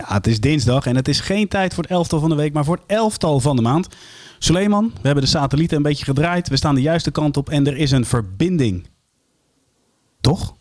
Ja, 0.00 0.14
het 0.14 0.26
is 0.26 0.40
dinsdag 0.40 0.86
en 0.86 0.96
het 0.96 1.08
is 1.08 1.20
geen 1.20 1.48
tijd 1.48 1.74
voor 1.74 1.82
het 1.82 1.92
elftal 1.92 2.20
van 2.20 2.28
de 2.28 2.34
week, 2.34 2.52
maar 2.52 2.64
voor 2.64 2.76
het 2.76 2.84
elftal 2.86 3.40
van 3.40 3.56
de 3.56 3.62
maand. 3.62 3.88
Suleiman, 4.38 4.90
we 4.94 5.00
hebben 5.02 5.24
de 5.24 5.30
satellieten 5.30 5.76
een 5.76 5.82
beetje 5.82 6.04
gedraaid. 6.04 6.48
We 6.48 6.56
staan 6.56 6.74
de 6.74 6.80
juiste 6.80 7.10
kant 7.10 7.36
op 7.36 7.48
en 7.48 7.66
er 7.66 7.76
is 7.76 7.90
een 7.90 8.04
verbinding. 8.04 8.86
Toch? 10.20 10.54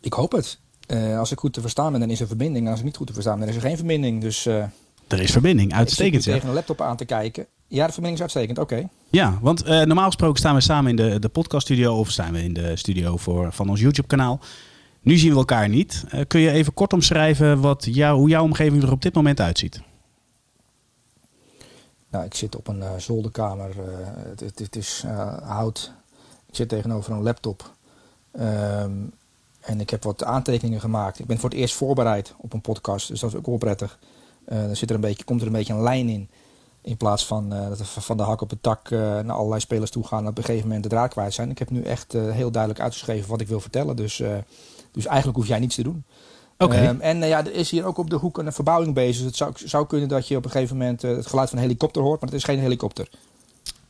Ik 0.00 0.12
hoop 0.12 0.32
het. 0.32 0.58
Uh, 0.86 1.18
als 1.18 1.32
ik 1.32 1.38
goed 1.38 1.52
te 1.52 1.60
verstaan 1.60 1.90
ben, 1.90 2.00
dan 2.00 2.10
is 2.10 2.20
er 2.20 2.26
verbinding. 2.26 2.68
Als 2.68 2.78
ik 2.78 2.84
niet 2.84 2.96
goed 2.96 3.06
te 3.06 3.12
verstaan 3.12 3.38
ben, 3.38 3.46
dan 3.46 3.56
is 3.56 3.62
er 3.62 3.68
geen 3.68 3.76
verbinding. 3.76 4.20
Dus, 4.20 4.46
uh, 4.46 4.64
er 5.08 5.20
is 5.20 5.30
verbinding, 5.30 5.74
uitstekend. 5.74 6.14
Ik 6.14 6.22
zit 6.22 6.32
tegen 6.32 6.48
een 6.48 6.54
laptop 6.54 6.80
aan 6.80 6.96
te 6.96 7.04
kijken. 7.04 7.46
Ja, 7.68 7.86
de 7.86 7.92
verbinding 7.92 8.14
is 8.14 8.20
uitstekend, 8.20 8.58
oké. 8.58 8.88
Ja, 9.10 9.38
want 9.40 9.66
uh, 9.66 9.68
normaal 9.68 10.06
gesproken 10.06 10.38
staan 10.38 10.54
we 10.54 10.60
samen 10.60 10.90
in 10.90 10.96
de, 10.96 11.18
de 11.18 11.28
podcaststudio 11.28 11.98
of 11.98 12.10
staan 12.10 12.32
we 12.32 12.42
in 12.42 12.52
de 12.52 12.76
studio 12.76 13.16
voor, 13.16 13.52
van 13.52 13.68
ons 13.68 13.80
YouTube-kanaal. 13.80 14.40
Nu 15.04 15.16
zien 15.16 15.30
we 15.30 15.36
elkaar 15.36 15.68
niet. 15.68 16.04
Uh, 16.14 16.20
kun 16.26 16.40
je 16.40 16.50
even 16.50 16.74
kort 16.74 16.92
omschrijven 16.92 17.60
wat 17.60 17.84
jou, 17.84 18.18
hoe 18.18 18.28
jouw 18.28 18.42
omgeving 18.42 18.82
er 18.82 18.92
op 18.92 19.02
dit 19.02 19.14
moment 19.14 19.40
uitziet? 19.40 19.80
Nou, 22.08 22.24
ik 22.24 22.34
zit 22.34 22.56
op 22.56 22.68
een 22.68 22.78
uh, 22.78 22.90
zolderkamer. 22.96 23.70
Het, 24.28 24.40
het, 24.40 24.58
het, 24.58 24.76
is 24.76 25.04
hout. 25.42 25.92
Ik 26.48 26.56
zit 26.56 26.68
tegenover 26.68 27.12
een 27.12 27.22
laptop. 27.22 27.72
Um, 28.40 29.12
en 29.60 29.80
ik 29.80 29.90
heb 29.90 30.02
wat 30.02 30.24
aantekeningen 30.24 30.80
gemaakt. 30.80 31.18
Ik 31.18 31.26
ben 31.26 31.38
voor 31.38 31.50
het 31.50 31.58
eerst 31.58 31.74
voorbereid 31.74 32.34
op 32.36 32.52
een 32.52 32.60
podcast, 32.60 33.08
dus 33.08 33.20
dat 33.20 33.30
is 33.30 33.36
ook 33.36 33.46
wel 33.46 33.56
prettig. 33.56 33.98
Dan 34.44 34.76
zit 34.76 34.88
er 34.88 34.94
een 34.94 35.00
beetje, 35.00 35.24
komt 35.24 35.40
er 35.40 35.46
een 35.46 35.52
beetje 35.52 35.72
een 35.72 35.82
lijn 35.82 36.08
in. 36.08 36.28
In 36.80 36.96
plaats 36.96 37.26
van 37.26 37.48
dat 37.48 37.78
we 37.78 37.84
van 37.84 38.16
de 38.16 38.22
hak 38.22 38.40
op 38.40 38.50
het 38.50 38.66
uh, 38.66 38.98
naar 38.98 39.30
allerlei 39.30 39.60
spelers 39.60 39.90
toe 39.90 40.06
gaan 40.06 40.22
en 40.22 40.28
op 40.28 40.38
een 40.38 40.44
gegeven 40.44 40.66
moment 40.66 40.82
de 40.82 40.88
draad 40.88 41.10
kwijt 41.10 41.34
zijn. 41.34 41.50
Ik 41.50 41.58
heb 41.58 41.70
nu 41.70 41.82
echt 41.82 42.12
heel 42.12 42.50
duidelijk 42.50 42.82
uitgeschreven 42.82 43.30
wat 43.30 43.40
ik 43.40 43.48
wil 43.48 43.60
vertellen. 43.60 43.96
Dus, 43.96 44.22
dus 44.94 45.06
eigenlijk 45.06 45.36
hoef 45.36 45.46
jij 45.46 45.58
niets 45.58 45.74
te 45.74 45.82
doen. 45.82 46.04
Okay. 46.58 46.86
Um, 46.86 47.00
en 47.00 47.18
ja, 47.18 47.38
er 47.38 47.54
is 47.54 47.70
hier 47.70 47.84
ook 47.84 47.98
op 47.98 48.10
de 48.10 48.16
hoek 48.16 48.38
een 48.38 48.52
verbouwing 48.52 48.94
bezig. 48.94 49.16
Dus 49.16 49.24
het 49.24 49.36
zou, 49.36 49.52
zou 49.64 49.86
kunnen 49.86 50.08
dat 50.08 50.28
je 50.28 50.36
op 50.36 50.44
een 50.44 50.50
gegeven 50.50 50.76
moment 50.76 51.02
het 51.02 51.26
geluid 51.26 51.48
van 51.48 51.58
een 51.58 51.64
helikopter 51.64 52.02
hoort, 52.02 52.20
maar 52.20 52.30
het 52.30 52.38
is 52.38 52.44
geen 52.44 52.58
helikopter. 52.58 53.08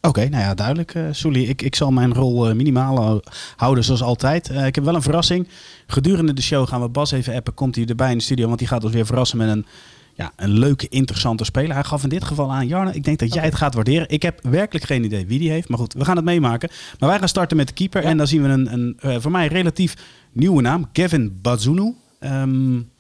Oké, 0.00 0.28
nou 0.28 0.42
ja, 0.42 0.55
duidelijk, 0.55 0.94
uh, 0.94 1.06
Soelie. 1.10 1.47
Ik, 1.47 1.62
ik 1.62 1.75
zal 1.75 1.91
mijn 1.91 2.14
rol 2.14 2.48
uh, 2.48 2.55
minimaal 2.55 3.20
houden 3.56 3.84
zoals 3.84 4.02
altijd. 4.02 4.50
Uh, 4.50 4.66
ik 4.66 4.75
heb 4.75 4.84
wel 4.84 4.94
een 4.94 5.02
verrassing. 5.02 5.48
Gedurende 5.86 6.32
de 6.32 6.42
show 6.42 6.69
gaan 6.69 6.80
we 6.80 6.88
Bas 6.88 7.10
even 7.10 7.34
appen. 7.34 7.55
Komt 7.55 7.75
hij 7.75 7.86
erbij 7.86 8.10
in 8.10 8.19
de 8.19 8.22
studio, 8.22 8.47
want 8.47 8.58
die 8.58 8.69
gaat 8.69 8.84
ons 8.84 8.92
weer 8.92 9.06
verrassen 9.06 9.38
met 9.38 9.48
een, 9.48 9.66
ja, 10.14 10.32
een 10.36 10.58
leuke, 10.58 10.88
interessante 10.88 11.44
speler. 11.44 11.74
Hij 11.74 11.84
gaf 11.84 12.02
in 12.02 12.08
dit 12.08 12.24
geval 12.24 12.52
aan, 12.52 12.66
Jarne, 12.66 12.92
ik 12.92 13.04
denk 13.04 13.18
dat 13.18 13.34
jij 13.34 13.44
het 13.44 13.54
gaat 13.54 13.74
waarderen. 13.74 14.08
Ik 14.08 14.22
heb 14.22 14.40
werkelijk 14.42 14.84
geen 14.84 15.04
idee 15.04 15.26
wie 15.26 15.38
die 15.38 15.50
heeft, 15.50 15.68
maar 15.68 15.78
goed, 15.78 15.92
we 15.92 16.04
gaan 16.04 16.16
het 16.16 16.24
meemaken. 16.24 16.70
Maar 16.98 17.08
wij 17.08 17.18
gaan 17.18 17.28
starten 17.28 17.56
met 17.56 17.68
de 17.68 17.74
keeper 17.74 18.02
ja. 18.02 18.08
en 18.08 18.16
dan 18.16 18.26
zien 18.26 18.42
we 18.42 18.48
een, 18.48 18.96
een 19.00 19.22
voor 19.22 19.30
mij 19.30 19.46
relatief 19.46 19.96
nieuwe 20.32 20.62
naam. 20.62 20.88
Kevin 20.92 21.38
Bazunu. 21.42 21.94
Um, 22.20 22.92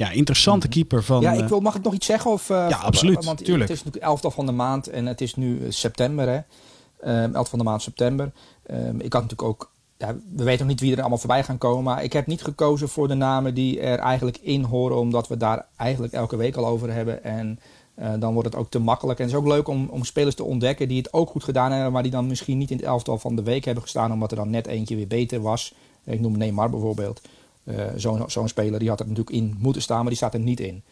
ja, 0.00 0.10
interessante 0.10 0.66
Mhm. 0.66 0.74
keeper 0.76 1.02
van... 1.04 1.20
Ja, 1.20 1.32
ik 1.32 1.48
wil, 1.48 1.60
mag 1.60 1.74
ik 1.74 1.82
nog 1.82 1.94
iets 1.94 2.06
zeggen? 2.06 2.30
Of, 2.30 2.50
uh, 2.50 2.66
ja, 2.68 2.76
absoluut. 2.76 3.24
Want 3.24 3.44
tuurlijk. 3.44 3.68
het 3.70 3.78
is 3.78 3.84
natuurlijk 3.84 4.22
11 4.22 4.34
van 4.34 4.46
de 4.46 4.52
maand 4.52 4.88
en 4.88 5.06
het 5.06 5.20
is 5.20 5.34
nu 5.34 5.60
september. 5.68 6.28
Hè? 6.28 7.22
Um, 7.24 7.34
11 7.34 7.48
van 7.48 7.58
de 7.58 7.64
maand 7.64 7.82
september. 7.82 8.32
Um, 8.70 9.00
ik 9.00 9.12
had 9.12 9.22
natuurlijk 9.22 9.42
ook... 9.42 9.70
Ja, 10.00 10.16
we 10.36 10.44
weten 10.44 10.58
nog 10.58 10.68
niet 10.68 10.80
wie 10.80 10.92
er 10.92 11.00
allemaal 11.00 11.18
voorbij 11.18 11.44
gaan 11.44 11.58
komen. 11.58 11.84
Maar 11.84 12.04
ik 12.04 12.12
heb 12.12 12.26
niet 12.26 12.42
gekozen 12.42 12.88
voor 12.88 13.08
de 13.08 13.14
namen 13.14 13.54
die 13.54 13.80
er 13.80 13.98
eigenlijk 13.98 14.38
in 14.42 14.62
horen. 14.62 14.98
Omdat 14.98 15.28
we 15.28 15.36
daar 15.36 15.66
eigenlijk 15.76 16.12
elke 16.12 16.36
week 16.36 16.56
al 16.56 16.66
over 16.66 16.92
hebben. 16.92 17.24
En 17.24 17.58
uh, 17.98 18.12
dan 18.18 18.32
wordt 18.32 18.48
het 18.48 18.58
ook 18.58 18.70
te 18.70 18.78
makkelijk. 18.78 19.18
En 19.18 19.24
het 19.24 19.34
is 19.34 19.40
ook 19.40 19.46
leuk 19.46 19.68
om, 19.68 19.88
om 19.90 20.04
spelers 20.04 20.34
te 20.34 20.44
ontdekken 20.44 20.88
die 20.88 20.98
het 20.98 21.12
ook 21.12 21.30
goed 21.30 21.44
gedaan 21.44 21.72
hebben. 21.72 21.92
Maar 21.92 22.02
die 22.02 22.10
dan 22.10 22.26
misschien 22.26 22.58
niet 22.58 22.70
in 22.70 22.76
het 22.76 22.86
elftal 22.86 23.18
van 23.18 23.36
de 23.36 23.42
week 23.42 23.64
hebben 23.64 23.82
gestaan. 23.82 24.12
Omdat 24.12 24.30
er 24.30 24.36
dan 24.36 24.50
net 24.50 24.66
eentje 24.66 24.96
weer 24.96 25.06
beter 25.06 25.40
was. 25.40 25.74
Ik 26.04 26.20
noem 26.20 26.38
Neymar 26.38 26.70
bijvoorbeeld. 26.70 27.20
Uh, 27.64 27.84
Zo'n 27.96 28.30
zo 28.30 28.46
speler 28.46 28.78
die 28.78 28.88
had 28.88 29.00
er 29.00 29.06
natuurlijk 29.06 29.36
in 29.36 29.56
moeten 29.58 29.82
staan, 29.82 29.98
maar 29.98 30.08
die 30.08 30.16
staat 30.16 30.34
er 30.34 30.40
niet 30.40 30.60
in. 30.60 30.82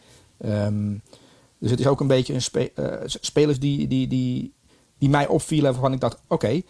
Um, 0.45 1.01
dus 1.57 1.71
het 1.71 1.79
is 1.79 1.87
ook 1.87 1.99
een 1.99 2.07
beetje 2.07 2.33
een 2.33 2.71
uh, 2.75 2.93
spelers 3.05 3.59
die, 3.59 3.87
die, 3.87 4.07
die, 4.07 4.53
die 4.97 5.09
mij 5.09 5.27
opvielen 5.27 5.71
waarvan 5.71 5.93
ik 5.93 5.99
dacht, 5.99 6.21
oké, 6.27 6.61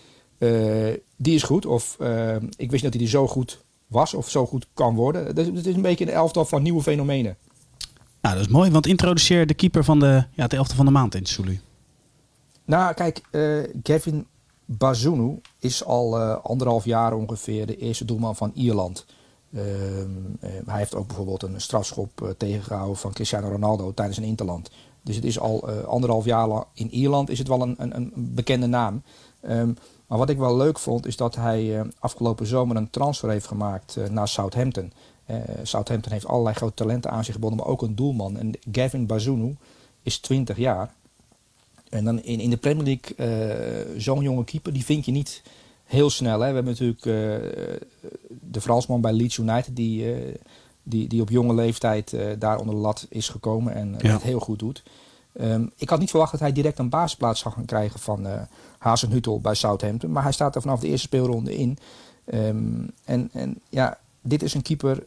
die 1.16 1.36
is 1.36 1.44
goed. 1.44 1.66
Of 1.66 1.98
ik 2.58 2.72
wist 2.72 2.84
niet 2.84 2.92
dat 2.92 3.02
hij 3.02 3.10
zo 3.10 3.28
goed 3.28 3.64
was 3.88 4.14
of 4.14 4.30
zo 4.30 4.46
goed 4.46 4.68
kan 4.74 4.96
worden. 4.96 5.36
Dus 5.36 5.48
het 5.48 5.66
is 5.66 5.76
een 5.76 5.82
beetje 5.82 6.06
een 6.06 6.14
elftal 6.14 6.46
van 6.46 6.62
nieuwe 6.62 6.82
fenomenen. 6.82 7.38
Nou, 8.22 8.36
dat 8.36 8.46
is 8.46 8.52
mooi, 8.52 8.72
want 8.72 8.88
introduceer 8.88 9.48
de 9.48 9.54
keeper 9.54 9.84
van 9.84 10.00
de, 10.00 10.24
ja, 10.32 10.48
de 10.48 10.56
elftal 10.56 10.76
van 10.76 10.86
de 10.86 10.92
maand 10.92 11.16
in 11.16 11.26
Sulu. 11.26 11.60
Nou, 12.66 12.94
kijk, 12.94 13.22
Gavin 13.84 14.28
Bazunu 14.66 15.42
is 15.60 15.84
al 15.86 16.20
anderhalf 16.20 16.86
jaar 16.86 17.14
ongeveer 17.14 17.66
de 17.66 17.78
eerste 17.78 18.06
doelman 18.06 18.36
van 18.36 18.52
Ierland. 18.54 19.06
Uh, 19.52 20.00
uh, 20.00 20.06
hij 20.42 20.78
heeft 20.78 20.96
ook 20.96 21.08
bijvoorbeeld 21.08 21.44
een 21.44 21.62
strafschop 21.62 22.22
uh, 22.22 22.30
tegengehouden 22.38 22.98
van 22.98 23.14
Cristiano 23.14 23.50
Ronaldo 23.50 23.94
tijdens 23.94 24.18
een 24.18 24.24
interland. 24.24 24.72
Dus 25.02 25.16
het 25.16 25.26
is 25.26 25.40
al 25.40 25.70
anderhalf 25.70 26.26
jaar 26.26 26.48
lang 26.48 26.66
in 26.74 26.92
Ierland 26.92 27.30
is 27.30 27.40
het 27.40 27.48
wel 27.48 27.62
een, 27.62 27.76
een, 27.78 27.96
een 27.96 28.12
bekende 28.16 28.68
naam. 28.68 29.04
Um, 29.42 29.78
maar 30.10 30.18
wat 30.18 30.30
ik 30.30 30.38
wel 30.38 30.58
leuk 30.58 30.80
vond 30.80 31.06
is 31.06 31.18
dat 31.18 31.36
hij 31.36 31.82
afgelopen 32.00 32.46
zomer 32.46 32.76
een 32.76 32.90
transfer 32.90 33.30
heeft 33.30 33.48
gemaakt 33.48 33.98
naar 34.10 34.28
Southampton. 34.28 34.94
Southampton 35.64 36.12
heeft 36.12 36.28
allerlei 36.28 36.56
grote 36.56 36.74
talenten 36.74 37.12
aan 37.12 37.24
zich 37.24 37.34
gebonden, 37.34 37.60
maar 37.60 37.68
ook 37.68 37.82
een 37.82 37.96
doelman. 37.96 38.38
En 38.38 38.52
Gavin 38.72 39.06
Bazunu 39.06 39.56
is 40.04 40.18
20 40.18 40.58
jaar. 40.58 40.94
En 41.90 42.06
dan 42.06 42.22
in, 42.22 42.40
in 42.40 42.50
de 42.50 42.58
Premier 42.58 42.84
League 42.84 44.00
zo'n 44.00 44.24
jonge 44.24 44.44
keeper, 44.44 44.74
die 44.74 44.86
vind 44.86 45.06
je 45.06 45.12
niet 45.12 45.42
heel 45.90 46.10
snel. 46.10 46.40
Hè. 46.40 46.48
We 46.48 46.56
hebben 46.56 46.74
natuurlijk 46.74 47.06
uh, 47.06 47.14
de 48.30 48.62
Fransman 48.62 49.02
bij 49.02 49.14
Leeds 49.14 49.38
United, 49.38 49.76
die, 49.76 50.16
uh, 50.16 50.36
die, 50.84 51.08
die 51.08 51.22
op 51.22 51.30
jonge 51.30 51.54
leeftijd 51.54 52.16
daar 52.40 52.60
onder 52.60 52.76
de 52.76 52.82
lat 52.82 53.06
is 53.10 53.30
gekomen 53.30 53.74
en 53.74 53.96
ja. 54.02 54.14
het 54.14 54.22
heel 54.22 54.40
goed 54.40 54.60
doet. 54.60 54.84
Um, 55.42 55.72
ik 55.76 55.90
had 55.90 56.00
niet 56.00 56.10
verwacht 56.10 56.32
dat 56.32 56.40
hij 56.40 56.52
direct 56.52 56.80
een 56.80 56.90
basisplaats 56.90 57.40
zou 57.40 57.54
gaan 57.54 57.66
krijgen 57.66 58.00
van 58.00 58.28
Hazenhuttel 58.80 59.42
bij 59.42 59.56
Southampton, 59.56 60.12
maar 60.12 60.24
hij 60.24 60.32
staat 60.32 60.56
er 60.56 60.62
vanaf 60.62 60.80
de 60.80 60.88
eerste 60.88 61.08
speelronde 61.08 61.58
in. 61.58 61.78
Um, 62.34 62.92
en, 63.06 63.30
en 63.34 63.62
ja, 63.70 63.98
dit 64.22 64.44
is 64.44 64.54
een 64.54 64.62
keeper 64.62 65.06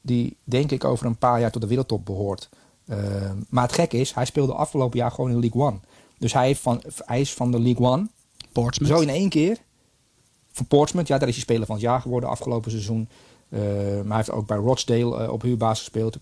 die 0.00 0.36
denk 0.44 0.70
ik 0.70 0.84
over 0.84 1.06
een 1.06 1.18
paar 1.18 1.40
jaar 1.40 1.50
tot 1.50 1.62
de 1.62 1.68
wereldtop 1.68 2.04
behoort. 2.04 2.48
Um, 2.90 3.46
maar 3.48 3.62
het 3.62 3.72
gekke 3.72 3.96
is, 3.96 4.14
hij 4.14 4.24
speelde 4.24 4.54
afgelopen 4.54 4.98
jaar 4.98 5.10
gewoon 5.10 5.30
in 5.30 5.40
League 5.40 5.62
One. 5.62 5.78
Dus 6.18 6.32
hij, 6.32 6.46
heeft 6.46 6.60
van, 6.60 6.82
hij 6.96 7.20
is 7.20 7.34
van 7.34 7.50
de 7.50 7.60
League 7.60 7.86
One. 7.86 8.06
Portsmouth. 8.52 8.96
Zo 8.96 9.02
in 9.02 9.08
één 9.08 9.28
keer 9.28 9.58
van 10.52 10.66
Portsmouth. 10.66 11.08
Ja, 11.08 11.18
daar 11.18 11.28
is 11.28 11.34
hij 11.34 11.44
speler 11.44 11.66
van 11.66 11.74
het 11.74 11.84
jaar 11.84 12.00
geworden 12.00 12.28
afgelopen 12.28 12.70
seizoen. 12.70 13.08
Uh, 13.48 13.60
maar 13.60 14.06
hij 14.06 14.16
heeft 14.16 14.30
ook 14.30 14.46
bij 14.46 14.56
Rochdale 14.56 15.22
uh, 15.22 15.32
op 15.32 15.42
huurbasis 15.42 15.78
gespeeld. 15.78 16.18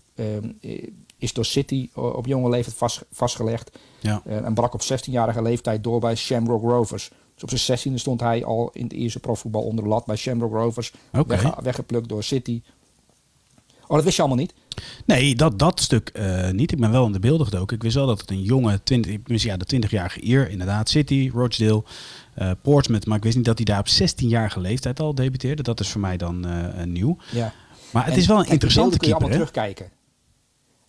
Is 1.19 1.33
door 1.33 1.45
City 1.45 1.89
op 1.93 2.25
jonge 2.25 2.49
leeftijd 2.49 2.77
vast, 2.77 3.05
vastgelegd. 3.11 3.71
Ja. 3.99 4.21
en 4.25 4.53
brak 4.53 4.73
op 4.73 4.81
16-jarige 4.81 5.41
leeftijd 5.41 5.83
door 5.83 5.99
bij 5.99 6.15
Shamrock 6.15 6.63
Rovers. 6.63 7.11
Dus 7.33 7.43
op 7.43 7.59
zijn 7.59 7.79
16e 7.79 7.93
stond 7.95 8.19
hij 8.19 8.45
al 8.45 8.69
in 8.73 8.83
het 8.83 8.93
eerste 8.93 9.19
profvoetbal 9.19 9.61
onder 9.61 9.83
de 9.83 9.89
lat 9.89 10.05
bij 10.05 10.15
Shamrock 10.15 10.53
Rovers. 10.53 10.91
Okay. 11.13 11.41
Weg, 11.41 11.55
weggeplukt 11.55 12.09
door 12.09 12.23
City. 12.23 12.61
Oh, 13.87 13.95
dat 13.95 14.03
wist 14.03 14.15
je 14.15 14.21
allemaal 14.21 14.41
niet? 14.41 14.53
Nee, 15.05 15.35
dat, 15.35 15.59
dat 15.59 15.79
stuk 15.79 16.11
uh, 16.13 16.49
niet. 16.49 16.71
Ik 16.71 16.79
ben 16.79 16.91
wel 16.91 17.05
in 17.05 17.11
de 17.11 17.19
beelden 17.19 17.45
gedoken. 17.45 17.75
Ik 17.75 17.83
wist 17.83 17.95
wel 17.95 18.05
dat 18.07 18.21
het 18.21 18.29
een 18.29 18.41
jonge, 18.41 18.83
20, 18.83 19.43
ja, 19.43 19.57
de 19.57 19.75
20-jarige 19.75 20.21
Ier, 20.21 20.49
inderdaad, 20.49 20.89
City, 20.89 21.31
Rochdale, 21.33 21.83
uh, 22.39 22.51
Portsmouth. 22.61 23.05
Maar 23.05 23.17
ik 23.17 23.23
wist 23.23 23.35
niet 23.35 23.45
dat 23.45 23.57
hij 23.57 23.65
daar 23.65 23.79
op 23.79 23.87
16-jarige 23.87 24.59
leeftijd 24.59 24.99
al 24.99 25.15
debuteerde. 25.15 25.63
Dat 25.63 25.79
is 25.79 25.89
voor 25.89 26.01
mij 26.01 26.17
dan 26.17 26.47
uh, 26.47 26.83
nieuw. 26.83 27.17
Ja. 27.31 27.53
Maar 27.91 28.05
het 28.05 28.13
en, 28.13 28.19
is 28.19 28.27
wel 28.27 28.39
een 28.39 28.45
interessante 28.45 28.97
kun 28.97 29.07
je 29.07 29.13
keeper. 29.13 29.35
allemaal 29.35 29.47
terugkijken. 29.47 29.98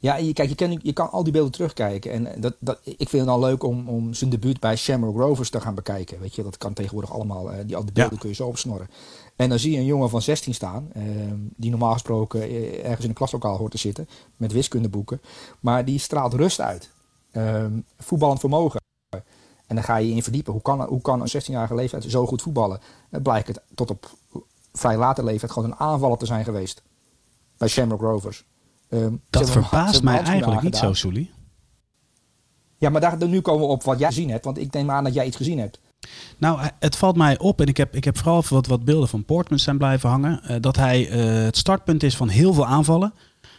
Ja, 0.02 0.16
je, 0.16 0.32
kijk, 0.32 0.48
je, 0.48 0.54
kan, 0.54 0.80
je 0.82 0.92
kan 0.92 1.10
al 1.10 1.22
die 1.22 1.32
beelden 1.32 1.52
terugkijken. 1.52 2.12
En 2.12 2.40
dat, 2.40 2.54
dat, 2.58 2.80
ik 2.84 3.08
vind 3.08 3.12
het 3.12 3.26
dan 3.26 3.40
leuk 3.40 3.62
om, 3.62 3.88
om 3.88 4.14
zijn 4.14 4.30
debuut 4.30 4.60
bij 4.60 4.76
Shamrock 4.76 5.16
Rovers 5.16 5.50
te 5.50 5.60
gaan 5.60 5.74
bekijken. 5.74 6.20
Weet 6.20 6.34
je, 6.34 6.42
dat 6.42 6.58
kan 6.58 6.72
tegenwoordig 6.72 7.12
allemaal. 7.12 7.50
die, 7.66 7.76
al 7.76 7.84
die 7.84 7.92
beelden 7.92 8.14
Ja. 8.14 8.20
kun 8.20 8.28
je 8.28 8.34
zo 8.34 8.46
opsnorren. 8.46 8.88
En 9.36 9.48
dan 9.48 9.58
zie 9.58 9.72
je 9.72 9.78
een 9.78 9.84
jongen 9.84 10.10
van 10.10 10.22
16 10.22 10.54
staan, 10.54 10.90
uh, 10.96 11.02
die 11.56 11.70
normaal 11.70 11.92
gesproken 11.92 12.40
ergens 12.84 13.02
in 13.02 13.08
een 13.08 13.14
klaslokaal 13.14 13.56
hoort 13.56 13.70
te 13.70 13.78
zitten, 13.78 14.08
met 14.36 14.52
wiskundeboeken. 14.52 15.20
Maar 15.60 15.84
die 15.84 15.98
straalt 15.98 16.34
rust 16.34 16.60
uit. 16.60 16.90
Uh, 17.32 17.64
voetballend 17.98 18.40
vermogen. 18.40 18.80
En 19.66 19.74
dan 19.76 19.84
ga 19.84 19.96
je 19.96 20.08
je 20.08 20.14
in 20.14 20.22
verdiepen. 20.22 20.52
Hoe 20.52 20.62
kan, 20.62 20.82
hoe 20.82 21.00
kan 21.00 21.20
een 21.20 21.42
16-jarige 21.42 21.74
leeftijd 21.74 22.04
zo 22.04 22.26
goed 22.26 22.42
voetballen? 22.42 22.80
Dan 23.10 23.22
blijkt 23.22 23.48
het 23.48 23.60
tot 23.74 23.90
op 23.90 24.10
vrij 24.72 24.96
late 24.96 25.24
leeftijd 25.24 25.52
gewoon 25.52 25.70
een 25.70 25.78
aanvaller 25.78 26.18
te 26.18 26.26
zijn 26.26 26.44
geweest. 26.44 26.82
Bij 27.56 27.68
Shamrock 27.68 28.00
Rovers. 28.00 28.44
Um, 28.90 29.20
dat 29.30 29.50
verbaast 29.50 30.02
mij 30.02 30.20
eigenlijk 30.20 30.62
niet 30.62 30.76
zo, 30.76 30.92
Soelie. 30.92 31.30
Ja, 32.78 32.90
maar 32.90 33.00
daar, 33.00 33.28
nu 33.28 33.40
komen 33.40 33.66
we 33.66 33.72
op 33.72 33.82
wat 33.82 33.98
jij 33.98 34.08
gezien 34.08 34.30
hebt. 34.30 34.44
Want 34.44 34.58
ik 34.58 34.72
neem 34.72 34.90
aan 34.90 35.04
dat 35.04 35.14
jij 35.14 35.26
iets 35.26 35.36
gezien 35.36 35.58
hebt. 35.58 35.80
Nou, 36.38 36.60
het 36.78 36.96
valt 36.96 37.16
mij 37.16 37.38
op 37.38 37.60
en 37.60 37.66
ik 37.66 37.76
heb, 37.76 37.96
ik 37.96 38.04
heb 38.04 38.16
vooral 38.18 38.44
wat, 38.48 38.66
wat 38.66 38.84
beelden 38.84 39.08
van 39.08 39.24
Portman 39.24 39.58
zijn 39.58 39.78
blijven 39.78 40.08
hangen. 40.08 40.40
Uh, 40.44 40.56
dat 40.60 40.76
hij 40.76 41.10
uh, 41.10 41.44
het 41.44 41.56
startpunt 41.56 42.02
is 42.02 42.16
van 42.16 42.28
heel 42.28 42.52
veel 42.52 42.66
aanvallen. 42.66 43.14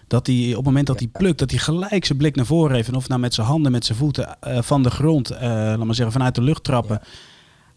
Dat 0.08 0.28
hij 0.28 0.50
op 0.50 0.56
het 0.56 0.66
moment 0.66 0.88
dat 0.88 1.00
hij 1.00 1.08
plukt, 1.08 1.40
dat 1.40 1.50
hij 1.50 1.60
gelijk 1.60 2.06
zijn 2.06 2.18
blik 2.18 2.36
naar 2.36 2.46
voren 2.46 2.76
heeft. 2.76 2.88
En 2.88 2.96
of 2.96 3.08
nou 3.08 3.20
met 3.20 3.34
zijn 3.34 3.48
handen, 3.48 3.72
met 3.72 3.86
zijn 3.86 3.98
voeten 3.98 4.38
uh, 4.48 4.62
van 4.62 4.84
de 4.84 4.90
grond, 4.90 5.30
laat 5.30 5.78
maar 5.78 5.96
zeggen, 5.96 6.12
vanuit 6.12 6.36
de 6.36 6.42
lucht 6.42 6.64
trappen. 6.64 7.00
Ja. 7.02 7.08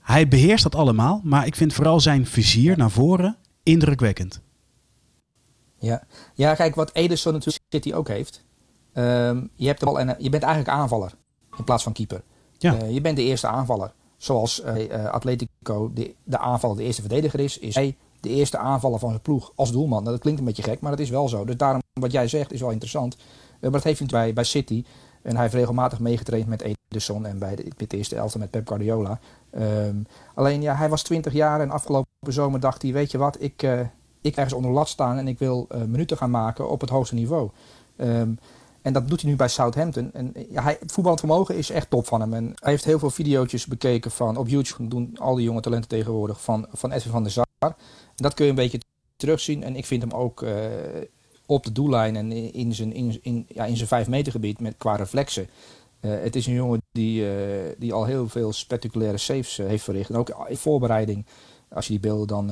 Hij 0.00 0.28
beheerst 0.28 0.62
dat 0.62 0.74
allemaal, 0.74 1.20
maar 1.24 1.46
ik 1.46 1.54
vind 1.54 1.72
vooral 1.72 2.00
zijn 2.00 2.26
vizier 2.26 2.76
naar 2.76 2.90
voren 2.90 3.36
indrukwekkend. 3.62 4.40
Ja. 5.84 6.02
ja, 6.34 6.54
kijk, 6.54 6.74
wat 6.74 6.90
Ederson 6.92 7.32
natuurlijk 7.32 7.64
City 7.68 7.92
ook 7.92 8.08
heeft. 8.08 8.44
Ehm, 8.92 9.46
je, 9.54 9.66
hebt 9.66 9.80
de 9.80 9.86
bal 9.86 10.00
en 10.00 10.16
je 10.18 10.30
bent 10.30 10.42
eigenlijk 10.42 10.76
aanvaller 10.76 11.14
in 11.56 11.64
plaats 11.64 11.82
van 11.82 11.92
keeper. 11.92 12.22
Ja. 12.58 12.84
je 12.84 13.00
bent 13.00 13.16
de 13.16 13.22
eerste 13.22 13.46
aanvaller. 13.46 13.92
Zoals 14.16 14.62
Atletico 15.10 15.90
de, 15.92 16.14
de 16.24 16.38
aanvaller 16.38 16.76
de 16.76 16.82
eerste 16.82 17.00
verdediger 17.00 17.40
is, 17.40 17.58
is 17.58 17.74
hij 17.74 17.96
de 18.24 18.28
eerste 18.28 18.58
aanvaller 18.58 18.98
van 18.98 19.08
zijn 19.08 19.22
ploeg 19.22 19.52
als 19.54 19.72
doelman. 19.72 19.98
Nou, 19.98 20.10
dat 20.10 20.20
klinkt 20.20 20.40
een 20.40 20.46
beetje 20.46 20.62
gek, 20.62 20.80
maar 20.80 20.90
dat 20.90 21.00
is 21.00 21.10
wel 21.10 21.28
zo. 21.28 21.44
Dus 21.44 21.56
daarom, 21.56 21.82
wat 22.00 22.12
jij 22.12 22.28
zegt, 22.28 22.52
is 22.52 22.60
wel 22.60 22.70
interessant. 22.70 23.16
maar 23.60 23.70
dat 23.70 23.84
heeft 23.84 23.98
hij 23.98 24.08
bij, 24.08 24.32
bij 24.32 24.44
City. 24.44 24.84
En 25.22 25.32
hij 25.32 25.42
heeft 25.42 25.54
regelmatig 25.54 25.98
meegetraind 25.98 26.46
met 26.46 26.62
Ederson 26.88 27.26
en 27.26 27.38
bij 27.38 27.56
de, 27.56 27.72
met 27.78 27.90
de 27.90 27.96
eerste 27.96 28.16
elftal 28.16 28.40
met 28.40 28.50
Pep 28.50 28.68
Guardiola. 28.68 29.18
Ehm, 29.50 29.96
alleen 30.34 30.62
ja, 30.62 30.74
hij 30.74 30.88
was 30.88 31.02
20 31.02 31.32
jaar 31.32 31.60
en 31.60 31.70
afgelopen 31.70 32.08
zomer 32.28 32.60
dacht 32.60 32.82
hij, 32.82 32.92
weet 32.92 33.10
je 33.10 33.18
wat, 33.18 33.36
ik, 33.42 33.62
ik 34.24 34.36
ergens 34.36 34.54
onder 34.54 34.70
lat 34.70 34.88
staan 34.88 35.18
en 35.18 35.28
ik 35.28 35.38
wil 35.38 35.66
uh, 35.72 35.82
minuten 35.82 36.16
gaan 36.16 36.30
maken 36.30 36.70
op 36.70 36.80
het 36.80 36.90
hoogste 36.90 37.14
niveau. 37.14 37.50
Um, 37.96 38.38
en 38.82 38.92
dat 38.92 39.08
doet 39.08 39.20
hij 39.20 39.30
nu 39.30 39.36
bij 39.36 39.48
Southampton. 39.48 40.10
En 40.12 40.32
ja, 40.50 40.62
hij, 40.62 40.76
het 40.80 40.92
voetballend 40.92 41.20
vermogen 41.20 41.56
is 41.56 41.70
echt 41.70 41.90
top 41.90 42.06
van 42.06 42.20
hem. 42.20 42.34
En 42.34 42.44
hij 42.54 42.70
heeft 42.70 42.84
heel 42.84 42.98
veel 42.98 43.10
video's 43.10 43.66
bekeken 43.66 44.10
van, 44.10 44.36
op 44.36 44.48
YouTube 44.48 44.88
doen 44.88 45.16
al 45.18 45.34
die 45.34 45.44
jonge 45.44 45.60
talenten 45.60 45.88
tegenwoordig, 45.88 46.42
van, 46.42 46.66
van 46.72 46.92
Edwin 46.92 47.12
van 47.12 47.22
der 47.22 47.32
Sar. 47.32 47.46
En 47.58 47.74
dat 48.16 48.34
kun 48.34 48.44
je 48.44 48.50
een 48.50 48.56
beetje 48.56 48.80
terugzien. 49.16 49.62
En 49.62 49.76
ik 49.76 49.86
vind 49.86 50.02
hem 50.02 50.10
ook 50.10 50.42
uh, 50.42 50.54
op 51.46 51.64
de 51.64 51.72
doellijn 51.72 52.16
en 52.16 52.32
in 52.32 52.74
zijn, 52.74 52.92
in, 53.22 53.46
ja, 53.48 53.64
in 53.64 53.76
zijn 53.76 53.88
5 53.88 54.08
meter 54.08 54.32
gebied 54.32 54.60
met, 54.60 54.74
qua 54.76 54.96
reflexen. 54.96 55.48
Het 56.00 56.36
is 56.36 56.46
een 56.46 56.54
jongen 56.54 56.82
die, 56.92 57.26
die 57.78 57.92
al 57.92 58.04
heel 58.04 58.28
veel 58.28 58.52
spectaculaire 58.52 59.18
saves 59.18 59.56
heeft 59.56 59.84
verricht. 59.84 60.10
En 60.10 60.16
ook 60.16 60.44
in 60.48 60.56
voorbereiding, 60.56 61.26
als 61.74 61.86
je 61.86 61.92
die 61.92 62.00
beelden 62.00 62.26
dan... 62.26 62.46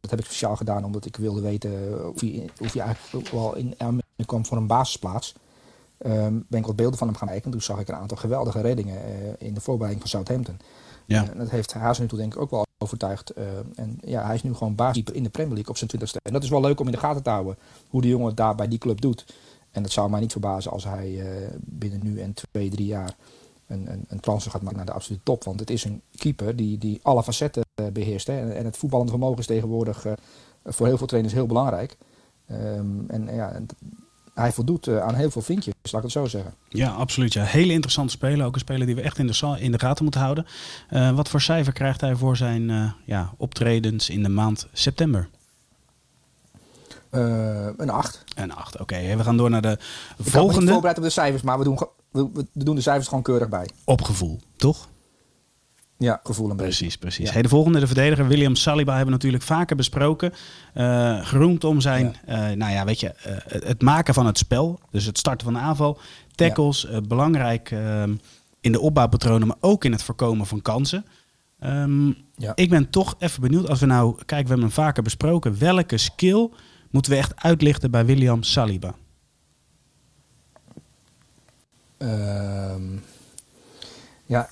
dat 0.00 0.10
heb 0.10 0.18
ik 0.18 0.24
speciaal 0.24 0.56
gedaan 0.56 0.84
omdat 0.84 1.04
ik 1.04 1.16
wilde 1.16 1.40
weten 1.40 1.72
of 2.14 2.20
hij, 2.20 2.50
of 2.60 2.72
hij 2.72 2.82
eigenlijk 2.82 3.28
wel 3.28 3.56
in 3.56 3.74
aanmerking 3.78 4.26
kwam 4.26 4.46
voor 4.46 4.56
een 4.56 4.66
basisplaats. 4.66 5.34
Um, 6.06 6.44
ben 6.48 6.60
ik 6.60 6.66
wat 6.66 6.76
beelden 6.76 6.98
van 6.98 7.06
hem 7.06 7.16
gaan 7.16 7.28
kijken. 7.28 7.50
Toen 7.50 7.62
zag 7.62 7.80
ik 7.80 7.88
een 7.88 7.94
aantal 7.94 8.16
geweldige 8.16 8.60
reddingen 8.60 9.00
in 9.38 9.54
de 9.54 9.60
voorbereiding 9.60 10.08
van 10.08 10.10
Southampton. 10.10 10.56
Ja. 11.04 11.30
En 11.30 11.38
dat 11.38 11.50
heeft 11.50 11.72
Hazen 11.72 12.02
nu 12.02 12.08
toe 12.08 12.18
denk 12.18 12.34
ik 12.34 12.40
ook 12.40 12.50
wel 12.50 12.66
overtuigd. 12.78 13.38
Uh, 13.38 13.44
en 13.74 13.98
ja, 14.00 14.24
hij 14.26 14.34
is 14.34 14.42
nu 14.42 14.54
gewoon 14.54 14.74
basiskeeper 14.74 15.14
in 15.14 15.22
de 15.22 15.28
Premier 15.28 15.52
League 15.52 15.70
op 15.70 15.76
zijn 15.76 15.88
twintigste. 15.88 16.20
En 16.22 16.32
dat 16.32 16.42
is 16.42 16.48
wel 16.48 16.60
leuk 16.60 16.80
om 16.80 16.86
in 16.86 16.92
de 16.92 16.98
gaten 16.98 17.22
te 17.22 17.30
houden. 17.30 17.56
Hoe 17.88 18.00
de 18.00 18.08
jongen 18.08 18.26
het 18.26 18.36
daar 18.36 18.54
bij 18.54 18.68
die 18.68 18.78
club 18.78 19.00
doet. 19.00 19.34
En 19.70 19.82
het 19.82 19.92
zou 19.92 20.10
mij 20.10 20.20
niet 20.20 20.32
verbazen 20.32 20.70
als 20.70 20.84
hij 20.84 21.10
uh, 21.10 21.48
binnen 21.60 22.00
nu 22.02 22.20
en 22.20 22.32
twee, 22.32 22.70
drie 22.70 22.86
jaar 22.86 23.16
een, 23.68 23.92
een, 23.92 24.04
een 24.08 24.20
transfer 24.20 24.50
gaat 24.50 24.62
maken 24.62 24.76
naar 24.76 24.86
de 24.86 24.92
absolute 24.92 25.22
top. 25.24 25.44
Want 25.44 25.60
het 25.60 25.70
is 25.70 25.84
een 25.84 26.02
keeper 26.16 26.56
die, 26.56 26.78
die 26.78 27.00
alle 27.02 27.22
facetten 27.22 27.64
uh, 27.80 27.86
beheerst. 27.92 28.26
Hè. 28.26 28.40
En, 28.40 28.56
en, 28.56 28.64
het 28.64 28.76
voetballende 28.76 29.12
vermogen 29.12 29.38
is 29.38 29.46
tegenwoordig 29.46 30.06
voor 30.64 30.86
heel 30.86 30.98
veel 30.98 31.06
trainers 31.06 31.34
heel 31.34 31.46
belangrijk. 31.46 31.96
Um, 32.50 33.04
en 33.08 33.34
ja, 33.34 33.60
hij 34.38 34.52
voldoet 34.52 34.86
uh, 34.86 35.00
aan 35.00 35.14
heel 35.14 35.30
veel 35.30 35.42
vinkjes, 35.42 35.74
laat 35.82 35.94
ik 35.94 36.02
het 36.02 36.12
zo 36.12 36.26
zeggen. 36.26 36.54
Ja, 36.68 36.90
absoluut. 36.90 37.32
Ja. 37.32 37.44
Hele 37.44 37.72
interessante 37.72 38.12
speler. 38.12 38.46
Ook 38.46 38.54
een 38.54 38.60
speler 38.60 38.86
die 38.86 38.94
we 38.94 39.02
echt 39.02 39.18
in 39.18 39.26
de, 39.26 39.56
in 39.58 39.72
de 39.72 39.78
gaten 39.78 40.02
moeten 40.02 40.20
houden. 40.20 40.46
Uh, 40.90 41.10
wat 41.10 41.28
voor 41.28 41.40
cijfer 41.40 41.72
krijgt 41.72 42.00
hij 42.00 42.16
voor 42.16 42.36
zijn 42.36 42.68
uh, 42.68 42.90
ja, 43.04 43.32
optredens 43.36 44.10
in 44.10 44.22
de 44.22 44.28
maand 44.28 44.66
september? 44.72 45.28
een 47.10 47.90
8. 47.90 48.24
Een 48.34 48.52
8, 48.52 48.72
oké. 48.72 48.82
Okay. 48.82 49.16
We 49.16 49.24
gaan 49.24 49.36
door 49.36 49.50
naar 49.50 49.62
de 49.62 49.78
ik 50.18 50.26
volgende. 50.26 50.54
Ik 50.54 50.60
niet 50.60 50.70
voorbereid 50.70 50.98
op 50.98 51.02
de 51.02 51.10
cijfers, 51.10 51.42
maar 51.42 51.58
we 51.58 51.64
doen, 51.64 51.78
we, 52.10 52.30
we 52.32 52.64
doen 52.64 52.74
de 52.74 52.80
cijfers 52.80 53.08
gewoon 53.08 53.22
keurig 53.22 53.48
bij. 53.48 53.68
Op 53.84 54.02
gevoel, 54.02 54.38
toch? 54.56 54.88
Ja, 55.98 56.20
gevoel 56.22 56.50
een 56.50 56.56
precies, 56.56 56.80
beetje. 56.80 56.98
Precies, 56.98 57.26
Ja. 57.26 57.32
Hey, 57.32 57.42
de 57.42 57.48
volgende, 57.48 57.80
de 57.80 57.86
verdediger 57.86 58.26
William 58.26 58.54
Saliba, 58.54 58.90
hebben 58.90 59.06
we 59.06 59.16
natuurlijk 59.16 59.42
vaker 59.42 59.76
besproken. 59.76 60.32
Uh, 60.74 61.26
geroemd 61.26 61.64
om 61.64 61.80
zijn, 61.80 62.16
ja. 62.26 62.50
Uh, 62.50 62.56
nou 62.56 62.72
ja, 62.72 62.84
weet 62.84 63.00
je, 63.00 63.14
uh, 63.26 63.62
het 63.66 63.82
maken 63.82 64.14
van 64.14 64.26
het 64.26 64.38
spel. 64.38 64.80
Dus 64.90 65.04
het 65.04 65.18
starten 65.18 65.44
van 65.44 65.54
de 65.54 65.60
aanval. 65.60 65.98
Tackles, 66.34 66.86
ja. 66.90 67.00
belangrijk 67.00 67.70
ehm, 67.70 68.14
in 68.60 68.72
de 68.72 68.80
opbouwpatronen, 68.80 69.48
maar 69.48 69.56
ook 69.60 69.84
in 69.84 69.92
het 69.92 70.02
voorkomen 70.02 70.46
van 70.46 70.62
kansen. 70.62 71.04
Um, 71.64 72.16
ja. 72.36 72.52
Ik 72.54 72.70
ben 72.70 72.90
toch 72.90 73.14
even 73.18 73.40
benieuwd, 73.40 73.68
als 73.68 73.80
we 73.80 73.86
nou, 73.86 74.16
kijk, 74.16 74.42
we 74.42 74.48
hebben 74.48 74.66
hem 74.66 74.70
vaker 74.70 75.02
besproken. 75.02 75.58
Welke 75.58 75.98
skill 75.98 76.50
moeten 76.90 77.12
we 77.12 77.18
echt 77.18 77.32
uitlichten 77.36 77.90
bij 77.90 78.06
William 78.06 78.42
Saliba? 78.42 78.94
Um, 81.98 83.02
ja, 84.26 84.50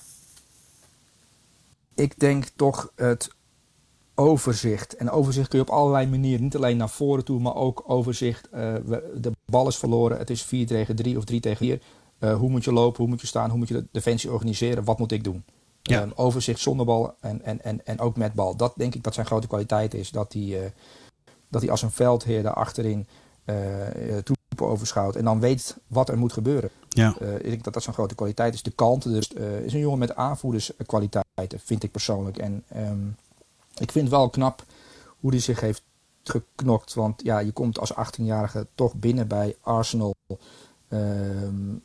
ik 1.95 2.19
denk 2.19 2.45
toch 2.55 2.91
het 2.95 3.29
overzicht. 4.15 4.95
En 4.95 5.09
overzicht 5.09 5.47
kun 5.47 5.59
je 5.59 5.65
op 5.65 5.71
allerlei 5.71 6.07
manieren, 6.07 6.43
niet 6.43 6.55
alleen 6.55 6.77
naar 6.77 6.89
voren 6.89 7.25
toe, 7.25 7.39
maar 7.39 7.55
ook 7.55 7.83
overzicht. 7.85 8.47
Uh, 8.53 8.73
de 9.15 9.31
bal 9.45 9.67
is 9.67 9.77
verloren, 9.77 10.17
het 10.17 10.29
is 10.29 10.43
4 10.43 10.67
tegen 10.67 10.95
3 10.95 11.17
of 11.17 11.23
3 11.23 11.39
tegen 11.39 11.57
4. 11.57 11.81
Uh, 12.19 12.35
hoe 12.35 12.49
moet 12.49 12.63
je 12.63 12.71
lopen, 12.71 12.99
hoe 12.99 13.07
moet 13.07 13.21
je 13.21 13.27
staan, 13.27 13.49
hoe 13.49 13.57
moet 13.57 13.67
je 13.67 13.73
de 13.73 13.87
defensie 13.91 14.31
organiseren, 14.31 14.83
wat 14.83 14.99
moet 14.99 15.11
ik 15.11 15.23
doen? 15.23 15.43
Ja. 15.81 16.01
Um, 16.01 16.11
overzicht 16.15 16.59
zonder 16.59 16.85
bal 16.85 17.15
en, 17.19 17.41
en, 17.41 17.63
en, 17.63 17.85
en 17.85 17.99
ook 17.99 18.17
met 18.17 18.33
bal. 18.33 18.55
Dat 18.55 18.73
denk 18.75 18.95
ik 18.95 19.03
dat 19.03 19.13
zijn 19.13 19.25
grote 19.25 19.47
kwaliteit 19.47 19.93
is. 19.93 20.09
Dat 20.09 20.33
hij, 20.33 20.43
uh, 20.43 20.59
dat 21.49 21.61
hij 21.61 21.71
als 21.71 21.81
een 21.81 21.91
veldheer 21.91 22.43
daar 22.43 22.53
achterin 22.53 23.07
troepen 24.23 24.36
overschouwt 24.55 25.15
en 25.15 25.23
dan 25.23 25.39
weet 25.39 25.77
wat 25.87 26.09
er 26.09 26.17
moet 26.17 26.33
gebeuren. 26.33 26.69
Ja. 26.89 27.15
Uh, 27.21 27.35
ik 27.35 27.43
denk 27.43 27.63
dat 27.63 27.73
dat 27.73 27.83
zo'n 27.83 27.93
grote 27.93 28.15
kwaliteit 28.15 28.53
is. 28.53 28.63
De 28.63 28.71
kanten, 28.71 29.13
dus 29.13 29.31
uh, 29.37 29.59
is 29.59 29.73
een 29.73 29.79
jongen 29.79 29.99
met 29.99 30.15
aanvoerderskwaliteiten, 30.15 31.59
vind 31.63 31.83
ik 31.83 31.91
persoonlijk. 31.91 32.37
En 32.37 32.63
um, 32.75 33.15
ik 33.77 33.91
vind 33.91 34.07
het 34.07 34.15
wel 34.15 34.29
knap 34.29 34.63
hoe 35.19 35.31
hij 35.31 35.39
zich 35.39 35.59
heeft 35.59 35.83
geknokt. 36.23 36.93
Want 36.93 37.23
ja, 37.23 37.39
je 37.39 37.51
komt 37.51 37.79
als 37.79 37.93
18-jarige 37.93 38.67
toch 38.75 38.95
binnen 38.95 39.27
bij 39.27 39.55
Arsenal. 39.61 40.15
Um, 40.89 41.81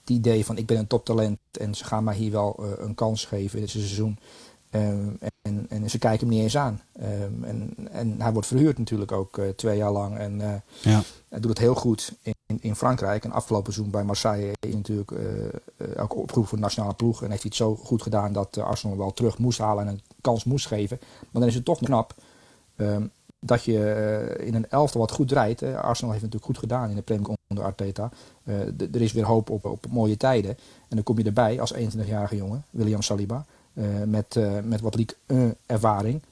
het 0.00 0.10
idee 0.10 0.44
van 0.44 0.56
ik 0.56 0.66
ben 0.66 0.78
een 0.78 0.86
toptalent 0.86 1.38
en 1.52 1.74
ze 1.74 1.84
gaan 1.84 2.04
mij 2.04 2.16
hier 2.16 2.30
wel 2.30 2.56
uh, 2.60 2.70
een 2.76 2.94
kans 2.94 3.24
geven 3.24 3.58
in 3.58 3.64
dit 3.64 3.70
seizoen. 3.70 4.18
Um, 4.70 5.18
en, 5.42 5.66
en 5.68 5.90
ze 5.90 5.98
kijken 5.98 6.26
hem 6.26 6.36
niet 6.36 6.42
eens 6.42 6.56
aan. 6.56 6.80
Um, 7.02 7.44
en, 7.44 7.74
en 7.90 8.20
hij 8.20 8.32
wordt 8.32 8.48
verhuurd 8.48 8.78
natuurlijk 8.78 9.12
ook 9.12 9.36
uh, 9.36 9.48
twee 9.48 9.76
jaar 9.76 9.92
lang. 9.92 10.16
En 10.16 10.40
uh, 10.40 10.54
ja. 10.80 11.02
hij 11.28 11.40
doet 11.40 11.50
het 11.50 11.58
heel 11.58 11.74
goed 11.74 12.12
in, 12.22 12.34
in 12.60 12.76
Frankrijk. 12.76 13.24
En 13.24 13.32
afgelopen 13.32 13.72
seizoen 13.72 13.92
bij 13.92 14.04
Marseille 14.04 14.52
is 14.60 14.74
natuurlijk 14.74 15.10
uh, 15.10 15.20
ook 15.96 16.16
opgeroepen 16.16 16.44
voor 16.44 16.58
de 16.58 16.64
nationale 16.64 16.94
ploeg. 16.94 17.22
En 17.22 17.30
heeft 17.30 17.42
hij 17.42 17.50
het 17.54 17.58
zo 17.58 17.76
goed 17.76 18.02
gedaan 18.02 18.32
dat 18.32 18.58
Arsenal 18.58 18.96
wel 18.96 19.12
terug 19.12 19.38
moest 19.38 19.58
halen 19.58 19.86
en 19.86 19.92
een 19.92 20.02
kans 20.20 20.44
moest 20.44 20.66
geven. 20.66 20.98
Maar 21.00 21.40
dan 21.40 21.50
is 21.50 21.54
het 21.54 21.64
toch 21.64 21.78
knap 21.78 22.14
um, 22.76 23.10
dat 23.40 23.64
je 23.64 24.36
in 24.40 24.54
een 24.54 24.70
elftal 24.70 25.00
wat 25.00 25.12
goed 25.12 25.28
draait. 25.28 25.62
Arsenal 25.62 26.12
heeft 26.12 26.24
het 26.24 26.32
natuurlijk 26.32 26.44
goed 26.44 26.58
gedaan 26.58 26.90
in 26.90 26.96
de 26.96 27.02
Premier 27.02 27.26
League 27.26 27.44
onder 27.48 27.64
Arteta. 27.64 28.10
er 28.92 29.02
is 29.02 29.12
weer 29.12 29.26
hoop 29.26 29.50
op, 29.50 29.64
op 29.64 29.86
mooie 29.90 30.16
tijden. 30.16 30.50
En 30.88 30.96
dan 30.96 31.02
kom 31.02 31.18
je 31.18 31.24
erbij 31.24 31.60
als 31.60 31.74
21-jarige 31.74 32.36
jongen, 32.36 32.64
William 32.70 33.02
Saliba. 33.02 33.46
Uh, 33.78 33.84
met, 34.06 34.34
uh, 34.38 34.58
met 34.64 34.80
wat 34.80 34.94
League 34.94 35.16
1 35.26 35.56
ervaring. 35.66 36.22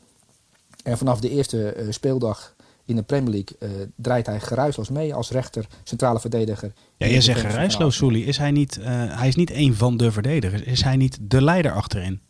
En 0.83 0.99
vanaf 0.99 1.21
de 1.21 1.31
eerste 1.31 1.87
speeldag 1.91 2.55
in 2.85 2.97
de 2.97 3.03
Premier 3.03 3.31
League 3.31 3.91
draait 3.97 4.27
hij 4.27 4.41
geruisloos 4.41 4.89
mee 4.89 5.15
als 5.15 5.31
rechter, 5.31 5.67
centrale 5.83 6.21
verdediger. 6.21 6.73
Ja, 6.97 7.07
je 7.07 7.21
zegt 7.21 7.41
geruisloos, 7.41 7.97
Soelie. 7.97 8.25
Is 8.25 8.39
hij 8.39 8.51
niet, 8.51 8.79
hij 8.83 9.29
is 9.29 9.35
niet 9.35 9.51
een 9.51 9.75
van 9.75 9.97
de 9.97 10.13
verdedigers. 10.13 10.63
Is 10.63 10.83
hij 10.83 10.97
niet 10.97 11.19
de 11.21 11.43
leider 11.43 11.73
achterin? 11.73 12.21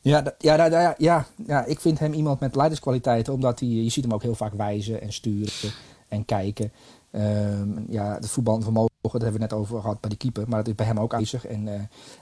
Ja, 0.00 0.34
ja, 0.38 0.66
ja, 0.66 0.94
ja, 0.98 1.26
ja, 1.46 1.64
ik 1.64 1.80
vind 1.80 1.98
hem 1.98 2.12
iemand 2.12 2.40
met 2.40 2.54
leiderskwaliteiten, 2.54 3.32
omdat 3.32 3.60
hij, 3.60 3.68
je 3.68 3.90
ziet 3.90 4.04
hem 4.04 4.12
ook 4.12 4.22
heel 4.22 4.34
vaak 4.34 4.54
wijzen 4.54 5.00
en 5.00 5.12
sturen 5.12 5.72
en 6.08 6.24
kijken. 6.24 6.72
Um, 7.12 7.84
ja, 7.88 8.14
het 8.14 8.28
voetbalvermogen, 8.28 8.89
dat 9.00 9.12
hebben 9.12 9.32
we 9.32 9.38
net 9.38 9.52
over 9.52 9.80
gehad 9.80 10.00
bij 10.00 10.10
de 10.10 10.16
keeper, 10.16 10.48
maar 10.48 10.58
dat 10.58 10.68
is 10.68 10.74
bij 10.74 10.86
hem 10.86 10.98
ook 10.98 11.12
aanwezig. 11.12 11.46
En, 11.46 11.66
uh, 11.66 11.72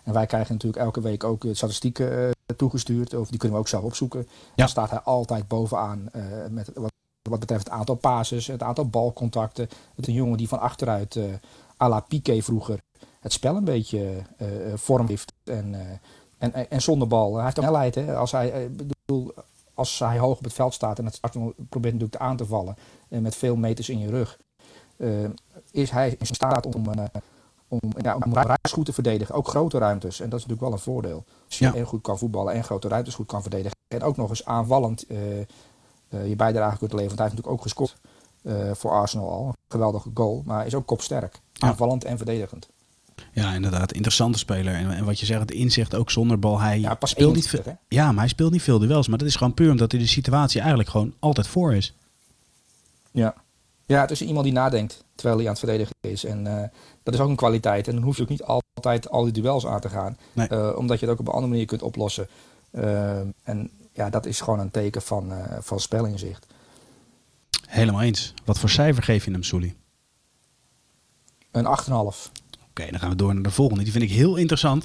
en 0.05 0.13
wij 0.13 0.27
krijgen 0.27 0.53
natuurlijk 0.53 0.83
elke 0.83 1.01
week 1.01 1.25
ook 1.25 1.45
statistieken 1.53 2.13
uh, 2.19 2.31
toegestuurd, 2.57 3.15
of 3.15 3.29
die 3.29 3.39
kunnen 3.39 3.57
we 3.57 3.63
ook 3.63 3.69
zelf 3.69 3.85
opzoeken. 3.85 4.21
Ja. 4.29 4.53
Dan 4.55 4.69
staat 4.69 4.91
hij 4.91 5.01
altijd 5.01 5.49
bovenaan 5.49 6.09
uh, 6.17 6.23
met 6.51 6.71
wat, 6.75 6.93
wat 7.31 7.41
betreft 7.41 7.65
het 7.65 7.73
aantal 7.73 7.95
passes, 7.95 8.47
het 8.47 8.63
aantal 8.63 8.89
balcontacten. 8.89 9.65
Het 9.65 10.07
is 10.07 10.07
een 10.07 10.13
jongen 10.13 10.39
die 10.39 10.49
van 10.49 10.61
achteruit, 10.61 11.15
uh, 11.15 11.25
à 11.81 11.89
la 11.89 12.01
Piqué 12.01 12.43
vroeger, 12.43 12.81
het 13.21 13.33
spel 13.33 13.57
een 13.57 13.65
beetje 13.65 14.23
vorm 14.75 15.07
heeft. 15.07 15.33
En, 15.45 15.75
en, 16.39 16.53
en, 16.55 16.71
en 16.71 16.83
zonder 16.83 17.09
bal. 17.09 17.35
Hij 17.35 17.45
heeft 17.45 17.59
ook 17.59 17.65
snelheid. 17.65 17.95
Hè? 17.95 18.17
Als 18.17 18.33
hij, 18.33 18.71
bedoel, 18.71 19.35
als 19.75 19.99
hij 19.99 20.19
hoog 20.19 20.37
op 20.37 20.45
het 20.45 20.53
veld 20.53 20.75
staat 20.75 20.99
en 20.99 21.05
het 21.05 21.21
probeert 21.69 21.95
natuurlijk 21.95 22.23
aan 22.23 22.37
te 22.37 22.47
vallen 22.47 22.77
met 23.09 23.37
veel 23.37 23.57
meters 23.57 23.89
in 23.89 23.99
je 23.99 24.11
rug. 24.11 24.39
Uh, 24.97 25.31
is 25.71 25.91
hij 25.91 26.17
in 26.19 26.27
staat 26.27 26.75
om, 26.75 26.85
uh, 26.99 27.05
om, 27.69 27.81
ja, 28.03 28.17
om 28.25 28.35
ruimtes 28.35 28.73
goed 28.73 28.85
te 28.85 28.93
verdedigen. 28.93 29.35
Ook 29.35 29.49
grote 29.49 29.79
ruimtes. 29.79 30.21
En 30.21 30.29
dat 30.31 30.39
is 30.39 30.47
natuurlijk 30.47 30.61
wel 30.61 30.73
een 30.73 30.85
voordeel. 30.93 31.25
Als 31.47 31.59
je 31.59 31.65
Ja. 31.65 31.75
en 31.75 31.85
goed 31.87 32.03
kan 32.03 32.19
voetballen 32.19 32.55
en 32.55 32.65
grote 32.65 32.89
ruimtes 32.89 33.15
goed 33.15 33.27
kan 33.27 33.41
verdedigen. 33.43 33.77
En 33.89 34.03
ook 34.03 34.17
nog 34.17 34.29
eens 34.31 34.45
aanvallend 34.45 35.05
uh, 35.11 35.19
je 36.29 36.37
bijdrage 36.37 36.79
kunt 36.79 36.93
leveren. 36.93 37.17
Want 37.17 37.19
hij 37.19 37.29
heeft 37.29 37.37
natuurlijk 37.37 37.49
ook 37.49 37.63
gescoord 37.63 37.97
voor 38.79 38.91
Arsenal 38.91 39.31
al. 39.31 39.47
Een 39.47 39.55
geweldige 39.69 40.11
goal. 40.15 40.43
Maar 40.47 40.57
hij 40.57 40.67
is 40.67 40.75
ook 40.75 40.87
kopsterk. 40.87 41.41
Ja. 41.53 41.69
Aanvallend 41.69 42.05
en 42.05 42.17
verdedigend. 42.17 42.69
Ja, 43.33 43.53
inderdaad. 43.53 43.93
Interessante 43.93 44.39
speler. 44.39 44.75
En, 44.75 44.91
en 44.91 45.05
wat 45.05 45.21
je 45.21 45.27
zegt, 45.27 45.41
het 45.41 45.51
inzicht 45.51 45.95
ook 45.95 46.11
zonder 46.11 46.39
bal. 46.39 46.61
Hij 46.61 46.81
Ja, 46.81 46.95
pas 46.95 47.11
speelt 47.11 47.35
niet 47.35 47.45
21, 47.45 47.73
veel. 47.73 47.81
hè? 47.89 47.97
Ja, 48.03 48.11
maar 48.13 48.21
hij 48.21 48.29
speelt 48.29 48.53
niet 48.53 48.63
veel 48.63 48.79
duels. 48.79 49.09
Maar 49.09 49.19
dat 49.19 49.29
is 49.29 49.37
gewoon 49.37 49.55
puur 49.55 49.71
omdat 49.71 49.91
hij 49.93 50.01
de 50.01 50.07
situatie 50.07 50.59
eigenlijk 50.61 50.91
gewoon 50.91 51.15
altijd 51.19 51.47
voor 51.47 51.75
is. 51.75 51.95
Ja. 53.11 53.35
Ja, 53.89 54.01
het 54.01 54.11
is 54.11 54.23
iemand 54.23 54.45
die 54.45 54.53
nadenkt 54.53 55.05
terwijl 55.15 55.37
hij 55.37 55.47
aan 55.47 55.53
het 55.53 55.61
verdedigen 55.61 55.95
is. 56.01 56.25
En 56.25 56.47
uh, 56.47 56.63
dat 57.03 57.15
is 57.15 57.21
ook 57.21 57.29
een 57.29 57.37
kwaliteit. 57.37 57.89
En 57.89 57.95
dan 57.95 58.03
hoef 58.03 58.17
je 58.17 58.23
ook 58.23 58.29
niet 58.29 58.43
altijd 58.43 59.11
al 59.11 59.25
die 59.25 59.33
duels 59.33 59.67
aan 59.67 59.81
te 59.81 59.89
gaan. 59.89 60.17
Nee. 60.33 60.49
Uh, 60.51 60.77
omdat 60.77 61.01
je 61.01 61.05
het 61.05 61.15
ook 61.15 61.21
op 61.21 61.27
een 61.27 61.33
andere 61.33 61.53
manier 61.53 61.67
kunt 61.67 61.83
oplossen. 61.83 62.29
Uh, 62.71 63.19
en 63.43 63.71
ja, 63.93 64.11
dat 64.11 64.27
is 64.27 64.41
gewoon 64.41 64.59
een 64.59 64.71
teken 64.71 65.03
van, 65.03 65.33
van 65.61 65.81
spelinzicht. 65.81 66.47
Helemaal 67.67 68.03
eens. 68.03 68.35
Wat 68.45 68.59
voor 68.59 68.71
cijfer 68.71 69.03
geef 69.03 69.25
je 69.25 69.31
hem, 69.31 69.43
Soelie? 69.43 69.77
Een 71.51 71.65
8,5. 71.65 71.91
Oké, 71.91 72.07
okay, 72.69 72.91
dan 72.91 73.01
gaan 73.01 73.11
we 73.11 73.17
door 73.17 73.35
naar 73.35 73.43
de 73.43 73.51
volgende. 73.51 73.83
Die 73.83 73.93
vind 73.93 74.05
ik 74.05 74.11
heel 74.11 74.37
interessant. 74.37 74.85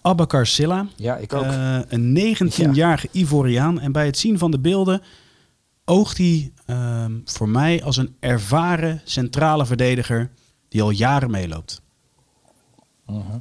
Abakar 0.00 0.46
Silla. 0.46 0.86
Ja, 0.96 1.16
ik 1.16 1.32
ook. 1.32 1.44
een 1.88 2.36
19-jarige 2.36 3.08
ja. 3.12 3.20
Ivoriaan. 3.20 3.80
En 3.80 3.92
bij 3.92 4.06
het 4.06 4.18
zien 4.18 4.38
van 4.38 4.50
de 4.50 4.58
beelden 4.58 5.02
oogt 5.84 6.18
hij 6.18 6.52
uh, 6.70 7.18
voor 7.24 7.48
mij 7.48 7.82
als 7.84 7.96
een 7.96 8.16
ervaren 8.20 9.00
centrale 9.04 9.66
verdediger 9.66 10.30
die 10.68 10.82
al 10.82 10.90
jaren 10.90 11.30
meeloopt. 11.30 11.82
Uh 13.06 13.16
-huh. 13.16 13.34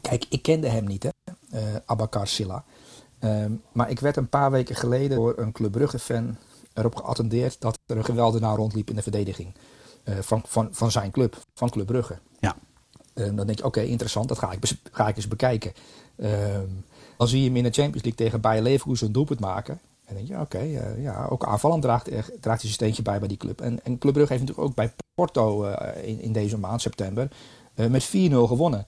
Kijk, 0.00 0.26
ik 0.28 0.42
kende 0.42 0.68
hem 0.68 0.84
niet, 0.84 1.02
hè, 1.02 1.10
uh, 1.52 1.76
Abakar 1.86 2.26
Silla. 2.26 2.64
Um, 3.20 3.62
maar 3.72 3.90
ik 3.90 4.00
werd 4.00 4.16
een 4.16 4.28
paar 4.28 4.50
weken 4.50 4.76
geleden 4.76 5.16
door 5.16 5.38
een 5.38 5.52
Club 5.52 5.72
Brugge-fan 5.72 6.36
erop 6.74 6.96
geattendeerd 6.96 7.60
dat 7.60 7.78
er 7.86 7.96
een 7.96 8.04
geweldenaar 8.04 8.56
rondliep 8.56 8.90
in 8.90 8.96
de 8.96 9.02
verdediging 9.02 9.54
uh, 10.04 10.18
van, 10.20 10.42
van, 10.46 10.68
van 10.72 10.90
zijn 10.90 11.10
club, 11.10 11.36
van 11.54 11.70
Club 11.70 11.86
Brugge. 11.86 12.18
Ja. 12.40 12.56
Um, 13.14 13.36
dan 13.36 13.46
denk 13.46 13.58
je, 13.58 13.64
oké, 13.64 13.78
okay, 13.78 13.90
interessant, 13.90 14.28
dat 14.28 14.38
ga 14.38 14.52
ik, 14.52 14.78
ga 14.92 15.08
ik 15.08 15.16
eens 15.16 15.28
bekijken. 15.28 15.72
Um, 16.16 16.84
dan 17.16 17.28
zie 17.28 17.40
je 17.40 17.46
hem 17.46 17.56
in 17.56 17.62
de 17.62 17.70
Champions 17.70 18.02
League 18.02 18.24
tegen 18.24 18.40
Bayer 18.40 18.62
Leverkusen 18.62 19.06
een 19.06 19.12
doelpunt 19.12 19.40
maken. 19.40 19.80
En 20.06 20.14
denk 20.14 20.28
je, 20.28 20.34
oké, 20.34 20.42
okay, 20.42 20.74
uh, 20.74 21.02
ja, 21.02 21.26
ook 21.30 21.44
aanvallend 21.44 21.82
draagt, 21.82 22.04
draagt 22.04 22.42
hij 22.42 22.58
zijn 22.58 22.72
steentje 22.72 23.02
bij 23.02 23.18
bij 23.18 23.28
die 23.28 23.36
club. 23.36 23.60
En, 23.60 23.84
en 23.84 23.98
Club 23.98 24.12
Brugge 24.12 24.32
heeft 24.32 24.44
natuurlijk 24.44 24.68
ook 24.68 24.74
bij 24.76 24.92
Porto 25.14 25.64
uh, 25.64 26.08
in, 26.08 26.20
in 26.20 26.32
deze 26.32 26.58
maand, 26.58 26.80
september, 26.80 27.30
uh, 27.74 27.86
met 27.86 28.06
4-0 28.06 28.10
gewonnen. 28.30 28.86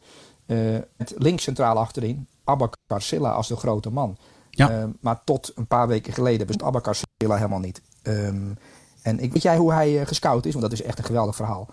met 0.96 1.14
links 1.16 1.42
centraal 1.42 1.78
achterin, 1.78 2.26
Abakar 2.44 3.02
Silla 3.02 3.30
als 3.30 3.48
de 3.48 3.56
grote 3.56 3.90
man. 3.90 4.16
Ja. 4.50 4.90
maar 5.00 5.24
tot 5.24 5.52
een 5.54 5.66
paar 5.66 5.88
weken 5.88 6.12
geleden 6.12 6.46
bestond 6.46 6.68
Abakar 6.68 6.94
Silla 6.94 7.36
helemaal 7.36 7.58
niet. 7.58 7.82
Um, 8.02 8.56
en 9.02 9.18
ik, 9.18 9.32
weet 9.32 9.42
jij 9.42 9.56
hoe 9.56 9.72
hij 9.72 10.06
gescout 10.06 10.46
is? 10.46 10.52
Want 10.52 10.64
dat 10.64 10.72
is 10.72 10.82
echt 10.82 10.98
een 10.98 11.04
geweldig 11.04 11.36
verhaal. 11.36 11.68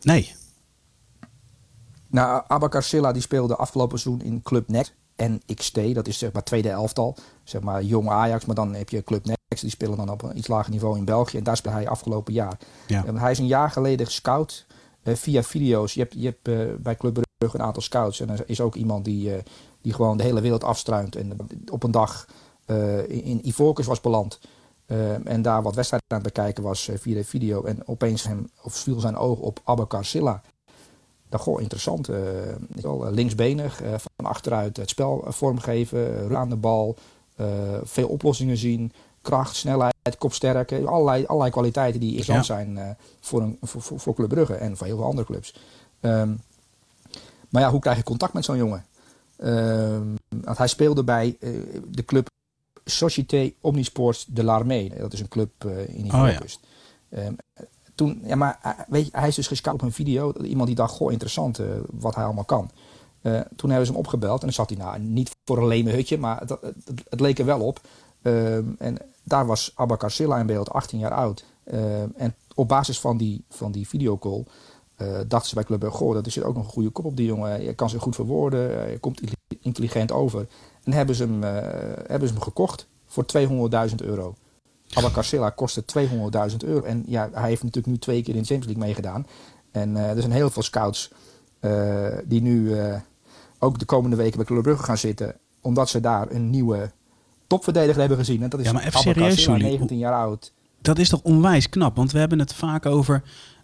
Nee. 0.00 0.34
Nou, 2.06 2.42
Abakar 2.46 2.82
Silla 2.82 3.12
die 3.12 3.22
speelde 3.22 3.56
afgelopen 3.56 3.98
seizoen 3.98 4.22
in 4.26 4.42
Club 4.42 4.68
Next. 4.68 4.94
NXT, 5.26 5.94
dat 5.94 6.08
is 6.08 6.18
zeg 6.18 6.32
maar 6.32 6.44
tweede 6.44 6.70
elftal. 6.70 7.16
Zeg 7.44 7.60
maar 7.60 7.82
jong 7.82 8.08
Ajax, 8.08 8.44
maar 8.44 8.54
dan 8.54 8.74
heb 8.74 8.88
je 8.88 9.04
Club 9.04 9.24
Next. 9.24 9.36
Die 9.60 9.70
spelen 9.70 9.96
dan 9.96 10.10
op 10.10 10.22
een 10.22 10.38
iets 10.38 10.48
lager 10.48 10.70
niveau 10.70 10.98
in 10.98 11.04
België. 11.04 11.38
En 11.38 11.44
daar 11.44 11.56
speelde 11.56 11.78
hij 11.78 11.88
afgelopen 11.88 12.32
jaar. 12.32 12.58
Ja. 12.86 13.04
En 13.04 13.16
hij 13.16 13.30
is 13.30 13.38
een 13.38 13.46
jaar 13.46 13.70
geleden 13.70 14.06
gescout 14.06 14.66
uh, 15.02 15.14
via 15.14 15.42
video's. 15.42 15.94
Je 15.94 16.00
hebt, 16.00 16.14
je 16.14 16.24
hebt 16.24 16.48
uh, 16.48 16.74
bij 16.78 16.96
Club 16.96 17.22
Brugge 17.38 17.58
een 17.58 17.64
aantal 17.64 17.82
scouts. 17.82 18.20
En 18.20 18.30
er 18.30 18.42
is 18.46 18.60
ook 18.60 18.74
iemand 18.74 19.04
die, 19.04 19.30
uh, 19.30 19.36
die 19.82 19.92
gewoon 19.92 20.16
de 20.16 20.22
hele 20.22 20.40
wereld 20.40 20.64
afstruint. 20.64 21.16
En 21.16 21.36
op 21.70 21.82
een 21.82 21.90
dag 21.90 22.26
in, 23.08 23.22
in 23.22 23.48
Ivoorkust 23.48 23.88
was 23.88 24.00
beland. 24.00 24.40
en 25.24 25.42
daar 25.42 25.62
wat 25.62 25.74
wedstrijden 25.74 26.08
aan 26.08 26.22
het 26.22 26.34
bekijken 26.34 26.62
was 26.62 26.90
via 26.94 27.14
de 27.14 27.24
video. 27.24 27.64
En 27.64 27.86
opeens 27.86 28.22
hem, 28.22 28.50
of 28.62 28.74
viel 28.74 29.00
zijn 29.00 29.16
oog 29.16 29.38
op 29.38 29.60
Abakar 29.64 30.04
Silla. 30.04 30.42
Dan 31.28 31.40
goh, 31.40 31.60
interessant. 31.60 32.08
Uh, 32.10 32.18
linksbenig, 33.10 33.82
uh, 33.82 33.88
van 33.88 34.26
achteruit 34.26 34.76
het 34.76 34.90
spel 34.90 35.24
vormgeven, 35.26 36.36
aan 36.36 36.48
de 36.48 36.56
bal, 36.56 36.96
veel 37.82 38.08
oplossingen 38.08 38.56
zien, 38.56 38.92
kracht, 39.22 39.56
snelheid, 39.56 39.94
kopsterke, 40.18 40.86
allerlei, 40.86 41.26
allerlei 41.26 41.50
kwaliteiten 41.50 42.00
die 42.00 42.16
interessant 42.16 42.46
ja. 42.46 42.54
zijn 42.54 42.96
voor, 43.20 43.42
een, 43.42 43.58
voor, 43.62 43.82
voor, 43.82 44.00
voor 44.00 44.14
Club 44.14 44.28
Brugge 44.28 44.54
en 44.54 44.76
voor 44.76 44.86
heel 44.86 44.96
veel 44.96 45.04
andere 45.04 45.26
clubs. 45.26 45.54
Um, 46.00 46.40
maar 47.48 47.62
ja, 47.62 47.70
hoe 47.70 47.80
krijg 47.80 47.96
je 47.96 48.02
contact 48.02 48.32
met 48.32 48.44
zo'n 48.44 48.56
jongen? 48.56 48.84
Um, 49.38 50.14
want 50.28 50.58
hij 50.58 50.66
speelde 50.66 51.04
bij 51.04 51.36
de 51.88 52.04
club 52.04 52.28
Société 52.84 53.52
Omnisports 53.60 54.24
de 54.28 54.44
l'Armée. 54.44 54.92
Dat 54.98 55.12
is 55.12 55.20
een 55.20 55.28
club 55.28 55.64
in 55.86 56.06
Ivoorkust. 56.06 56.60
Oh, 57.10 57.18
ja. 57.18 57.26
um, 57.26 57.36
toen, 57.98 58.20
ja, 58.24 58.36
maar 58.36 58.84
weet 58.88 59.04
je, 59.04 59.10
hij 59.12 59.28
is 59.28 59.34
dus 59.34 59.46
gescout 59.46 59.74
op 59.74 59.82
een 59.82 59.92
video. 59.92 60.32
Iemand 60.32 60.66
die 60.66 60.76
dacht, 60.76 60.94
goh, 60.94 61.12
interessant 61.12 61.58
uh, 61.58 61.66
wat 61.92 62.14
hij 62.14 62.24
allemaal 62.24 62.44
kan. 62.44 62.70
Uh, 63.22 63.40
toen 63.56 63.70
hebben 63.70 63.86
ze 63.86 63.92
hem 63.92 64.00
opgebeld 64.00 64.40
en 64.40 64.46
dan 64.46 64.52
zat 64.52 64.68
hij 64.68 64.78
nou 64.78 64.98
niet 64.98 65.36
voor 65.44 65.58
een 65.58 65.66
leme 65.66 65.90
hutje, 65.90 66.18
maar 66.18 66.40
het, 66.40 66.56
het, 67.08 67.20
leek 67.20 67.38
er 67.38 67.44
wel 67.44 67.60
op. 67.60 67.80
Uh, 68.22 68.56
en 68.56 68.96
daar 69.22 69.46
was 69.46 69.72
Abakar 69.74 70.10
Silla 70.10 70.38
in 70.38 70.46
beeld, 70.46 70.70
18 70.70 70.98
jaar 70.98 71.12
oud. 71.12 71.44
en 72.16 72.34
op 72.54 72.68
basis 72.68 73.00
van 73.00 73.16
die, 73.16 73.44
van 73.48 73.72
die 73.72 73.88
videocall 73.88 74.44
dachten 75.26 75.48
ze 75.48 75.54
bij 75.54 75.64
Club 75.64 75.84
goh, 75.84 76.14
dat 76.14 76.26
is 76.26 76.42
ook 76.42 76.54
nog 76.54 76.64
een 76.64 76.70
goede 76.70 76.90
kop 76.90 77.04
op 77.04 77.16
die 77.16 77.26
jongen. 77.26 77.50
Hij 77.50 77.74
kan 77.74 77.90
zich 77.90 78.02
goed 78.02 78.14
verwoorden, 78.14 78.70
hij 78.70 78.98
komt 79.00 79.20
intelligent 79.60 80.12
over. 80.12 80.46
En 80.84 80.92
hebben 80.92 81.14
ze 81.14 81.22
hem, 81.22 81.42
hebben 82.06 82.28
ze 82.28 82.34
hem 82.34 82.42
gekocht 82.42 82.86
voor 83.06 83.24
200.000 83.90 83.94
euro. 83.96 84.34
Abakar 84.92 85.24
Silla 85.24 85.50
kostte 85.50 85.84
200.000 86.50 86.56
euro. 86.64 86.84
En 86.84 87.02
ja, 87.06 87.28
hij 87.32 87.48
heeft 87.48 87.62
natuurlijk 87.62 87.94
nu 87.94 87.98
twee 87.98 88.22
keer 88.22 88.34
in 88.34 88.40
de 88.40 88.46
Champions 88.46 88.66
League 88.66 88.84
meegedaan. 88.84 89.26
En 89.70 89.90
uh, 89.90 90.10
er 90.10 90.20
zijn 90.20 90.32
heel 90.32 90.50
veel 90.50 90.62
scouts 90.62 91.10
uh, 91.60 92.06
die 92.24 92.42
nu 92.42 92.76
uh, 92.76 92.94
ook 93.58 93.78
de 93.78 93.84
komende 93.84 94.16
weken 94.16 94.36
bij 94.36 94.44
Club 94.44 94.62
Brugge 94.62 94.84
gaan 94.84 94.98
zitten. 94.98 95.34
Omdat 95.60 95.88
ze 95.88 96.00
daar 96.00 96.30
een 96.30 96.50
nieuwe 96.50 96.90
topverdediger 97.46 98.00
hebben 98.00 98.18
gezien. 98.18 98.42
En 98.42 98.48
dat 98.48 98.60
is 98.60 98.66
ja, 98.66 98.72
maar 98.72 98.86
even 98.86 99.00
serieus, 99.00 99.42
Silla, 99.42 99.56
19 99.56 99.98
jaar 99.98 100.14
oud. 100.14 100.52
Dat 100.80 100.98
is 100.98 101.08
toch 101.08 101.22
onwijs 101.22 101.68
knap? 101.68 101.96
Want 101.96 102.12
we 102.12 102.18
hebben 102.18 102.38
het 102.38 102.54
vaak 102.54 102.86
over... 102.86 103.22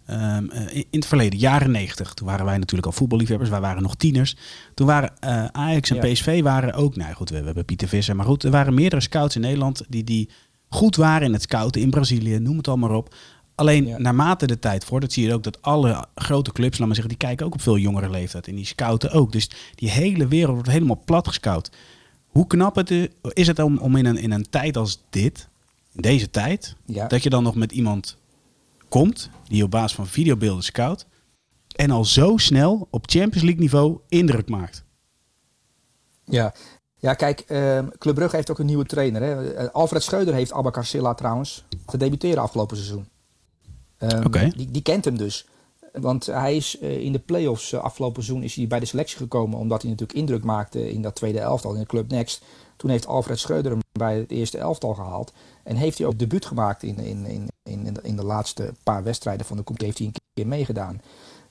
Um, 0.09 0.51
in 0.71 0.85
het 0.89 1.05
verleden, 1.05 1.39
jaren 1.39 1.71
90, 1.71 2.13
toen 2.13 2.27
waren 2.27 2.45
wij 2.45 2.57
natuurlijk 2.57 2.85
al 2.85 2.91
voetballiefhebbers, 2.91 3.49
wij 3.49 3.59
waren 3.59 3.81
nog 3.81 3.95
tieners. 3.95 4.37
Toen 4.73 4.87
waren 4.87 5.11
Ajax 5.53 5.91
en. 5.91 5.99
PSV 5.99 6.41
waren 6.41 6.73
ook, 6.73 6.95
nou 6.95 7.13
goed, 7.13 7.29
we, 7.29 7.39
we 7.39 7.45
hebben 7.45 7.65
Pieter 7.65 7.87
Visser, 7.87 8.15
maar 8.15 8.25
goed, 8.25 8.43
er 8.43 8.51
waren 8.51 8.73
meerdere 8.73 9.01
scouts 9.01 9.35
in 9.35 9.41
Nederland 9.41 9.83
die, 9.87 10.03
die 10.03 10.29
goed 10.69 10.95
waren 10.95 11.27
in 11.27 11.33
het 11.33 11.41
scouten 11.41 11.81
in 11.81 11.89
Brazilië, 11.89 12.39
noem 12.39 12.57
het 12.57 12.67
allemaal 12.67 12.97
op. 12.97 13.15
Alleen 13.55 13.87
ja. 13.87 13.97
naarmate 13.97 14.47
de 14.47 14.59
tijd 14.59 14.85
voordat 14.85 15.11
zie 15.11 15.27
je 15.27 15.33
ook 15.33 15.43
dat 15.43 15.61
alle 15.61 16.05
grote 16.15 16.51
clubs, 16.51 16.77
laat 16.77 16.87
maar 16.87 16.95
zeggen, 16.95 17.17
die 17.17 17.27
kijken 17.27 17.45
ook 17.45 17.53
op 17.53 17.61
veel 17.61 17.77
jongere 17.77 18.09
leeftijd. 18.09 18.47
En 18.47 18.55
die 18.55 18.65
scouten 18.65 19.11
ook. 19.11 19.31
Dus 19.31 19.49
die 19.75 19.89
hele 19.89 20.27
wereld 20.27 20.53
wordt 20.53 20.71
helemaal 20.71 21.01
plat 21.05 21.27
gescout. 21.27 21.71
Hoe 22.27 22.47
knap 22.47 22.75
het 22.75 22.91
is, 22.91 23.07
is 23.21 23.47
het 23.47 23.59
om, 23.59 23.77
om 23.77 23.95
in, 23.95 24.05
een, 24.05 24.17
in 24.17 24.31
een 24.31 24.49
tijd 24.49 24.77
als 24.77 25.03
dit, 25.09 25.47
in 25.91 26.01
deze 26.01 26.29
tijd, 26.29 26.75
ja. 26.85 27.07
dat 27.07 27.23
je 27.23 27.29
dan 27.29 27.43
nog 27.43 27.55
met 27.55 27.71
iemand 27.71 28.17
komt 28.89 29.29
die 29.47 29.63
op 29.63 29.71
basis 29.71 29.95
van 29.95 30.07
videobeelden 30.07 30.63
scout. 30.63 31.05
En 31.75 31.91
al 31.91 32.05
zo 32.05 32.37
snel 32.37 32.87
op 32.91 33.09
Champions 33.09 33.43
League 33.43 33.61
niveau 33.61 33.99
indruk 34.07 34.49
maakt. 34.49 34.83
Ja, 36.25 36.53
ja, 37.05 37.13
kijk, 37.13 37.43
uh, 37.47 37.79
Club 37.97 38.15
Brugge 38.15 38.35
heeft 38.35 38.51
ook 38.51 38.59
een 38.59 38.65
nieuwe 38.65 38.85
trainer. 38.85 39.21
Hè. 39.21 39.71
Alfred 39.71 40.03
Schreuder 40.03 40.33
heeft 40.33 40.51
Abakar 40.51 40.85
Silla 40.85 41.13
trouwens 41.13 41.65
te 41.85 41.97
debuteren 41.97 42.43
afgelopen 42.43 42.77
seizoen. 42.77 43.07
Um, 43.99 44.25
okay. 44.25 44.49
die, 44.49 44.71
die, 44.71 44.81
kent 44.81 45.05
hem 45.05 45.17
dus. 45.17 45.47
Want 45.93 46.25
hij 46.25 46.55
is 46.55 46.77
uh, 46.81 46.97
in 46.97 47.11
de 47.11 47.19
play-offs 47.19 47.71
uh, 47.71 47.79
afgelopen 47.79 48.23
seizoen 48.23 48.45
is 48.45 48.55
hij 48.55 48.67
bij 48.67 48.79
de 48.79 48.85
selectie 48.85 49.17
gekomen. 49.17 49.59
Omdat 49.59 49.81
hij 49.81 49.91
natuurlijk 49.91 50.19
indruk 50.19 50.43
maakte 50.43 50.91
in 50.91 51.01
dat 51.01 51.15
tweede 51.15 51.39
elftal 51.39 51.73
in 51.73 51.79
de 51.79 51.85
Club 51.85 52.09
Next. 52.11 52.41
Toen 52.75 52.89
heeft 52.89 53.07
Alfred 53.07 53.39
Schreuder 53.39 53.71
hem 53.71 53.81
bij 53.91 54.17
het 54.17 54.31
eerste 54.31 54.57
elftal 54.57 54.93
gehaald. 54.93 55.33
En 55.63 55.75
heeft 55.75 55.97
hij 55.97 56.07
ook 56.07 56.19
debuut 56.19 56.45
gemaakt 56.45 56.83
in, 56.83 56.99
in, 56.99 57.25
in, 57.25 57.49
in, 57.63 57.97
in 58.01 58.15
de 58.15 58.25
laatste 58.25 58.73
paar 58.83 59.03
wedstrijden 59.03 59.45
van 59.45 59.57
de 59.57 59.63
competitie. 59.63 60.05
Heeft 60.05 60.17
hij 60.17 60.23
een 60.23 60.43
keer 60.43 60.57
meegedaan. 60.57 61.01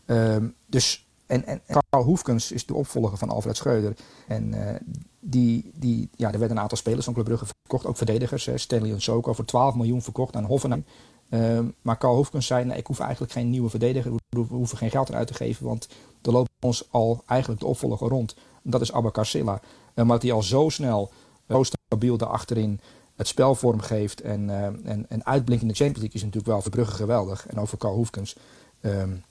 Um, 0.06 0.54
dus, 0.66 1.03
en, 1.26 1.47
en 1.47 1.62
Carl 1.90 2.04
Hoefkens 2.04 2.52
is 2.52 2.66
de 2.66 2.75
opvolger 2.75 3.16
van 3.16 3.31
Alfred 3.31 3.57
Schreuder. 3.57 3.97
En 4.28 4.54
uh, 4.54 4.75
die, 5.21 5.71
die, 5.75 6.09
ja, 6.16 6.33
er 6.33 6.38
werden 6.38 6.57
een 6.57 6.62
aantal 6.62 6.78
spelers 6.78 7.04
van 7.04 7.14
Club 7.14 7.26
Brugge 7.26 7.47
verkocht. 7.47 7.87
Ook 7.87 7.97
verdedigers. 7.97 8.45
Hè. 8.45 8.59
Stanley 8.59 8.93
en 8.93 9.02
Soko 9.02 9.33
voor 9.33 9.45
12 9.45 9.75
miljoen 9.75 10.02
verkocht 10.02 10.37
aan 10.37 10.45
Hoffenheim. 10.45 10.85
Uh, 11.31 11.59
maar 11.83 11.99
Carl 11.99 12.14
Hoefkens 12.14 12.47
zei, 12.47 12.64
nee, 12.64 12.78
ik 12.78 12.87
hoef 12.87 12.99
eigenlijk 12.99 13.33
geen 13.33 13.50
nieuwe 13.50 13.69
verdediger. 13.69 14.12
We 14.28 14.45
hoeven 14.49 14.78
geen 14.78 14.90
geld 14.90 15.09
eruit 15.09 15.26
te 15.26 15.35
geven. 15.35 15.66
Want 15.66 15.88
er 16.23 16.33
loopt 16.33 16.50
ons 16.61 16.88
al 16.90 17.23
eigenlijk 17.26 17.61
de 17.61 17.66
opvolger 17.66 18.09
rond. 18.09 18.35
En 18.64 18.71
dat 18.71 18.81
is 18.81 18.93
Abakar 18.93 19.26
Silla. 19.26 19.54
Uh, 19.54 19.61
maar 19.95 20.07
dat 20.07 20.23
hij 20.23 20.33
al 20.33 20.43
zo 20.43 20.69
snel, 20.69 21.11
zo 21.49 21.62
stabiel 21.62 22.16
daarachterin 22.16 22.81
het 23.16 23.28
spel 23.28 23.54
vormgeeft. 23.54 24.21
En, 24.21 24.49
uh, 24.49 24.64
en, 24.64 25.07
en 25.09 25.26
uitblinkt 25.26 25.62
in 25.62 25.69
de 25.69 25.75
Champions 25.75 26.00
League 26.00 26.16
is 26.16 26.23
natuurlijk 26.23 26.52
wel 26.52 26.62
voor 26.62 26.71
Brugge 26.71 26.95
geweldig. 26.95 27.47
En 27.47 27.59
over 27.59 27.78
Carl 27.78 27.95
Hoefkens. 27.95 28.37
Um, 28.81 29.25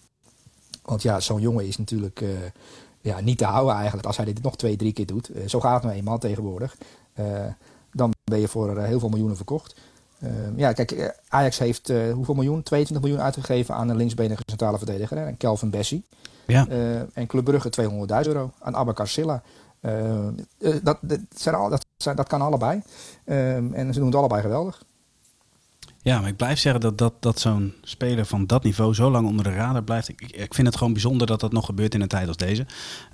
want 0.84 1.02
ja, 1.02 1.20
zo'n 1.20 1.42
jongen 1.42 1.68
is 1.68 1.78
natuurlijk 1.78 2.22
uh, 2.22 2.30
ja, 3.02 3.20
niet 3.20 3.38
te 3.38 3.46
houden 3.46 3.76
eigenlijk 3.76 4.08
als 4.08 4.18
hij 4.18 4.26
dit 4.26 4.42
nog 4.42 4.56
twee, 4.56 4.76
drie 4.76 4.94
keer 4.94 5.06
doet. 5.06 5.36
Uh, 5.36 5.48
zo 5.48 5.60
gaat 5.60 5.74
het 5.74 5.84
nou 5.84 5.96
eenmaal 5.96 6.18
tegenwoordig. 6.18 6.78
Uh, 7.20 7.26
dan 7.92 8.14
ben 8.24 8.40
je 8.40 8.48
voor 8.48 8.80
heel 8.80 9.00
veel 9.00 9.10
miljoenen 9.10 9.36
verkocht. 9.36 9.76
Ja, 10.56 10.74
kijk, 10.74 11.20
Ajax 11.28 11.60
heeft 11.60 11.92
hoeveel 12.14 12.34
miljoen? 12.34 12.64
22 12.64 13.08
miljoen 13.08 13.26
uitgegeven 13.26 13.76
aan 13.76 13.90
een 13.90 13.96
linksbenige 13.96 14.42
centrale 14.46 14.78
verdediger. 14.78 15.18
Hè? 15.18 15.26
En 15.26 15.38
Kelvin 15.38 15.70
Bessie. 15.70 16.04
Ja. 16.48 16.68
en 17.14 17.28
Club 17.28 17.44
Brugge 17.44 17.70
200.000 17.82 18.28
euro 18.28 18.52
aan 18.60 18.76
Abakar 18.76 19.08
Silla. 19.08 19.44
dat, 20.84 20.98
dat, 21.02 21.20
zijn 21.36 21.56
al, 21.56 21.70
dat, 21.70 21.86
zijn, 21.98 22.16
dat 22.16 22.28
kan 22.28 22.42
allebei. 22.42 22.82
en 23.26 23.94
ze 23.94 24.00
doen 24.00 24.06
het 24.06 24.16
allebei 24.16 24.42
geweldig. 24.42 24.84
Ja, 26.04 26.20
maar 26.20 26.30
ik 26.30 26.38
blijf 26.38 26.60
zeggen 26.60 26.82
dat, 26.82 26.98
dat, 26.98 27.14
dat 27.20 27.40
zo'n 27.40 27.74
speler 27.82 28.26
van 28.26 28.48
dat 28.48 28.64
niveau 28.64 28.94
zo 28.94 29.12
lang 29.12 29.28
onder 29.28 29.44
de 29.44 29.54
radar 29.54 29.84
blijft. 29.84 30.10
Ik, 30.10 30.22
ik 30.22 30.54
vind 30.54 30.68
het 30.68 30.78
gewoon 30.78 30.94
bijzonder 30.94 31.28
dat 31.28 31.40
dat 31.40 31.52
nog 31.52 31.66
gebeurt 31.66 31.94
in 31.94 32.02
een 32.02 32.08
tijd 32.08 32.28
als 32.28 32.38
deze. 32.38 32.66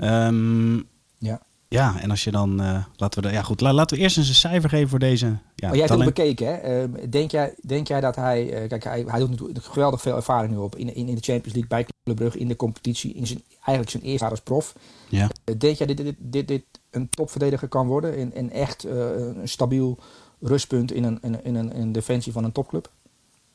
Um, 0.01 0.87
ja. 1.17 1.41
Ja, 1.67 1.99
en 2.01 2.09
als 2.09 2.23
je 2.23 2.31
dan, 2.31 2.61
uh, 2.61 2.83
laten 2.95 3.21
we, 3.21 3.27
de, 3.27 3.33
ja 3.33 3.41
goed, 3.41 3.61
laten 3.61 3.97
we 3.97 4.03
eerst 4.03 4.17
eens 4.17 4.27
een 4.27 4.35
cijfer 4.35 4.69
geven 4.69 4.89
voor 4.89 4.99
deze. 4.99 5.25
Ja, 5.25 5.67
maar 5.67 5.77
jij 5.77 5.85
hebt 5.85 5.89
het 5.89 6.15
bekeken, 6.15 6.47
hè? 6.47 6.83
Uh, 6.83 6.93
denk, 7.09 7.31
jij, 7.31 7.55
denk 7.65 7.87
jij 7.87 8.01
dat 8.01 8.15
hij, 8.15 8.61
uh, 8.61 8.67
kijk, 8.67 8.83
hij, 8.83 9.03
hij 9.07 9.19
doet 9.19 9.29
natuurlijk 9.29 9.65
geweldig 9.65 10.01
veel 10.01 10.15
ervaring 10.15 10.53
nu 10.53 10.57
op 10.57 10.75
in, 10.75 10.95
in, 10.95 11.07
in 11.07 11.15
de 11.15 11.21
Champions 11.21 11.53
League 11.53 11.67
bij 11.67 11.85
Club 12.03 12.15
Brugge, 12.15 12.39
in 12.39 12.47
de 12.47 12.55
competitie, 12.55 13.13
in 13.13 13.27
zijn, 13.27 13.43
eigenlijk 13.53 13.89
zijn 13.89 14.03
eerste 14.03 14.23
jaar 14.23 14.31
als 14.31 14.41
prof. 14.41 14.75
Ja. 15.09 15.29
denk 15.57 15.77
jij 15.77 15.87
dit, 15.87 15.97
dit, 15.97 16.15
dit, 16.19 16.47
dit 16.47 16.63
een 16.91 17.09
topverdediger 17.09 17.67
kan 17.67 17.87
worden 17.87 18.17
en, 18.17 18.33
en 18.33 18.51
echt 18.51 18.83
een 18.83 19.47
stabiel 19.47 19.99
rustpunt 20.39 20.91
in 20.91 21.03
een, 21.03 21.19
in, 21.21 21.33
een, 21.33 21.43
in, 21.43 21.55
een, 21.55 21.73
in 21.73 21.91
defensie 21.91 22.31
van 22.31 22.43
een 22.43 22.51
topclub? 22.51 22.91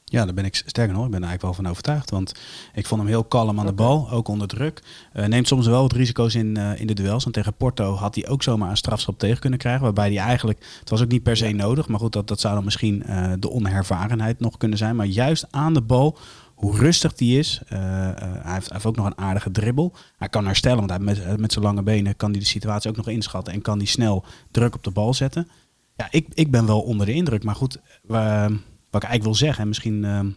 Ja, 0.04 0.24
daar 0.24 0.34
ben 0.34 0.44
ik 0.44 0.54
sterker 0.54 0.94
nog, 0.94 1.04
ik 1.04 1.10
ben 1.10 1.22
er 1.22 1.28
eigenlijk 1.28 1.42
wel 1.42 1.64
van 1.64 1.66
overtuigd. 1.72 2.10
Want 2.10 2.34
ik 2.74 2.86
vond 2.86 3.00
hem 3.00 3.10
heel 3.10 3.24
kalm 3.24 3.60
aan 3.60 3.66
de 3.66 3.72
bal, 3.72 4.10
ook 4.10 4.28
onder 4.28 4.48
druk. 4.48 4.82
Uh, 5.14 5.26
neemt 5.26 5.48
soms 5.48 5.66
wel 5.66 5.82
wat 5.82 5.92
risico's 5.92 6.34
in, 6.34 6.58
uh, 6.58 6.80
in 6.80 6.86
de 6.86 6.94
duels. 6.94 7.22
Want 7.22 7.34
tegen 7.34 7.54
Porto 7.54 7.94
had 7.94 8.14
hij 8.14 8.28
ook 8.28 8.42
zomaar 8.42 8.70
een 8.70 8.76
strafschop 8.76 9.18
tegen 9.18 9.40
kunnen 9.40 9.58
krijgen. 9.58 9.82
Waarbij 9.82 10.12
hij 10.12 10.18
eigenlijk, 10.18 10.66
het 10.80 10.90
was 10.90 11.02
ook 11.02 11.08
niet 11.08 11.22
per 11.22 11.36
se 11.36 11.50
nodig. 11.50 11.88
Maar 11.88 11.98
goed, 11.98 12.12
dat, 12.12 12.28
dat 12.28 12.40
zou 12.40 12.54
dan 12.54 12.64
misschien 12.64 13.02
uh, 13.06 13.32
de 13.38 13.50
onervarenheid 13.50 14.40
nog 14.40 14.56
kunnen 14.56 14.78
zijn. 14.78 14.96
Maar 14.96 15.06
juist 15.06 15.46
aan 15.50 15.74
de 15.74 15.82
bal, 15.82 16.18
hoe 16.54 16.76
rustig 16.76 17.14
die 17.14 17.38
is. 17.38 17.60
hij, 17.66 18.14
heeft, 18.42 18.68
hij 18.68 18.72
heeft 18.72 18.86
ook 18.86 18.96
nog 18.96 19.06
een 19.06 19.18
aardige 19.18 19.50
dribbel. 19.50 19.92
Hij 20.16 20.28
kan 20.28 20.46
herstellen, 20.46 20.78
want 20.78 20.90
hij 20.90 20.98
met, 20.98 21.40
met 21.40 21.52
zijn 21.52 21.64
lange 21.64 21.82
benen 21.82 22.16
kan 22.16 22.30
hij 22.30 22.38
de 22.38 22.46
situatie 22.46 22.90
ook 22.90 22.96
nog 22.96 23.08
inschatten. 23.08 23.52
En 23.52 23.62
kan 23.62 23.78
hij 23.78 23.86
snel 23.86 24.24
druk 24.50 24.74
op 24.74 24.84
de 24.84 24.90
bal 24.90 25.14
zetten. 25.14 25.48
Ja, 25.96 26.08
ik, 26.10 26.26
ik 26.34 26.50
ben 26.50 26.66
wel 26.66 26.80
onder 26.80 27.06
de 27.06 27.12
indruk. 27.12 27.44
Maar 27.44 27.54
goed, 27.54 27.80
wat 28.02 29.02
ik 29.02 29.08
eigenlijk 29.08 29.22
wil 29.22 29.34
zeggen, 29.34 29.62
en 29.62 29.68
misschien. 29.68 30.04
Ehm, 30.04 30.30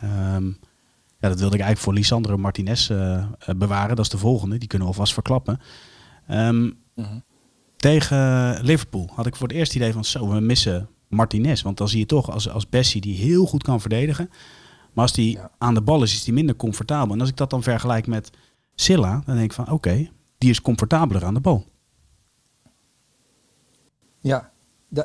ehm, 0.00 0.46
ja, 1.18 1.28
dat 1.28 1.38
wilde 1.38 1.54
ik 1.54 1.60
eigenlijk 1.60 1.78
voor 1.78 1.94
Lisandro 1.94 2.36
Martinez 2.36 2.90
uh, 2.90 3.24
bewaren. 3.56 3.96
Dat 3.96 4.04
is 4.04 4.10
de 4.10 4.18
volgende. 4.18 4.58
Die 4.58 4.68
kunnen 4.68 4.88
we 4.88 4.94
alvast 4.94 5.12
verklappen. 5.12 5.60
Um, 6.30 6.78
Tegen 7.80 8.58
Liverpool 8.62 9.10
had 9.14 9.26
ik 9.26 9.36
voor 9.36 9.48
het 9.48 9.56
eerst 9.56 9.74
idee 9.74 9.92
van 9.92 10.04
zo, 10.04 10.28
we 10.28 10.40
missen 10.40 10.88
Martinez. 11.08 11.62
Want 11.62 11.76
dan 11.76 11.88
zie 11.88 11.98
je 11.98 12.06
toch 12.06 12.30
als, 12.30 12.48
als 12.48 12.68
Bessie 12.68 13.00
die 13.00 13.16
heel 13.16 13.46
goed 13.46 13.62
kan 13.62 13.80
verdedigen. 13.80 14.30
Maar 14.92 15.04
als 15.04 15.12
die 15.12 15.38
aan 15.58 15.74
de 15.74 15.80
bal 15.80 16.02
is, 16.02 16.12
is 16.12 16.24
die 16.24 16.34
minder 16.34 16.56
comfortabel. 16.56 17.14
En 17.14 17.20
als 17.20 17.28
ik 17.28 17.36
dat 17.36 17.50
dan 17.50 17.62
vergelijk 17.62 18.06
met 18.06 18.30
Silla, 18.74 19.22
dan 19.24 19.34
denk 19.36 19.50
ik 19.50 19.52
van 19.52 19.70
oké, 19.70 20.08
die 20.38 20.50
is 20.50 20.62
comfortabeler 20.62 21.24
aan 21.24 21.34
de 21.34 21.40
bal. 21.40 21.64
Ja, 24.20 24.52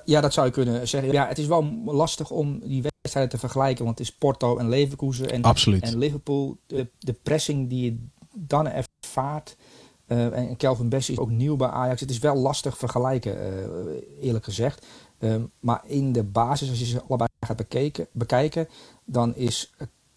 ja, 0.05 0.21
dat 0.21 0.33
zou 0.33 0.45
je 0.45 0.51
kunnen 0.51 0.87
zeggen. 0.87 1.11
Ja, 1.11 1.27
het 1.27 1.37
is 1.37 1.47
wel 1.47 1.63
lastig 1.85 2.31
om 2.31 2.59
die 2.59 2.81
wedstrijden 2.81 3.31
te 3.31 3.37
vergelijken, 3.37 3.85
want 3.85 3.97
het 3.97 4.07
is 4.07 4.15
Porto 4.15 4.57
en 4.57 4.69
Leverkusen 4.69 5.29
en, 5.29 5.43
en 5.81 5.97
Liverpool. 5.97 6.57
De, 6.65 6.87
de 6.99 7.13
pressing 7.13 7.69
die 7.69 7.83
je 7.83 8.07
dan 8.33 8.67
ervaart. 8.67 9.55
Uh, 10.07 10.37
en 10.37 10.57
Kelvin 10.57 10.89
Bessie 10.89 11.13
is 11.13 11.19
ook 11.19 11.29
nieuw 11.29 11.55
bij 11.55 11.67
Ajax. 11.67 12.01
Het 12.01 12.09
is 12.09 12.19
wel 12.19 12.35
lastig 12.35 12.77
vergelijken, 12.77 13.37
uh, 13.37 14.25
eerlijk 14.25 14.43
gezegd. 14.43 14.85
Uh, 15.19 15.35
maar 15.59 15.81
in 15.85 16.11
de 16.11 16.23
basis, 16.23 16.69
als 16.69 16.79
je 16.79 16.85
ze 16.85 17.01
allebei 17.01 17.29
gaat 17.39 17.57
bekijken, 17.57 18.07
bekijken 18.11 18.67
dan 19.05 19.35
is 19.35 19.73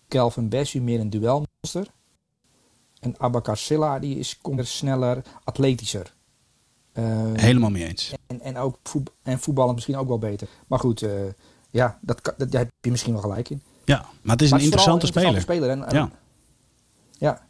Kelvin 0.09 0.49
Bessie 0.49 0.81
meer 0.81 1.01
een 1.01 1.11
duelmonster. 1.11 1.87
En 3.01 3.15
Abakar 3.19 3.57
Silla 3.57 3.99
die 3.99 4.19
is 4.19 4.39
komt 4.41 4.67
sneller, 4.67 5.23
atletischer. 5.45 6.17
Ehm, 6.93 7.35
Helemaal 7.35 7.71
mee 7.71 7.85
eens. 7.85 8.15
En, 8.27 8.41
en, 8.41 8.57
ook 8.57 8.79
voetbal, 8.83 9.15
en 9.23 9.39
voetballen 9.39 9.75
misschien 9.75 9.97
ook 9.97 10.09
wel 10.09 10.19
beter. 10.19 10.49
Maar 10.67 10.79
goed, 10.79 11.03
uh, 11.03 11.11
ja, 11.71 11.99
dat, 12.01 12.35
dat, 12.37 12.51
daar 12.53 12.61
heb 12.61 12.71
je 12.81 12.91
misschien 12.91 13.13
wel 13.13 13.23
gelijk 13.23 13.51
in. 13.51 13.63
Ja, 13.85 14.07
maar 14.23 14.33
het 14.33 14.43
is 14.43 14.51
een 14.51 14.61
interessante, 14.61 15.07
speler. 15.07 15.41
speler. 15.41 15.71
En, 15.71 15.85
ja. 15.91 16.11
ja. 17.19 17.47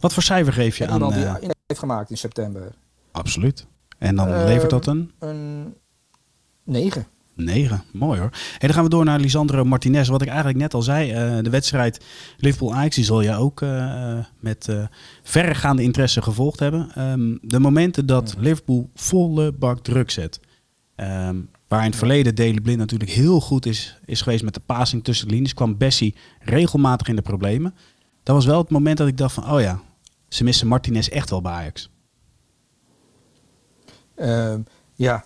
Wat 0.00 0.12
voor 0.12 0.22
cijfer 0.22 0.52
geef 0.52 0.78
je 0.78 0.88
aan... 0.88 1.12
die 1.12 1.18
uh, 1.18 1.34
heeft 1.66 1.80
gemaakt 1.80 2.10
in 2.10 2.18
september. 2.18 2.74
Absoluut. 3.10 3.66
En 3.98 4.16
dan 4.16 4.28
uh, 4.28 4.44
levert 4.44 4.70
dat 4.70 4.86
een? 4.86 5.12
Een 5.18 5.74
9. 6.62 7.06
9, 7.34 7.82
mooi 7.92 8.20
hoor. 8.20 8.30
Hey, 8.32 8.58
dan 8.58 8.72
gaan 8.72 8.84
we 8.84 8.90
door 8.90 9.04
naar 9.04 9.20
Lisandro 9.20 9.64
Martinez. 9.64 10.08
Wat 10.08 10.22
ik 10.22 10.28
eigenlijk 10.28 10.58
net 10.58 10.74
al 10.74 10.82
zei, 10.82 11.10
uh, 11.10 11.42
de 11.42 11.50
wedstrijd 11.50 12.04
Liverpool-Ajax, 12.36 12.94
die 12.94 13.04
zal 13.04 13.20
je 13.20 13.34
ook 13.34 13.60
uh, 13.60 14.18
met 14.40 14.66
uh, 14.70 14.84
verregaande 15.22 15.82
interesse 15.82 16.22
gevolgd 16.22 16.58
hebben. 16.58 17.10
Um, 17.10 17.38
de 17.42 17.58
momenten 17.58 18.06
dat 18.06 18.34
Liverpool 18.38 18.90
volle 18.94 19.52
bak 19.52 19.82
druk 19.82 20.10
zet. 20.10 20.40
Um, 20.96 21.50
waar 21.68 21.80
in 21.80 21.90
het 21.90 21.96
verleden 21.96 22.34
Dele 22.34 22.60
Blind 22.60 22.78
natuurlijk 22.78 23.10
heel 23.10 23.40
goed 23.40 23.66
is, 23.66 23.98
is 24.04 24.22
geweest 24.22 24.44
met 24.44 24.54
de 24.54 24.60
passing 24.66 25.04
tussen 25.04 25.28
de 25.28 25.34
linies, 25.34 25.54
kwam 25.54 25.76
Bessie 25.76 26.14
regelmatig 26.40 27.08
in 27.08 27.16
de 27.16 27.22
problemen. 27.22 27.74
Dat 28.22 28.34
was 28.34 28.46
wel 28.46 28.58
het 28.58 28.70
moment 28.70 28.98
dat 28.98 29.08
ik 29.08 29.16
dacht 29.16 29.34
van, 29.34 29.50
oh 29.50 29.60
ja, 29.60 29.80
ze 30.28 30.44
missen 30.44 30.66
Martinez 30.66 31.08
echt 31.08 31.30
wel 31.30 31.40
bij 31.40 31.52
Ajax. 31.52 31.90
Uh, 34.16 34.54
ja, 34.94 35.24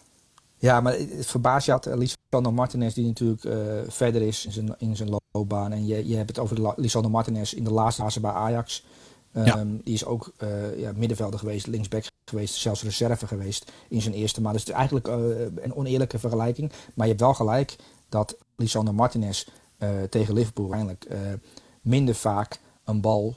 ja, 0.59 0.81
maar 0.81 0.93
het 0.93 1.27
verbaast 1.27 1.67
je 1.67 1.73
had 1.73 1.87
eh, 1.87 1.97
Lisandro 1.97 2.53
Martinez, 2.53 2.95
die 2.95 3.07
natuurlijk 3.07 3.45
uh, 3.45 3.55
verder 3.89 4.23
is 4.23 4.47
in 4.47 4.53
zijn, 4.53 4.75
in 4.79 4.97
zijn 4.97 5.09
loopbaan. 5.33 5.73
En 5.73 5.87
je, 5.87 6.09
je 6.09 6.17
hebt 6.17 6.29
het 6.29 6.39
over 6.39 6.75
Lisandro 6.77 7.11
Martinez 7.11 7.53
in 7.53 7.65
de 7.65 7.73
laatste 7.73 8.03
fase 8.03 8.21
bij 8.21 8.31
Ajax. 8.31 8.85
Um, 9.33 9.81
Die 9.85 9.95
is 9.95 10.05
ook 10.05 10.33
uh, 10.43 10.79
ja, 10.79 10.93
middenvelder 10.97 11.39
geweest, 11.39 11.67
linksback 11.67 12.05
geweest, 12.25 12.55
zelfs 12.55 12.83
reserve 12.83 13.27
geweest 13.27 13.73
in 13.89 14.03
zijn 14.03 14.15
eerste 14.15 14.41
maand. 14.41 14.55
Dus 14.55 14.63
het 14.63 14.73
is 14.73 14.79
eigenlijk 14.79 15.09
uh, 15.09 15.15
een 15.57 15.75
oneerlijke 15.75 16.19
vergelijking. 16.19 16.73
Maar 16.95 17.07
je 17.07 17.13
hebt 17.13 17.25
wel 17.25 17.35
gelijk 17.35 17.77
dat 18.09 18.37
Lisandro 18.57 18.93
Martinez 18.95 19.47
tegen 20.11 20.35
Liverpool 20.35 20.73
eigenlijk 20.73 21.09
minder 21.81 22.15
vaak 22.15 22.61
een 22.85 23.01
bal 23.01 23.37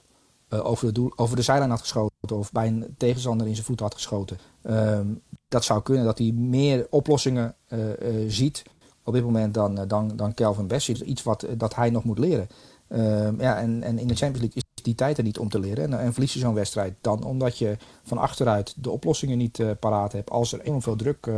over, 0.50 0.86
de 0.86 0.92
doel, 0.92 1.12
over 1.16 1.36
de 1.36 1.42
zijlijn 1.42 1.70
had 1.70 1.80
geschoten. 1.80 2.38
Of 2.38 2.52
bij 2.52 2.68
een 2.68 2.96
tegenstander 2.98 3.48
in 3.48 3.54
zijn 3.54 3.66
voet 3.66 3.80
had 3.80 3.94
geschoten. 3.94 4.38
Um, 4.64 5.22
dat 5.48 5.64
zou 5.64 5.82
kunnen 5.82 6.06
dat 6.06 6.18
hij 6.18 6.32
meer 6.32 6.88
oplossingen 6.90 7.56
uh, 7.70 7.80
uh, 7.88 8.26
ziet 8.28 8.64
op 9.04 9.14
dit 9.14 9.24
moment 9.24 9.54
dan, 9.54 9.76
dan, 9.88 10.16
dan 10.16 10.34
Kelvin 10.34 10.68
Bessie. 10.68 11.04
Iets 11.04 11.24
wat 11.24 11.46
dat 11.58 11.76
hij 11.76 11.90
nog 11.90 12.04
moet 12.04 12.20
leren. 12.20 12.48
Ehm, 12.88 13.42
ja, 13.42 13.58
en, 13.58 13.84
en 13.84 14.00
in 14.00 14.08
de 14.08 14.16
Champions 14.16 14.40
League 14.40 14.64
is 14.76 14.84
die 14.84 14.96
tijd 14.96 15.18
er 15.18 15.24
niet 15.24 15.40
om 15.40 15.50
te 15.50 15.60
leren. 15.60 15.84
En, 15.84 16.00
en 16.00 16.14
verlies 16.14 16.34
je 16.34 16.40
zo'n 16.40 16.54
wedstrijd 16.54 16.96
dan 17.02 17.24
omdat 17.24 17.58
je 17.58 17.78
van 18.04 18.18
achteruit 18.18 18.74
de 18.78 18.90
oplossingen 18.90 19.38
niet 19.38 19.64
paraat 19.80 20.12
hebt. 20.12 20.30
Als 20.30 20.54
er 20.54 20.62
enorm 20.62 20.82
veel 20.82 20.96
druk 20.96 21.30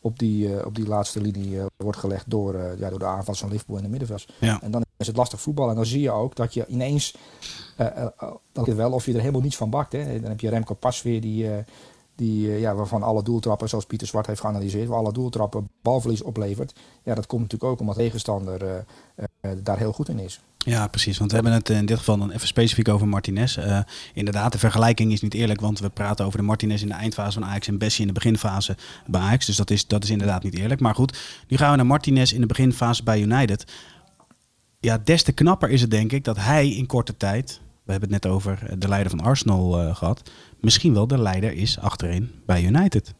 op, 0.00 0.18
die, 0.18 0.66
op 0.66 0.74
die 0.74 0.86
laatste 0.86 1.20
linie 1.20 1.60
wordt 1.76 1.98
gelegd 1.98 2.30
door, 2.30 2.74
ja, 2.78 2.90
door 2.90 2.98
de 2.98 3.04
aanval 3.04 3.34
van 3.34 3.48
Liverpool 3.48 3.76
in 3.76 3.82
de 3.82 3.88
middenveld. 3.88 4.26
Ja. 4.40 4.62
En 4.62 4.70
dan 4.70 4.84
is 4.96 5.06
het 5.06 5.16
lastig 5.16 5.40
voetbal. 5.40 5.68
En 5.68 5.74
dan 5.74 5.86
zie 5.86 6.00
je 6.00 6.10
ook 6.10 6.36
dat 6.36 6.54
je 6.54 6.66
ineens, 6.66 7.16
dat 8.52 8.66
wel 8.66 8.92
of 8.92 9.06
je 9.06 9.12
er 9.12 9.20
helemaal 9.20 9.40
niets 9.40 9.56
van 9.56 9.70
bakt. 9.70 9.92
Hè. 9.92 10.20
Dan 10.20 10.30
heb 10.30 10.40
je 10.40 10.48
Remco 10.48 10.74
Pasveer 10.74 11.20
die 11.20 11.64
die, 12.16 12.50
eh, 12.50 12.60
ja, 12.60 12.74
waarvan 12.74 13.02
alle 13.02 13.22
doeltrappen, 13.22 13.68
zoals 13.68 13.86
Pieter 13.86 14.06
Zwart 14.06 14.26
heeft 14.26 14.40
geanalyseerd, 14.40 14.88
waar 14.88 14.98
alle 14.98 15.12
doeltrappen 15.12 15.68
balverlies 15.82 16.22
oplevert. 16.22 16.74
Ja, 17.02 17.14
dat 17.14 17.26
komt 17.26 17.42
natuurlijk 17.42 17.72
ook 17.72 17.80
omdat 17.80 17.96
de 17.96 18.02
tegenstander 18.02 18.62
uh, 18.62 18.70
uh, 19.40 19.50
daar 19.62 19.78
heel 19.78 19.92
goed 19.92 20.08
in 20.08 20.18
is. 20.18 20.40
Ja, 20.58 20.86
precies. 20.86 21.18
Want 21.18 21.30
we 21.30 21.36
hebben 21.36 21.54
het 21.54 21.68
in 21.68 21.86
dit 21.86 21.98
geval 21.98 22.18
dan 22.18 22.30
even 22.30 22.46
specifiek 22.46 22.88
over 22.88 23.08
Martinez. 23.08 23.56
Uh, 23.56 23.80
inderdaad, 24.14 24.52
de 24.52 24.58
vergelijking 24.58 25.12
is 25.12 25.20
niet 25.20 25.34
eerlijk, 25.34 25.60
want 25.60 25.78
we 25.78 25.88
praten 25.88 26.24
over 26.24 26.38
de 26.38 26.44
Martinez 26.44 26.82
in 26.82 26.88
de 26.88 26.94
eindfase 26.94 27.40
van 27.40 27.48
Ajax 27.48 27.68
en 27.68 27.78
Bessie 27.78 28.00
in 28.00 28.06
de 28.06 28.20
beginfase 28.20 28.76
bij 29.06 29.20
Ajax. 29.20 29.46
Dus 29.46 29.56
dat 29.56 29.70
is, 29.70 29.86
dat 29.86 30.04
is 30.04 30.10
inderdaad 30.10 30.42
niet 30.42 30.54
eerlijk. 30.54 30.80
Maar 30.80 30.94
goed, 30.94 31.18
nu 31.48 31.56
gaan 31.56 31.70
we 31.70 31.76
naar 31.76 31.86
Martinez 31.86 32.32
in 32.32 32.40
de 32.40 32.46
beginfase 32.46 33.02
bij 33.02 33.20
United. 33.20 33.64
Ja, 34.86 34.98
des 34.98 35.22
te 35.22 35.32
knapper 35.32 35.70
is 35.70 35.80
het 35.80 35.90
denk 35.90 36.12
ik 36.12 36.24
dat 36.24 36.36
hij 36.36 36.68
in 36.68 36.86
korte 36.86 37.16
tijd, 37.16 37.60
we 37.82 37.90
hebben 37.90 38.12
het 38.12 38.22
net 38.22 38.32
over 38.32 38.78
de 38.78 38.88
leider 38.88 39.10
van 39.10 39.20
Arsenal 39.20 39.82
uh, 39.82 39.96
gehad, 39.96 40.30
misschien 40.60 40.94
wel 40.94 41.06
de 41.06 41.18
leider 41.18 41.52
is 41.52 41.78
achterin 41.78 42.30
bij 42.44 42.62
United. 42.62 43.14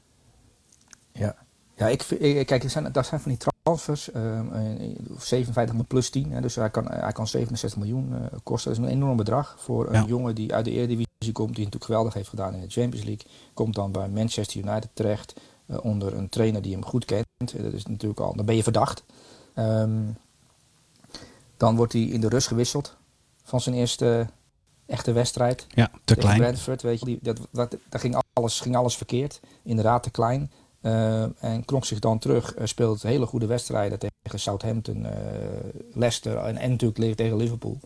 Ja, 1.13 1.37
ja 1.77 1.89
ik, 1.89 2.03
ik 2.03 2.47
kijk, 2.47 2.65
er 2.65 2.71
zijn, 2.71 2.93
dat 2.93 3.07
zijn 3.07 3.21
van 3.21 3.31
die 3.31 3.49
transfers, 3.63 4.09
uh, 4.15 4.41
57 5.19 5.87
plus 5.87 6.11
10, 6.11 6.31
hè, 6.31 6.41
dus 6.41 6.55
hij 6.55 6.71
kan, 6.71 6.87
hij 6.91 7.13
kan 7.13 7.27
67 7.27 7.79
miljoen 7.79 8.13
uh, 8.13 8.19
kosten. 8.43 8.71
Dat 8.71 8.81
is 8.81 8.87
een 8.87 8.93
enorm 8.97 9.17
bedrag 9.17 9.57
voor 9.59 9.95
een 9.95 10.07
jongen 10.07 10.35
die 10.35 10.55
uit 10.55 10.65
de 10.65 10.71
Eredivisie 10.71 11.33
komt, 11.33 11.55
die 11.55 11.65
natuurlijk 11.65 11.85
geweldig 11.85 12.15
heeft 12.15 12.29
gedaan 12.29 12.55
in 12.55 12.61
de 12.61 12.71
Champions 12.71 13.07
League. 13.07 13.27
Komt 13.55 13.75
dan 13.75 13.93
bij 13.93 14.09
Manchester 14.09 14.61
United 14.61 14.89
terecht, 14.93 15.41
uh, 15.67 15.77
onder 15.83 16.15
een 16.15 16.29
trainer 16.29 16.63
die 16.63 16.73
hem 16.73 16.85
goed 16.85 17.05
kent. 17.05 17.27
Dat 17.37 17.73
is 17.73 17.87
natuurlijk 17.87 18.21
al, 18.21 18.37
dan 18.37 18.47
ben 18.47 18.57
je 18.57 18.63
verdacht. 18.63 19.05
Um, 19.59 20.17
dan 21.57 21.77
wordt 21.77 21.93
hij 21.93 22.03
in 22.03 22.21
de 22.21 22.29
rust 22.29 22.47
gewisseld 22.47 22.97
van 23.43 23.61
zijn 23.61 23.75
eerste 23.75 24.27
echte 24.87 25.13
wedstrijd. 25.13 25.67
Ja, 25.69 25.91
te 26.05 26.17
klein. 26.17 26.39
Brentford, 26.39 26.83
weet 26.83 26.99
je, 26.99 27.05
die, 27.05 27.19
dat, 27.23 27.39
dat, 27.51 27.77
daar 27.89 28.01
ging 28.01 28.23
alles, 28.33 28.61
ging 28.61 28.77
alles 28.77 28.97
verkeerd. 28.97 29.41
Inderdaad, 29.63 30.03
te 30.03 30.11
klein. 30.11 30.51
Uh, 30.83 31.45
en 31.45 31.65
klonk 31.65 31.85
zich 31.85 31.99
dan 31.99 32.19
terug, 32.19 32.59
uh, 32.59 32.67
speelt 32.67 33.03
hele 33.03 33.27
goede 33.27 33.47
wedstrijden 33.47 33.99
tegen 33.99 34.41
Southampton, 34.41 35.03
uh, 35.03 35.11
Leicester 35.93 36.37
en, 36.37 36.57
en 36.57 36.71
natuurlijk 36.71 37.17
tegen 37.17 37.37
Liverpool. 37.37 37.79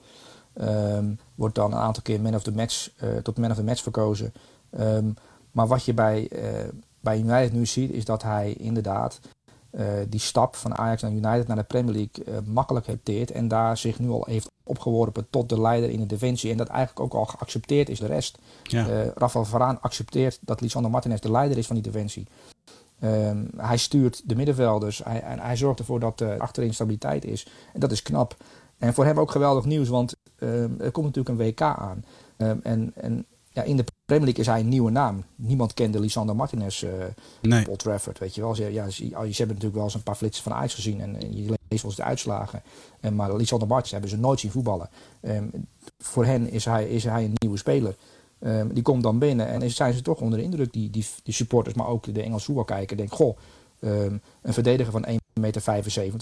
Um, 0.61 1.18
wordt 1.35 1.54
dan 1.54 1.72
een 1.72 1.78
aantal 1.78 2.02
keer 2.02 2.20
man 2.20 2.35
of 2.35 2.42
the 2.42 2.52
match, 2.52 2.90
tot 3.22 3.38
man 3.38 3.50
of 3.50 3.56
the 3.56 3.64
match 3.64 3.83
verkozen. 3.83 4.33
Um, 4.78 5.14
maar 5.50 5.66
wat 5.66 5.85
je 5.85 5.94
bij, 5.94 6.30
bij 7.00 7.18
United 7.18 7.52
nu 7.52 7.66
ziet, 7.66 7.90
is 7.90 8.04
dat 8.04 8.22
hij 8.22 8.52
inderdaad 8.52 9.20
die 10.09 10.20
stap 10.20 10.56
van 10.56 10.76
Ajax 10.76 11.02
naar 11.02 11.11
United 11.11 11.46
naar 11.46 11.56
de 11.56 11.62
Premier 11.62 11.94
League 11.94 12.42
makkelijk 12.42 12.87
heeft 12.87 13.30
en 13.30 13.48
daar 13.48 13.76
zich 13.76 13.98
nu 13.98 14.09
al 14.09 14.24
heeft 14.26 14.50
opgeworpen 14.62 15.26
tot 15.30 15.48
de 15.48 15.61
leider 15.61 15.90
in 15.90 16.00
de 16.00 16.06
defensie 16.06 16.50
en 16.50 16.56
dat 16.56 16.68
eigenlijk 16.68 17.00
ook 17.00 17.14
al 17.14 17.24
geaccepteerd 17.24 17.88
is 17.88 17.98
de 17.98 18.06
rest. 18.06 18.38
Ja. 18.62 19.12
Rafael 19.14 19.44
Varaan 19.44 19.80
accepteert 19.80 20.38
dat 20.40 20.61
Lisandro 20.61 20.90
Martinez 20.90 21.20
de 21.20 21.30
leider 21.30 21.59
is 21.59 21.66
van 21.66 21.76
die 21.76 21.85
defensie. 21.85 22.26
Um, 23.04 23.50
hij 23.56 23.76
stuurt 23.76 24.22
de 24.24 24.37
middenvelders 24.37 25.04
hij, 25.04 25.22
en 25.22 25.38
hij 25.38 25.56
zorgt 25.56 25.78
ervoor 25.78 26.00
dat 26.00 26.20
er 26.20 26.38
achterin 26.38 26.74
stabiliteit 26.74 27.24
is. 27.24 27.46
En 27.72 27.80
dat 27.80 27.92
is 27.92 28.02
knap. 28.02 28.37
En 28.78 28.94
voor 28.94 29.04
hem 29.04 29.18
ook 29.18 29.30
geweldig 29.30 29.64
nieuws, 29.64 29.88
want 29.88 30.16
um, 30.38 30.76
er 30.80 30.90
komt 30.90 31.06
natuurlijk 31.06 31.38
een 31.38 31.46
WK 31.46 31.61
aan. 31.61 32.04
Um, 32.37 32.61
en 32.62 32.92
en 32.94 33.26
ja, 33.52 33.62
in 33.62 33.76
de 33.76 33.84
Premier 34.04 34.24
League 34.24 34.44
is 34.44 34.50
hij 34.50 34.60
een 34.60 34.68
nieuwe 34.68 34.90
naam. 34.90 35.24
Niemand 35.36 35.74
kende 35.74 36.00
Lisandro 36.00 36.34
Martinez, 36.34 36.82
uh, 36.82 36.90
nee. 37.40 37.64
Paul 37.64 37.76
Trafford, 37.76 38.18
weet 38.18 38.34
je 38.34 38.40
wel. 38.40 38.54
Ze, 38.54 38.72
ja, 38.72 38.88
ze, 38.88 39.06
ze, 39.06 39.14
hebben 39.14 39.46
natuurlijk 39.46 39.74
wel 39.74 39.84
eens 39.84 39.94
een 39.94 40.02
paar 40.02 40.14
flitsen 40.14 40.42
van 40.42 40.52
ijs 40.52 40.74
gezien 40.74 41.00
en, 41.00 41.16
en 41.16 41.36
je 41.36 41.42
leest 41.68 41.82
wel 41.82 41.90
eens 41.90 41.96
de 41.96 42.02
uitslagen. 42.02 42.62
En, 43.00 43.14
maar 43.14 43.36
Lisandro 43.36 43.68
Martinez 43.68 43.92
hebben 43.92 44.10
ze 44.10 44.16
nooit 44.16 44.40
zien 44.40 44.50
voetballen. 44.50 44.88
voor 45.98 46.24
hen 46.24 46.50
is 46.50 46.64
hij, 46.64 46.88
is 46.88 47.04
hij 47.04 47.24
een 47.24 47.34
nieuwe 47.34 47.58
speler. 47.58 47.94
Um, 48.42 48.74
die 48.74 48.82
komt 48.82 49.02
dan 49.02 49.18
binnen 49.18 49.48
en 49.48 49.70
zijn 49.70 49.94
ze 49.94 50.02
toch 50.02 50.20
onder 50.20 50.38
de 50.38 50.44
indruk, 50.44 50.72
die, 50.72 50.90
die, 50.90 51.06
die 51.22 51.34
supporters, 51.34 51.74
maar 51.74 51.86
ook 51.86 52.14
de 52.14 52.22
Engelse 52.22 52.44
voetbalkijker. 52.44 52.96
Denk, 52.96 53.12
goh, 53.12 53.36
um, 53.80 54.20
een 54.42 54.52
verdediger 54.52 54.92
van 54.92 55.06
1,75 55.06 55.14
meter 55.40 55.62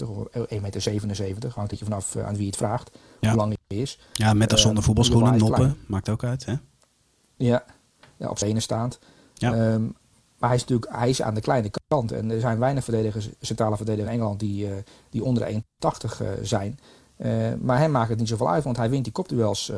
of 0.09 0.27
1,77 0.33 1.05
meter, 1.05 1.51
hangt 1.55 1.69
het 1.69 1.79
je 1.79 1.85
vanaf 1.85 2.15
uh, 2.15 2.25
aan 2.25 2.35
wie 2.35 2.47
het 2.47 2.55
vraagt, 2.55 2.91
hoe 3.19 3.35
lang 3.35 3.55
hij 3.67 3.77
is. 3.77 3.99
Ja, 4.13 4.33
met 4.33 4.53
of 4.53 4.59
zonder 4.59 4.83
voetbalschoenen, 4.83 5.37
noppen, 5.37 5.77
maakt 5.87 6.09
ook 6.09 6.23
uit, 6.23 6.45
hè? 6.45 6.53
Ja, 7.45 7.63
ja 8.17 8.29
op 8.29 8.37
zijn 8.37 8.61
staand. 8.61 8.99
Ja. 9.33 9.73
Um, 9.73 9.95
maar 10.37 10.49
hij 10.49 10.57
is 10.57 10.65
natuurlijk 10.65 10.91
hij 10.95 11.09
is 11.09 11.21
aan 11.21 11.33
de 11.33 11.41
kleine 11.41 11.71
kant. 11.87 12.11
En 12.11 12.31
er 12.31 12.39
zijn 12.39 12.59
weinig 12.59 12.83
verdedigers, 12.83 13.29
centrale 13.39 13.75
verdedigers 13.75 14.09
in 14.09 14.13
Engeland 14.13 14.39
die, 14.39 14.67
uh, 14.67 14.75
die 15.09 15.23
onder 15.23 15.45
de 15.45 15.63
1,80 16.33 16.41
zijn. 16.41 16.79
maar 17.61 17.77
hem 17.77 17.91
maakt 17.91 18.09
het 18.09 18.19
niet 18.19 18.27
zoveel 18.27 18.49
uit, 18.49 18.63
want 18.63 18.77
hij 18.77 18.89
wint 18.89 19.03
die 19.03 19.13
kopduels 19.13 19.71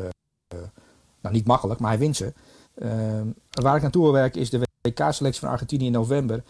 nou, 1.21 1.36
niet 1.36 1.45
makkelijk, 1.47 1.80
maar 1.80 1.89
hij 1.89 2.00
wint 2.00 2.15
ze. 2.15 2.34
Ehm, 2.76 3.28
waar 3.50 3.76
ik 3.76 3.82
naartoe 3.82 4.04
wil 4.04 4.12
werken 4.12 4.41
is 4.41 4.50
de 4.50 4.67
WK-selectie 4.82 5.41
van 5.41 5.50
Argentinië 5.50 5.86
in 5.86 5.91
november. 5.91 6.43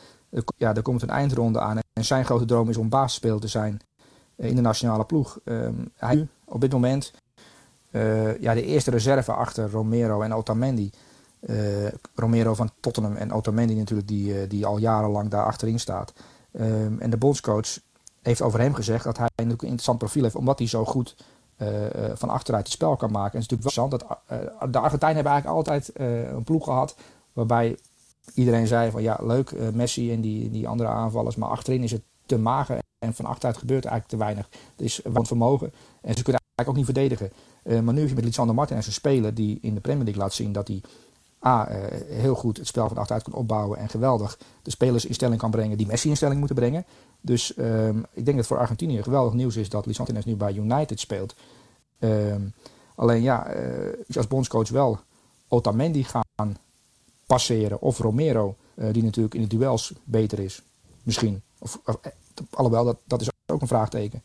Ja, 0.57 0.75
er 0.75 0.81
komt 0.81 1.01
een 1.01 1.09
eindronde 1.09 1.59
aan. 1.59 1.79
En 1.93 2.05
zijn 2.05 2.25
grote 2.25 2.45
droom 2.45 2.69
is 2.69 2.77
om 2.77 2.89
basisspeler 2.89 3.39
te 3.39 3.47
zijn 3.47 3.79
in 4.35 4.55
de 4.55 4.61
nationale 4.61 5.05
ploeg. 5.05 5.39
Um, 5.45 5.91
hij 5.95 6.27
op 6.45 6.61
dit 6.61 6.71
moment 6.71 7.11
uh, 7.91 8.39
ja, 8.39 8.53
de 8.53 8.65
eerste 8.65 8.91
reserve 8.91 9.33
achter 9.33 9.71
Romero 9.71 10.21
en 10.21 10.33
Otamendi. 10.33 10.91
Uh, 11.41 11.87
Romero 12.15 12.53
van 12.53 12.71
Tottenham 12.79 13.15
en 13.15 13.33
Otamendi 13.33 13.75
natuurlijk, 13.75 14.07
die, 14.07 14.33
uh, 14.33 14.49
die 14.49 14.65
al 14.65 14.77
jarenlang 14.77 15.29
daar 15.29 15.45
achterin 15.45 15.79
staat. 15.79 16.13
Um, 16.51 16.99
en 16.99 17.09
de 17.09 17.17
bondscoach 17.17 17.79
heeft 18.21 18.41
over 18.41 18.59
hem 18.59 18.73
gezegd 18.73 19.03
dat 19.03 19.17
hij 19.17 19.29
een 19.35 19.49
interessant 19.49 19.97
profiel 19.97 20.23
heeft, 20.23 20.35
omdat 20.35 20.59
hij 20.59 20.67
zo 20.67 20.85
goed 20.85 21.15
eh, 21.55 22.05
eh, 22.05 22.11
van 22.15 22.29
achteruit 22.29 22.63
het 22.63 22.73
spel 22.73 22.95
kan 22.95 23.11
maken. 23.11 23.33
En 23.33 23.39
het 23.41 23.51
is 23.51 23.57
natuurlijk 23.57 23.75
wel 23.75 23.97
interessant 23.97 24.59
dat 24.59 24.71
de 24.71 24.79
Argentijnen 24.79 25.15
hebben 25.15 25.33
eigenlijk 25.33 25.67
altijd 25.67 25.91
een 26.33 26.43
ploeg 26.43 26.63
gehad 26.63 26.95
waarbij 27.33 27.77
iedereen 28.33 28.67
zei 28.67 28.91
van 28.91 29.01
ja 29.01 29.19
leuk 29.21 29.73
Messi 29.73 30.13
en 30.13 30.21
die, 30.21 30.49
die 30.49 30.67
andere 30.67 30.89
aanvallers, 30.89 31.35
maar 31.35 31.49
achterin 31.49 31.83
is 31.83 31.91
het 31.91 32.01
te 32.25 32.37
mager 32.37 32.79
en 32.99 33.13
van 33.13 33.25
achteruit 33.25 33.57
gebeurt 33.57 33.85
eigenlijk 33.85 34.13
te 34.13 34.25
weinig. 34.25 34.49
Er 34.77 34.85
is 34.85 35.01
wat 35.03 35.27
vermogen 35.27 35.73
en 36.01 36.15
ze 36.15 36.23
kunnen 36.23 36.40
eigenlijk 36.65 36.69
ook 36.69 36.75
niet 36.75 36.85
verdedigen. 36.85 37.31
maar 37.85 37.93
nu 37.93 37.99
heb 37.99 38.09
je 38.09 38.15
met 38.15 38.23
Lisandro 38.23 38.55
Martinez 38.55 38.87
een 38.87 38.93
speler 38.93 39.33
die 39.33 39.59
in 39.61 39.73
de 39.73 39.79
Premier 39.79 40.03
League 40.03 40.21
laat 40.21 40.33
zien 40.33 40.51
dat 40.51 40.67
hij 40.67 40.81
A, 41.45 41.67
heel 42.07 42.35
goed 42.35 42.57
het 42.57 42.67
spel 42.67 42.87
van 42.87 42.97
achteruit 42.97 43.23
kan 43.23 43.33
opbouwen 43.33 43.77
en 43.77 43.89
geweldig 43.89 44.37
de 44.61 44.71
spelers 44.71 45.05
in 45.05 45.13
stelling 45.13 45.39
kan 45.39 45.51
brengen 45.51 45.77
die 45.77 45.87
Messi 45.87 46.09
in 46.09 46.15
stelling 46.15 46.39
moeten 46.39 46.57
brengen. 46.57 46.85
Dus 47.21 47.57
um, 47.57 48.05
ik 48.13 48.25
denk 48.25 48.37
dat 48.37 48.47
voor 48.47 48.57
Argentinië 48.57 49.03
geweldig 49.03 49.33
nieuws 49.33 49.55
is 49.55 49.69
dat 49.69 49.85
Lisandro 49.85 50.13
Martinez 50.13 50.39
nu 50.39 50.45
bij 50.45 50.53
United 50.53 50.99
speelt. 50.99 51.35
Um, 51.99 52.53
alleen 52.95 53.21
ja, 53.21 53.55
uh, 53.55 54.15
als 54.15 54.27
bondscoach 54.27 54.69
wel 54.69 54.99
Otamendi 55.47 56.03
gaan 56.03 56.57
passeren 57.25 57.81
of 57.81 57.99
Romero, 57.99 58.55
die 58.91 59.03
natuurlijk 59.03 59.35
in 59.35 59.41
de 59.41 59.47
duels 59.47 59.93
beter 60.03 60.39
is. 60.39 60.63
Misschien. 61.03 61.41
Of, 61.59 61.79
of 61.85 61.97
eh, 62.01 62.11
alhoewel, 62.49 62.85
dat, 62.85 62.97
dat 63.05 63.21
is 63.21 63.29
ook 63.45 63.61
een 63.61 63.67
vraagteken. 63.67 64.21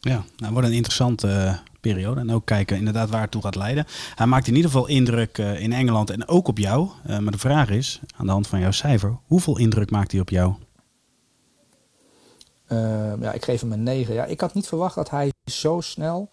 Ja, 0.00 0.24
nou 0.36 0.52
wordt 0.52 0.68
een 0.68 0.74
interessante 0.74 1.26
uh, 1.26 1.58
periode. 1.80 2.20
En 2.20 2.30
ook 2.30 2.44
kijken 2.44 2.76
inderdaad 2.76 3.10
waar 3.10 3.20
het 3.20 3.30
toe 3.30 3.42
gaat 3.42 3.54
leiden. 3.54 3.86
Hij 4.14 4.26
maakt 4.26 4.46
in 4.46 4.54
ieder 4.54 4.70
geval 4.70 4.86
indruk 4.86 5.38
uh, 5.38 5.60
in 5.60 5.72
Engeland 5.72 6.10
en 6.10 6.28
ook 6.28 6.48
op 6.48 6.58
jou. 6.58 6.88
Uh, 7.06 7.18
maar 7.18 7.32
de 7.32 7.38
vraag 7.38 7.70
is, 7.70 8.00
aan 8.16 8.26
de 8.26 8.32
hand 8.32 8.46
van 8.46 8.60
jouw 8.60 8.70
cijfer, 8.70 9.16
hoeveel 9.26 9.58
indruk 9.58 9.90
maakt 9.90 10.12
hij 10.12 10.20
op 10.20 10.28
jou? 10.28 10.54
Ehm, 12.66 13.22
ja, 13.22 13.32
ik 13.32 13.44
geef 13.44 13.60
hem 13.60 13.72
een 13.72 13.82
9. 13.82 14.14
Ja, 14.14 14.24
ik 14.24 14.40
had 14.40 14.54
niet 14.54 14.66
verwacht 14.66 14.94
dat 14.94 15.10
hij 15.10 15.32
zo 15.44 15.80
snel 15.80 16.30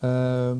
uh, 0.00 0.50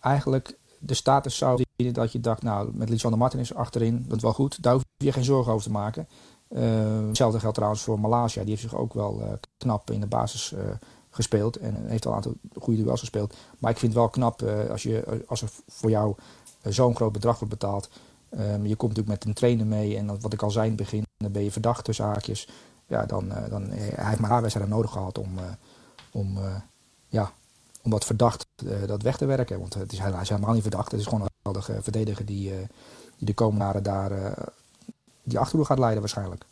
eigenlijk 0.00 0.58
de 0.78 0.94
status 0.94 1.36
zou 1.36 1.62
zien 1.76 1.92
dat 1.92 2.12
je 2.12 2.20
dacht, 2.20 2.42
nou, 2.42 2.70
met 2.74 2.88
Lisandro 2.88 3.20
Martinez 3.20 3.52
achterin, 3.52 4.04
dat 4.08 4.16
is 4.16 4.22
wel 4.22 4.32
goed. 4.32 4.62
Daar 4.62 4.72
hoef 4.72 4.82
je 4.96 5.12
geen 5.12 5.24
zorgen 5.24 5.52
over 5.52 5.64
te 5.64 5.72
maken. 5.72 6.08
Uh, 6.50 6.60
hetzelfde 7.06 7.40
geldt 7.40 7.54
trouwens 7.54 7.82
voor 7.82 8.00
Malaysia. 8.00 8.40
Die 8.40 8.50
heeft 8.50 8.62
zich 8.62 8.74
ook 8.74 8.94
wel 8.94 9.38
knap 9.58 9.90
in 9.90 10.00
de 10.00 10.06
basis 10.06 10.54
gespeeld. 11.16 11.56
En 11.56 11.86
heeft 11.86 12.06
al 12.06 12.10
een 12.10 12.16
aantal 12.16 12.34
goede 12.58 12.82
duels 12.82 13.00
gespeeld. 13.00 13.34
Maar 13.58 13.70
ik 13.70 13.78
vind 13.78 13.92
het 13.92 14.00
wel 14.00 14.10
knap 14.10 14.42
eh, 14.42 14.70
als, 14.70 14.82
je, 14.82 15.24
als 15.26 15.42
er 15.42 15.48
voor 15.68 15.90
jou 15.90 16.14
zo'n 16.62 16.96
groot 16.96 17.12
bedrag 17.12 17.38
wordt 17.38 17.58
betaald. 17.58 17.88
Um, 18.30 18.66
je 18.66 18.76
komt 18.76 18.96
natuurlijk 18.96 19.08
met 19.08 19.24
een 19.24 19.34
trainer 19.34 19.66
mee. 19.66 19.96
En 19.96 20.20
wat 20.20 20.32
ik 20.32 20.42
al 20.42 20.50
zei 20.50 20.64
in 20.64 20.72
het 20.72 20.80
begin, 20.80 21.06
dan 21.16 21.32
ben 21.32 21.42
je 21.42 21.52
verdacht 21.52 21.84
tussen 21.84 22.04
haakjes. 22.04 22.48
Ja, 22.86 23.06
dan, 23.06 23.32
dan, 23.50 23.70
hij 23.70 24.08
heeft 24.08 24.20
maar 24.20 24.40
wedstrijden 24.40 24.74
nodig 24.74 24.90
gehad 24.90 25.18
om, 25.18 25.30
om 26.10 26.38
ja, 27.08 27.32
om 27.82 27.90
dat 27.90 28.04
verdacht 28.04 28.46
dat 28.86 29.02
weg 29.02 29.16
te 29.16 29.26
werken. 29.26 29.58
Want 29.58 29.74
het 29.74 29.92
is, 29.92 29.98
hij 29.98 30.20
is 30.20 30.28
helemaal 30.28 30.52
niet 30.52 30.62
verdacht. 30.62 30.90
Het 30.90 31.00
is 31.00 31.06
gewoon 31.06 31.20
een 31.20 31.28
geweldige 31.42 31.82
verdediger 31.82 32.26
die, 32.26 32.52
die 33.16 33.26
de 33.26 33.34
komende 33.34 33.64
jaren 33.64 33.82
daar 33.82 34.34
die 35.22 35.38
achterhoede 35.38 35.68
gaat 35.68 35.78
leiden 35.78 36.00
waarschijnlijk. 36.00 36.44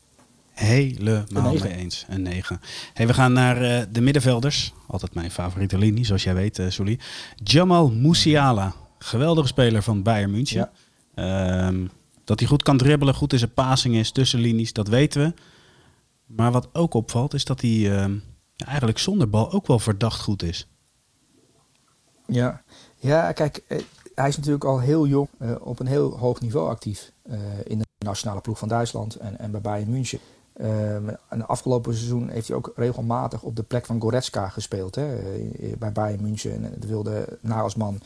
Helemaal 0.54 1.52
mee 1.52 1.74
eens. 1.74 2.06
Een 2.08 2.22
9. 2.22 2.60
Hey, 2.92 3.06
we 3.06 3.14
gaan 3.14 3.32
naar 3.32 3.86
de 3.92 4.00
middenvelders. 4.00 4.72
Altijd 4.86 5.14
mijn 5.14 5.30
favoriete 5.30 5.78
linie, 5.78 6.04
zoals 6.04 6.22
jij 6.22 6.34
weet, 6.34 6.62
Souli. 6.68 6.98
Jamal 7.36 7.90
Musiala. 7.90 8.74
Geweldige 8.98 9.46
speler 9.48 9.82
van 9.82 10.02
Bayern 10.02 10.30
München. 10.30 10.70
Ja. 11.14 11.66
Um, 11.66 11.90
dat 12.24 12.38
hij 12.38 12.48
goed 12.48 12.62
kan 12.62 12.76
dribbelen, 12.76 13.14
goed 13.14 13.32
in 13.32 13.38
zijn 13.38 13.54
passing 13.54 13.94
is, 13.94 14.10
tussen 14.10 14.40
linies, 14.40 14.72
dat 14.72 14.88
weten 14.88 15.22
we. 15.22 15.34
Maar 16.26 16.52
wat 16.52 16.68
ook 16.72 16.94
opvalt, 16.94 17.34
is 17.34 17.44
dat 17.44 17.60
hij 17.60 17.70
uh, 17.70 18.04
eigenlijk 18.56 18.98
zonder 18.98 19.30
bal 19.30 19.52
ook 19.52 19.66
wel 19.66 19.78
verdacht 19.78 20.20
goed 20.20 20.42
is. 20.42 20.68
Ja, 22.26 22.62
ja 22.96 23.32
kijk, 23.32 23.62
eh, 23.66 23.78
hij 24.14 24.28
is 24.28 24.36
natuurlijk 24.36 24.64
al 24.64 24.80
heel 24.80 25.06
jong 25.06 25.28
uh, 25.38 25.54
op 25.60 25.80
een 25.80 25.86
heel 25.86 26.18
hoog 26.18 26.40
niveau 26.40 26.68
actief 26.68 27.12
uh, 27.30 27.36
in 27.64 27.78
de 27.78 27.84
nationale 27.98 28.40
ploeg 28.40 28.58
van 28.58 28.68
Duitsland 28.68 29.14
en, 29.14 29.38
en 29.38 29.50
bij 29.50 29.60
Bayern 29.60 29.90
München. 29.90 30.18
Uh, 30.56 30.94
en 31.28 31.46
afgelopen 31.46 31.94
seizoen 31.94 32.28
heeft 32.28 32.48
hij 32.48 32.56
ook 32.56 32.72
regelmatig 32.76 33.42
op 33.42 33.56
de 33.56 33.62
plek 33.62 33.86
van 33.86 34.00
Goretzka 34.00 34.48
gespeeld 34.48 34.94
hè, 34.94 35.16
bij 35.78 35.92
Bayern 35.92 36.22
München. 36.22 36.64
En 36.64 36.86
wilde 36.86 37.38
Nagelsman 37.40 38.00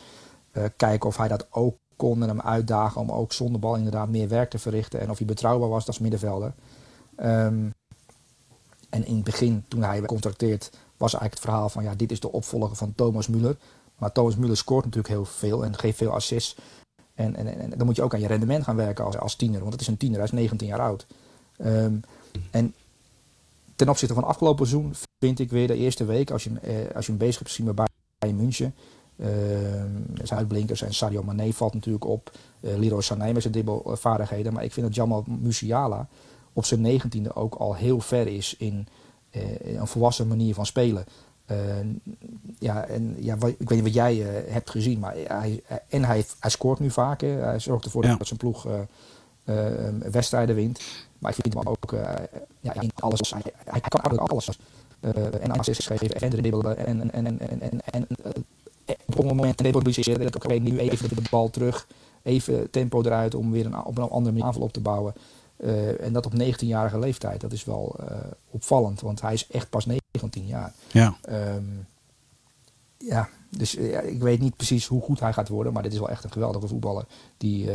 kijken 0.76 1.08
of 1.08 1.16
hij 1.16 1.28
dat 1.28 1.46
ook 1.50 1.76
kon 1.98 2.22
en 2.22 2.28
hem 2.28 2.40
uitdagen 2.40 3.00
om 3.00 3.10
ook 3.10 3.32
zonder 3.32 3.60
bal 3.60 3.76
inderdaad 3.76 4.08
meer 4.08 4.28
werk 4.28 4.50
te 4.50 4.58
verrichten. 4.58 5.00
En 5.00 5.10
of 5.10 5.18
hij 5.18 5.26
betrouwbaar 5.26 5.68
was 5.68 5.86
als 5.86 5.98
middenvelder. 5.98 6.52
Um, 7.22 7.74
en 8.88 9.06
in 9.06 9.14
het 9.14 9.24
begin, 9.24 9.64
toen 9.68 9.80
hij 9.80 9.90
werd 9.90 10.00
gecontracteerd, 10.00 10.70
was 10.96 11.12
eigenlijk 11.12 11.34
het 11.34 11.50
verhaal 11.50 11.68
van 11.68 11.82
ja, 11.82 11.94
dit 11.94 12.10
is 12.10 12.20
de 12.20 12.32
opvolger 12.32 12.76
van 12.76 12.94
Thomas 12.94 13.28
Müller. 13.28 13.56
Maar 13.96 14.12
Thomas 14.12 14.36
Müller 14.36 14.56
scoort 14.56 14.84
natuurlijk 14.84 15.14
heel 15.14 15.24
veel 15.24 15.64
en 15.64 15.78
geeft 15.78 15.96
veel 15.96 16.12
assists. 16.12 16.56
En, 17.14 17.36
en, 17.36 17.58
en 17.58 17.70
dan 17.70 17.86
moet 17.86 17.96
je 17.96 18.02
ook 18.02 18.14
aan 18.14 18.20
je 18.20 18.26
rendement 18.26 18.64
gaan 18.64 18.76
werken 18.76 19.04
als, 19.04 19.18
als 19.18 19.36
tiener. 19.36 19.60
Want 19.60 19.72
het 19.72 19.80
is 19.80 19.86
een 19.86 19.96
tiener, 19.96 20.16
hij 20.16 20.26
is 20.26 20.32
19 20.32 20.68
jaar 20.68 20.80
oud. 20.80 21.06
Um, 21.58 22.00
en 22.50 22.74
ten 23.76 23.88
opzichte 23.88 24.14
van 24.14 24.24
afgelopen 24.24 24.66
seizoen 24.66 24.94
vind 25.18 25.38
ik 25.38 25.50
weer 25.50 25.66
de 25.66 25.76
eerste 25.76 26.04
week, 26.04 26.30
als 26.30 26.44
je, 26.44 26.50
eh, 26.60 26.94
als 26.94 27.04
je 27.04 27.10
hem 27.10 27.20
bezig 27.20 27.38
hebt 27.38 27.50
gezien 27.50 27.74
bij 27.74 27.86
Bayern 28.18 28.38
München. 28.40 28.74
Uh, 29.16 29.26
zijn 30.22 30.38
uitblinkers 30.38 30.82
en 30.82 30.94
Sadio 30.94 31.22
Mane 31.22 31.54
valt 31.54 31.74
natuurlijk 31.74 32.04
op. 32.04 32.30
Uh, 32.60 32.76
Leroy 32.76 33.02
Sané 33.02 33.32
met 33.32 33.42
zijn 33.42 33.52
dribbelvaardigheden. 33.54 34.52
Maar 34.52 34.64
ik 34.64 34.72
vind 34.72 34.86
dat 34.86 34.94
Jamal 34.94 35.24
Musiala 35.26 36.08
op 36.52 36.64
zijn 36.64 36.80
negentiende 36.80 37.34
ook 37.34 37.54
al 37.54 37.74
heel 37.74 38.00
ver 38.00 38.26
is 38.26 38.56
in, 38.58 38.86
uh, 39.30 39.76
een 39.78 39.86
volwassen 39.86 40.28
manier 40.28 40.54
van 40.54 40.66
spelen. 40.66 41.04
Uh, 41.50 41.56
ja, 42.58 42.84
en 42.84 43.16
ja, 43.18 43.34
ik 43.34 43.68
weet 43.68 43.70
niet 43.70 43.82
wat 43.82 43.94
jij 43.94 44.16
hebt 44.48 44.70
gezien, 44.70 44.98
maar 44.98 45.14
hij, 45.16 45.62
en 45.88 46.04
hij, 46.04 46.24
hij 46.38 46.50
scoort 46.50 46.78
nu 46.78 46.90
vaak. 46.90 47.20
Hè. 47.20 47.28
Hij 47.28 47.58
zorgt 47.58 47.84
ervoor 47.84 48.04
ja. 48.04 48.16
dat 48.16 48.26
zijn 48.26 48.38
ploeg 48.38 48.66
wedstrijden 50.10 50.54
wint. 50.54 50.80
Maar 51.18 51.30
ik 51.30 51.38
vind 51.42 51.54
hem 51.54 51.66
ook 51.66 51.94
ja, 52.60 52.80
in 52.80 52.90
alles. 52.94 53.30
Hij, 53.30 53.42
hij 53.64 53.80
kan 53.80 54.00
eigenlijk 54.00 54.30
alles. 54.30 54.58
en 55.40 55.50
assists 55.50 55.86
geven 55.86 56.10
en 56.10 56.30
dribbelen 56.30 56.76
en, 56.76 57.12
en, 57.12 57.26
en, 57.26 57.40
en, 57.40 57.60
en, 57.60 58.06
en 58.84 58.96
op 59.06 59.18
een 59.18 59.26
moment 59.26 59.60
reproduceren. 59.60 60.34
Oké, 60.34 60.54
nu 60.54 60.78
even 60.78 61.08
de 61.08 61.22
bal 61.30 61.50
terug. 61.50 61.86
Even 62.22 62.70
tempo 62.70 63.02
eruit 63.02 63.34
om 63.34 63.50
weer 63.50 63.66
een, 63.66 63.84
op 63.84 63.98
een 63.98 64.08
andere 64.08 64.32
manier 64.32 64.44
aanval 64.44 64.62
op 64.62 64.72
te 64.72 64.80
bouwen. 64.80 65.14
en 66.00 66.12
dat 66.12 66.26
op 66.26 66.32
19-jarige 66.32 66.98
leeftijd. 66.98 67.40
Dat 67.40 67.52
is 67.52 67.64
wel 67.64 67.96
opvallend, 68.50 69.00
want 69.00 69.20
hij 69.20 69.32
is 69.32 69.46
echt 69.46 69.70
pas 69.70 69.86
19 69.86 70.46
jaar. 70.46 70.72
Ja. 70.92 71.16
Ehm, 71.22 71.64
ja, 72.98 73.28
dus 73.50 73.74
ik 74.04 74.22
weet 74.22 74.40
niet 74.40 74.56
precies 74.56 74.86
hoe 74.86 75.02
goed 75.02 75.20
hij 75.20 75.32
gaat 75.32 75.48
worden, 75.48 75.72
maar 75.72 75.82
dit 75.82 75.92
is 75.92 75.98
wel 75.98 76.08
echt 76.08 76.24
een 76.24 76.32
geweldige 76.32 76.68
voetballer 76.68 77.04
die, 77.36 77.70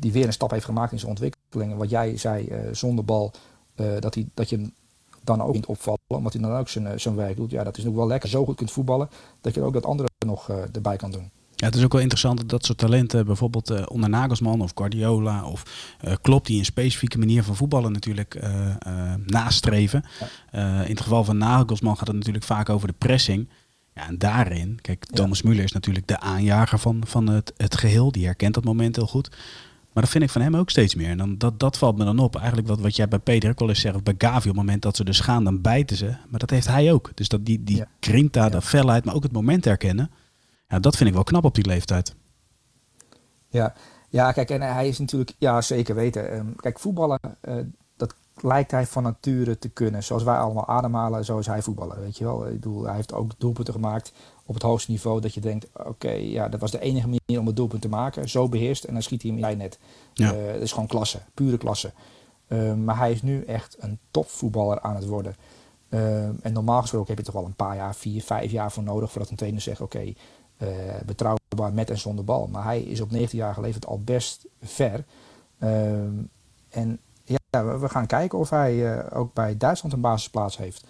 die 0.00 0.12
weer 0.12 0.26
een 0.26 0.32
stap 0.32 0.50
heeft 0.50 0.64
gemaakt 0.64 0.92
in 0.92 0.98
zijn 0.98 1.10
ontwikkeling. 1.10 1.76
Wat 1.76 1.90
jij 1.90 2.16
zei, 2.16 2.52
zonder 2.72 3.04
bal, 3.04 3.32
dat, 3.98 4.14
hij, 4.14 4.26
dat 4.34 4.48
je 4.48 4.56
hem 4.56 4.72
dan 5.24 5.42
ook 5.42 5.54
niet 5.54 5.66
opvallen, 5.66 6.00
omdat 6.06 6.32
hij 6.32 6.42
dan 6.42 6.52
ook 6.52 6.68
zijn, 6.68 7.00
zijn 7.00 7.14
werk 7.14 7.36
doet. 7.36 7.50
Ja, 7.50 7.64
dat 7.64 7.76
is 7.76 7.86
ook 7.86 7.94
wel 7.94 8.06
lekker. 8.06 8.28
Zo 8.28 8.44
goed 8.44 8.56
kunt 8.56 8.70
voetballen, 8.70 9.08
dat 9.40 9.54
je 9.54 9.62
ook 9.62 9.72
dat 9.72 9.86
andere 9.86 10.08
nog 10.26 10.48
erbij 10.48 10.96
kan 10.96 11.10
doen. 11.10 11.30
Ja, 11.60 11.66
het 11.66 11.74
is 11.74 11.84
ook 11.84 11.92
wel 11.92 12.00
interessant 12.00 12.38
dat 12.38 12.48
dat 12.48 12.64
soort 12.64 12.78
talenten, 12.78 13.26
bijvoorbeeld 13.26 13.70
uh, 13.70 13.82
onder 13.88 14.08
Nagelsman 14.08 14.60
of 14.60 14.72
Guardiola 14.74 15.44
of 15.44 15.62
uh, 16.04 16.14
Klopp, 16.22 16.46
die 16.46 16.58
een 16.58 16.64
specifieke 16.64 17.18
manier 17.18 17.42
van 17.42 17.56
voetballen 17.56 17.92
natuurlijk 17.92 18.34
uh, 18.34 19.14
nastreven. 19.26 20.04
in 20.52 20.58
het 20.60 21.00
geval 21.00 21.24
van 21.24 21.38
Nagelsman 21.38 21.96
gaat 21.96 22.06
het 22.06 22.16
natuurlijk 22.16 22.44
vaak 22.44 22.68
over 22.68 22.88
de 22.88 22.94
pressing. 22.98 23.48
Ja, 23.94 24.08
en 24.08 24.18
daarin, 24.18 24.78
kijk, 24.80 25.04
Thomas 25.04 25.40
ja. 25.40 25.50
Müller 25.50 25.62
is 25.62 25.72
natuurlijk 25.72 26.06
de 26.06 26.20
aanjager 26.20 26.78
van, 26.78 27.02
van 27.06 27.26
het, 27.26 27.52
het 27.56 27.76
geheel. 27.76 28.12
Die 28.12 28.24
herkent 28.24 28.54
dat 28.54 28.64
moment 28.64 28.96
heel 28.96 29.06
goed. 29.06 29.36
Maar 30.00 30.08
dat 30.08 30.18
vind 30.18 30.30
ik 30.30 30.36
van 30.36 30.52
hem 30.52 30.60
ook 30.60 30.70
steeds 30.70 30.94
meer. 30.94 31.08
En 31.08 31.18
dan, 31.18 31.38
dat, 31.38 31.60
dat 31.60 31.78
valt 31.78 31.98
me 31.98 32.04
dan 32.04 32.18
op. 32.18 32.36
Eigenlijk 32.36 32.68
wat, 32.68 32.80
wat 32.80 32.96
jij 32.96 33.08
bij 33.08 33.18
Peter 33.18 33.50
ook 33.50 33.58
wel 33.58 33.68
eens 33.68 33.80
zegt, 33.80 33.94
of 33.94 34.02
bij 34.02 34.14
Gavi, 34.18 34.36
op 34.36 34.44
het 34.44 34.54
moment 34.54 34.82
dat 34.82 34.96
ze 34.96 35.04
dus 35.04 35.20
gaan, 35.20 35.44
dan 35.44 35.60
bijten 35.60 35.96
ze. 35.96 36.16
Maar 36.28 36.40
dat 36.40 36.50
heeft 36.50 36.66
hij 36.66 36.92
ook. 36.92 37.10
Dus 37.14 37.28
dat 37.28 37.44
die, 37.44 37.64
die 37.64 37.76
ja. 37.76 37.86
grinta, 38.00 38.48
de 38.48 38.62
felheid, 38.62 39.04
maar 39.04 39.14
ook 39.14 39.22
het 39.22 39.32
moment 39.32 39.64
herkennen. 39.64 40.10
Ja, 40.68 40.78
dat 40.78 40.96
vind 40.96 41.08
ik 41.08 41.14
wel 41.14 41.24
knap 41.24 41.44
op 41.44 41.54
die 41.54 41.66
leeftijd. 41.66 42.14
Ja, 43.48 43.74
ja 44.08 44.32
kijk, 44.32 44.50
en 44.50 44.60
hij 44.60 44.88
is 44.88 44.98
natuurlijk, 44.98 45.34
ja 45.38 45.60
zeker 45.60 45.94
weten. 45.94 46.36
Um, 46.36 46.56
kijk, 46.56 46.78
voetballen, 46.78 47.20
uh, 47.48 47.54
dat 47.96 48.14
lijkt 48.34 48.70
hij 48.70 48.86
van 48.86 49.02
nature 49.02 49.58
te 49.58 49.68
kunnen. 49.68 50.02
Zoals 50.02 50.22
wij 50.22 50.36
allemaal 50.36 50.68
ademhalen, 50.68 51.24
zo 51.24 51.38
is 51.38 51.46
hij 51.46 51.62
voetballen. 51.62 52.00
Weet 52.00 52.18
je 52.18 52.24
wel, 52.24 52.46
ik 52.46 52.52
bedoel, 52.52 52.84
hij 52.84 52.94
heeft 52.94 53.12
ook 53.12 53.32
doelpunten 53.38 53.74
gemaakt 53.74 54.12
op 54.50 54.56
het 54.56 54.64
hoogste 54.64 54.90
niveau. 54.90 55.20
Dat 55.20 55.34
je 55.34 55.40
denkt, 55.40 55.66
oké, 55.72 56.10
ja, 56.10 56.48
dat 56.48 56.60
was 56.60 56.70
de 56.70 56.80
enige 56.80 57.06
manier 57.06 57.40
om 57.40 57.46
het 57.46 57.56
doelpunt 57.56 57.82
te 57.82 57.88
maken. 57.88 58.28
Zo 58.28 58.48
beheerst 58.48 58.84
en 58.84 58.92
dan 58.92 59.02
schiet 59.02 59.22
hij 59.22 59.30
hem 59.30 59.44
in 59.44 59.58
net. 59.58 59.78
Ja. 60.14 60.34
Uh, 60.34 60.52
dat 60.52 60.62
is 60.62 60.72
gewoon 60.72 60.88
klasse, 60.88 61.20
pure 61.34 61.58
klasse. 61.58 61.92
Uh, 62.48 62.74
maar 62.74 62.98
hij 62.98 63.12
is 63.12 63.22
nu 63.22 63.44
echt 63.44 63.76
een 63.78 63.98
topvoetballer 64.10 64.80
aan 64.80 64.94
het 64.94 65.06
worden. 65.06 65.36
Uh, 65.88 66.24
en 66.24 66.52
normaal 66.52 66.80
gesproken 66.80 67.08
heb 67.08 67.18
je 67.18 67.24
toch 67.24 67.34
wel 67.34 67.44
een 67.44 67.54
paar 67.54 67.76
jaar, 67.76 67.94
vier, 67.94 68.22
vijf 68.22 68.50
jaar 68.50 68.72
voor 68.72 68.82
nodig 68.82 69.10
voordat 69.10 69.30
een 69.30 69.36
trainer 69.36 69.60
zegt: 69.60 69.80
Oké, 69.80 70.12
betrouwbaar 71.06 71.72
met 71.72 71.90
en 71.90 71.98
zonder 71.98 72.24
bal. 72.24 72.46
Maar 72.46 72.64
hij 72.64 72.80
is 72.80 73.00
op 73.00 73.10
19 73.10 73.38
jaar 73.38 73.54
geleverd 73.54 73.86
al 73.86 74.00
best 74.00 74.46
ver. 74.62 75.04
En 76.68 77.00
ja, 77.24 77.78
we 77.78 77.88
gaan 77.88 78.06
kijken 78.06 78.38
of 78.38 78.50
hij 78.50 79.10
ook 79.12 79.34
bij 79.34 79.56
Duitsland 79.56 79.94
een 79.94 80.00
basisplaats 80.00 80.56
heeft. 80.56 80.84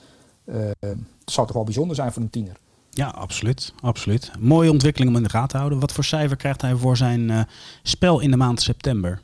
het 0.44 0.98
zou 1.24 1.46
toch 1.46 1.56
wel 1.56 1.64
bijzonder 1.64 1.96
zijn 1.96 2.12
voor 2.12 2.22
een 2.22 2.30
tiener. 2.30 2.56
Ja, 2.90 3.07
absoluut. 3.07 3.74
absoluut. 3.81 4.31
Mooie 4.38 4.70
ontwikkeling 4.70 5.11
om 5.11 5.16
in 5.16 5.22
de 5.22 5.31
gaten 5.31 5.48
te 5.48 5.57
houden. 5.57 5.79
Wat 5.79 5.92
voor 5.92 6.05
cijfer 6.05 6.37
krijgt 6.37 6.62
hij 6.62 6.76
voor 6.76 6.96
zijn 6.96 7.46
spel 7.83 8.20
in 8.20 8.31
de 8.31 8.37
maand 8.37 8.62
september? 8.62 9.20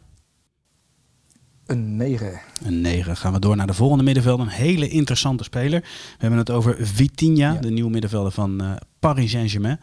Een 1.67 1.97
9. 1.97 2.41
Een 2.65 2.81
9. 2.81 3.17
Gaan 3.17 3.33
we 3.33 3.39
door 3.39 3.57
naar 3.57 3.67
de 3.67 3.75
volgende 3.75 4.05
middenvelder. 4.05 4.47
Een 4.47 4.53
hele 4.53 4.89
interessante 4.89 5.45
speler. 5.45 5.81
We 5.81 6.17
hebben 6.19 6.39
het 6.39 6.51
over 6.51 6.77
Vitinha, 6.87 7.53
ja. 7.53 7.61
de 7.61 7.71
nieuwe 7.71 7.91
middenvelder 7.91 8.33
van 8.33 8.79
Paris 8.99 9.31
Saint-Germain. 9.31 9.81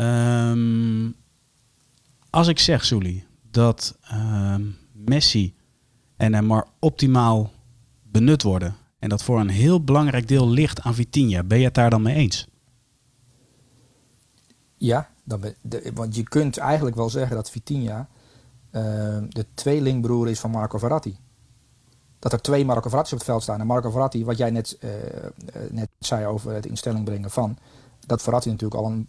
Um, 0.00 1.14
als 2.30 2.48
ik 2.48 2.58
zeg, 2.58 2.84
Souli, 2.84 3.24
dat 3.50 3.98
um, 4.12 4.76
Messi 4.92 5.54
en 6.16 6.30
Neymar 6.30 6.66
optimaal 6.78 7.52
benut 8.02 8.42
worden... 8.42 8.74
en 8.98 9.08
dat 9.08 9.22
voor 9.22 9.40
een 9.40 9.48
heel 9.48 9.84
belangrijk 9.84 10.28
deel 10.28 10.50
ligt 10.50 10.80
aan 10.80 10.94
Vitinha, 10.94 11.42
ben 11.42 11.58
je 11.58 11.64
het 11.64 11.74
daar 11.74 11.90
dan 11.90 12.02
mee 12.02 12.14
eens? 12.14 12.46
Ja, 14.76 15.10
dan 15.24 15.40
de, 15.60 15.90
want 15.94 16.14
je 16.14 16.22
kunt 16.22 16.58
eigenlijk 16.58 16.96
wel 16.96 17.10
zeggen 17.10 17.36
dat 17.36 17.50
Vitinha 17.50 18.08
uh, 18.72 18.82
de 19.28 19.46
tweelingbroer 19.54 20.28
is 20.28 20.40
van 20.40 20.50
Marco 20.50 20.78
Verratti. 20.78 21.18
Dat 22.18 22.32
er 22.32 22.42
twee 22.42 22.64
Marco 22.64 22.88
Verratti's 22.88 23.12
op 23.12 23.18
het 23.18 23.28
veld 23.28 23.42
staan. 23.42 23.60
En 23.60 23.66
Marco 23.66 23.90
Verratti, 23.90 24.24
wat 24.24 24.36
jij 24.36 24.50
net, 24.50 24.78
uh, 24.80 24.90
net 25.70 25.88
zei 25.98 26.26
over 26.26 26.52
het 26.52 26.66
instelling 26.66 27.04
brengen 27.04 27.30
van... 27.30 27.58
dat 28.06 28.22
Verratti 28.22 28.50
natuurlijk 28.50 28.80
al 28.80 28.90
een 28.90 29.08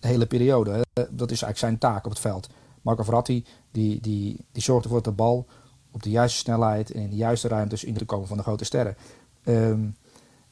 hele 0.00 0.26
periode. 0.26 0.84
Dat 0.92 1.30
is 1.30 1.42
eigenlijk 1.42 1.58
zijn 1.58 1.78
taak 1.78 2.04
op 2.04 2.10
het 2.10 2.20
veld. 2.20 2.48
Marco 2.82 3.02
Verratti 3.02 3.46
die, 3.70 4.00
die, 4.00 4.46
die 4.52 4.62
zorgt 4.62 4.84
ervoor 4.84 5.02
dat 5.02 5.12
de 5.12 5.22
bal 5.22 5.46
op 5.90 6.02
de 6.02 6.10
juiste 6.10 6.38
snelheid 6.38 6.90
en 6.90 7.00
in 7.00 7.10
de 7.10 7.16
juiste 7.16 7.48
ruimtes 7.48 7.84
in 7.84 7.94
te 7.94 8.04
komen 8.04 8.28
van 8.28 8.36
de 8.36 8.42
grote 8.42 8.64
sterren. 8.64 8.96
Um, 9.44 9.96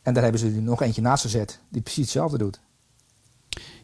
en 0.02 0.14
daar 0.14 0.22
hebben 0.22 0.40
ze 0.40 0.46
er 0.46 0.62
nog 0.62 0.82
eentje 0.82 1.02
naast 1.02 1.22
gezet 1.22 1.60
die 1.68 1.82
precies 1.82 2.02
hetzelfde 2.02 2.38
doet. 2.38 2.60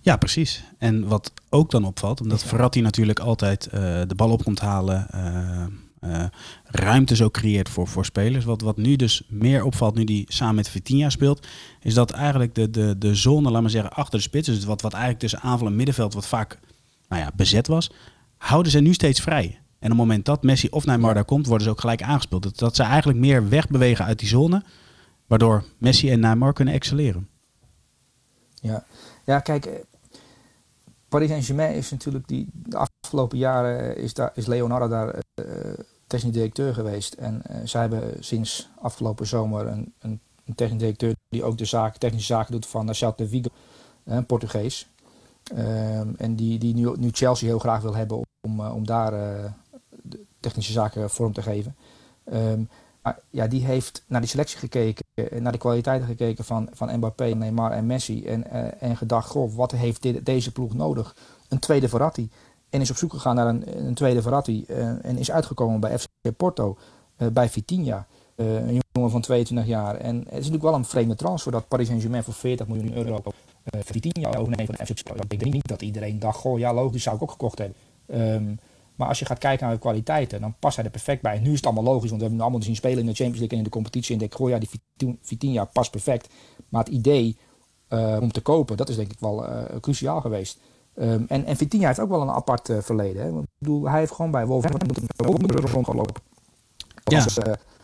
Ja, 0.04 0.16
precies. 0.16 0.64
En 0.78 1.06
wat 1.06 1.32
ook 1.48 1.70
dan 1.70 1.84
opvalt, 1.84 2.20
omdat 2.20 2.40
ja. 2.40 2.46
Verratti 2.46 2.80
natuurlijk 2.80 3.18
altijd 3.18 3.66
uh, 3.66 3.72
de 4.06 4.14
bal 4.16 4.30
op 4.30 4.44
komt 4.44 4.60
halen, 4.60 5.06
uh, 5.14 6.10
uh, 6.10 6.24
ruimte 6.64 7.16
zo 7.16 7.30
creëert 7.30 7.68
voor, 7.68 7.88
voor 7.88 8.04
spelers. 8.04 8.44
Wat, 8.44 8.60
wat 8.60 8.76
nu 8.76 8.96
dus 8.96 9.22
meer 9.28 9.64
opvalt, 9.64 9.94
nu 9.94 10.04
die 10.04 10.24
samen 10.28 10.54
met 10.54 10.68
Vitinha 10.68 11.10
speelt, 11.10 11.46
is 11.80 11.94
dat 11.94 12.10
eigenlijk 12.10 12.54
de, 12.54 12.70
de, 12.70 12.98
de 12.98 13.14
zone, 13.14 13.50
laat 13.50 13.60
maar 13.60 13.70
zeggen, 13.70 13.92
achter 13.92 14.18
de 14.18 14.24
spits, 14.24 14.48
dus 14.48 14.64
wat, 14.64 14.80
wat 14.80 14.92
eigenlijk 14.92 15.20
tussen 15.22 15.40
aanval 15.40 15.66
en 15.66 15.76
middenveld, 15.76 16.14
wat 16.14 16.26
vaak 16.26 16.58
nou 17.08 17.22
ja, 17.22 17.30
bezet 17.36 17.66
was, 17.66 17.90
houden 18.36 18.72
ze 18.72 18.80
nu 18.80 18.92
steeds 18.92 19.20
vrij. 19.20 19.46
En 19.78 19.90
op 19.90 19.98
het 19.98 20.06
moment 20.06 20.24
dat 20.24 20.42
Messi 20.42 20.68
of 20.68 20.86
Neymar 20.86 21.14
daar 21.14 21.24
komt, 21.24 21.46
worden 21.46 21.64
ze 21.64 21.72
ook 21.72 21.80
gelijk 21.80 22.02
aangespeeld. 22.02 22.42
Dat, 22.42 22.58
dat 22.58 22.76
ze 22.76 22.82
eigenlijk 22.82 23.18
meer 23.18 23.48
wegbewegen 23.48 24.04
uit 24.04 24.18
die 24.18 24.28
zone, 24.28 24.62
waardoor 25.26 25.64
Messi 25.78 26.10
en 26.10 26.20
Neymar 26.20 26.52
kunnen 26.52 26.74
excelleren. 26.74 27.28
Ja, 28.60 28.84
ja 29.24 29.40
kijk, 29.40 29.84
Paris 31.08 31.28
Saint-Germain 31.28 31.74
is 31.74 31.90
natuurlijk 31.90 32.28
die 32.28 32.48
de 32.52 32.76
afgelopen 32.76 33.38
jaren 33.38 33.96
is, 33.96 34.14
daar, 34.14 34.30
is 34.34 34.46
Leonardo 34.46 34.88
daar 34.88 35.14
uh, 35.14 35.44
technisch 36.06 36.32
directeur 36.32 36.74
geweest. 36.74 37.14
En 37.14 37.42
uh, 37.50 37.56
zij 37.64 37.80
hebben 37.80 38.24
sinds 38.24 38.68
afgelopen 38.80 39.26
zomer 39.26 39.66
een, 39.66 39.92
een, 39.98 40.20
technisch 40.54 40.78
directeur 40.78 41.14
die 41.28 41.44
ook 41.44 41.58
de 41.58 41.64
zaak, 41.64 41.96
technische 41.96 42.32
zaken 42.32 42.52
doet 42.52 42.66
van 42.66 42.94
Celta 42.94 43.26
Vigo, 43.26 43.48
Portugees. 44.26 44.88
Um, 45.56 46.14
en 46.16 46.36
die, 46.36 46.58
die 46.58 46.74
nu, 46.74 46.92
nu, 46.96 47.10
Chelsea 47.10 47.48
heel 47.48 47.58
graag 47.58 47.82
wil 47.82 47.94
hebben 47.94 48.22
om, 48.40 48.60
om 48.60 48.86
daar 48.86 49.10
de 50.02 50.24
technische 50.40 50.72
zaken 50.72 51.10
vorm 51.10 51.32
te 51.32 51.42
geven. 51.42 51.76
Um, 52.32 52.68
maar 53.04 53.18
ja, 53.30 53.46
die 53.46 53.64
heeft 53.64 54.04
naar 54.06 54.20
die 54.20 54.30
selectie 54.30 54.58
gekeken, 54.58 55.03
naar 55.38 55.52
de 55.52 55.58
kwaliteiten 55.58 56.06
gekeken 56.06 56.44
van, 56.44 56.68
van 56.72 56.96
Mbappé, 56.96 57.24
Neymar 57.24 57.70
en 57.70 57.86
Messi. 57.86 58.26
En, 58.26 58.44
uh, 58.52 58.82
en 58.82 58.96
gedacht, 58.96 59.28
goh, 59.28 59.54
wat 59.54 59.72
heeft 59.72 60.24
deze 60.24 60.52
ploeg 60.52 60.74
nodig? 60.74 61.16
Een 61.48 61.58
tweede 61.58 61.88
Verratti. 61.88 62.30
En 62.70 62.80
is 62.80 62.90
op 62.90 62.96
zoek 62.96 63.12
gegaan 63.12 63.34
naar 63.34 63.46
een, 63.46 63.86
een 63.86 63.94
tweede 63.94 64.22
Verratti. 64.22 64.64
en 65.02 65.18
is 65.18 65.30
uitgekomen 65.30 65.80
bij 65.80 65.98
FC 65.98 66.08
Porto, 66.36 66.76
bij 67.32 67.48
Vitinha. 67.48 68.06
een 68.36 68.80
jongen 68.92 69.10
van 69.10 69.20
22 69.20 69.66
jaar. 69.66 69.96
En 69.96 70.16
het 70.16 70.26
is 70.26 70.34
natuurlijk 70.34 70.62
wel 70.62 70.74
een 70.74 70.84
vreemde 70.84 71.14
transfer 71.14 71.52
dat 71.52 71.68
Paris 71.68 71.86
Saint-Germain 71.86 72.24
voor 72.24 72.34
40 72.34 72.66
miljoen 72.66 72.94
euro 72.94 73.20
voor 73.64 73.92
die 73.92 74.12
10 74.12 74.22
jaar 74.22 74.38
overnemen 74.38 74.76
van 74.76 74.86
FC 74.86 75.08
Ik 75.28 75.40
denk 75.40 75.52
niet 75.52 75.68
dat 75.68 75.82
iedereen 75.82 76.18
dacht, 76.18 76.38
goh, 76.38 76.58
ja 76.58 76.74
logisch 76.74 77.02
zou 77.02 77.16
ik 77.16 77.22
ook 77.22 77.30
gekocht 77.30 77.58
hebben. 77.58 77.76
Um, 78.06 78.58
maar 78.94 79.08
als 79.08 79.18
je 79.18 79.24
gaat 79.24 79.38
kijken 79.38 79.64
naar 79.64 79.74
de 79.74 79.80
kwaliteiten, 79.80 80.40
dan 80.40 80.54
past 80.58 80.76
hij 80.76 80.84
er 80.84 80.90
perfect 80.90 81.22
bij. 81.22 81.38
Nu 81.38 81.50
is 81.50 81.56
het 81.56 81.64
allemaal 81.66 81.84
logisch, 81.84 82.10
want 82.10 82.22
we 82.22 82.26
hebben 82.26 82.38
hem 82.38 82.40
allemaal 82.40 82.62
zien 82.62 82.76
spelen 82.76 82.98
in 82.98 83.06
de 83.06 83.14
Champions 83.14 83.38
League 83.38 83.58
en 83.58 83.58
in 83.58 83.64
de 83.64 83.76
competitie. 83.76 84.12
En 84.12 84.18
denk, 84.18 84.34
goh 84.34 84.48
ja, 84.48 84.58
die 84.58 85.18
Vitinha 85.22 85.64
past 85.64 85.90
perfect. 85.90 86.34
Maar 86.68 86.84
het 86.84 86.92
idee 86.92 87.36
uh, 87.88 88.18
om 88.20 88.32
te 88.32 88.40
kopen, 88.40 88.76
dat 88.76 88.88
is 88.88 88.96
denk 88.96 89.12
ik 89.12 89.20
wel 89.20 89.48
uh, 89.48 89.62
cruciaal 89.80 90.20
geweest. 90.20 90.58
Um, 90.96 91.24
en, 91.28 91.44
en 91.44 91.56
Vitinha 91.56 91.86
heeft 91.86 92.00
ook 92.00 92.08
wel 92.08 92.22
een 92.22 92.30
apart 92.30 92.68
uh, 92.68 92.78
verleden. 92.80 93.22
Hè? 93.22 93.28
Ik 93.28 93.46
bedoel, 93.58 93.88
hij 93.88 93.98
heeft 93.98 94.12
gewoon 94.12 94.30
bij 94.30 94.46
Wolverhampton 94.46 95.70
rondgelopen. 95.70 96.22
Ja. 97.04 97.22
Als, 97.22 97.38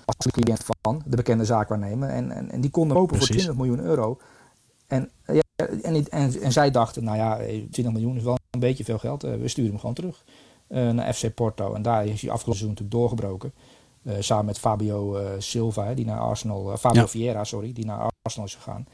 als 0.04 0.32
cliënt 0.32 0.64
van 0.80 1.02
de 1.06 1.16
bekende 1.16 1.44
zaakwaarnemer. 1.44 2.08
En, 2.08 2.30
en, 2.30 2.50
en 2.50 2.60
die 2.60 2.70
konden 2.70 2.96
kopen 2.96 3.16
Precies. 3.16 3.44
voor 3.44 3.54
20 3.54 3.56
miljoen 3.56 3.86
euro. 3.86 4.18
En, 4.86 5.10
ja, 5.26 5.66
en, 5.82 6.08
en, 6.10 6.40
en, 6.42 6.52
zij 6.52 6.70
dachten, 6.70 7.04
nou 7.04 7.16
ja, 7.16 7.36
20 7.36 7.92
miljoen 7.92 8.16
is 8.16 8.22
wel 8.22 8.38
een 8.50 8.60
beetje 8.60 8.84
veel 8.84 8.98
geld. 8.98 9.22
we 9.22 9.48
sturen 9.48 9.70
hem 9.70 9.80
gewoon 9.80 9.94
terug 9.94 10.24
uh, 10.24 10.40
naar 10.70 11.12
FC 11.12 11.35
Porto. 11.35 11.74
En 11.74 11.83
daar 11.83 12.06
is 12.06 12.20
hij 12.20 12.30
afgelopen 12.30 12.44
seizoen 12.44 12.68
natuurlijk 12.68 12.96
doorgebroken. 12.96 13.52
Uh, 14.02 14.14
samen 14.18 14.44
met 14.44 14.59
Fabio 14.59 15.18
uh, 15.18 15.26
Silva, 15.38 15.94
die 15.94 16.04
naar 16.04 16.20
Arsenal, 16.20 16.76
Fabio 16.76 17.00
ja. 17.00 17.09
Vieira, 17.09 17.44
sorry, 17.44 17.72
die 17.72 17.85
naar 17.85 18.11
Arsenal 18.22 18.46
is 18.46 18.54
gegaan. 18.54 18.87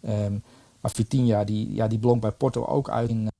Um, 0.00 0.42
maar 0.80 0.90
Vitinha, 0.90 1.44
die, 1.44 1.74
ja, 1.74 1.88
die 1.88 1.98
blonk 1.98 2.20
bij 2.20 2.30
Porto 2.30 2.64
ook 2.64 2.90
uit 2.90 3.08
in, 3.10 3.30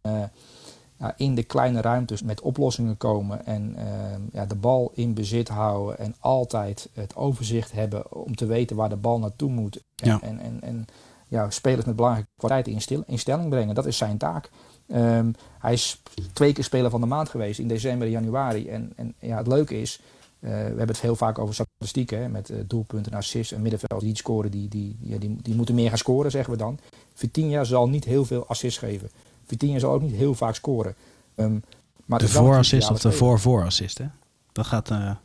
ja, 1.02 1.14
in 1.16 1.34
de 1.34 1.42
kleine 1.42 1.80
ruimtes 1.80 2.22
met 2.22 2.40
oplossingen 2.40 2.96
komen. 2.96 3.46
En 3.46 3.74
ehm, 3.76 4.20
ja, 4.32 4.46
de 4.46 4.54
bal 4.54 4.90
in 4.94 5.14
bezit 5.14 5.48
houden 5.48 5.98
en 5.98 6.14
altijd 6.20 6.88
het 6.92 7.16
overzicht 7.16 7.72
hebben 7.72 8.12
om 8.12 8.36
te 8.36 8.46
weten 8.46 8.76
waar 8.76 8.88
de 8.88 8.96
bal 8.96 9.18
naartoe 9.18 9.50
moet. 9.50 9.82
En, 9.96 10.08
ja. 10.08 10.20
en, 10.20 10.40
en, 10.40 10.60
en 10.60 10.86
ja, 11.28 11.50
spelers 11.50 11.84
met 11.84 11.96
belangrijke 11.96 12.30
kwaliteiten 12.36 12.72
in, 12.72 12.80
stil, 12.80 13.02
in 13.06 13.18
stelling 13.18 13.48
brengen. 13.48 13.74
Dat 13.74 13.86
is 13.86 13.96
zijn 13.96 14.18
taak. 14.18 14.50
Um, 14.94 15.34
hij 15.58 15.72
is 15.72 16.02
twee 16.32 16.52
keer 16.52 16.64
speler 16.64 16.90
van 16.90 17.00
de 17.00 17.06
maand 17.06 17.28
geweest, 17.28 17.58
in 17.58 17.68
december 17.68 18.06
en 18.06 18.12
januari. 18.12 18.68
En, 18.68 18.92
en 18.96 19.14
ja, 19.18 19.36
het 19.36 19.46
leuke 19.46 19.80
is, 19.80 20.00
we 20.38 20.48
hebben 20.48 20.86
het 20.86 21.00
heel 21.00 21.16
vaak 21.16 21.38
over 21.38 21.54
statistieken, 21.54 22.18
hè, 22.18 22.28
met 22.28 22.52
doelpunten, 22.66 23.12
assists 23.12 23.52
en 23.52 23.62
middenveld 23.62 24.00
die 24.00 24.16
scoren, 24.16 24.50
die, 24.50 24.68
die, 24.68 24.96
die, 25.00 25.36
die 25.42 25.54
moeten 25.54 25.74
meer 25.74 25.88
gaan 25.88 25.98
scoren, 25.98 26.30
zeggen 26.30 26.52
we 26.52 26.58
dan. 26.58 26.78
Vitinha 27.14 27.64
zal 27.64 27.88
niet 27.88 28.04
heel 28.04 28.24
veel 28.24 28.46
assists 28.46 28.78
geven. 28.78 29.10
Vitinha 29.46 29.78
zal 29.78 29.92
ook 29.92 30.02
niet 30.02 30.14
heel 30.14 30.34
vaak 30.34 30.54
scoren. 30.54 30.94
Um, 31.36 31.62
maar 32.04 32.18
de 32.18 32.28
voorassist 32.28 32.90
of 32.90 33.00
de 33.00 33.12
voor-voorassist, 33.12 33.98
hè? 33.98 34.06
Dat 34.52 34.66
gaat, 34.66 34.90
uh, 34.90 34.96
nou 34.98 35.16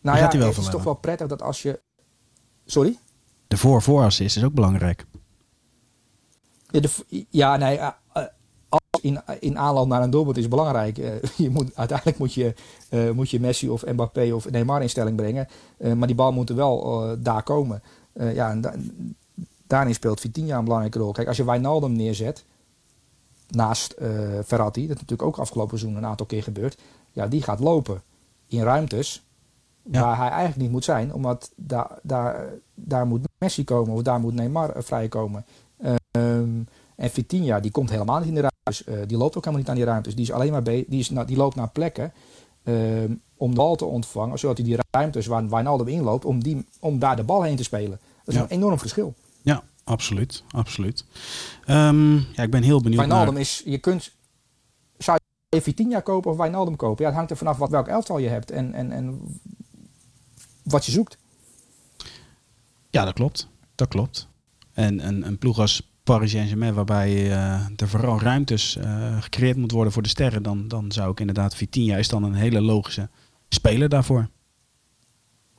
ja, 0.00 0.16
gaat 0.16 0.32
hij 0.32 0.40
wel 0.40 0.48
het 0.50 0.58
is 0.58 0.68
toch 0.68 0.84
wel 0.84 0.94
prettig 0.94 1.26
dat 1.26 1.42
als 1.42 1.62
je... 1.62 1.80
Sorry? 2.66 2.98
De 3.48 3.56
voor-voorassist 3.56 4.36
is 4.36 4.44
ook 4.44 4.54
belangrijk. 4.54 5.06
Ja, 6.70 6.80
de, 6.80 7.26
ja 7.30 7.56
nee, 7.56 7.80
in, 9.00 9.20
in 9.40 9.58
aanloop 9.58 9.86
naar 9.86 10.02
een 10.02 10.10
doelpunt 10.10 10.36
is 10.36 10.48
belangrijk. 10.48 10.98
Uh, 10.98 11.12
je 11.36 11.50
moet, 11.50 11.70
uiteindelijk 11.74 12.18
moet 12.18 12.34
je, 12.34 12.54
uh, 12.90 13.10
moet 13.10 13.30
je 13.30 13.40
Messi 13.40 13.68
of 13.68 13.84
Mbappé 13.84 14.32
of 14.32 14.50
Neymar 14.50 14.82
in 14.82 14.90
stelling 14.90 15.16
brengen. 15.16 15.48
Uh, 15.78 15.92
maar 15.92 16.06
die 16.06 16.16
bal 16.16 16.32
moet 16.32 16.48
er 16.48 16.56
wel 16.56 17.16
daar 17.18 17.42
komen. 17.42 17.82
ja, 18.12 18.50
en 18.50 18.60
da 18.60 18.74
daarin 19.66 19.94
speelt 19.94 20.20
Vitinha 20.20 20.58
een 20.58 20.64
belangrijke 20.64 20.98
rol. 20.98 21.12
Kijk, 21.12 21.28
als 21.28 21.36
je 21.36 21.44
Wijnaldum 21.44 21.92
neerzet 21.92 22.44
naast 23.48 23.94
Ferrati, 24.44 24.80
dat 24.86 24.96
is 24.96 25.02
natuurlijk 25.02 25.22
ook 25.22 25.38
afgelopen 25.38 25.78
seizoen 25.78 25.98
een 25.98 26.08
aantal 26.08 26.26
keer 26.26 26.42
gebeurd. 26.42 26.78
Ja, 27.12 27.26
die 27.26 27.42
gaat 27.42 27.60
lopen 27.60 28.02
in 28.46 28.62
ruimtes 28.62 29.24
waar 29.82 30.16
hij 30.16 30.28
eigenlijk 30.28 30.56
niet 30.56 30.70
moet 30.70 30.84
zijn. 30.84 31.14
Omdat 31.14 31.52
daar, 31.56 31.98
daar, 32.02 32.48
daar 32.74 33.06
moet 33.06 33.28
Messi 33.38 33.64
komen 33.64 33.94
of 33.94 34.02
daar 34.02 34.20
moet 34.20 34.34
Neymar 34.34 34.74
vrijkomen. 34.76 35.44
Um, 36.10 36.68
en 36.96 37.10
Vitinha, 37.10 37.60
die 37.60 37.70
komt 37.70 37.90
helemaal 37.90 38.18
niet 38.18 38.28
in 38.28 38.34
de 38.34 38.40
ruimtes. 38.40 38.86
Uh, 38.86 39.06
die 39.06 39.16
loopt 39.16 39.36
ook 39.36 39.44
helemaal 39.44 39.58
niet 39.58 39.68
aan 39.68 39.76
die 39.76 39.84
ruimtes. 39.84 40.14
Die, 40.14 40.24
is 40.24 40.32
alleen 40.32 40.52
maar 40.52 40.62
die, 40.62 40.86
is, 40.88 41.08
die 41.08 41.36
loopt 41.36 41.56
naar 41.56 41.70
plekken 41.70 42.12
uh, 42.64 43.04
om 43.36 43.50
de 43.50 43.56
bal 43.56 43.76
te 43.76 43.84
ontvangen. 43.84 44.38
Zodat 44.38 44.56
hij 44.56 44.66
die 44.66 44.78
ruimtes 44.90 45.26
waar 45.26 45.48
Wijnaldum 45.48 45.88
inloopt, 45.88 46.24
om, 46.24 46.42
die, 46.42 46.66
om 46.80 46.98
daar 46.98 47.16
de 47.16 47.24
bal 47.24 47.42
heen 47.42 47.56
te 47.56 47.62
spelen. 47.62 48.00
Dat 48.24 48.34
is 48.34 48.40
een 48.40 48.48
enorm 48.48 48.78
verschil. 48.78 49.14
Ja, 49.42 49.62
absoluut. 49.84 50.44
absoluut. 50.50 51.04
Um, 51.68 52.14
ja, 52.16 52.42
ik 52.42 52.50
ben 52.50 52.62
heel 52.62 52.80
benieuwd 52.80 53.00
Wijnaldum 53.00 53.32
naar... 53.32 53.42
is, 53.42 53.62
je 53.64 53.78
kunt... 53.78 54.12
Zou 54.98 55.18
je 55.48 55.62
Vitinha 55.62 56.00
kopen 56.00 56.30
of 56.30 56.36
Wijnaldum 56.36 56.76
kopen? 56.76 57.02
Ja, 57.02 57.06
het 57.06 57.16
hangt 57.16 57.30
er 57.30 57.36
vanaf 57.36 57.56
wat, 57.56 57.70
welk 57.70 57.88
elftal 57.88 58.18
je 58.18 58.28
hebt 58.28 58.50
en, 58.50 58.74
en, 58.74 58.92
en 58.92 59.20
wat 60.62 60.86
je 60.86 60.92
zoekt. 60.92 61.18
Ja, 62.90 63.04
dat 63.04 63.14
klopt. 63.14 63.48
Dat 63.74 63.88
klopt. 63.88 64.28
En 64.72 65.06
een, 65.06 65.26
een 65.26 65.38
ploeg 65.38 65.58
als 65.58 65.95
Paris 66.06 66.30
Saint-Germain, 66.30 66.74
waarbij 66.74 67.26
uh, 67.26 67.60
er 67.76 67.88
vooral 67.88 68.20
ruimtes 68.20 68.76
uh, 68.76 69.22
gecreëerd 69.22 69.56
moet 69.56 69.70
worden 69.70 69.92
voor 69.92 70.02
de 70.02 70.08
sterren, 70.08 70.42
dan, 70.42 70.68
dan 70.68 70.92
zou 70.92 71.10
ik 71.10 71.20
inderdaad 71.20 71.54
Vitinha 71.54 71.96
is 71.96 72.08
dan 72.08 72.22
een 72.22 72.34
hele 72.34 72.60
logische 72.60 73.08
speler 73.48 73.88
daarvoor. 73.88 74.28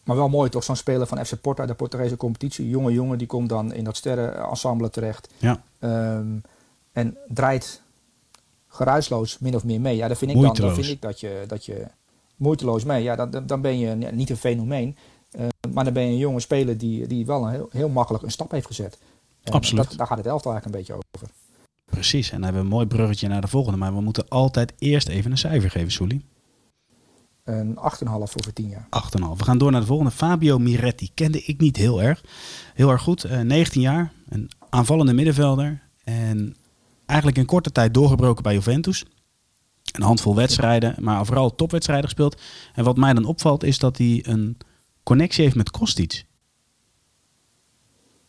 Maar 0.03 0.15
wel 0.15 0.29
mooi 0.29 0.49
toch, 0.49 0.63
zo'n 0.63 0.75
speler 0.75 1.07
van 1.07 1.25
FC 1.25 1.41
Porto, 1.41 1.65
de 1.65 1.73
Portugese 1.73 2.17
competitie. 2.17 2.69
Jonge 2.69 2.91
jongen, 2.91 3.17
die 3.17 3.27
komt 3.27 3.49
dan 3.49 3.73
in 3.73 3.83
dat 3.83 3.97
sterrenensemble 3.97 4.89
terecht. 4.89 5.29
Ja. 5.37 5.63
Um, 5.79 6.41
en 6.91 7.17
draait 7.27 7.81
geruisloos 8.67 9.39
min 9.39 9.55
of 9.55 9.63
meer 9.63 9.81
mee. 9.81 9.95
Ja, 9.95 10.07
dan 10.07 10.17
vind 10.17 10.31
ik, 10.31 10.41
dan, 10.41 10.53
dan 10.53 10.73
vind 10.73 10.87
ik 10.87 11.01
dat 11.01 11.19
je, 11.19 11.43
dat 11.47 11.65
je 11.65 11.87
moeiteloos 12.35 12.83
mee. 12.83 13.03
Ja, 13.03 13.15
dan, 13.15 13.47
dan 13.47 13.61
ben 13.61 13.79
je 13.79 13.95
niet 13.95 14.29
een 14.29 14.37
fenomeen. 14.37 14.97
Uh, 15.39 15.47
maar 15.73 15.83
dan 15.83 15.93
ben 15.93 16.03
je 16.03 16.09
een 16.09 16.17
jonge 16.17 16.39
speler 16.39 16.77
die, 16.77 17.07
die 17.07 17.25
wel 17.25 17.43
een 17.43 17.51
heel, 17.51 17.69
heel 17.71 17.89
makkelijk 17.89 18.23
een 18.23 18.31
stap 18.31 18.51
heeft 18.51 18.67
gezet. 18.67 18.97
Absoluut. 19.53 19.87
Dat, 19.87 19.97
daar 19.97 20.07
gaat 20.07 20.17
het 20.17 20.27
elftal 20.27 20.51
eigenlijk 20.51 20.65
een 20.89 20.95
beetje 20.95 21.03
over. 21.15 21.29
Precies, 21.85 22.29
en 22.29 22.35
dan 22.35 22.43
hebben 22.43 22.61
we 22.61 22.67
een 22.67 22.73
mooi 22.73 22.87
bruggetje 22.87 23.27
naar 23.27 23.41
de 23.41 23.47
volgende. 23.47 23.77
Maar 23.77 23.93
we 23.93 24.01
moeten 24.01 24.27
altijd 24.27 24.73
eerst 24.77 25.07
even 25.07 25.31
een 25.31 25.37
cijfer 25.37 25.71
geven, 25.71 25.91
Soelie. 25.91 26.25
Een 27.43 27.75
8,5 27.75 27.79
voor 28.05 28.53
10 28.53 28.69
jaar. 28.69 28.87
8,5. 28.89 29.37
We 29.37 29.43
gaan 29.43 29.57
door 29.57 29.71
naar 29.71 29.81
de 29.81 29.87
volgende. 29.87 30.11
Fabio 30.11 30.57
Miretti 30.57 31.11
kende 31.13 31.41
ik 31.41 31.59
niet 31.59 31.77
heel 31.77 32.01
erg. 32.01 32.23
Heel 32.73 32.89
erg 32.89 33.01
goed. 33.01 33.25
Uh, 33.25 33.39
eh, 33.39 33.45
19 33.45 33.81
jaar. 33.81 34.11
Een 34.29 34.51
aanvallende 34.69 35.13
middenvelder. 35.13 35.81
En 36.03 36.55
eigenlijk 37.05 37.39
in 37.39 37.45
korte 37.45 37.71
tijd 37.71 37.93
doorgebroken 37.93 38.43
bij 38.43 38.53
Juventus. 38.53 39.05
Een 39.91 40.03
handvol 40.03 40.35
wedstrijden, 40.35 40.95
maar 40.99 41.25
vooral 41.25 41.55
topwedstrijden 41.55 42.05
gespeeld. 42.05 42.41
En 42.73 42.83
wat 42.83 42.97
mij 42.97 43.13
dan 43.13 43.25
opvalt 43.25 43.63
is 43.63 43.79
dat 43.79 43.97
hij 43.97 44.23
een 44.27 44.57
connectie 45.03 45.43
heeft 45.43 45.55
met 45.55 45.71
Kostic. 45.71 46.25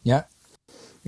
Ja, 0.00 0.28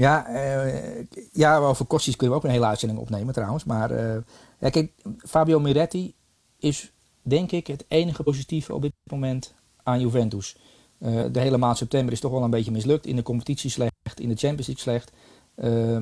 ja, 0.01 0.31
uh, 0.31 1.05
ja, 1.33 1.59
over 1.59 1.85
Kostis 1.85 2.17
kunnen 2.17 2.37
we 2.37 2.43
ook 2.43 2.49
een 2.49 2.55
hele 2.55 2.67
uitzending 2.67 3.01
opnemen 3.01 3.35
trouwens. 3.35 3.65
Maar 3.65 3.91
uh, 3.91 4.17
ja, 4.59 4.71
kijk, 4.71 4.93
Fabio 5.19 5.61
Miretti 5.61 6.15
is 6.59 6.93
denk 7.23 7.51
ik 7.53 7.67
het 7.67 7.85
enige 7.89 8.23
positieve 8.23 8.75
op 8.75 8.83
dit 8.83 8.93
moment 9.11 9.55
aan 9.83 10.01
Juventus. 10.01 10.57
Uh, 10.99 11.25
de 11.33 11.41
hele 11.41 11.57
maand 11.57 11.77
september 11.77 12.13
is 12.13 12.21
toch 12.21 12.31
wel 12.31 12.43
een 12.43 12.51
beetje 12.51 12.71
mislukt. 12.71 13.07
In 13.07 13.17
de 13.17 13.23
competitie 13.23 13.71
slecht, 13.71 14.21
in 14.21 14.29
de 14.29 14.37
Champions 14.37 14.67
League 14.67 14.83
slecht. 14.83 15.13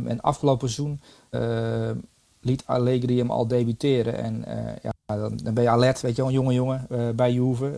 en 0.08 0.20
afgelopen 0.20 0.70
seizoen 0.70 1.00
liet 2.40 2.66
Allegri 2.66 3.18
hem 3.18 3.30
al 3.30 3.46
debuteren. 3.46 4.16
En 4.16 4.44
ja, 4.82 4.92
dan, 5.06 5.36
dan, 5.36 5.54
ben 5.54 5.62
je 5.62 5.68
alert, 5.70 6.00
weet 6.00 6.16
je 6.16 6.22
wel, 6.22 6.30
een 6.30 6.36
jonge 6.36 6.52
jongen 6.52 6.86
bij 7.16 7.32
Juve. 7.32 7.72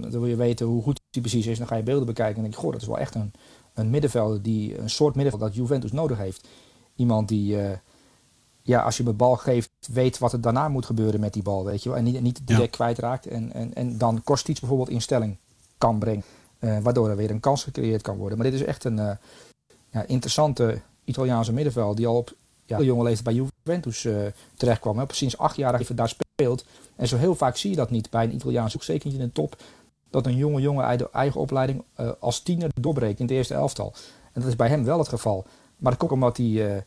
dan 0.00 0.10
wil 0.10 0.26
je 0.26 0.36
weten 0.36 0.66
hoe 0.66 0.82
goed 0.82 1.00
hij 1.10 1.20
precies 1.20 1.46
is. 1.46 1.58
Dan 1.58 1.66
ga 1.66 1.76
je 1.76 1.82
beelden 1.82 2.06
bekijken 2.06 2.36
en 2.36 2.42
denk 2.42 2.54
je, 2.54 2.60
goh, 2.60 2.72
dat 2.72 2.80
is 2.80 2.86
wel 2.86 2.98
echt 2.98 3.14
een 3.14 3.32
een 3.78 3.90
middenvelder 3.90 4.42
die 4.42 4.78
een 4.78 4.90
soort 4.90 5.14
middenvelder 5.14 5.48
dat 5.48 5.56
Juventus 5.56 5.92
nodig 5.92 6.18
heeft. 6.18 6.48
Iemand 6.96 7.28
die, 7.28 7.56
uh, 7.56 7.70
ja, 8.62 8.82
als 8.82 8.96
je 8.96 9.02
hem 9.02 9.12
de 9.12 9.18
bal 9.18 9.36
geeft, 9.36 9.70
weet 9.92 10.18
wat 10.18 10.32
er 10.32 10.40
daarna 10.40 10.68
moet 10.68 10.86
gebeuren 10.86 11.20
met 11.20 11.32
die 11.32 11.42
bal, 11.42 11.64
weet 11.64 11.82
je 11.82 11.88
wel. 11.88 11.98
En 11.98 12.04
niet, 12.04 12.20
niet 12.20 12.40
direct 12.44 12.70
ja. 12.70 12.76
kwijtraakt. 12.76 13.26
En, 13.26 13.52
en, 13.52 13.74
en 13.74 13.98
dan 13.98 14.22
iets 14.26 14.60
bijvoorbeeld 14.60 14.88
in 14.88 15.02
stelling 15.02 15.36
kan 15.78 15.98
brengen. 15.98 16.24
Uh, 16.60 16.78
waardoor 16.78 17.08
er 17.08 17.16
weer 17.16 17.30
een 17.30 17.40
kans 17.40 17.62
gecreëerd 17.62 18.02
kan 18.02 18.16
worden. 18.16 18.38
Maar 18.38 18.50
dit 18.50 18.60
is 18.60 18.66
echt 18.66 18.84
een 18.84 18.98
uh, 18.98 19.10
ja, 19.90 20.06
interessante 20.06 20.80
Italiaanse 21.04 21.52
middenvelder 21.52 21.96
die 21.96 22.06
al 22.06 22.16
op 22.16 22.34
ja, 22.66 22.80
jonge 22.80 23.02
leeftijd 23.02 23.36
bij 23.36 23.48
Juventus 23.64 24.06
terecht 24.56 24.80
kwam. 24.80 24.98
Hè. 24.98 25.04
Sinds 25.08 25.38
acht 25.38 25.56
jaar 25.56 25.80
even 25.80 25.96
daar 25.96 26.08
speelt. 26.08 26.64
En 26.96 27.08
zo 27.08 27.16
heel 27.16 27.34
vaak 27.34 27.56
zie 27.56 27.70
je 27.70 27.76
dat 27.76 27.90
niet 27.90 28.10
bij 28.10 28.24
een 28.24 28.34
Italiaans, 28.34 28.74
ook 28.76 28.82
zeker 28.82 29.12
in 29.12 29.18
de 29.18 29.32
top 29.32 29.56
dat 30.10 30.26
een 30.26 30.36
jonge 30.36 30.60
jongen 30.60 30.84
uit 30.84 30.98
de 30.98 31.10
eigen 31.12 31.40
opleiding 31.40 31.82
uh, 32.00 32.10
als 32.20 32.40
tiener 32.40 32.70
doorbreekt 32.80 33.18
in 33.18 33.26
het 33.26 33.34
eerste 33.34 33.54
elftal. 33.54 33.92
En 34.32 34.40
dat 34.40 34.50
is 34.50 34.56
bij 34.56 34.68
hem 34.68 34.84
wel 34.84 34.98
het 34.98 35.08
geval. 35.08 35.46
Maar 35.76 35.90
dat 35.90 36.00
komt 36.00 36.12
omdat 36.12 36.36
hij 36.36 36.46
uh, 36.46 36.80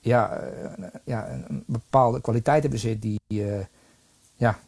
ja, 0.00 0.40
uh, 0.78 0.86
ja, 1.04 1.30
een 1.30 1.64
bepaalde 1.66 2.20
kwaliteiten 2.20 2.70
bezit 2.70 3.02
die, 3.02 3.20
ja, 4.34 4.58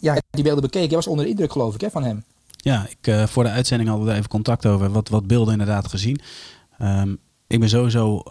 ja, 0.00 0.16
die 0.30 0.42
beelden 0.42 0.62
bekeken. 0.62 0.86
Hij 0.86 0.96
was 0.96 1.06
onder 1.06 1.24
de 1.24 1.30
indruk 1.30 1.52
geloof 1.52 1.74
ik 1.74 1.80
hè, 1.80 1.90
van 1.90 2.04
hem. 2.04 2.24
Ja, 2.56 2.86
ik, 2.88 3.28
voor 3.28 3.44
de 3.44 3.50
uitzending 3.50 3.90
hadden 3.90 4.08
we 4.08 4.14
even 4.14 4.28
contact 4.28 4.66
over 4.66 4.90
wat, 4.90 5.08
wat 5.08 5.26
beelden 5.26 5.52
inderdaad 5.52 5.88
gezien. 5.88 6.20
Um, 6.82 7.18
ik 7.46 7.60
ben 7.60 7.68
sowieso 7.68 8.22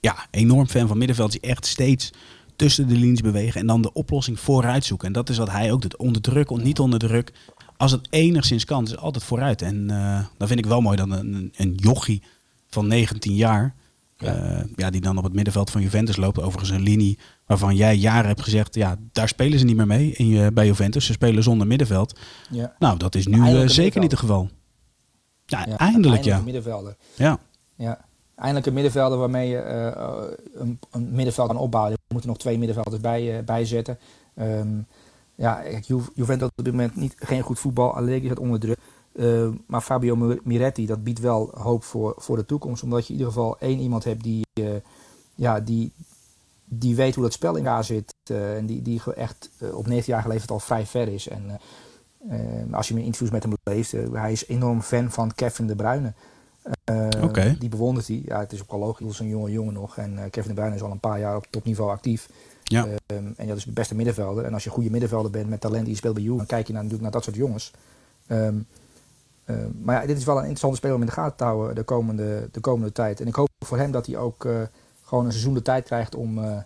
ja, 0.00 0.26
enorm 0.30 0.66
fan 0.66 0.88
van 0.88 0.98
middenvelders 0.98 1.40
die 1.40 1.50
echt 1.50 1.66
steeds 1.66 2.12
tussen 2.56 2.88
de 2.88 2.94
linies 2.94 3.20
bewegen 3.20 3.60
en 3.60 3.66
dan 3.66 3.82
de 3.82 3.92
oplossing 3.92 4.40
vooruit 4.40 4.84
zoeken. 4.84 5.06
En 5.06 5.12
dat 5.12 5.28
is 5.28 5.38
wat 5.38 5.50
hij 5.50 5.72
ook 5.72 5.82
doet. 5.82 5.96
Onder 5.96 6.22
druk, 6.22 6.50
niet 6.50 6.78
onder 6.78 6.98
druk 6.98 7.32
als 7.76 7.92
het 7.92 8.06
enigszins 8.10 8.64
kan, 8.64 8.84
is 8.84 8.96
altijd 8.96 9.24
vooruit. 9.24 9.62
En 9.62 9.88
uh, 9.90 10.24
dan 10.36 10.48
vind 10.48 10.58
ik 10.58 10.66
wel 10.66 10.80
mooi 10.80 10.96
dat 10.96 11.10
een, 11.10 11.52
een 11.56 11.74
jochie 11.74 12.22
van 12.68 12.86
19 12.86 13.34
jaar, 13.34 13.74
ja. 14.16 14.36
Uh, 14.36 14.64
ja. 14.76 14.90
die 14.90 15.00
dan 15.00 15.18
op 15.18 15.24
het 15.24 15.32
middenveld 15.32 15.70
van 15.70 15.82
Juventus 15.82 16.16
loopt, 16.16 16.40
overigens 16.40 16.70
een 16.70 16.82
linie 16.82 17.18
waarvan 17.46 17.76
jij 17.76 17.96
jaren 17.96 18.26
hebt 18.26 18.42
gezegd, 18.42 18.74
ja, 18.74 18.96
daar 19.12 19.28
spelen 19.28 19.58
ze 19.58 19.64
niet 19.64 19.76
meer 19.76 19.86
mee 19.86 20.12
in 20.12 20.28
je, 20.28 20.52
bij 20.52 20.66
Juventus. 20.66 21.06
Ze 21.06 21.12
spelen 21.12 21.42
zonder 21.42 21.66
middenveld. 21.66 22.18
Ja. 22.50 22.74
Nou, 22.78 22.98
dat 22.98 23.14
is 23.14 23.26
nu 23.26 23.38
uh, 23.38 23.68
zeker 23.68 24.00
niet 24.00 24.10
het 24.10 24.20
geval. 24.20 24.48
Ja, 25.46 25.64
ja 25.68 25.76
eindelijk, 25.76 26.24
ja. 26.24 26.40
middenvelder. 26.40 26.96
Ja. 27.14 27.38
ja. 27.76 28.04
Eindelijk 28.36 28.66
een 28.66 28.72
middenvelder 28.72 29.18
waarmee 29.18 29.48
je 29.48 29.62
een, 30.54 30.78
een, 30.90 31.10
middenveld 31.10 31.48
kan 31.48 31.56
opbouwen. 31.56 31.92
Er 31.92 31.98
moeten 32.08 32.30
nog 32.30 32.38
twee 32.38 32.58
middenvelders 32.58 33.02
bij, 33.02 33.44
bijzetten. 33.44 33.98
Um, 34.38 34.86
ja, 35.36 35.62
Juventus 36.14 36.48
op 36.56 36.64
dit 36.64 36.72
moment 36.72 36.96
niet, 36.96 37.14
geen 37.18 37.42
goed 37.42 37.58
voetbal. 37.58 37.94
Allegri 37.94 38.28
het 38.28 38.38
onder 38.38 38.60
druk. 38.60 38.78
Uh, 39.12 39.48
maar 39.66 39.80
Fabio 39.80 40.38
Miretti, 40.42 40.86
dat 40.86 41.04
biedt 41.04 41.20
wel 41.20 41.50
hoop 41.54 41.84
voor, 41.84 42.14
voor 42.16 42.36
de 42.36 42.44
toekomst. 42.44 42.82
Omdat 42.82 43.06
je 43.06 43.12
in 43.12 43.18
ieder 43.18 43.32
geval 43.32 43.58
één 43.58 43.78
iemand 43.78 44.04
hebt 44.04 44.22
die, 44.22 44.46
uh, 44.60 44.70
ja, 45.34 45.60
die, 45.60 45.92
die 46.64 46.96
weet 46.96 47.14
hoe 47.14 47.24
dat 47.24 47.32
spel 47.32 47.56
in 47.56 47.66
elkaar 47.66 47.84
zit. 47.84 48.14
Uh, 48.30 48.56
en 48.56 48.66
die, 48.66 48.82
die 48.82 49.02
echt 49.14 49.50
op 49.72 49.86
19 49.86 50.14
jaar 50.14 50.28
leeftijd 50.28 50.50
al 50.50 50.58
vrij 50.58 50.86
ver 50.86 51.08
is. 51.08 51.28
En 51.28 51.60
als 52.72 52.88
je 52.88 52.94
in 52.94 53.00
interviews 53.00 53.30
met 53.30 53.42
hem 53.42 53.52
leest, 53.62 53.92
hij 54.12 54.32
is 54.32 54.46
enorm 54.46 54.82
fan 54.82 55.10
van 55.10 55.34
Kevin 55.34 55.66
de 55.66 55.76
Bruyne. 55.76 56.12
Okay. 57.22 57.56
Die 57.58 57.68
bewondert 57.68 58.08
hij. 58.08 58.22
Ja, 58.24 58.38
het 58.38 58.52
is 58.52 58.62
ook 58.62 58.70
al 58.70 58.78
logisch, 58.78 59.18
een 59.18 59.28
jonge 59.28 59.50
jongen 59.50 59.74
nog. 59.74 59.96
En 59.96 60.30
Kevin 60.30 60.48
de 60.48 60.54
Bruyne 60.54 60.74
is 60.74 60.82
al 60.82 60.90
een 60.90 61.00
paar 61.00 61.18
jaar 61.18 61.36
op 61.36 61.46
topniveau 61.50 61.90
actief. 61.90 62.28
Ja. 62.68 62.84
Um, 62.84 63.34
en 63.36 63.46
dat 63.46 63.56
is 63.56 63.64
de 63.64 63.72
beste 63.72 63.94
middenvelder. 63.94 64.44
En 64.44 64.52
als 64.52 64.62
je 64.62 64.68
een 64.68 64.74
goede 64.74 64.90
middenvelder 64.90 65.30
bent 65.30 65.48
met 65.48 65.60
talent 65.60 65.82
die 65.82 65.90
je 65.90 65.96
speelt 65.96 66.14
bij 66.14 66.22
Juve, 66.22 66.36
dan 66.36 66.46
kijk 66.46 66.66
je 66.66 66.72
naar, 66.72 66.82
natuurlijk 66.82 67.12
naar 67.12 67.22
dat 67.22 67.24
soort 67.24 67.46
jongens. 67.46 67.70
Um, 68.28 68.66
um, 69.46 69.78
maar 69.82 70.00
ja, 70.00 70.06
dit 70.06 70.16
is 70.16 70.24
wel 70.24 70.34
een 70.34 70.40
interessante 70.40 70.76
speler 70.76 70.96
om 70.96 71.02
in 71.02 71.06
de 71.06 71.12
gaten 71.12 71.36
te 71.36 71.44
houden 71.44 71.74
de 71.74 71.82
komende, 71.82 72.48
de 72.52 72.60
komende 72.60 72.92
tijd. 72.92 73.20
En 73.20 73.26
ik 73.26 73.34
hoop 73.34 73.48
voor 73.58 73.78
hem 73.78 73.90
dat 73.90 74.06
hij 74.06 74.16
ook 74.16 74.44
uh, 74.44 74.62
gewoon 75.02 75.24
een 75.24 75.30
seizoen 75.30 75.54
de 75.54 75.62
tijd 75.62 75.84
krijgt 75.84 76.14
om, 76.14 76.38
uh, 76.38 76.58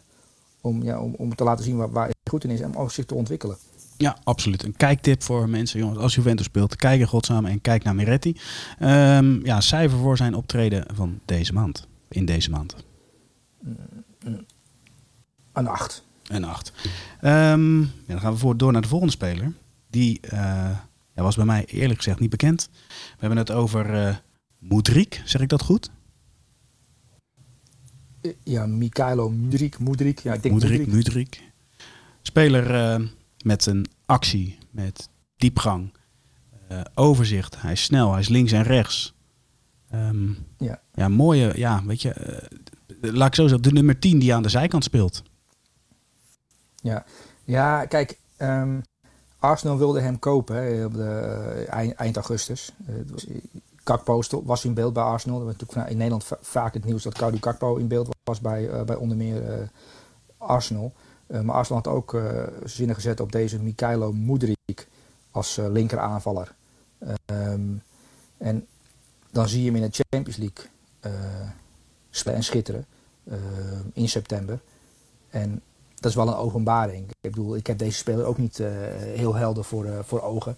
om, 0.61 0.83
ja, 0.83 1.01
om, 1.01 1.15
om 1.15 1.35
te 1.35 1.45
laten 1.45 1.65
zien 1.65 1.77
waar, 1.77 1.91
waar 1.91 2.05
hij 2.05 2.15
goed 2.31 2.45
in 2.45 2.51
is 2.51 2.61
en 2.61 2.77
om 2.77 2.91
zich 2.91 3.05
te 3.05 3.15
ontwikkelen. 3.15 3.57
Ja, 3.97 4.17
absoluut. 4.25 4.63
Een 4.63 4.77
kijktip 4.77 5.23
voor 5.23 5.49
mensen, 5.49 5.79
jongens. 5.79 5.99
Als 5.99 6.15
Juventus 6.15 6.47
speelt, 6.47 6.77
kijk 6.77 7.01
in 7.01 7.07
godsnaam 7.07 7.47
en 7.47 7.61
kijk 7.61 7.83
naar 7.85 7.95
Miretti. 7.95 8.37
Um, 8.81 9.47
ja, 9.47 9.61
cijfer 9.61 9.99
voor 9.99 10.17
zijn 10.17 10.35
optreden 10.35 10.85
van 10.95 11.19
deze 11.25 11.53
maand. 11.53 11.87
In 12.09 12.25
deze 12.25 12.51
maand. 12.51 12.77
Een 15.61 15.69
8. 15.69 16.05
Een 16.27 16.45
8. 16.45 16.73
Um, 17.23 17.81
ja, 17.81 17.89
dan 18.07 18.21
gaan 18.21 18.33
we 18.33 18.39
voor, 18.39 18.57
door 18.57 18.73
naar 18.73 18.83
de 18.83 18.89
volgende 18.89 19.13
speler. 19.13 19.53
Die 19.91 20.21
uh, 20.25 20.31
ja, 21.15 21.23
was 21.23 21.37
bij 21.37 21.45
mij 21.45 21.65
eerlijk 21.65 21.99
gezegd 21.99 22.21
niet 22.21 22.31
bekend. 22.31 22.69
We 22.89 23.17
hebben 23.19 23.39
het 23.39 23.51
over 23.51 23.95
uh, 23.95 24.17
Moedrik, 24.59 25.23
zeg 25.25 25.41
ik 25.41 25.49
dat 25.49 25.63
goed? 25.63 25.91
Ja, 28.45 28.67
Mikhailo 28.67 29.31
Mudrik. 29.31 29.79
Mudrik, 29.79 30.19
ja, 30.19 30.33
ik 30.33 30.43
denk 30.43 30.55
Mudrik. 30.55 30.87
Mudrik. 30.87 31.43
Speler 32.23 32.99
uh, 33.01 33.07
met 33.43 33.67
een 33.67 33.87
actie, 34.07 34.59
met 34.71 35.09
diepgang, 35.37 35.93
uh, 36.73 36.81
overzicht. 36.95 37.61
Hij 37.61 37.73
is 37.73 37.83
snel, 37.83 38.11
hij 38.11 38.21
is 38.21 38.29
links 38.29 38.53
en 38.53 38.63
rechts. 38.63 39.15
Um, 39.95 40.39
ja. 40.59 40.81
ja, 40.95 41.09
mooie, 41.09 41.53
ja, 41.57 41.85
weet 41.85 42.03
je, 42.03 42.49
uh, 43.03 43.13
laat 43.13 43.29
ik 43.29 43.35
zo 43.35 43.43
zeggen, 43.43 43.63
de 43.63 43.73
nummer 43.73 43.99
10 43.99 44.19
die 44.19 44.35
aan 44.35 44.43
de 44.43 44.49
zijkant 44.49 44.85
speelt. 44.85 45.23
Ja, 46.81 47.05
ja 47.45 47.85
kijk, 47.87 48.19
um, 48.39 48.83
Arsenal 49.39 49.79
wilde 49.79 50.01
hem 50.01 50.19
kopen 50.19 50.85
op 50.85 50.95
de, 50.95 51.67
eind, 51.69 51.95
eind 51.95 52.17
augustus. 52.17 52.73
Was, 53.07 53.27
Kakpo 53.83 54.23
was 54.45 54.65
in 54.65 54.75
beeld 54.75 54.93
bij 54.93 55.03
Arsenal. 55.03 55.39
We 55.39 55.45
hebben 55.45 55.67
natuurlijk 55.67 55.91
in 55.91 55.97
Nederland 55.97 56.39
vaak 56.41 56.75
het 56.75 56.85
nieuws 56.85 57.03
dat 57.03 57.19
Cody 57.19 57.39
Kakpo 57.39 57.77
in 57.77 57.89
beeld 57.89 58.09
was 58.25 58.41
bij, 58.41 58.69
uh, 58.69 58.83
bij 58.83 58.97
onder 58.97 59.17
meer 59.17 59.71
Arsenal. 60.39 60.93
Uh, 61.27 61.41
maar 61.41 61.55
Arsenal 61.55 61.83
had 61.83 61.93
ook 61.93 62.15
uh, 62.15 62.43
zinnen 62.65 62.95
gezet 62.95 63.21
op 63.21 63.33
deze 63.33 63.59
Mikhailo 63.59 64.13
Mudrik 64.13 64.89
als 65.31 65.59
uh, 65.59 65.69
linker 65.69 65.99
aanvaller. 65.99 66.55
Um, 67.27 67.83
en 68.39 68.67
dan 69.31 69.49
zie 69.49 69.61
je 69.61 69.67
hem 69.71 69.83
in 69.83 69.91
de 69.91 70.03
Champions 70.09 70.37
League 70.37 70.65
en 72.25 72.43
schitteren 72.43 72.87
in 73.93 74.09
september. 74.09 74.61
En 75.31 75.63
dat 76.01 76.11
is 76.11 76.17
wel 76.17 76.29
een 76.29 76.35
openbaring. 76.35 77.11
Ik 77.21 77.31
bedoel, 77.31 77.57
ik 77.57 77.67
heb 77.67 77.79
deze 77.79 77.99
speler 77.99 78.25
ook 78.25 78.39
niet 78.39 78.63
heel 79.15 79.35
helder 79.35 79.65
voor, 79.65 79.87
voor 80.05 80.23
ogen. 80.23 80.57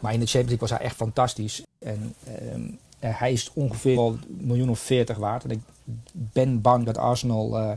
maar 0.00 0.12
in 0.12 0.20
de 0.20 0.26
Champions 0.26 0.32
League 0.32 0.58
was 0.58 0.70
hij 0.70 0.80
echt 0.80 0.96
fantastisch. 0.96 1.62
En 1.78 2.14
um, 2.54 2.78
hij 2.98 3.32
is 3.32 3.50
ongeveer 3.54 3.98
een 3.98 4.20
miljoen 4.26 4.70
of 4.70 4.78
veertig 4.78 5.16
waard. 5.16 5.44
En 5.44 5.50
ik 5.50 5.60
ben 6.12 6.60
bang 6.60 6.84
dat 6.84 6.98
Arsenal 6.98 7.76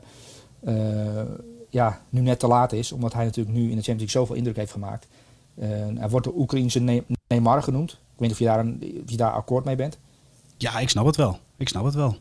ja, 1.70 2.02
nu 2.10 2.22
net 2.22 2.40
te 2.40 2.48
laat 2.48 2.72
is. 2.72 2.92
Omdat 2.92 3.14
hij 3.14 3.26
natuurlijk 3.26 3.58
nu 3.58 3.62
in 3.62 3.76
de 3.76 3.84
Champions 3.84 3.88
League 3.88 4.10
zoveel 4.10 4.36
indruk 4.36 4.56
heeft 4.56 4.72
gemaakt. 4.72 5.08
Hij 5.60 6.10
wordt 6.10 6.26
de 6.26 6.36
Oekraïnse 6.36 7.04
Neymar 7.28 7.64
genoemd. 7.64 7.92
Ik 7.92 7.98
weet 8.18 8.20
niet 8.20 8.32
of 8.32 8.40
je, 8.40 8.46
daar 8.46 8.60
een, 8.60 9.02
of 9.04 9.12
je 9.12 9.18
daar 9.18 9.32
akkoord 9.32 9.66
mee 9.66 9.76
bent. 9.76 9.98
Ja, 10.58 10.80
ik 10.80 10.90
snap 10.90 11.06
het 11.06 11.16
wel. 11.16 11.40
Ik 11.58 11.68
snap 11.68 11.86
het 11.86 11.94
wel. 11.94 12.16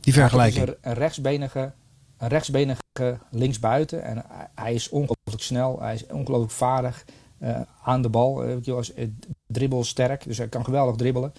Die 0.00 0.12
vergelijking. 0.12 0.66
Ja, 0.66 0.74
een, 0.80 0.94
rechtsbenige, 0.94 1.72
een 2.20 2.28
rechtsbenige 2.28 3.18
linksbuiten. 3.30 4.02
En 4.02 4.24
hij 4.54 4.74
is 4.74 4.88
ongelooflijk 4.88 5.42
snel. 5.42 5.80
Hij 5.80 5.94
is 5.94 6.06
ongelooflijk 6.06 6.52
vaardig. 6.52 7.04
Uh, 7.42 7.60
aan 7.82 8.02
de 8.02 8.08
bal. 8.08 8.48
Uh, 8.48 8.76
als, 8.76 8.94
uh, 8.94 9.08
dribbel 9.46 9.84
sterk. 9.84 10.24
Dus 10.24 10.38
hij 10.38 10.48
kan 10.48 10.64
geweldig 10.64 10.96
dribbelen. 10.96 11.32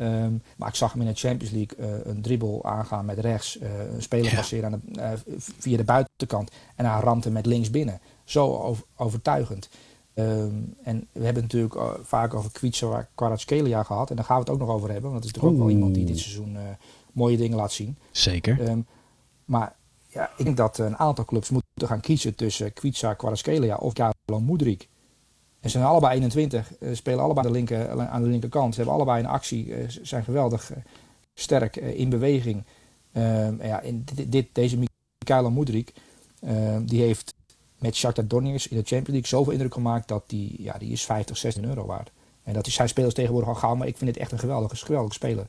Um, 0.00 0.42
maar 0.56 0.68
ik 0.68 0.74
zag 0.74 0.92
hem 0.92 1.00
in 1.00 1.06
de 1.06 1.14
Champions 1.14 1.54
League 1.54 1.78
uh, 1.78 2.06
een 2.06 2.22
dribbel 2.22 2.64
aangaan 2.64 3.04
met 3.04 3.18
rechts, 3.18 3.60
uh, 3.60 3.92
een 3.94 4.02
speler 4.02 4.30
ja. 4.30 4.36
passeren 4.36 4.72
aan 4.72 4.82
de, 4.84 5.18
via 5.58 5.76
de 5.76 5.84
buitenkant 5.84 6.50
en 6.74 6.84
hij 6.84 7.00
ramte 7.00 7.30
met 7.30 7.46
links 7.46 7.70
binnen. 7.70 8.00
Zo 8.24 8.56
over, 8.56 8.84
overtuigend. 8.96 9.68
Um, 10.14 10.74
en 10.82 11.08
we 11.12 11.24
hebben 11.24 11.42
het 11.42 11.52
natuurlijk 11.52 11.98
vaak 12.02 12.34
over 12.34 12.52
Kwiatska 12.52 13.08
Kvaratskhelia 13.14 13.82
gehad 13.82 14.10
en 14.10 14.16
daar 14.16 14.24
gaan 14.24 14.36
we 14.36 14.42
het 14.42 14.52
ook 14.52 14.58
nog 14.58 14.68
over 14.68 14.90
hebben, 14.90 15.10
want 15.10 15.22
dat 15.22 15.24
is 15.24 15.32
natuurlijk 15.32 15.60
ook 15.60 15.66
wel 15.66 15.76
iemand 15.76 15.94
die 15.94 16.04
dit 16.04 16.18
seizoen 16.18 16.56
mooie 17.12 17.36
dingen 17.36 17.56
laat 17.56 17.72
zien. 17.72 17.98
Zeker. 18.10 18.68
Um, 18.68 18.86
maar 19.44 19.76
ja, 20.16 20.30
ik 20.36 20.44
denk 20.44 20.56
dat 20.56 20.78
een 20.78 20.96
aantal 20.96 21.24
clubs 21.24 21.50
moeten 21.50 21.88
gaan 21.88 22.00
kiezen 22.00 22.34
tussen 22.34 22.72
Kwiatska 22.72 23.14
Kvaratskhelia 23.14 23.76
of 23.76 23.92
Karlo 23.92 24.40
Moedrik. 24.40 24.88
En 25.60 25.70
ze 25.70 25.78
zijn 25.78 25.90
allebei 25.90 26.14
21, 26.14 26.72
uh, 26.80 26.94
spelen 26.94 27.20
allebei 27.20 27.46
aan 27.46 27.52
de, 27.52 27.58
linker, 27.58 28.08
aan 28.08 28.22
de 28.22 28.28
linkerkant. 28.28 28.74
Ze 28.74 28.80
hebben 28.80 28.96
allebei 28.96 29.22
een 29.22 29.30
actie, 29.30 29.74
zijn 30.02 30.24
geweldig 30.24 30.72
sterk 31.34 31.76
in 31.76 32.08
beweging. 32.08 32.64
Ehm, 33.12 33.62
ja, 33.62 33.80
in 33.80 34.04
dit, 34.14 34.32
dit, 34.32 34.46
deze 34.52 34.78
Mikhailo 35.18 35.50
Mudrik, 35.50 35.92
ehm, 36.40 36.84
die 36.84 37.02
heeft 37.02 37.34
met 37.78 37.94
Shakhtar 37.94 38.26
Donetsk 38.26 38.70
in 38.70 38.76
de 38.76 38.82
Champions 38.82 39.08
League 39.08 39.26
zoveel 39.26 39.52
indruk 39.52 39.72
gemaakt 39.72 40.08
dat 40.08 40.24
die, 40.26 40.62
ja, 40.62 40.78
die 40.78 40.92
is 40.92 41.04
50, 41.04 41.36
16 41.36 41.64
euro 41.64 41.86
waard. 41.86 42.10
En 42.42 42.52
dat 42.52 42.66
is, 42.66 42.74
zijn 42.74 42.88
spelers 42.88 43.14
tegenwoordig 43.14 43.48
al 43.48 43.54
gauw, 43.54 43.74
maar 43.74 43.86
ik 43.86 43.96
vind 43.96 44.10
het 44.10 44.18
echt 44.18 44.32
een 44.32 44.38
geweldige, 44.38 44.76
geweldige 44.76 45.14
speler. 45.14 45.46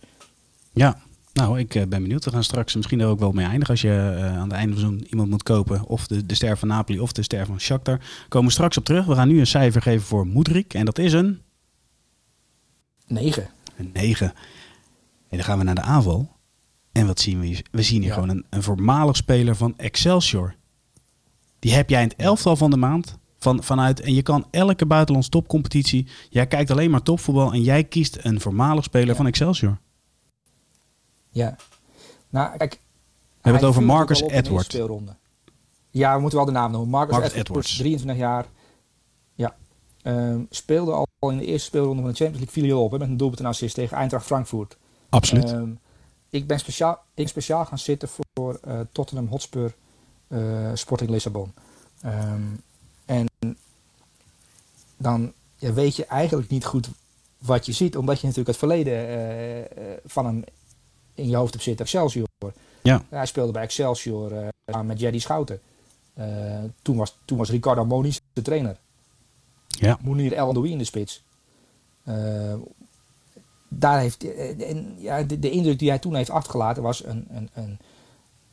Ja, 0.72 0.97
nou, 1.38 1.60
ik 1.60 1.70
ben 1.70 1.90
benieuwd. 1.90 2.26
We 2.26 2.32
gaan 2.32 2.44
straks 2.44 2.76
misschien 2.76 3.00
er 3.00 3.08
ook 3.08 3.20
wel 3.20 3.32
mee 3.32 3.46
eindigen. 3.46 3.70
Als 3.70 3.82
je 3.82 4.16
uh, 4.18 4.38
aan 4.38 4.44
het 4.44 4.52
einde 4.52 4.74
van 4.74 4.82
seizoen 4.82 5.08
iemand 5.10 5.30
moet 5.30 5.44
kopen. 5.44 5.86
Of 5.86 6.08
de, 6.08 6.26
de 6.26 6.36
ster 6.36 6.58
van 6.58 6.68
Napoli 6.68 7.00
of 7.00 7.12
de 7.12 7.24
ster 7.24 7.46
van 7.46 7.60
Shakhtar. 7.60 8.00
Komen 8.28 8.48
we 8.48 8.54
straks 8.54 8.78
op 8.78 8.86
terug. 8.86 9.06
We 9.06 9.16
gaan 9.16 9.28
nu 9.28 9.40
een 9.40 9.48
cijfer 9.48 9.82
geven 9.82 10.08
voor 10.08 10.28
Moedrik. 10.28 10.74
En 10.74 10.86
dat 10.86 10.98
is 10.98 11.14
een... 11.14 11.42
9. 13.08 13.50
Een 13.78 13.90
9. 13.94 14.28
En 15.30 15.38
dan 15.38 15.44
gaan 15.44 15.58
we 15.58 15.64
naar 15.64 15.76
de 15.76 15.82
aanval. 15.82 16.32
En 16.92 17.08
wat 17.08 17.20
zien 17.20 17.40
we 17.40 17.46
hier? 17.46 17.66
We 17.72 17.82
zien 17.82 18.00
hier 18.00 18.08
ja. 18.08 18.14
gewoon 18.14 18.30
een, 18.30 18.46
een 18.50 18.64
voormalig 18.64 19.16
speler 19.16 19.56
van 19.56 19.74
Excelsior. 19.78 20.56
Die 21.60 21.74
heb 21.74 21.90
jij 21.90 22.02
in 22.02 22.08
het 22.08 22.18
elftal 22.18 22.56
van 22.56 22.70
de 22.70 22.78
maand. 22.78 23.18
Van, 23.40 23.64
vanuit, 23.64 24.00
en 24.00 24.14
je 24.14 24.22
kan 24.22 24.48
elke 24.52 24.86
buitenlandse 24.86 25.32
topcompetitie. 25.32 26.08
Jij 26.30 26.48
kijkt 26.48 26.72
alleen 26.72 26.92
maar 26.92 27.02
topvoetbal. 27.02 27.54
En 27.54 27.62
jij 27.62 27.84
kiest 27.84 28.18
een 28.22 28.42
voormalig 28.42 28.84
speler 28.84 29.08
ja. 29.08 29.16
van 29.16 29.28
Excelsior. 29.28 29.78
Ja. 31.38 31.56
Nou, 32.30 32.58
kijk. 32.58 32.72
We 32.72 33.54
hebben 33.54 33.62
het 33.62 33.70
over 33.70 33.84
Marcus 33.84 34.22
Edwards. 34.22 34.78
Ja, 35.90 36.16
we 36.16 36.22
moeten 36.22 36.38
wel 36.38 36.48
de 36.48 36.54
naam 36.54 36.72
noemen. 36.72 36.90
Marcus, 36.90 37.12
Marcus 37.12 37.30
Edwards, 37.30 37.50
Edwards, 37.50 37.78
23 37.78 38.22
jaar. 38.22 38.46
Ja. 39.36 39.56
Um, 40.04 40.48
speelde 40.50 40.92
al 40.92 41.30
in 41.30 41.38
de 41.38 41.46
eerste 41.46 41.68
speelronde 41.68 42.02
van 42.02 42.12
de 42.12 42.18
Champions 42.18 42.46
League 42.46 42.64
viel 42.64 42.84
op 42.84 42.92
hè, 42.92 42.98
met 42.98 43.08
een 43.08 43.18
doelpunt 43.18 43.40
en 43.40 43.46
assist 43.46 43.76
tegen 43.76 43.98
Eintracht 43.98 44.26
Frankfurt. 44.26 44.78
Absoluut. 45.10 45.52
Um, 45.52 45.80
ik 46.30 46.48
ben 46.48 46.60
speciaal, 46.60 47.00
ik 47.14 47.28
speciaal 47.28 47.66
gaan 47.66 47.80
zitten 47.80 48.10
voor 48.10 48.60
uh, 48.68 48.80
Tottenham 48.92 49.28
Hotspur 49.28 49.74
uh, 50.28 50.72
Sporting 50.74 51.10
Lissabon. 51.10 51.54
Um, 52.06 52.64
en 53.06 53.28
dan 54.98 55.34
ja, 55.56 55.74
weet 55.74 55.96
je 55.96 56.06
eigenlijk 56.06 56.50
niet 56.50 56.66
goed 56.66 56.90
wat 57.38 57.66
je 57.66 57.72
ziet, 57.72 57.98
omdat 57.98 58.20
je 58.20 58.28
natuurlijk 58.28 58.60
het 58.60 58.70
verleden 58.70 59.10
uh, 59.10 59.94
van 60.06 60.26
hem 60.26 60.44
in 61.18 61.30
je 61.30 61.36
hoofd 61.36 61.55
op 61.55 61.61
zit, 61.61 61.80
Excelsior. 61.80 62.28
Ja. 62.82 63.03
Hij 63.09 63.26
speelde 63.26 63.51
bij 63.51 63.63
Excelsior 63.63 64.32
uh, 64.32 64.82
met 64.82 64.99
Jerry 64.99 65.20
Schouten. 65.20 65.59
Uh, 66.20 66.26
toen, 66.82 66.97
was, 66.97 67.18
toen 67.26 67.38
was 67.38 67.49
Ricardo 67.49 67.86
Moniz 67.86 68.20
de 68.34 68.41
trainer. 68.41 68.78
Ja. 69.68 69.97
Mounir 70.01 70.34
El 70.34 70.47
Andoui 70.47 70.72
in 70.72 70.78
de 70.78 70.84
spits. 70.84 71.24
Uh, 72.07 72.53
daar 73.68 73.99
heeft, 73.99 74.34
en, 74.63 74.95
ja, 74.97 75.24
de, 75.24 75.39
de, 75.39 75.49
indruk 75.49 75.80
die 75.80 75.89
hij 75.89 75.99
toen 75.99 76.15
heeft 76.15 76.30
achtergelaten 76.30 76.84
was 76.84 77.05
een, 77.05 77.28
een, 77.30 77.49
een, 77.53 77.80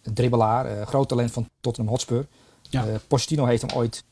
een 0.03 0.15
dribbelaar, 0.15 0.87
groot 0.87 1.09
talent 1.09 1.31
van 1.31 1.49
Tottenham 1.61 1.93
Hotspur. 1.93 2.27
Ja. 2.71 2.87
Pochettino 3.09 3.45
heeft 3.45 3.63
hem 3.63 3.77
ooit 3.77 4.05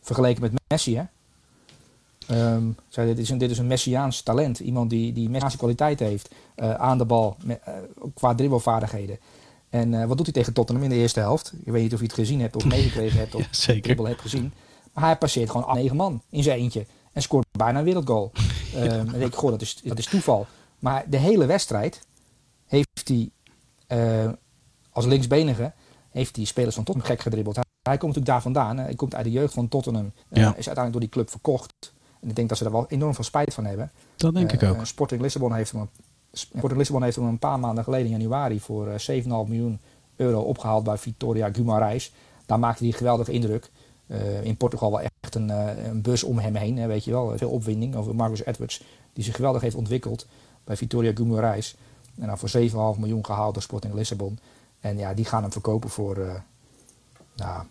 vergeleken 0.00 0.42
met 0.42 0.52
Messi. 0.68 0.96
Hè? 0.96 1.04
Um, 2.30 2.76
zei, 2.88 3.06
dit, 3.06 3.18
is 3.18 3.30
een, 3.30 3.38
dit 3.38 3.50
is 3.50 3.58
een 3.58 3.66
Messiaans 3.66 4.22
talent. 4.22 4.58
Iemand 4.58 4.90
die, 4.90 5.12
die 5.12 5.28
Messiaanse 5.28 5.56
kwaliteit 5.56 5.98
heeft 5.98 6.34
uh, 6.56 6.74
aan 6.74 6.98
de 6.98 7.04
bal, 7.04 7.36
uh, 7.46 7.54
qua 8.14 8.34
dribbelvaardigheden. 8.34 9.18
En 9.68 9.92
uh, 9.92 10.04
wat 10.04 10.16
doet 10.16 10.26
hij 10.26 10.34
tegen 10.34 10.52
Tottenham 10.52 10.84
in 10.84 10.90
de 10.90 10.96
eerste 10.96 11.20
helft? 11.20 11.52
Ik 11.64 11.72
weet 11.72 11.82
niet 11.82 11.92
of 11.92 11.98
je 11.98 12.04
het 12.06 12.14
gezien 12.14 12.40
hebt 12.40 12.56
of 12.56 12.64
meegekregen 12.74 13.18
hebt 13.18 13.34
of 13.34 13.40
ja, 13.40 13.48
zeker. 13.50 13.82
dribbel 13.82 14.06
hebt 14.06 14.20
gezien. 14.20 14.52
Maar 14.92 15.04
hij 15.04 15.16
passeert 15.16 15.50
gewoon 15.50 15.74
negen 15.74 15.96
man 15.96 16.22
in 16.30 16.42
zijn 16.42 16.58
eentje. 16.58 16.86
En 17.12 17.22
scoort 17.22 17.46
bijna 17.58 17.78
een 17.78 17.84
wereldgoal. 17.84 18.32
um, 18.76 18.82
en 18.82 19.06
denk 19.06 19.24
ik, 19.24 19.34
goh, 19.34 19.50
dat 19.50 19.62
is, 19.62 19.80
dat 19.84 19.98
is 19.98 20.06
toeval. 20.06 20.46
Maar 20.78 21.04
de 21.08 21.16
hele 21.16 21.46
wedstrijd 21.46 22.06
heeft 22.66 23.08
hij 23.08 23.30
als 24.90 25.06
linksbenige 25.06 25.72
heeft 26.10 26.34
die 26.34 26.46
spelers 26.46 26.74
van 26.74 26.84
Tottenham 26.84 27.12
gek 27.12 27.22
gedribbeld. 27.22 27.56
Hij, 27.56 27.64
hij 27.82 27.96
komt 27.96 28.14
natuurlijk 28.16 28.26
daar 28.26 28.52
vandaan. 28.52 28.78
Hij 28.78 28.94
komt 28.94 29.14
uit 29.14 29.24
de 29.24 29.30
jeugd 29.30 29.54
van 29.54 29.68
Tottenham. 29.68 30.12
Ja. 30.30 30.48
Is 30.48 30.66
uiteindelijk 30.66 30.92
door 30.92 31.00
die 31.00 31.08
club 31.08 31.30
verkocht. 31.30 31.92
En 32.20 32.28
ik 32.28 32.36
denk 32.36 32.48
dat 32.48 32.58
ze 32.58 32.64
er 32.64 32.72
wel 32.72 32.86
enorm 32.88 33.14
veel 33.14 33.24
spijt 33.24 33.54
van 33.54 33.64
hebben. 33.64 33.90
Dat 34.16 34.34
denk 34.34 34.52
ik 34.52 34.62
ook. 34.62 34.76
Uh, 34.76 34.84
Sporting 34.84 35.20
Lissabon 35.20 35.54
heeft 35.54 35.72
hem, 35.72 35.88
Sporting 36.32 36.78
Lissabon 36.78 37.02
heeft 37.02 37.16
hem 37.16 37.24
een 37.24 37.38
paar 37.38 37.58
maanden 37.58 37.84
geleden 37.84 38.06
in 38.06 38.12
januari 38.12 38.60
voor 38.60 38.88
uh, 38.88 39.22
7,5 39.22 39.26
miljoen 39.26 39.78
euro 40.16 40.40
opgehaald 40.40 40.84
bij 40.84 40.98
Vitoria 40.98 41.50
Guimarães. 41.52 42.12
Daar 42.46 42.58
maakte 42.58 42.82
hij 42.82 42.92
een 42.92 42.98
geweldige 42.98 43.32
indruk. 43.32 43.70
Uh, 44.06 44.44
in 44.44 44.56
Portugal 44.56 44.90
wel 44.90 45.00
echt 45.00 45.34
een, 45.34 45.48
uh, 45.48 45.86
een 45.86 46.02
bus 46.02 46.22
om 46.22 46.38
hem 46.38 46.54
heen, 46.54 46.78
hè, 46.78 46.86
weet 46.86 47.04
je 47.04 47.10
wel. 47.10 47.38
Veel 47.38 47.50
opwinding 47.50 47.96
over 47.96 48.14
Marcus 48.14 48.44
Edwards, 48.44 48.84
die 49.12 49.24
zich 49.24 49.34
geweldig 49.34 49.62
heeft 49.62 49.74
ontwikkeld 49.74 50.26
bij 50.64 50.76
Vitoria 50.76 51.12
Guimarães. 51.14 51.76
En 52.18 52.26
dan 52.26 52.38
voor 52.38 52.94
7,5 52.94 52.98
miljoen 52.98 53.24
gehaald 53.24 53.54
door 53.54 53.62
Sporting 53.62 53.94
Lissabon. 53.94 54.38
En 54.80 54.98
ja, 54.98 55.14
die 55.14 55.24
gaan 55.24 55.42
hem 55.42 55.52
verkopen 55.52 55.90
voor, 55.90 56.42
nou, 57.36 57.64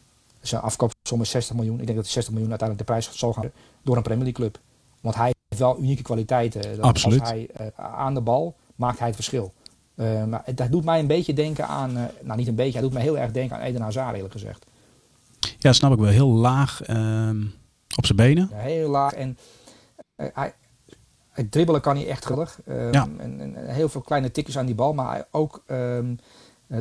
zijn 0.48 0.62
afkoop 0.62 0.92
som 1.04 1.22
is 1.22 1.30
60 1.30 1.56
miljoen. 1.56 1.80
Ik 1.80 1.86
denk 1.86 1.96
dat 1.96 2.04
die 2.04 2.14
60 2.14 2.34
miljoen 2.34 2.50
uiteindelijk 2.50 2.88
de 2.88 2.94
prijs 2.94 3.18
zal 3.18 3.34
gaan 3.34 3.52
door 3.84 3.96
een 3.96 4.04
Premier 4.04 4.24
League 4.24 4.42
club. 4.42 4.60
Want 5.02 5.16
hij 5.16 5.34
heeft 5.48 5.62
wel 5.62 5.80
unieke 5.80 6.04
kwaliteiten. 6.04 6.82
Absoluut. 6.82 7.20
Als 7.20 7.30
hij 7.30 7.50
uh, 7.62 7.68
aan 7.78 8.14
de 8.14 8.22
bal 8.22 8.56
maakt 8.76 8.98
hij 8.98 9.08
het 9.08 9.16
verschil. 9.16 9.54
Uh, 9.96 10.24
maar 10.24 10.44
dat 10.56 10.72
doet 10.72 10.86
mij 10.86 11.00
een 11.00 11.08
beetje 11.08 11.34
denken 11.34 11.68
aan, 11.68 11.98
uh, 11.98 12.04
nou 12.22 12.38
niet 12.38 12.48
een 12.48 12.56
beetje, 12.56 12.72
hij 12.72 12.82
doet 12.82 12.94
mij 12.94 13.02
heel 13.02 13.18
erg 13.18 13.32
denken 13.32 13.56
aan 13.56 13.62
Eden 13.62 13.82
Hazard 13.82 14.16
eerlijk 14.16 14.34
gezegd. 14.34 14.66
Ja, 15.58 15.74
snap 15.74 15.92
ik 15.92 16.00
wel. 16.00 16.10
Heel 16.10 16.30
laag 16.30 16.84
ehm, 16.84 17.42
op 17.96 18.06
zijn 18.06 18.18
benen. 18.18 18.50
Ja, 18.52 18.58
heel 18.58 18.90
laag 18.90 19.14
en 19.14 19.38
hij, 20.16 20.54
het 21.30 21.52
dribbelen 21.52 21.82
kan 21.82 21.96
hij 21.96 22.08
echt 22.08 22.26
geweldig. 22.26 22.60
Um, 22.70 22.92
Ja. 22.92 23.08
en, 23.18 23.40
en 23.40 23.74
heel 23.74 23.90
veel 23.90 24.02
kleine 24.02 24.32
tikjes 24.32 24.58
aan 24.58 24.66
die 24.66 24.76
bal, 24.76 24.94
maar 24.94 25.12
hij 25.12 25.26
ook 25.32 25.64
um, 25.68 26.20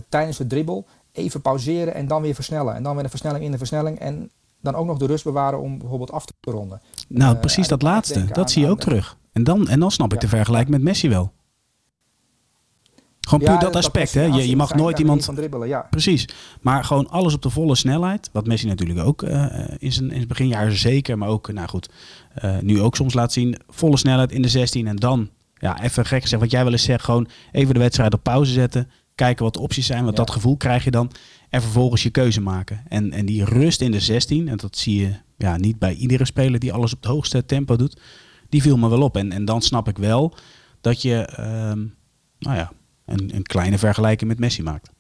tijdens 0.09 0.37
de 0.37 0.47
dribbel 0.47 0.87
even 1.17 1.41
pauzeren 1.41 1.95
en 1.95 2.07
dan 2.07 2.23
weer 2.23 2.35
versnellen. 2.35 2.75
En 2.75 2.83
dan 2.83 2.95
weer 2.95 3.05
een 3.05 3.11
versnelling 3.11 3.45
in 3.45 3.51
de 3.51 3.59
versnelling. 3.59 3.99
En 3.99 4.31
dan 4.61 4.75
ook 4.75 4.87
nog 4.87 4.99
de 4.99 5.07
rust 5.07 5.25
bewaren 5.25 5.61
om 5.61 5.79
bijvoorbeeld 5.79 6.13
af 6.13 6.25
te 6.25 6.51
ronden. 6.51 6.81
Nou, 7.09 7.35
Uh, 7.35 7.41
precies 7.41 7.69
dat 7.69 7.83
laatste. 7.83 8.25
Dat 8.25 8.39
aan- 8.39 8.49
zie 8.49 8.63
je 8.63 8.71
ook 8.71 8.81
terug. 8.81 9.17
En 9.33 9.45
dan, 9.45 9.69
en 9.69 9.81
dan 9.81 9.91
snap 9.91 10.13
ik 10.13 10.21
de 10.21 10.29
vergelijking 10.29 10.71
met 10.71 10.83
Messi 10.83 11.09
wel. 11.09 11.33
Gewoon 13.21 13.49
puur 13.49 13.59
dat 13.59 13.77
aspect. 13.77 14.15
Hè? 14.15 14.23
Je, 14.23 14.49
je 14.49 14.57
mag 14.57 14.75
nooit 14.75 14.99
iemand... 14.99 15.25
van 15.25 15.35
dribbelen, 15.35 15.69
ja. 15.69 15.87
Precies. 15.91 16.29
Maar 16.61 16.85
gewoon 16.85 17.09
alles 17.09 17.35
op 17.35 17.43
de 17.43 17.51
volle 17.51 17.75
snelheid. 17.75 18.31
Wat 18.33 18.47
Messi 18.47 18.67
natuurlijk 18.67 19.01
ook 19.01 19.23
eh, 19.23 19.45
in, 19.79 19.93
zijn, 19.93 20.05
in 20.09 20.15
zijn 20.15 20.29
beginjaren 20.29 20.77
zeker. 20.77 21.19
Maar 21.19 21.29
ook, 21.29 21.53
nou 21.53 21.69
goed, 21.69 21.89
eh, 22.35 22.59
nu 22.59 22.81
ook 22.81 22.97
soms 22.97 23.15
laat 23.15 23.33
zien. 23.33 23.57
Volle 23.69 23.97
snelheid 23.97 24.33
in 24.33 24.43
de 24.43 24.49
16. 24.49 24.87
En 24.87 24.97
dan, 24.97 25.31
ja, 25.55 25.83
even 25.83 26.07
gek 26.07 26.23
gezegd. 26.23 26.43
Wat 26.43 26.51
jij 26.51 26.63
wel 26.63 26.73
eens 26.73 26.83
zegt. 26.83 27.05
Gewoon 27.05 27.29
even 27.53 27.75
de 27.75 27.81
wedstrijd 27.81 28.15
op 28.15 28.23
pauze 28.23 28.53
zetten. 28.53 28.91
Kijken 29.17 29.45
wat 29.45 29.55
de 29.55 29.61
opties 29.61 29.87
zijn. 29.87 30.05
Want 30.05 30.17
Ja. 30.17 30.25
dat 30.25 30.35
gevoel 30.35 30.57
krijg 30.57 30.85
je 30.85 30.91
dan. 30.91 31.11
En 31.49 31.63
vervolgens 31.63 32.03
je 32.03 32.11
keuze 32.11 32.41
maken. 32.41 32.83
En, 32.89 33.13
en 33.13 33.27
die 33.27 33.45
rust 33.45 33.81
in 33.81 33.91
de 33.91 34.01
16. 34.01 34.49
En 34.49 34.57
dat 34.57 34.77
zie 34.77 35.01
je 35.01 35.15
ja, 35.37 35.57
niet 35.57 35.79
bij 35.79 35.95
iedere 35.95 36.25
speler 36.25 36.61
die 36.61 36.73
alles 36.73 36.93
op 36.93 37.03
het 37.03 37.11
hoogste 37.11 37.47
tempo 37.47 37.77
doet. 37.77 38.01
Die 38.49 38.63
viel 38.63 38.77
me 38.77 38.89
wel 38.89 39.03
op. 39.03 39.17
En, 39.17 39.33
en 39.33 39.45
dan 39.45 39.63
snap 39.63 39.89
ik 39.89 39.99
wel 39.99 40.35
dat 40.81 41.03
je, 41.03 41.15
ehm, 41.15 41.79
nou 42.39 42.57
ja, 42.57 42.73
een, 43.05 43.35
een 43.35 43.43
kleine 43.43 43.79
vergelijking 43.79 44.31
met 44.31 44.39
Messi 44.39 44.63
maakt. 44.63 44.91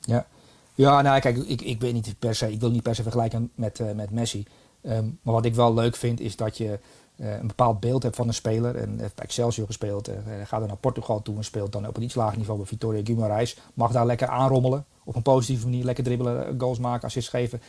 Ja, 0.00 0.26
ja 0.74 1.02
nou 1.02 1.20
kijk, 1.20 1.36
ik, 1.36 1.60
ik, 1.62 1.78
ben 1.78 1.94
niet 1.94 2.14
per 2.18 2.34
se, 2.34 2.52
ik 2.52 2.60
wil 2.60 2.70
niet 2.70 2.82
per 2.82 2.94
se 2.94 3.02
vergelijken 3.02 3.50
met, 3.54 3.80
eh, 3.80 3.92
met 3.92 4.10
Messi. 4.10 4.44
Ehm, 4.82 5.04
maar 5.22 5.34
wat 5.34 5.44
ik 5.44 5.54
wel 5.54 5.74
leuk 5.74 5.96
vind 5.96 6.20
is 6.20 6.36
dat 6.36 6.56
je 6.56 6.78
een 7.20 7.46
bepaald 7.46 7.80
beeld 7.80 8.02
hebt 8.02 8.16
van 8.16 8.28
een 8.28 8.34
speler. 8.34 8.76
En 8.76 8.98
heeft 8.98 9.14
bij 9.14 9.24
Excelsior 9.24 9.66
gespeeld, 9.66 10.08
eh, 10.08 10.16
gaat 10.44 10.60
er 10.62 10.66
naar 10.66 10.76
Portugal 10.76 11.22
toe 11.22 11.36
en 11.36 11.44
speelt 11.44 11.72
dan 11.72 11.86
op 11.86 11.96
een 11.96 12.02
iets 12.02 12.14
lager 12.14 12.38
niveau 12.38 12.58
bij 12.58 12.68
Vitoria 12.68 13.02
Guimarães. 13.04 13.58
Mag 13.74 13.92
daar 13.92 14.06
lekker 14.06 14.28
aanrommelen, 14.28 14.84
op 15.04 15.16
een 15.16 15.22
positieve 15.22 15.64
manier 15.64 15.84
lekker 15.84 16.04
dribbelen, 16.04 16.46
eh, 16.46 16.52
goals 16.58 16.78
maken, 16.78 17.06
assists 17.06 17.30
geven. 17.30 17.60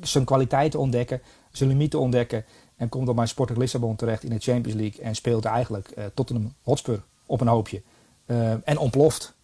Zijn 0.00 0.24
kwaliteiten 0.24 0.80
ontdekken, 0.80 1.20
zijn 1.50 1.68
limieten 1.68 1.98
ontdekken. 1.98 2.44
En 2.76 2.88
komt 2.88 3.06
dan 3.06 3.16
bij 3.16 3.26
Sporting 3.26 3.58
Lissabon 3.58 3.96
terecht 3.96 4.24
in 4.24 4.30
de 4.30 4.38
Champions 4.38 4.80
League. 4.80 5.02
En 5.02 5.14
speelt 5.14 5.44
eigenlijk 5.44 5.88
eh, 5.88 6.04
Tottenham 6.14 6.54
Hotspur 6.62 7.02
op 7.26 7.40
een 7.40 7.46
hoopje. 7.46 7.82
Eh, 8.28 8.50
en 8.50 8.78
ontploft. 8.78 9.34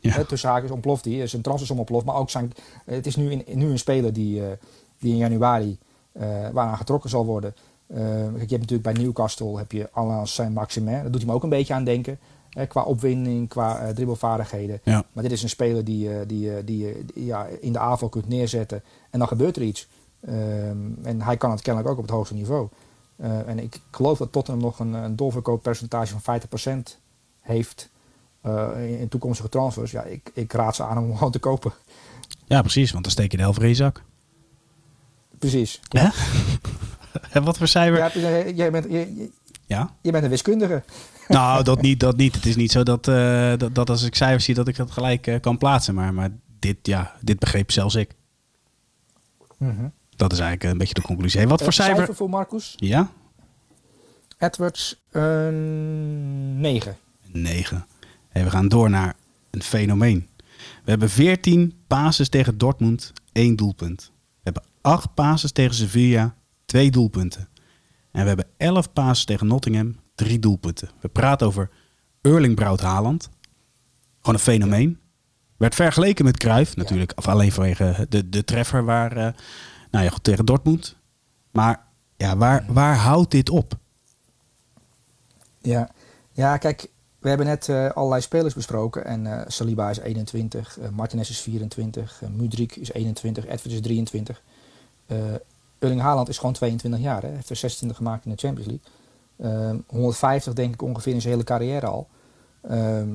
Ja. 0.00 0.12
Hè, 0.12 0.24
tussen 0.24 0.48
haakjes 0.48 0.70
ontploft 0.70 1.04
hij. 1.04 1.26
Zijn 1.26 1.42
transfersom 1.42 1.78
ontploft. 1.78 2.04
Maar 2.06 2.14
ook 2.14 2.30
zijn, 2.30 2.52
het 2.84 3.06
is 3.06 3.16
nu, 3.16 3.30
in, 3.30 3.58
nu 3.58 3.70
een 3.70 3.78
speler 3.78 4.12
die, 4.12 4.46
eh, 4.46 4.52
die 4.98 5.12
in 5.12 5.18
januari 5.18 5.78
eh, 6.12 6.48
waaraan 6.52 6.76
getrokken 6.76 7.10
zal 7.10 7.24
worden. 7.24 7.54
Eh, 7.94 7.98
kijk, 7.98 8.32
je 8.32 8.56
hebt 8.56 8.70
natuurlijk 8.70 8.82
bij 8.82 8.92
Newcastle 8.92 9.58
heb 9.58 9.72
je 9.72 9.88
Alain 9.92 10.26
Saint-Maximin. 10.26 11.02
Dat 11.02 11.12
doet 11.12 11.20
hij 11.20 11.30
me 11.30 11.36
ook 11.36 11.42
een 11.42 11.48
beetje 11.48 11.74
aan 11.74 11.84
denken. 11.84 12.18
Hè, 12.50 12.66
qua 12.66 12.82
opwinding, 12.82 13.48
qua 13.48 13.78
eh 13.78 13.94
dribbelvaardigheden. 13.94 14.80
Ja. 14.84 15.04
Maar 15.12 15.22
dit 15.22 15.32
is 15.32 15.42
een 15.42 15.48
speler 15.48 15.84
die, 15.84 16.10
eh, 16.10 16.20
die, 16.26 16.56
eh, 16.56 16.62
die, 16.64 16.78
je 16.78 17.04
die, 17.14 17.24
ja, 17.24 17.46
in 17.60 17.72
de 17.72 17.78
aanval 17.78 18.08
kunt 18.08 18.28
neerzetten. 18.28 18.82
En 19.10 19.18
dan 19.18 19.28
gebeurt 19.28 19.56
er 19.56 19.62
iets. 19.62 19.88
Ehm, 20.20 20.76
en 21.02 21.22
hij 21.22 21.36
kan 21.36 21.50
het 21.50 21.62
kennelijk 21.62 21.92
ook 21.92 21.98
op 21.98 22.06
het 22.06 22.14
hoogste 22.14 22.34
niveau. 22.34 22.68
En 23.46 23.58
ik 23.58 23.80
geloof 23.90 24.18
dat 24.18 24.32
Tottenham 24.32 24.62
nog 24.62 24.78
een, 24.78 24.92
een 24.92 25.16
doorverkooppercentage 25.16 26.18
van 26.18 26.40
50% 26.40 26.98
heeft 27.40 27.90
in, 28.74 28.98
in 28.98 29.08
toekomstige 29.08 29.48
transfers. 29.48 29.90
Ja, 29.90 30.02
ik, 30.02 30.30
ik 30.34 30.52
raad 30.52 30.76
ze 30.76 30.82
aan 30.82 30.98
om 30.98 31.04
hem 31.04 31.16
gewoon 31.16 31.32
te 31.32 31.38
kopen. 31.38 31.72
Ja, 32.46 32.60
precies, 32.60 32.90
want 32.90 33.04
dan 33.04 33.12
steek 33.12 33.30
je 33.30 33.36
de 33.36 33.42
helft 33.42 33.62
in 33.62 33.68
je 33.68 33.74
zak. 33.74 34.02
Precies. 35.38 35.80
Hè? 35.88 36.08
En 37.32 37.42
wat 37.42 37.58
voor 37.58 37.68
cijfer? 37.68 37.98
Ja, 37.98 38.10
Ja. 38.14 38.48
jij, 38.50 38.70
bent, 38.70 38.84
je, 38.90 39.30
je 40.02 40.10
bent 40.10 40.24
een 40.24 40.30
wiskundige. 40.30 40.82
Nou, 41.28 41.64
dat 41.64 41.80
niet, 41.82 42.00
dat 42.00 42.16
niet. 42.16 42.34
Het 42.34 42.46
is 42.46 42.56
niet 42.56 42.72
zo 42.72 42.82
dat, 42.82 43.08
eh, 43.08 43.52
dat, 43.56 43.74
dat 43.74 43.90
als 43.90 44.02
ik 44.02 44.14
cijfers 44.14 44.44
zie 44.44 44.54
dat 44.54 44.68
ik 44.68 44.76
dat 44.76 44.90
gelijk 44.90 45.26
eh, 45.26 45.40
kan 45.40 45.58
plaatsen. 45.58 45.94
Maar, 45.94 46.14
maar 46.14 46.30
dit, 46.58 46.76
ja, 46.82 47.14
dit 47.20 47.38
begreep 47.38 47.70
zelfs 47.70 47.94
ik. 47.94 48.10
Dat 50.16 50.32
is 50.32 50.38
eigenlijk 50.38 50.72
een 50.72 50.78
beetje 50.78 50.94
de 50.94 51.02
conclusie. 51.02 51.40
Hey, 51.40 51.48
wat 51.48 51.58
voor 51.58 51.68
Eh, 51.68 51.74
cijfer? 51.74 52.14
voor 52.14 52.28
Marcus? 52.30 52.74
Ja? 52.76 53.10
Edwards, 54.38 55.00
een 55.10 56.60
9. 56.60 56.96
9. 57.26 57.86
Hey, 58.28 58.44
we 58.44 58.50
gaan 58.50 58.68
door 58.68 58.90
naar 58.90 59.14
een 59.50 59.62
fenomeen. 59.62 60.28
We 60.84 60.90
hebben 60.90 61.10
14 61.10 61.74
passes 61.86 62.28
tegen 62.28 62.58
Dortmund, 62.58 63.12
1 63.32 63.56
doelpunt. 63.56 64.10
We 64.14 64.40
hebben 64.42 64.62
8 64.80 65.14
passes 65.14 65.52
tegen 65.52 65.74
Sevilla, 65.74 66.34
2 66.70 66.90
doelpunten. 66.90 67.48
En 68.10 68.20
we 68.22 68.28
hebben 68.28 68.46
11 68.56 68.92
passes 68.92 69.24
tegen 69.24 69.46
Nottingham, 69.46 69.96
3 70.14 70.38
doelpunten. 70.38 70.90
We 71.00 71.08
praten 71.08 71.46
over 71.46 71.70
Erling 72.20 72.54
Braut 72.54 72.80
Haaland. 72.80 73.28
Gewoon 74.18 74.34
een 74.34 74.40
fenomeen. 74.40 74.98
Werd 75.56 75.74
vergeleken 75.74 76.24
met 76.24 76.36
Cruijff 76.36 76.76
natuurlijk. 76.76 77.12
Of 77.16 77.28
alleen 77.28 77.52
vanwege 77.52 78.06
de, 78.08 78.28
de 78.28 78.44
treffer 78.44 78.84
waar, 78.84 79.16
eh, 79.16 79.32
nou 79.90 80.04
ja, 80.04 80.10
goed, 80.10 80.24
tegen 80.24 80.46
Dortmund. 80.46 80.96
Maar 81.50 81.86
ja, 82.16 82.36
waar, 82.36 82.64
waar 82.68 82.96
houdt 82.96 83.30
dit 83.30 83.50
op? 83.50 83.78
Ja. 85.60 85.90
ja, 86.32 86.56
kijk, 86.56 86.90
we 87.18 87.28
hebben 87.28 87.46
net 87.46 87.68
eh, 87.68 87.90
allerlei 87.90 88.22
spelers 88.22 88.54
besproken. 88.54 89.04
En 89.04 89.26
eh, 89.26 89.44
Saliba 89.46 89.90
is 89.90 89.98
21, 89.98 90.78
eh, 90.78 90.88
Martinez 90.88 91.30
is 91.30 91.40
24, 91.40 92.22
eh, 92.22 92.28
Mudrik 92.28 92.76
is 92.76 92.92
21, 92.92 93.44
Edwards 93.44 93.74
is 93.74 93.80
23. 93.80 94.42
Erling 95.80 96.00
Haaland 96.00 96.28
is 96.28 96.38
gewoon 96.38 96.52
22 96.52 97.00
jaar. 97.00 97.22
Hij 97.22 97.30
heeft 97.30 97.50
er 97.50 97.56
26 97.56 97.96
gemaakt 97.96 98.24
in 98.24 98.30
de 98.30 98.36
Champions 98.36 98.70
League. 98.70 98.88
Ehm, 99.36 99.78
150 99.86 100.52
denk 100.52 100.74
ik 100.74 100.82
ongeveer 100.82 101.14
in 101.14 101.20
zijn 101.20 101.32
hele 101.32 101.44
carrière 101.44 101.86
al. 101.86 102.08
Ehm, 102.60 103.08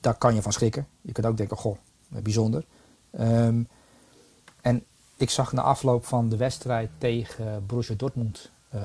daar 0.00 0.14
kan 0.14 0.34
je 0.34 0.42
van 0.42 0.52
schrikken. 0.52 0.86
Je 1.00 1.12
kunt 1.12 1.26
ook 1.26 1.36
denken, 1.36 1.56
goh, 1.56 1.76
bijzonder. 2.08 2.64
Ehm, 3.10 3.62
en 4.60 4.84
ik 5.16 5.30
zag 5.30 5.52
na 5.52 5.62
afloop 5.62 6.04
van 6.04 6.28
de 6.28 6.36
wedstrijd 6.36 6.90
tegen 6.98 7.66
Borussia 7.66 7.94
Dortmund 7.94 8.50
eh, 8.68 8.80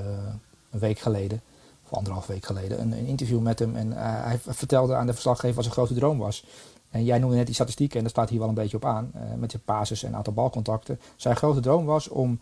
een 0.71 0.79
week 0.79 0.99
geleden, 0.99 1.41
of 1.83 1.97
anderhalf 1.97 2.27
week 2.27 2.45
geleden, 2.45 2.81
een, 2.81 2.91
een 2.91 3.05
interview 3.05 3.39
met 3.39 3.59
hem. 3.59 3.75
En 3.75 3.93
eh, 3.93 4.23
hij 4.23 4.39
vertelde 4.39 4.95
aan 4.95 5.05
de 5.05 5.13
verslaggever 5.13 5.55
wat 5.55 5.63
zijn 5.63 5.75
grote 5.75 5.93
droom 5.93 6.17
was. 6.17 6.45
En 6.89 7.03
jij 7.03 7.19
noemde 7.19 7.35
net 7.35 7.45
die 7.45 7.55
statistieken, 7.55 7.95
en 7.95 8.01
daar 8.01 8.11
staat 8.11 8.29
hier 8.29 8.39
wel 8.39 8.47
een 8.47 8.53
beetje 8.53 8.77
op 8.77 8.85
aan, 8.85 9.11
eh, 9.13 9.21
met 9.37 9.51
je 9.51 9.59
basis 9.65 10.03
en 10.03 10.15
aantal 10.15 10.33
balcontacten. 10.33 10.99
Zijn 11.15 11.35
grote 11.35 11.59
droom 11.59 11.85
was 11.85 12.07
om 12.07 12.39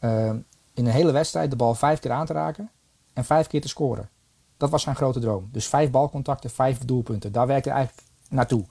eh, 0.00 0.26
in 0.74 0.86
een 0.86 0.92
hele 0.92 1.12
wedstrijd 1.12 1.50
de 1.50 1.56
bal 1.56 1.74
vijf 1.74 1.98
keer 1.98 2.10
aan 2.10 2.26
te 2.26 2.32
raken 2.32 2.70
en 3.12 3.24
vijf 3.24 3.46
keer 3.46 3.60
te 3.60 3.68
scoren. 3.68 4.08
Dat 4.56 4.70
was 4.70 4.82
zijn 4.82 4.96
grote 4.96 5.20
droom. 5.20 5.48
Dus 5.52 5.66
vijf 5.68 5.90
balcontacten, 5.90 6.50
vijf 6.50 6.78
doelpunten. 6.78 7.32
Daar 7.32 7.46
werkte 7.46 7.68
hij 7.68 7.78
eigenlijk 7.78 8.08
naartoe. 8.28 8.64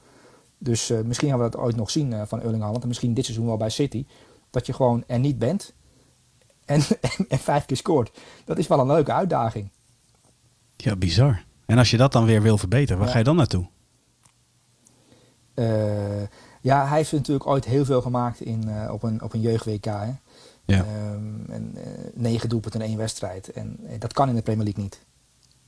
Dus 0.57 0.89
eh, 0.89 1.01
misschien 1.01 1.29
gaan 1.29 1.37
we 1.37 1.43
dat 1.49 1.57
ooit 1.61 1.75
nog 1.75 1.89
zien 1.89 2.13
eh, 2.13 2.21
van 2.25 2.41
Erling 2.41 2.61
Haaland. 2.61 2.81
En 2.81 2.87
misschien 2.87 3.13
dit 3.13 3.25
seizoen 3.25 3.45
wel 3.45 3.57
bij 3.57 3.69
City. 3.69 4.05
Dat 4.49 4.65
je 4.65 4.73
gewoon 4.73 5.03
er 5.07 5.19
niet 5.19 5.39
bent 5.39 5.73
en, 6.65 6.81
en, 7.17 7.25
en 7.29 7.37
vijf 7.39 7.65
keer 7.65 7.77
scoort. 7.77 8.19
Dat 8.45 8.57
is 8.57 8.67
wel 8.67 8.79
een 8.79 8.87
leuke 8.87 9.13
uitdaging. 9.13 9.69
Ja, 10.77 10.95
bizar. 10.95 11.43
En 11.65 11.77
als 11.77 11.91
je 11.91 11.97
dat 11.97 12.11
dan 12.11 12.25
weer 12.25 12.41
wil 12.41 12.57
verbeteren, 12.57 12.97
waar 12.97 13.05
Ja. 13.07 13.11
ga 13.13 13.17
je 13.19 13.23
dan 13.25 13.35
naartoe? 13.35 13.67
Eh, 15.53 16.21
ja, 16.61 16.87
hij 16.87 16.97
heeft 16.97 17.11
natuurlijk 17.11 17.47
ooit 17.47 17.65
heel 17.65 17.85
veel 17.85 18.01
gemaakt 18.01 18.41
in, 18.41 18.69
op 18.91 19.03
een, 19.03 19.21
op 19.21 19.33
een 19.33 19.41
jeugd-WK. 19.41 19.85
Hè? 19.85 20.11
Ja. 20.69 20.85
Ehm, 20.85 21.51
en, 21.51 21.71
eh, 21.75 21.83
negen 22.13 22.49
doelpunten 22.49 22.81
in 22.81 22.87
één 22.87 22.97
wedstrijd. 22.97 23.51
En 23.51 23.79
eh, 23.87 23.99
dat 23.99 24.13
kan 24.13 24.29
in 24.29 24.35
de 24.35 24.41
Premier 24.41 24.63
League 24.63 24.83
niet. 24.83 25.05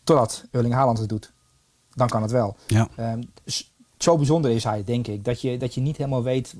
Totdat 0.04 0.46
Erling 0.52 0.74
Haaland 0.74 0.98
het 0.98 1.10
doet. 1.10 1.34
Dan 1.94 2.08
kan 2.08 2.22
het 2.22 2.32
wel. 2.32 2.56
Ja. 2.68 2.90
Ehm, 2.96 3.22
zo 3.98 4.18
bijzonder 4.18 4.52
is 4.52 4.64
hij, 4.64 4.84
denk 4.84 5.08
ik. 5.08 5.26
Dat 5.26 5.42
je, 5.42 5.58
dat 5.58 5.74
je 5.74 5.82
niet 5.82 5.98
helemaal 5.98 6.24
weet 6.24 6.56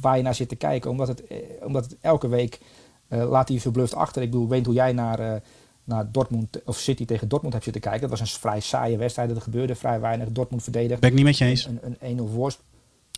waar 0.00 0.16
je 0.16 0.22
naar 0.22 0.34
zit 0.34 0.48
te 0.48 0.56
kijken. 0.56 0.90
Omdat 0.90 1.08
het, 1.08 1.26
eh, 1.26 1.36
omdat 1.60 1.84
het 1.84 1.96
elke 2.00 2.28
week 2.28 2.60
eh, 3.08 3.28
laat 3.30 3.46
hij 3.46 3.56
je 3.56 3.62
verbluft 3.62 3.94
achter. 3.94 4.22
Ik 4.22 4.30
bedoel, 4.30 4.48
weet 4.48 4.66
hoe 4.66 4.74
jij 4.74 4.92
naar, 4.92 5.18
eh, 5.18 5.40
naar 5.84 6.12
Dortmund 6.12 6.64
of 6.64 6.78
City 6.78 7.04
tegen 7.04 7.28
Dortmund 7.28 7.52
hebt 7.52 7.64
zitten 7.64 7.82
kijken. 7.82 8.08
Dat 8.08 8.18
was 8.18 8.20
een 8.20 8.40
vrij 8.40 8.60
saaie 8.60 8.96
wedstrijd. 8.96 9.30
Er 9.30 9.40
gebeurde 9.40 9.74
vrij 9.74 10.00
weinig. 10.00 10.32
Dortmund 10.32 10.62
verdedigd. 10.62 11.00
Ben 11.00 11.10
ik 11.10 11.16
niet 11.16 11.24
met 11.24 11.38
je 11.38 11.44
eens? 11.44 11.66
Een, 11.66 11.96
een 12.00 12.18
1-0 12.18 12.32
voorsprong. 12.32 12.74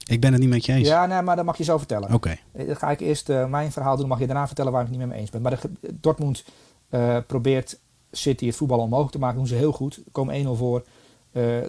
Ik 0.09 0.21
ben 0.21 0.33
het 0.33 0.41
niet 0.41 0.51
met 0.51 0.65
je 0.65 0.73
eens. 0.73 0.89
Ja, 0.89 1.07
nee, 1.07 1.23
maar 1.23 1.37
dat 1.37 1.45
mag 1.45 1.57
je 1.57 1.65
zo 1.65 1.79
vertellen. 1.79 2.15
Oké. 2.15 2.37
Eh, 2.53 2.67
Dan 2.67 2.77
ga 2.77 2.91
ik 2.91 3.01
eerst 3.01 3.29
eh, 3.29 3.47
mijn 3.47 3.73
verhaal 3.73 3.91
doen. 3.91 4.01
Dan 4.01 4.09
mag 4.09 4.19
je 4.19 4.27
daarna 4.27 4.47
vertellen 4.47 4.73
waar 4.73 4.83
ik 4.83 4.89
het 4.89 4.99
niet 4.99 5.09
mee 5.09 5.19
eens 5.19 5.31
ben. 5.31 5.43
Maar 5.43 5.61
de, 5.61 5.95
Dortmund 5.95 6.45
eh, 6.89 7.17
probeert 7.27 7.79
City 8.13 8.47
het 8.47 8.57
voetbal 8.57 8.79
omhoog 8.79 9.11
te 9.11 9.19
maken. 9.19 9.37
doen 9.37 9.47
ze 9.47 9.55
heel 9.55 9.73
goed. 9.73 10.01
Komen 10.13 10.47
1-0 10.47 10.49
voor. 10.49 10.85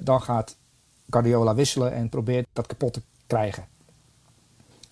Dan 0.01 0.21
gaat 0.21 0.57
Guardiola 1.09 1.55
wisselen 1.55 1.93
en 1.93 2.09
probeert 2.09 2.47
dat 2.53 2.67
kapot 2.67 2.93
te 2.93 3.01
krijgen. 3.27 3.65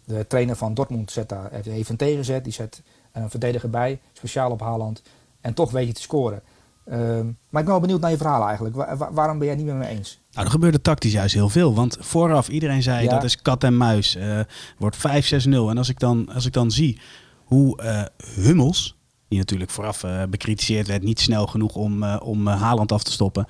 De 0.04 0.28
trainer 0.28 0.56
van 0.56 0.74
Dortmund 0.74 1.12
zet 1.12 1.30
daar, 1.30 1.50
heeft 1.52 1.90
een 1.90 1.98
tegenzet. 1.98 2.44
Die 2.44 2.54
zet 2.54 2.82
een 3.12 3.30
verdediger 3.30 3.70
bij, 3.70 4.00
speciaal 4.14 4.52
op 4.52 4.60
Haaland. 4.62 5.02
En 5.42 5.54
toch 5.54 5.72
weet 5.72 5.88
je 5.88 5.94
te 5.94 6.02
scoren. 6.02 6.42
Ehm, 6.86 7.26
maar 7.26 7.62
ik 7.62 7.68
ben 7.68 7.68
wel 7.68 7.80
benieuwd 7.80 8.02
naar 8.02 8.12
je 8.12 8.18
verhaal 8.18 8.48
eigenlijk. 8.48 8.76
waarom 9.12 9.38
ben 9.38 9.48
jij 9.48 9.56
niet 9.56 9.66
met 9.66 9.76
me 9.76 9.88
eens? 9.88 10.22
Nou, 10.38 10.50
er 10.50 10.56
gebeurde 10.56 10.82
tactisch 10.82 11.12
juist 11.12 11.34
heel 11.34 11.50
veel. 11.50 11.74
Want 11.74 11.98
vooraf 12.00 12.48
iedereen 12.48 12.84
zei 12.84 13.08
dat 13.08 13.24
is 13.24 13.42
kat 13.42 13.64
en 13.64 13.78
muis. 13.78 14.16
Uh, 14.16 14.40
wordt 14.78 14.98
5-6-0. 14.98 15.02
En 15.50 15.78
als 15.78 15.90
ik, 15.90 16.00
dan, 16.00 16.30
als 16.34 16.46
ik 16.46 16.54
dan 16.54 16.72
zie 16.72 17.00
hoe 17.44 17.82
uh, 17.84 18.02
Hummels, 18.36 18.96
die 19.28 19.38
natuurlijk 19.38 19.72
vooraf 19.72 20.04
uh, 20.04 20.24
bekritiseerd 20.30 20.88
werd, 20.88 21.04
niet 21.04 21.20
snel 21.20 21.48
genoeg 21.48 21.76
om, 21.76 22.04
om 22.04 22.48
Haaland 22.48 22.92
af 22.92 23.04
te 23.04 23.12
stoppen. 23.12 23.48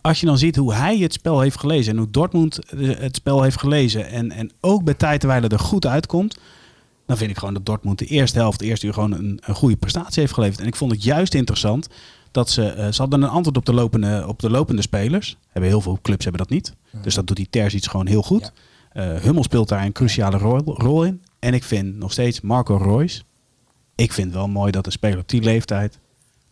Als 0.00 0.20
je 0.20 0.26
dan 0.26 0.38
ziet 0.38 0.56
hoe 0.56 0.74
hij 0.74 0.98
het 0.98 1.12
spel 1.12 1.40
heeft 1.40 1.58
gelezen 1.58 1.92
en 1.92 1.98
hoe 1.98 2.10
Dortmund 2.10 2.58
het 2.76 3.16
spel 3.16 3.42
heeft 3.42 3.58
gelezen 3.58 4.08
en, 4.08 4.30
en 4.30 4.50
ook 4.60 4.84
bij 4.84 4.94
tijd 4.94 5.20
terwijl 5.20 5.42
er 5.42 5.58
goed 5.58 5.86
uitkomt, 5.86 6.38
dan 7.06 7.16
vind 7.16 7.30
ik 7.30 7.38
gewoon 7.38 7.54
dat 7.54 7.66
Dortmund 7.66 7.98
de 7.98 8.06
eerste 8.06 8.38
helft, 8.38 8.58
de 8.58 8.66
eerste 8.66 8.86
uur 8.86 8.94
gewoon 8.94 9.12
een, 9.12 9.40
een 9.44 9.54
goede 9.54 9.76
prestatie 9.76 10.20
heeft 10.20 10.34
geleverd. 10.34 10.60
En 10.60 10.66
ik 10.66 10.76
vond 10.76 10.92
het 10.92 11.02
juist 11.02 11.34
interessant 11.34 11.88
dat 12.30 12.50
ze, 12.50 12.74
uh, 12.76 12.88
ze 12.92 13.00
hadden 13.00 13.22
een 13.22 13.28
antwoord 13.28 13.56
op 13.56 13.64
de 13.64 13.72
lopende, 13.72 14.24
op 14.26 14.40
de 14.40 14.50
lopende 14.50 14.82
spelers. 14.82 15.38
Hebben 15.48 15.70
heel 15.70 15.80
veel 15.80 15.98
clubs 16.02 16.24
hebben 16.24 16.42
dat 16.42 16.50
niet. 16.50 16.74
Dus 17.02 17.14
dat 17.14 17.26
doet 17.26 17.36
die 17.36 17.50
Terzic 17.50 17.84
gewoon 17.84 18.06
heel 18.06 18.22
goed. 18.22 18.52
Ja. 18.92 19.14
Uh, 19.14 19.20
Hummel 19.20 19.42
speelt 19.42 19.68
daar 19.68 19.84
een 19.84 19.92
cruciale 19.92 20.38
rol, 20.38 20.60
rol, 20.64 21.04
in. 21.04 21.22
En 21.38 21.54
ik 21.54 21.64
vind 21.64 21.96
nog 21.96 22.12
steeds 22.12 22.40
Marco 22.40 22.76
Royce. 22.76 23.22
Ik 23.94 24.12
vind 24.12 24.32
wel 24.32 24.48
mooi 24.48 24.70
dat 24.70 24.86
een 24.86 24.92
speler 24.92 25.18
op 25.18 25.28
die 25.28 25.42
leeftijd 25.42 25.98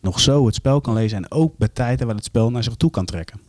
nog 0.01 0.19
zo 0.19 0.45
het 0.45 0.55
spel 0.55 0.81
kan 0.81 0.93
lezen. 0.93 1.17
En 1.17 1.31
ook 1.31 1.57
bij 1.57 1.67
tijden 1.67 2.05
waar 2.05 2.15
het 2.15 2.25
spel 2.25 2.51
naar 2.51 2.63
zich 2.63 2.75
toe 2.75 2.89
kan 2.89 3.05
trekken. 3.05 3.41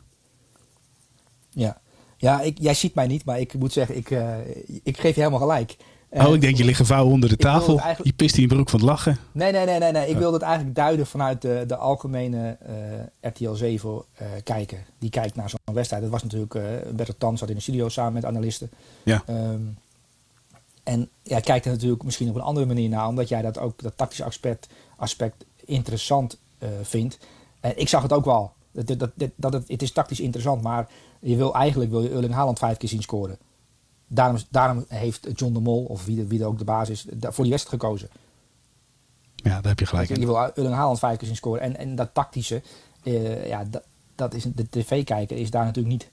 Ja, 1.51 1.81
ja 2.17 2.41
ik, 2.41 2.59
jij 2.61 2.75
ziet 2.75 2.95
mij 2.95 3.07
niet, 3.07 3.25
maar 3.25 3.41
ik 3.41 3.55
moet 3.55 3.73
zeggen, 3.73 3.97
ik, 3.97 4.11
uh, 4.11 4.37
ik 4.83 5.01
geef 5.01 5.15
je 5.15 5.21
helemaal 5.21 5.49
gelijk 5.49 5.77
oh, 6.11 6.35
ik 6.35 6.41
denk 6.41 6.57
je 6.57 6.65
ligt 6.65 6.79
gevouwen 6.79 7.13
onder 7.13 7.29
de 7.29 7.37
tafel. 7.37 7.81
Je 8.03 8.13
pist 8.13 8.37
in 8.37 8.43
je 8.43 8.49
broek 8.49 8.69
van 8.69 8.81
het 8.81 8.89
lachen. 8.89 9.17
Nee, 9.33 9.53
nee, 9.53 9.67
nee, 9.67 9.79
nee. 9.79 9.93
nee. 9.93 10.09
Ik 10.09 10.17
wilde 10.17 10.37
het 10.37 10.43
eigenlijk 10.43 10.77
duiden 10.77 11.07
vanuit 11.07 11.43
de, 11.43 11.65
de 11.67 11.77
algemene 11.77 12.57
uh, 12.69 13.31
RTL 13.31 13.53
7 13.53 13.91
uh, 13.91 14.27
kijker. 14.45 14.85
Die 14.99 15.11
kijkt 15.11 15.35
naar 15.35 15.51
zo'n 15.51 15.75
wedstrijd. 15.75 16.03
Dat 16.03 16.13
was 16.13 16.23
natuurlijk, 16.23 16.55
uh, 16.55 16.63
Bert 16.95 17.15
Tan 17.19 17.39
zat 17.39 17.49
in 17.49 17.55
de 17.55 17.61
studio 17.61 17.89
samen 17.89 18.13
met 18.13 18.25
analisten. 18.25 18.71
Ja. 19.03 19.23
Um, 19.29 19.77
en 20.83 21.09
jij 21.23 21.41
kijkt 21.41 21.65
er 21.65 21.73
natuurlijk 21.73 22.03
misschien 22.03 22.29
op 22.29 22.35
een 22.35 22.41
andere 22.41 22.67
manier 22.67 22.89
naar, 22.89 23.09
omdat 23.09 23.29
jij 23.29 23.43
dat 23.43 23.59
ook, 23.59 23.83
dat 23.83 23.97
tactische 23.97 24.25
aspect, 24.25 24.69
aspect 24.97 25.45
interessant 25.65 26.39
uh, 26.59 26.69
vindt. 26.83 27.19
Ik 27.75 27.89
zag 27.89 28.03
het 28.03 28.13
ook 28.13 28.25
wel. 28.25 28.53
Dat, 28.73 28.87
dat, 28.87 29.11
dat, 29.15 29.31
dat 29.37 29.53
het, 29.53 29.69
het 29.69 29.83
is 29.83 29.93
tactisch 29.93 30.21
interessant, 30.21 30.63
maar 30.63 30.89
je 31.21 31.37
wil 31.37 31.55
eigenlijk 31.55 31.91
wil 31.91 32.03
je 32.03 32.11
Erling 32.11 32.33
Haaland 32.33 32.59
vijf 32.59 32.77
keer 32.77 32.89
zien 32.89 33.03
scoren. 33.03 33.39
Daarom, 34.09 34.39
daarom 34.51 34.85
heeft 34.89 35.29
John 35.35 35.53
de 35.53 35.61
Mol, 35.61 35.85
of 35.85 36.05
wie, 36.05 36.25
wie 36.25 36.41
er 36.41 36.47
ook 36.47 36.59
de 36.59 36.65
baas 36.65 36.89
is, 36.89 37.07
voor 37.21 37.45
die 37.45 37.53
wedstrijd 37.53 37.83
gekozen. 37.83 38.09
Ja, 39.35 39.51
daar 39.51 39.69
heb 39.69 39.79
je 39.79 39.87
gelijk 39.87 40.09
in. 40.09 40.21
Je 40.21 40.27
wil 40.27 40.41
Erling 40.43 40.75
Haaland 40.75 40.99
vijf 40.99 41.19
keer 41.19 41.27
zien 41.27 41.37
scoren. 41.37 41.61
En, 41.61 41.77
en 41.77 41.95
dat 41.95 42.09
tactische, 42.13 42.63
uh, 43.03 43.49
ja, 43.49 43.65
dat, 43.65 43.83
dat 44.15 44.35
is, 44.35 44.43
de 44.43 44.69
tv-kijker 44.69 45.37
is 45.37 45.51
daar 45.51 45.65
natuurlijk 45.65 45.95
niet, 45.95 46.11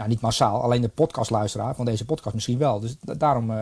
nou, 0.00 0.12
niet 0.12 0.20
massaal. 0.20 0.62
Alleen 0.62 0.80
de 0.80 0.88
podcastluisteraar 0.88 1.74
van 1.74 1.84
deze 1.84 2.04
podcast 2.04 2.34
misschien 2.34 2.58
wel. 2.58 2.80
Dus 2.80 2.96
daarom 3.00 3.50
uh, 3.50 3.56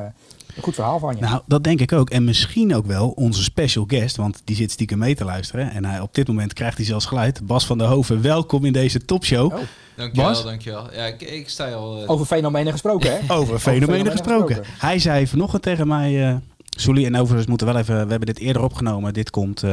een 0.57 0.63
goed 0.63 0.75
verhaal 0.75 0.99
van 0.99 1.15
je. 1.17 1.21
Nou, 1.21 1.43
dat 1.47 1.65
denk 1.65 1.81
ik 1.81 1.93
ook. 1.93 2.11
En 2.11 2.25
misschien 2.25 2.75
ook 2.75 2.87
wel 2.87 3.09
onze 3.09 3.43
special 3.43 3.85
guest, 3.89 4.17
want 4.17 4.43
die 4.45 4.57
zit 4.57 4.71
stiekem 4.71 4.99
mee 4.99 5.15
te 5.15 5.25
luisteren. 5.25 5.71
En 5.71 5.85
hij, 5.85 6.01
op 6.01 6.15
dit 6.15 6.29
moment 6.29 6.53
krijgt 6.53 6.77
hij 6.77 6.87
zelfs 6.87 7.07
geluid. 7.07 7.47
Bas 7.47 7.67
van 7.67 7.79
der 7.79 7.87
Hoven, 7.87 8.23
welkom 8.23 8.65
in 8.65 8.73
deze 8.73 9.05
topshow. 9.05 9.53
Oh. 9.53 9.59
Dankjewel, 9.97 10.31
Bas? 10.31 10.45
dankjewel. 10.45 10.93
Ja, 10.93 11.05
ik, 11.05 11.21
ik 11.21 11.49
sta 11.49 11.73
al... 11.73 12.03
Uh... 12.03 12.11
Over 12.11 12.27
fenomenen 12.27 12.73
gesproken, 12.73 13.13
hè? 13.13 13.35
over 13.35 13.59
fenomenen 13.59 14.13
gesproken. 14.13 14.63
Hij 14.79 14.99
zei 14.99 15.27
vanochtend 15.27 15.63
tegen 15.63 15.87
mij... 15.87 16.31
Uh, 16.31 16.37
Soelie, 16.77 17.07
en 17.07 17.17
overigens 17.17 17.47
moeten 17.47 17.67
we 17.67 17.73
wel 17.73 17.83
even... 17.83 17.95
We 17.95 18.11
hebben 18.11 18.27
dit 18.27 18.39
eerder 18.39 18.63
opgenomen. 18.63 19.13
Dit 19.13 19.31
komt... 19.31 19.65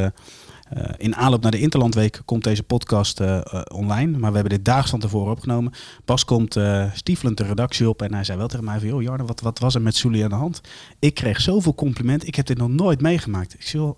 Uh, 0.74 0.84
in 0.96 1.16
aanloop 1.16 1.42
naar 1.42 1.50
de 1.50 1.60
Interlandweek 1.60 2.22
komt 2.24 2.44
deze 2.44 2.62
podcast 2.62 3.20
uh, 3.20 3.26
uh, 3.28 3.60
online. 3.72 4.18
Maar 4.18 4.30
we 4.30 4.38
hebben 4.38 4.56
dit 4.56 4.64
daags 4.64 4.90
van 4.90 5.00
tevoren 5.00 5.32
opgenomen. 5.32 5.72
Bas 6.04 6.24
komt 6.24 6.56
uh, 6.56 6.92
stiefelend 6.94 7.36
de 7.36 7.44
redactie 7.44 7.88
op 7.88 8.02
en 8.02 8.14
hij 8.14 8.24
zei 8.24 8.38
wel 8.38 8.48
tegen 8.48 8.64
mij 8.64 8.78
van... 8.78 8.88
joh 8.88 9.02
Jarno, 9.02 9.24
wat, 9.24 9.40
wat 9.40 9.58
was 9.58 9.74
er 9.74 9.82
met 9.82 9.96
Soelie 9.96 10.24
aan 10.24 10.28
de 10.28 10.34
hand? 10.34 10.60
Ik 10.98 11.14
kreeg 11.14 11.40
zoveel 11.40 11.74
complimenten. 11.74 12.28
Ik 12.28 12.34
heb 12.34 12.46
dit 12.46 12.58
nog 12.58 12.68
nooit 12.68 13.00
meegemaakt. 13.00 13.54
Ik 13.54 13.62
zei, 13.62 13.92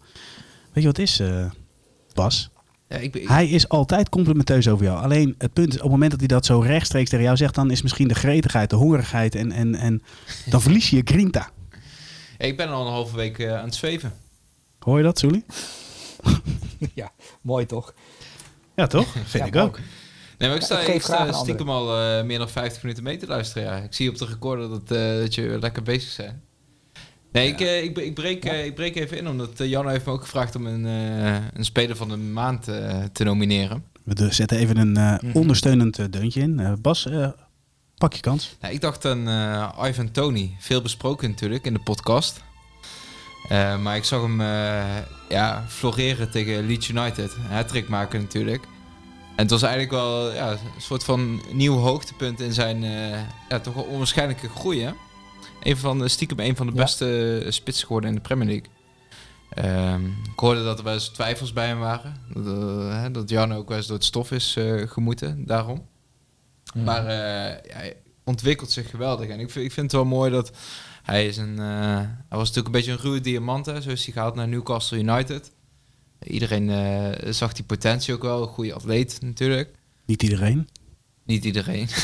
weet 0.73 0.83
je 0.83 0.85
wat 0.85 0.99
is, 0.99 1.23
Bas? 2.14 2.51
Ja, 2.89 2.97
ik, 2.97 3.29
Hij 3.29 3.49
is 3.49 3.69
altijd 3.69 4.09
complimenteus 4.09 4.69
over 4.69 4.85
jou. 4.85 5.03
Alleen 5.03 5.35
het 5.39 5.53
punt 5.53 5.69
is, 5.69 5.77
op 5.77 5.83
het 5.83 5.91
moment 5.91 6.11
dat 6.11 6.21
hij 6.21 6.29
dat 6.29 6.47
zo 6.47 6.61
rechtstreeks 6.61 7.11
tegen 7.11 7.25
jou 7.25 7.37
zegt, 7.37 7.55
dan 7.55 7.71
is 7.71 7.83
misschien 7.83 8.09
de 8.09 8.14
gretigheid, 8.14 8.71
de 8.71 8.77
hongerigheid 8.77 9.35
en, 9.35 9.53
en, 9.53 9.75
en 9.75 10.03
dan 10.51 10.62
verlies 10.62 10.91
je 10.91 10.97
je 10.97 11.03
grinta. 11.05 11.51
Ja, 12.39 12.45
ik 12.45 12.57
ben 12.57 12.69
al 12.69 12.87
een 12.87 12.93
halve 12.93 13.16
week 13.16 13.47
aan 13.47 13.64
het 13.64 13.75
zweven. 13.75 14.12
Hoor 14.79 14.97
je 14.97 15.05
dat, 15.05 15.19
Sully? 15.19 15.45
ja, 16.95 17.12
mooi 17.41 17.66
toch? 17.66 17.95
Ja, 18.77 18.87
toch? 18.87 19.14
Vind 19.25 19.47
ik 19.47 19.57
ook. 19.57 19.79
Nee, 20.39 20.49
maar 20.49 20.59
ik 20.59 20.64
sta, 20.64 20.81
ik 20.81 21.03
sta 21.03 21.33
stiekem 21.33 21.71
al 21.71 22.01
uh, 22.01 22.25
meer 22.25 22.39
dan 22.39 22.49
50 22.49 22.83
minuten 22.83 23.05
mee 23.05 23.16
te 23.16 23.27
luisteren. 23.27 23.69
Ja. 23.69 23.77
Ik 23.77 23.95
zie 23.95 24.09
op 24.09 24.19
de 24.19 24.27
recorder 24.27 24.69
dat, 24.69 24.93
uh, 24.93 25.21
dat 25.21 25.35
je 25.35 25.59
lekker 25.61 25.83
bezig 25.83 26.16
bent. 26.16 26.35
Nee, 27.33 27.49
ik, 27.49 27.61
uh, 27.61 27.83
ik, 27.83 27.99
ik, 27.99 28.14
breek, 28.14 28.45
uh, 28.45 28.64
ik 28.64 28.75
breek 28.75 28.97
even 28.97 29.19
in, 29.19 29.29
omdat 29.29 29.61
uh, 29.61 29.69
Jan 29.69 29.89
heeft 29.89 30.07
me 30.07 30.12
ook 30.12 30.23
gevraagd 30.23 30.57
om 30.57 30.66
een, 30.66 30.85
een 30.85 31.64
speler 31.64 31.97
van 31.97 32.09
de 32.09 32.16
maand 32.16 32.64
te 33.12 33.25
nomineren. 33.25 33.85
We 34.05 34.33
zetten 34.33 34.59
even 34.59 34.77
een 34.77 35.19
mm 35.23 35.33
ondersteunend 35.33 36.12
deuntje 36.12 36.41
in. 36.41 36.79
Bas, 36.81 37.09
pak 37.97 38.12
je 38.12 38.21
kans. 38.21 38.57
Nou, 38.61 38.75
ik 38.75 38.81
dacht 38.81 39.05
aan 39.05 39.29
Ivan 39.87 40.11
Tony, 40.11 40.57
veel 40.59 40.83
besproken 40.83 41.31
natuurlijk 41.31 41.64
in 41.64 41.73
de 41.73 41.81
podcast. 41.81 42.41
Maar 43.82 43.96
ik 43.96 44.05
zag 44.05 44.22
hem 44.22 44.40
ja, 45.28 45.64
floreren 45.68 46.30
tegen 46.30 46.66
Leeds 46.66 46.88
United. 46.88 47.36
Hat-trick 47.49 47.88
maken 47.88 48.20
natuurlijk. 48.20 48.64
En 49.36 49.44
het 49.44 49.51
was 49.51 49.62
eigenlijk 49.62 49.92
wel 49.92 50.32
ja, 50.32 50.51
een 50.51 50.59
soort 50.78 51.05
van 51.05 51.42
nieuw 51.53 51.76
hoogtepunt 51.76 52.40
in 52.40 52.53
zijn 52.53 52.82
ja, 53.49 53.61
toch 53.62 53.74
wel 53.74 53.84
onwaarschijnlijke 53.84 54.49
groei. 54.49 54.82
Hè? 54.82 54.92
een 55.62 55.76
van, 55.76 56.09
stiekem 56.09 56.38
een 56.40 56.57
van 56.57 56.66
de 56.66 56.72
beste 56.72 57.40
ja. 57.44 57.51
spitsen 57.51 57.86
geworden 57.86 58.11
in 58.11 58.16
de 58.16 58.22
Premier 58.22 58.46
League. 58.46 58.76
Um, 59.94 60.16
ik 60.32 60.38
hoorde 60.38 60.64
dat 60.64 60.78
er 60.78 60.84
wel 60.84 60.94
eens 60.94 61.09
twijfels 61.09 61.53
bij 61.53 61.66
hem 61.66 61.78
waren. 61.78 62.16
Dat, 62.34 62.46
uh, 62.46 63.07
dat 63.12 63.30
Jan 63.30 63.55
ook 63.55 63.68
wel 63.68 63.76
eens 63.76 63.86
door 63.86 63.96
het 63.96 64.05
stof 64.05 64.30
is 64.30 64.57
uh, 64.59 64.88
gemoeten, 64.88 65.46
daarom. 65.46 65.86
Maar 66.74 67.03
uh, 67.03 67.09
ja, 67.09 67.76
hij 67.76 67.96
ontwikkelt 68.24 68.70
zich 68.70 68.90
geweldig. 68.90 69.28
En 69.28 69.40
ik 69.40 69.51
vind, 69.51 69.64
ik 69.64 69.72
vind 69.72 69.86
het 69.86 70.01
wel 70.01 70.11
mooi 70.11 70.30
dat 70.30 70.51
hij 71.13 71.27
is 71.27 71.37
een... 71.37 71.59
hij 71.59 72.09
was 72.29 72.49
natuurlijk 72.49 72.67
een 72.67 72.73
beetje 72.73 72.93
een 72.93 72.99
ruwe 72.99 73.21
diamant, 73.21 73.67
hè. 73.67 73.81
Zo 73.81 73.91
is 73.91 74.05
hij 74.05 74.13
gehaald 74.13 74.35
naar 74.35 74.49
Newcastle 74.49 74.99
United. 74.99 75.53
Iedereen 76.23 76.71
zag 77.35 77.53
die 77.53 77.65
potentie 77.65 78.15
ook 78.15 78.23
wel. 78.23 78.43
Een 78.43 78.49
goede 78.49 78.75
atleet 78.75 79.19
natuurlijk. 79.21 79.71
Niet 80.07 80.23
iedereen? 80.23 80.69
Niet 81.25 81.45
iedereen. 81.45 81.89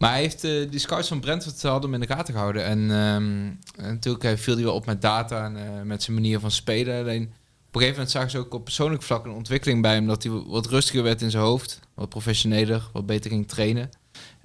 Maar 0.00 0.10
hij 0.10 0.20
heeft 0.20 0.44
uh, 0.44 0.70
die 0.70 0.80
scouts 0.80 1.08
van 1.08 1.20
Brentford 1.20 1.62
hadden 1.62 1.90
hem 1.90 2.02
in 2.02 2.08
de 2.08 2.14
gaten 2.14 2.34
gehouden. 2.34 2.64
En, 2.64 2.78
um, 2.78 3.58
en 3.76 3.92
natuurlijk 3.92 4.38
viel 4.38 4.54
hij 4.54 4.64
wel 4.64 4.74
op 4.74 4.86
met 4.86 5.02
data 5.02 5.44
en 5.44 5.86
met 5.86 6.02
zijn 6.02 6.16
manier 6.16 6.40
van 6.40 6.50
spelen. 6.50 7.00
Alleen 7.00 7.22
op 7.22 7.76
een 7.76 7.80
gegeven 7.80 7.92
moment 7.92 8.10
zagen 8.10 8.30
ze 8.30 8.38
ook 8.38 8.54
op 8.54 8.64
persoonlijk 8.64 9.02
vlak 9.02 9.24
een 9.24 9.30
ontwikkeling 9.30 9.82
bij 9.82 9.94
hem. 9.94 10.06
Dat 10.06 10.22
hij 10.22 10.32
wat 10.32 10.66
rustiger 10.66 11.02
werd 11.02 11.22
in 11.22 11.30
zijn 11.30 11.42
hoofd. 11.42 11.80
Wat 11.94 12.08
professioneler, 12.08 12.88
wat 12.92 13.06
beter 13.06 13.30
ging 13.30 13.48
trainen. 13.48 13.90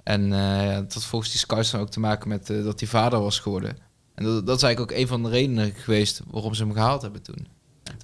En 0.06 0.22
uh, 0.32 0.74
dat 0.74 0.94
had 0.94 1.04
volgens 1.04 1.30
die 1.30 1.40
scouts 1.40 1.70
dan 1.70 1.80
ook 1.80 1.90
te 1.90 2.00
maken 2.00 2.28
met 2.28 2.46
dat 2.46 2.80
hij 2.80 2.88
vader 2.88 3.20
was 3.20 3.38
geworden. 3.38 3.76
En 4.14 4.24
dat, 4.24 4.46
dat 4.46 4.56
is 4.56 4.62
eigenlijk 4.62 4.92
ook 4.92 4.98
een 4.98 5.06
van 5.08 5.22
de 5.22 5.28
redenen 5.28 5.72
geweest 5.74 6.22
waarom 6.30 6.54
ze 6.54 6.62
hem 6.62 6.72
gehaald 6.72 7.02
hebben 7.02 7.22
toen. 7.22 7.46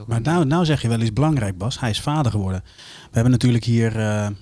Maar 0.07 0.21
nou, 0.21 0.45
nou 0.45 0.65
zeg 0.65 0.83
je 0.83 0.89
wel 0.89 1.01
iets 1.01 1.13
belangrijk, 1.13 1.59
Bas. 1.59 1.81
Hij 1.81 1.91
is 1.91 2.01
vader 2.01 2.33
geworden. 2.33 2.63
We 2.85 3.11
hebben 3.11 3.33
natuurlijk 3.33 3.65
hier 3.65 3.97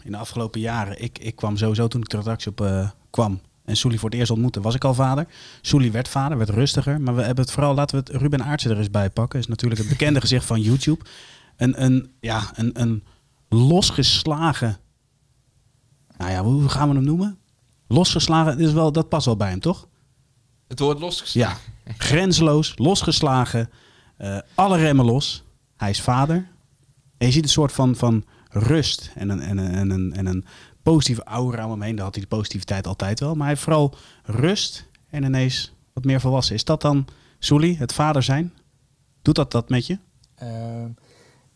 in 0.04 0.12
de 0.12 0.16
afgelopen 0.16 0.61
jaren... 0.61 1.02
Ik, 1.02 1.18
ik 1.18 1.36
kwam 1.36 1.56
sowieso 1.56 1.88
toen 1.88 2.00
ik 2.00 2.08
de 2.08 2.16
redactie 2.16 2.50
op 2.50 2.92
kwam 3.11 3.40
en 3.70 3.76
Soelie 3.76 3.98
voor 3.98 4.11
het 4.11 4.18
eerst 4.18 4.30
ontmoette, 4.30 4.61
was 4.61 4.74
ik 4.74 4.84
al 4.84 4.94
vader. 4.94 5.26
Soelie 5.61 5.92
werd 5.92 6.08
vader, 6.08 6.38
werd 6.38 6.50
rustiger. 6.50 7.00
Maar 7.00 7.14
we 7.14 7.22
hebben 7.22 7.44
het 7.44 7.52
vooral, 7.52 7.74
laten 7.74 7.96
we 7.96 8.12
het 8.12 8.22
Ruben 8.22 8.44
Aartsen 8.44 8.70
er 8.70 8.78
eens 8.78 8.90
bij 8.90 9.11
pakken. 9.11 9.38
Is 9.38 9.46
natuurlijk 9.46 9.80
het 9.80 9.90
bekende 9.90 10.20
gezicht 10.26 10.44
van 10.44 10.61
YouTube. 10.61 11.04
Een, 11.56 11.82
een, 11.84 12.11
ja, 12.20 12.50
een, 12.54 12.80
een 12.80 13.04
losgeslagen. 13.48 14.78
Nou 16.16 16.30
ja, 16.30 16.42
hoe 16.42 16.68
gaan 16.68 16.88
we 16.88 16.94
hem 16.94 17.04
noemen? 17.04 17.38
Losgeslagen, 17.93 18.59
is 18.59 18.72
wel, 18.72 18.93
dat 18.93 19.09
past 19.09 19.26
wel 19.26 19.36
bij 19.36 19.49
hem, 19.49 19.61
toch? 19.61 19.88
Het 20.68 20.78
woord 20.78 21.01
losgeslagen. 21.01 21.72
Ja, 21.84 21.93
grenzeloos, 21.97 22.72
losgeslagen. 22.76 23.70
Uh, 24.18 24.38
alle 24.55 24.76
remmen 24.76 25.05
los. 25.05 25.45
Hij 25.76 25.91
is 25.91 26.01
vader. 26.01 26.49
En 27.18 27.26
je 27.26 27.32
ziet 27.32 27.43
een 27.43 27.49
soort 27.49 27.72
van, 27.72 27.97
van 27.97 28.24
rust 28.49 29.12
en 29.14 29.28
een, 29.28 29.41
en, 29.41 29.59
een, 29.59 29.74
en, 29.74 29.91
een, 29.91 30.12
en 30.12 30.26
een 30.26 30.45
positieve 30.82 31.24
aura 31.24 31.64
om 31.64 31.70
hem 31.70 31.82
heen. 31.82 31.97
Daar 31.97 32.05
had 32.05 32.14
hij 32.14 32.22
de 32.22 32.36
positiviteit 32.36 32.86
altijd 32.86 33.20
wel. 33.20 33.30
Maar 33.30 33.41
hij 33.41 33.49
heeft 33.49 33.62
vooral 33.62 33.95
rust 34.24 34.86
en 35.09 35.24
ineens 35.24 35.72
wat 35.93 36.05
meer 36.05 36.20
volwassen. 36.20 36.55
Is 36.55 36.64
dat 36.64 36.80
dan, 36.80 37.07
Soelie, 37.38 37.76
het 37.76 37.93
vader 37.93 38.22
zijn? 38.22 38.53
Doet 39.22 39.34
dat 39.34 39.51
dat 39.53 39.68
met 39.68 39.86
je? 39.86 39.99
Uh, 40.43 40.84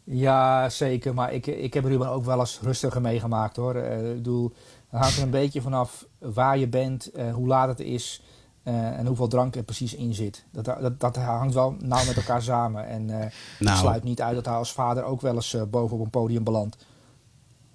ja, 0.05 0.69
zeker. 0.69 1.15
Maar 1.15 1.33
ik, 1.33 1.47
ik 1.47 1.75
heb 1.75 1.85
Ruben 1.85 2.09
ook 2.09 2.25
wel 2.25 2.41
eens 2.41 2.59
rustiger 2.63 3.01
meegemaakt 3.01 3.57
hoor. 3.57 3.77
Uh, 3.77 4.09
ik 4.11 4.15
bedoel, 4.15 4.53
dan 4.95 5.03
hangt 5.03 5.17
er 5.17 5.23
een 5.23 5.31
beetje 5.31 5.61
vanaf 5.61 6.07
waar 6.19 6.59
je 6.59 6.69
bent, 6.69 7.11
uh, 7.17 7.33
hoe 7.35 7.47
laat 7.47 7.69
het 7.69 7.81
is. 7.81 8.23
eh, 8.63 8.99
en 8.99 9.07
hoeveel 9.07 9.29
drank 9.29 9.57
er 9.57 9.63
precies 9.63 9.95
in 9.95 10.15
zit. 10.15 10.45
Dat, 10.53 10.65
dat, 10.65 11.01
dat 11.01 11.17
hangt 11.17 11.55
wel 11.55 11.77
nauw 11.79 12.05
met 12.05 12.17
elkaar 12.17 12.43
samen. 12.43 12.87
En 12.87 13.09
uh, 13.09 13.17
nou, 13.59 13.79
sluit 13.79 14.05
niet 14.05 14.23
uit 14.23 14.35
dat 14.35 14.47
hij 14.47 14.55
als 14.55 14.73
vader 14.73 15.05
ook 15.05 15.21
wel 15.21 15.35
eens 15.35 15.57
boven 15.71 15.97
op 15.97 16.05
een 16.05 16.11
podium 16.11 16.45
belandt. 16.45 16.77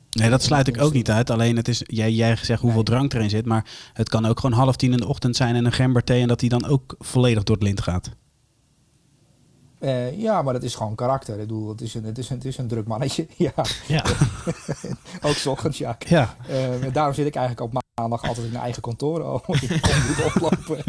Nee, 0.09 0.29
dat 0.29 0.43
sluit 0.43 0.67
ik 0.67 0.81
ook 0.81 0.93
niet 0.93 1.09
uit. 1.11 1.29
Alleen 1.29 1.55
het 1.55 1.67
is, 1.67 1.81
jij, 1.85 2.11
jij 2.11 2.35
zegt 2.35 2.61
hoeveel 2.61 2.83
drank 2.83 3.13
erin 3.13 3.29
zit. 3.29 3.45
Maar 3.45 3.65
het 3.93 4.09
kan 4.09 4.25
ook 4.25 4.39
gewoon 4.39 4.59
half 4.59 4.75
tien 4.75 4.91
in 4.91 4.97
de 4.97 5.07
ochtend 5.07 5.35
zijn 5.35 5.55
en 5.55 5.65
een 5.65 5.71
gemberthee. 5.71 6.21
En 6.21 6.27
dat 6.27 6.39
hij 6.39 6.49
dan 6.49 6.65
ook 6.65 6.95
volledig 6.99 7.43
door 7.43 7.55
het 7.55 7.65
lint 7.65 7.81
gaat. 7.81 8.09
Uh, 9.79 10.19
ja, 10.19 10.41
maar 10.41 10.53
dat 10.53 10.63
is 10.63 10.75
gewoon 10.75 10.95
karakter. 10.95 11.33
Ik 11.33 11.39
bedoel, 11.39 11.69
het 11.69 11.81
is 11.81 11.93
een, 11.93 12.03
het 12.03 12.17
is 12.17 12.29
een, 12.29 12.35
het 12.35 12.45
is 12.45 12.57
een 12.57 12.67
druk 12.67 12.87
mannetje. 12.87 13.27
Ja. 13.37 13.53
ja. 13.87 14.03
ook 15.27 15.35
s 15.35 15.45
ochtends, 15.45 15.77
ja. 15.77 15.97
ja. 16.07 16.35
Uh, 16.49 16.93
daarom 16.93 17.13
zit 17.13 17.25
ik 17.25 17.35
eigenlijk 17.35 17.75
op 17.75 17.83
maandag 17.95 18.23
altijd 18.23 18.45
in 18.45 18.51
mijn 18.51 18.63
eigen 18.63 18.81
kantoor. 18.81 19.21
Oh, 19.21 19.43
ik 19.61 19.81
kon 19.81 20.07
niet 20.07 20.23
oplopen. 20.25 20.83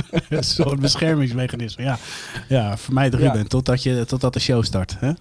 Zo'n 0.44 0.80
beschermingsmechanisme, 0.80 1.84
ja. 1.84 1.98
Ja, 2.48 2.76
vermijd 2.76 3.14
Ruben 3.14 3.38
ja. 3.38 3.44
totdat, 3.44 3.82
je, 3.82 4.04
totdat 4.06 4.32
de 4.32 4.40
show 4.40 4.64
start. 4.64 5.00
Hè? 5.00 5.12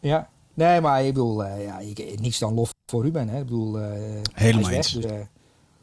Ja. 0.00 0.28
Nee, 0.54 0.80
maar 0.80 1.04
ik 1.04 1.14
bedoel, 1.14 1.44
uh, 1.44 1.64
ja, 1.64 1.78
ik, 1.78 2.20
niets 2.20 2.38
dan 2.38 2.54
lof 2.54 2.74
voor 2.86 3.02
Ruben. 3.02 3.28
Hè. 3.28 3.38
Ik 3.38 3.44
bedoel, 3.44 3.78
Helemaal 4.32 4.70
eens. 4.70 4.92
Dus, 4.92 5.04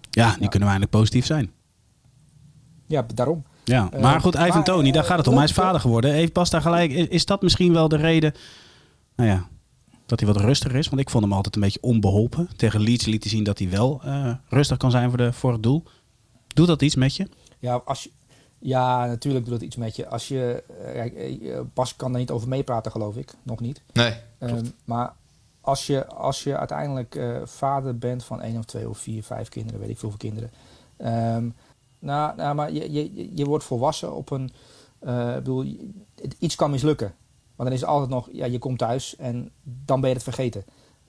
ja, 0.09 0.29
nu 0.39 0.47
kunnen 0.47 0.67
we 0.67 0.73
eindelijk 0.73 0.91
positief 0.91 1.25
zijn. 1.25 1.51
Ja, 2.87 3.05
daarom. 3.13 3.43
Ja, 3.65 3.89
maar 3.99 4.21
goed, 4.21 4.35
Ivan 4.35 4.63
Tony, 4.63 4.91
daar 4.91 5.03
gaat 5.03 5.17
het 5.17 5.27
om. 5.27 5.35
Hij 5.35 5.43
is 5.43 5.51
vader 5.51 5.81
geworden. 5.81 6.13
Heeft 6.13 6.33
Bas 6.33 6.49
daar 6.49 6.61
gelijk? 6.61 6.91
Is, 6.91 7.07
is, 7.07 7.25
dat 7.25 7.41
misschien 7.41 7.73
wel 7.73 7.87
de 7.87 7.97
reden 7.97 8.33
nou 9.15 9.29
ja, 9.29 9.47
dat 10.05 10.19
hij 10.19 10.33
wat 10.33 10.41
rustiger 10.41 10.77
is? 10.77 10.89
Want 10.89 11.01
ik 11.01 11.09
vond 11.09 11.23
hem 11.23 11.33
altijd 11.33 11.55
een 11.55 11.61
beetje 11.61 11.81
onbeholpen. 11.81 12.49
Tegen 12.55 12.79
Leeds 12.79 13.05
liet 13.05 13.23
hij 13.23 13.31
zien 13.31 13.43
dat 13.43 13.59
hij 13.59 13.69
wel 13.69 14.01
uh, 14.05 14.33
rustig 14.47 14.77
kan 14.77 14.91
zijn 14.91 15.09
voor, 15.09 15.17
de, 15.17 15.33
voor 15.33 15.51
het 15.51 15.63
doel. 15.63 15.83
Doet 16.47 16.67
dat 16.67 16.81
iets 16.81 16.95
met 16.95 17.15
je? 17.15 17.27
Ja, 17.59 17.81
als 17.85 18.03
je, 18.03 18.09
ja, 18.59 19.05
natuurlijk 19.05 19.45
doet 19.45 19.53
dat 19.53 19.63
iets 19.63 19.75
met 19.75 19.95
je. 19.95 20.07
Als 20.07 20.27
je, 20.27 20.63
uh, 21.41 21.59
Bas 21.73 21.95
kan 21.95 22.11
daar 22.11 22.21
niet 22.21 22.31
over 22.31 22.47
meepraten, 22.47 22.91
geloof 22.91 23.15
ik. 23.15 23.33
Nog 23.43 23.59
niet. 23.59 23.81
Nee, 23.93 24.13
um, 24.39 24.73
maar 24.85 25.13
als 25.61 25.87
je, 25.87 26.07
als 26.07 26.43
je 26.43 26.57
uiteindelijk 26.57 27.15
uh, 27.15 27.37
vader 27.43 27.97
bent 27.97 28.23
van 28.23 28.41
één 28.41 28.57
of 28.57 28.65
twee 28.65 28.89
of 28.89 28.97
vier, 28.97 29.23
vijf 29.23 29.49
kinderen, 29.49 29.79
weet 29.79 29.89
ik 29.89 29.99
veel 29.99 30.09
voor 30.09 30.19
kinderen. 30.19 30.51
Um, 31.35 31.53
nou, 32.05 32.35
nou, 32.35 32.55
maar 32.55 32.71
je, 32.71 32.91
je, 32.91 33.35
je 33.35 33.45
wordt 33.45 33.63
volwassen 33.63 34.15
op 34.15 34.31
een. 34.31 34.51
Uh, 35.01 35.33
bedoel, 35.33 35.65
iets 36.39 36.55
kan 36.55 36.71
mislukken. 36.71 37.13
Maar 37.55 37.65
dan 37.65 37.75
is 37.75 37.81
het 37.81 37.89
altijd 37.89 38.09
nog, 38.09 38.29
ja, 38.31 38.45
je 38.45 38.59
komt 38.59 38.77
thuis 38.77 39.15
en 39.15 39.51
dan 39.63 39.99
ben 39.99 40.09
je 40.09 40.15
het 40.15 40.23
vergeten. 40.23 40.63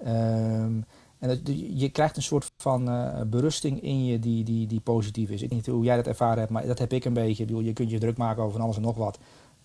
Um, 0.06 0.84
en 1.18 1.28
het, 1.28 1.40
je 1.74 1.88
krijgt 1.88 2.16
een 2.16 2.22
soort 2.22 2.52
van 2.56 2.88
uh, 2.88 3.20
berusting 3.26 3.82
in 3.82 4.04
je 4.04 4.18
die, 4.18 4.44
die, 4.44 4.66
die 4.66 4.80
positief 4.80 5.30
is. 5.30 5.42
Ik 5.42 5.48
weet 5.48 5.58
niet 5.58 5.66
hoe 5.66 5.84
jij 5.84 5.96
dat 5.96 6.06
ervaren 6.06 6.38
hebt, 6.38 6.50
maar 6.50 6.66
dat 6.66 6.78
heb 6.78 6.92
ik 6.92 7.04
een 7.04 7.12
beetje. 7.12 7.42
Ik 7.42 7.48
bedoel, 7.48 7.62
je 7.62 7.72
kunt 7.72 7.90
je 7.90 7.98
druk 7.98 8.16
maken 8.16 8.42
over 8.42 8.60
alles 8.60 8.76
en 8.76 8.82
nog 8.82 8.96
wat. 8.96 9.18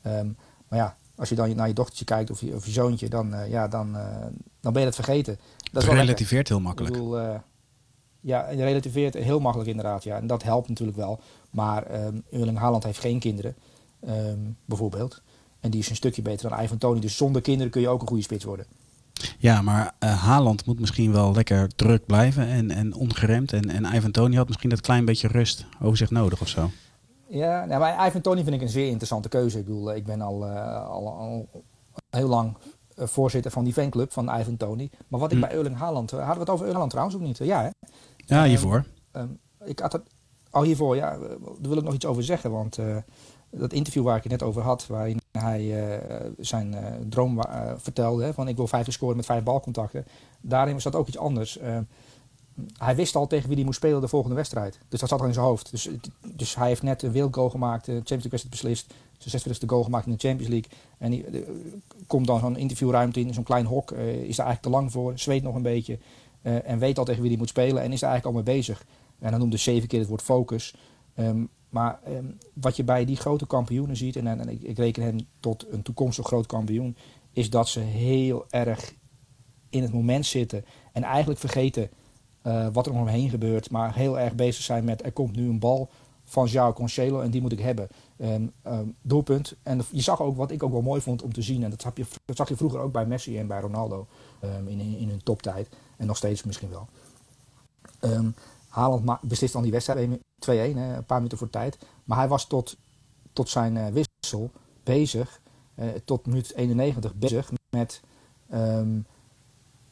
Um, 0.07 0.37
maar 0.67 0.79
ja, 0.79 0.95
als 1.15 1.29
je 1.29 1.35
dan 1.35 1.55
naar 1.55 1.67
je 1.67 1.73
dochtertje 1.73 2.05
kijkt 2.05 2.31
of 2.31 2.41
je, 2.41 2.55
of 2.55 2.65
je 2.65 2.71
zoontje, 2.71 3.09
dan, 3.09 3.33
uh, 3.33 3.49
ja, 3.49 3.67
dan, 3.67 3.97
dan 4.59 4.73
ben 4.73 4.81
je 4.81 4.87
het 4.87 4.95
vergeten. 4.95 5.39
Dat 5.71 5.83
relativeert 5.83 6.47
heel 6.47 6.59
makkelijk. 6.59 6.95
Ik 6.95 7.01
bedoel, 7.01 7.39
ja, 8.21 8.49
je 8.49 8.63
relativeert 8.63 9.13
heel 9.13 9.39
makkelijk 9.39 9.69
inderdaad. 9.69 10.03
Ja. 10.03 10.17
En 10.17 10.27
dat 10.27 10.43
helpt 10.43 10.69
natuurlijk 10.69 10.97
wel. 10.97 11.19
Maar 11.49 12.05
um, 12.05 12.23
Erling 12.31 12.57
Haaland 12.57 12.83
heeft 12.83 12.99
geen 12.99 13.19
kinderen, 13.19 13.55
um, 14.07 14.57
bijvoorbeeld. 14.65 15.21
En 15.59 15.71
die 15.71 15.79
is 15.79 15.89
een 15.89 15.95
stukje 15.95 16.21
beter 16.21 16.49
dan 16.49 16.59
Ivan 16.59 16.77
Tony. 16.77 16.99
Dus 16.99 17.17
zonder 17.17 17.41
kinderen 17.41 17.71
kun 17.71 17.81
je 17.81 17.89
ook 17.89 18.01
een 18.01 18.07
goede 18.07 18.23
spits 18.23 18.43
worden. 18.43 18.65
Ja, 19.37 19.61
maar 19.61 19.93
uh, 19.99 20.23
Haaland 20.23 20.65
moet 20.65 20.79
misschien 20.79 21.11
wel 21.11 21.33
lekker 21.33 21.75
druk 21.75 22.05
blijven 22.05 22.47
en, 22.47 22.71
en 22.71 22.93
ongeremd. 22.93 23.53
En, 23.53 23.69
en 23.69 23.95
Ivan 23.95 24.11
Tony 24.11 24.35
had 24.35 24.47
misschien 24.47 24.69
dat 24.69 24.81
klein 24.81 25.05
beetje 25.05 25.27
rust 25.27 25.65
over 25.81 25.97
zich 25.97 26.09
nodig 26.09 26.41
of 26.41 26.47
zo. 26.47 26.69
Ja, 27.27 27.65
nou, 27.65 27.79
maar 27.79 28.07
Ivan 28.07 28.21
Tony 28.21 28.43
vind 28.43 28.55
ik 28.55 28.61
een 28.61 28.69
zeer 28.69 28.87
interessante 28.87 29.29
keuze. 29.29 29.57
Ik 29.59 29.65
bedoel, 29.65 29.95
ik 29.95 30.05
ben 30.05 30.21
al, 30.21 30.47
uh, 30.47 30.85
al, 30.87 31.07
al 31.07 31.49
heel 32.09 32.27
lang 32.27 32.57
voorzitter 32.95 33.51
van 33.51 33.63
die 33.63 33.73
fanclub 33.73 34.11
van 34.11 34.39
Ivan 34.39 34.57
Tony. 34.57 34.89
Maar 35.07 35.19
wat 35.19 35.31
ik 35.31 35.37
Hm. 35.37 35.43
bij 35.43 35.57
Erling 35.57 35.77
Haaland... 35.77 36.11
hadden 36.11 36.33
we 36.33 36.39
het 36.39 36.49
over 36.49 36.67
Erling 36.67 36.89
trouwens 36.89 37.15
ook 37.15 37.21
niet? 37.21 37.37
ja, 37.37 37.61
hè? 37.61 37.69
Ja, 38.25 38.45
hiervoor. 38.45 38.85
Um, 39.13 39.39
ik 39.63 39.79
had 39.79 39.91
het 39.91 40.03
al 40.51 40.63
hiervoor, 40.63 40.95
ja, 40.95 41.17
daar 41.17 41.37
wil 41.61 41.77
ik 41.77 41.83
nog 41.83 41.93
iets 41.93 42.05
over 42.05 42.23
zeggen. 42.23 42.51
Want 42.51 42.77
uh, 42.77 42.97
dat 43.49 43.73
interview 43.73 44.03
waar 44.03 44.17
ik 44.17 44.23
het 44.23 44.31
net 44.31 44.43
over 44.43 44.61
had, 44.61 44.87
waarin 44.87 45.19
hij 45.31 45.63
uh, 45.63 46.29
zijn 46.37 46.73
uh, 46.73 46.79
droom 47.09 47.41
vertelde: 47.77 48.23
hè, 48.23 48.33
van 48.33 48.47
ik 48.47 48.55
wil 48.55 48.67
vijf 48.67 48.91
scoren 48.91 49.15
met 49.15 49.25
vijf 49.25 49.43
balcontacten. 49.43 50.05
Daarin 50.41 50.73
was 50.73 50.83
dat 50.83 50.95
ook 50.95 51.07
iets 51.07 51.17
anders. 51.17 51.59
hij 52.77 52.95
wist 52.95 53.15
al 53.15 53.27
tegen 53.27 53.47
wie 53.47 53.55
hij 53.55 53.65
moest 53.65 53.77
spelen 53.77 54.01
de 54.01 54.07
volgende 54.07 54.35
wedstrijd. 54.35 54.79
Dus 54.89 54.99
dat 54.99 55.09
zat 55.09 55.21
al 55.21 55.27
in 55.27 55.33
zijn 55.33 55.45
hoofd. 55.45 55.71
Dus, 55.71 55.89
dus 56.35 56.55
hij 56.55 56.67
heeft 56.67 56.81
net 56.81 57.03
een 57.03 57.11
wereldgoal 57.11 57.49
gemaakt, 57.49 57.85
de 57.85 57.91
Champions 57.91 58.23
League 58.23 58.31
wedstrijd 58.31 58.61
beslist. 58.61 58.93
Zijn 59.17 59.57
46e 59.57 59.65
goal 59.65 59.83
gemaakt 59.83 60.05
in 60.05 60.11
de 60.11 60.27
Champions 60.27 60.51
League. 60.51 60.71
En 60.97 61.11
die, 61.11 61.45
komt 62.07 62.27
dan 62.27 62.39
zo'n 62.39 62.57
interviewruimte 62.57 63.19
in, 63.19 63.33
zo'n 63.33 63.43
klein 63.43 63.65
hok. 63.65 63.91
is 63.91 64.35
daar 64.35 64.45
eigenlijk 64.45 64.61
te 64.61 64.69
lang 64.69 64.91
voor, 64.91 65.19
zweet 65.19 65.43
nog 65.43 65.55
een 65.55 65.61
beetje. 65.61 65.99
En 66.41 66.79
weet 66.79 66.97
al 66.97 67.05
tegen 67.05 67.21
wie 67.21 67.29
hij 67.29 67.39
moet 67.39 67.49
spelen 67.49 67.83
en 67.83 67.91
is 67.91 68.01
er 68.01 68.07
eigenlijk 68.07 68.25
al 68.25 68.43
mee 68.43 68.55
bezig. 68.55 68.85
En 69.19 69.31
dan 69.31 69.39
noemde 69.39 69.57
zeven 69.57 69.87
keer 69.87 69.99
het 69.99 70.07
woord 70.07 70.21
focus. 70.21 70.75
Um, 71.15 71.49
maar 71.69 71.99
um, 72.07 72.37
wat 72.53 72.75
je 72.75 72.83
bij 72.83 73.05
die 73.05 73.15
grote 73.15 73.47
kampioenen 73.47 73.95
ziet, 73.95 74.15
en, 74.15 74.27
en 74.27 74.49
ik, 74.49 74.61
ik, 74.61 74.77
reken 74.77 75.03
hem 75.03 75.17
tot 75.39 75.65
een 75.69 75.81
toekomstig 75.81 76.25
groot 76.25 76.45
kampioen, 76.45 76.97
is 77.33 77.49
dat 77.49 77.67
ze 77.67 77.79
heel 77.79 78.45
erg 78.49 78.93
in 79.69 79.81
het 79.81 79.93
moment 79.93 80.25
zitten 80.25 80.65
en 80.93 81.03
eigenlijk 81.03 81.39
vergeten 81.39 81.89
uh, 82.47 82.67
wat 82.73 82.85
er 82.85 82.91
om 82.91 82.97
hem 82.97 83.07
heen 83.07 83.29
gebeurt, 83.29 83.69
maar 83.69 83.95
heel 83.95 84.19
erg 84.19 84.35
bezig 84.35 84.63
zijn 84.63 84.83
met 84.83 85.05
er 85.05 85.11
komt 85.11 85.35
nu 85.35 85.49
een 85.49 85.59
bal 85.59 85.89
van 86.23 86.49
João 86.49 86.73
Cancelo 86.73 87.21
en 87.21 87.31
die 87.31 87.41
moet 87.41 87.51
ik 87.51 87.59
hebben. 87.59 87.87
Um, 88.17 88.53
doelpunt. 89.01 89.55
En 89.63 89.81
je 89.91 90.01
zag 90.01 90.21
ook 90.21 90.35
wat 90.35 90.51
ik 90.51 90.63
ook 90.63 90.71
wel 90.71 90.81
mooi 90.81 91.01
vond 91.01 91.21
om 91.21 91.33
te 91.33 91.41
zien, 91.41 91.63
en 91.63 91.69
dat 91.69 91.81
zag 91.81 91.91
je, 91.95 92.05
zag 92.25 92.49
je 92.49 92.55
vroeger 92.55 92.79
ook 92.79 92.91
bij 92.91 93.05
Messi 93.05 93.37
en 93.37 93.47
bij 93.47 93.59
Ronaldo 93.59 94.07
in, 94.65 94.79
in 94.79 95.09
hun 95.09 95.23
toptijd, 95.23 95.69
en 96.01 96.07
nog 96.07 96.17
steeds 96.17 96.43
misschien 96.43 96.69
wel. 96.69 96.87
Um, 98.01 98.35
Haaland 98.67 99.21
beslist 99.21 99.53
dan 99.53 99.61
die 99.61 99.71
wedstrijd 99.71 100.09
2-1, 100.09 100.17
een 100.49 101.05
paar 101.05 101.17
minuten 101.17 101.37
voor 101.37 101.49
tijd. 101.49 101.77
Maar 102.03 102.17
hij 102.17 102.27
was 102.27 102.45
tot, 102.45 102.77
tot 103.33 103.49
zijn 103.49 103.75
uh, 103.75 103.85
wissel 103.87 104.51
bezig, 104.83 105.41
uh, 105.75 105.89
tot 106.05 106.25
minuut 106.25 106.53
91 106.55 107.13
bezig 107.13 107.51
met 107.69 108.01
um, 108.53 109.05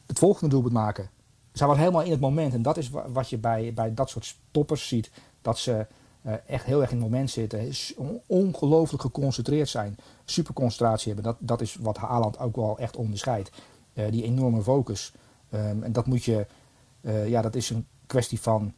het 0.06 0.18
volgende 0.18 0.50
doelpunt 0.50 0.74
maken. 0.74 1.10
Hij 1.52 1.66
was 1.66 1.76
helemaal 1.76 2.02
in 2.02 2.10
het 2.10 2.20
moment. 2.20 2.54
En 2.54 2.62
dat 2.62 2.76
is 2.76 2.90
wat 2.90 3.28
je 3.28 3.38
bij, 3.38 3.72
bij 3.74 3.94
dat 3.94 4.10
soort 4.10 4.24
stoppers 4.24 4.88
ziet. 4.88 5.10
Dat 5.42 5.58
ze 5.58 5.86
uh, 6.22 6.32
echt 6.46 6.64
heel 6.64 6.80
erg 6.80 6.90
in 6.90 6.96
het 6.96 7.04
moment 7.04 7.30
zitten. 7.30 7.72
Ongelooflijk 8.26 9.02
geconcentreerd 9.02 9.68
zijn. 9.68 9.96
Superconcentratie 10.24 11.12
hebben. 11.12 11.32
Dat, 11.32 11.36
dat 11.48 11.60
is 11.60 11.74
wat 11.74 11.96
Haaland 11.96 12.38
ook 12.38 12.56
wel 12.56 12.78
echt 12.78 12.96
onderscheidt. 12.96 13.50
die 13.92 14.24
enorme 14.24 14.62
focus. 14.62 15.12
Um, 15.54 15.82
en 15.82 15.92
dat 15.92 16.06
moet 16.06 16.24
je... 16.24 16.46
ja, 17.26 17.42
dat 17.42 17.54
is 17.54 17.70
een 17.70 17.86
kwestie 18.06 18.40
van 18.40 18.74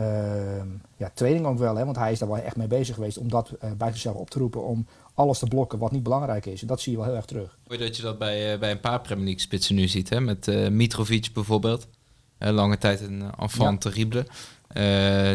uh, 0.00 0.62
ja, 0.96 1.10
training 1.14 1.46
ook 1.46 1.58
wel. 1.58 1.76
Hè? 1.76 1.84
Want 1.84 1.96
hij 1.96 2.12
is 2.12 2.18
daar 2.18 2.28
wel 2.28 2.38
echt 2.38 2.56
mee 2.56 2.66
bezig 2.66 2.94
geweest 2.94 3.18
om 3.18 3.28
dat 3.28 3.52
uh, 3.64 3.70
bij 3.72 3.90
zichzelf 3.90 4.16
op 4.16 4.30
te 4.30 4.38
roepen. 4.38 4.64
Om 4.64 4.86
alles 5.14 5.38
te 5.38 5.46
blokken 5.46 5.78
wat 5.78 5.92
niet 5.92 6.02
belangrijk 6.02 6.46
is. 6.46 6.60
En 6.60 6.66
dat 6.66 6.80
zie 6.80 6.92
je 6.92 6.98
wel 6.98 7.06
heel 7.06 7.16
erg 7.16 7.24
terug. 7.24 7.58
Mooi 7.66 7.80
dat 7.80 7.96
je 7.96 8.02
dat 8.02 8.18
bij, 8.18 8.52
uh, 8.52 8.58
bij 8.58 8.70
een 8.70 8.80
paar 8.80 9.00
Premier 9.00 9.24
League 9.24 9.42
spitsen 9.42 9.74
nu 9.74 9.88
ziet. 9.88 10.08
Hè? 10.08 10.20
Met 10.20 10.70
Mitrovic 10.70 11.28
bijvoorbeeld. 11.32 11.86
lange 12.38 12.78
tijd 12.78 13.00
een 13.00 13.30
enfant 13.38 13.84
ja. 13.84 13.90
terrible. 13.90 14.26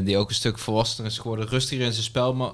die 0.04 0.18
ook 0.18 0.30
een 0.30 0.36
stuk 0.36 0.58
volwassener 0.58 1.12
is 1.12 1.18
geworden. 1.18 1.48
Rustiger 1.48 1.86
in 1.86 1.92
zijn 1.92 2.04
spel. 2.04 2.34
Maar 2.34 2.52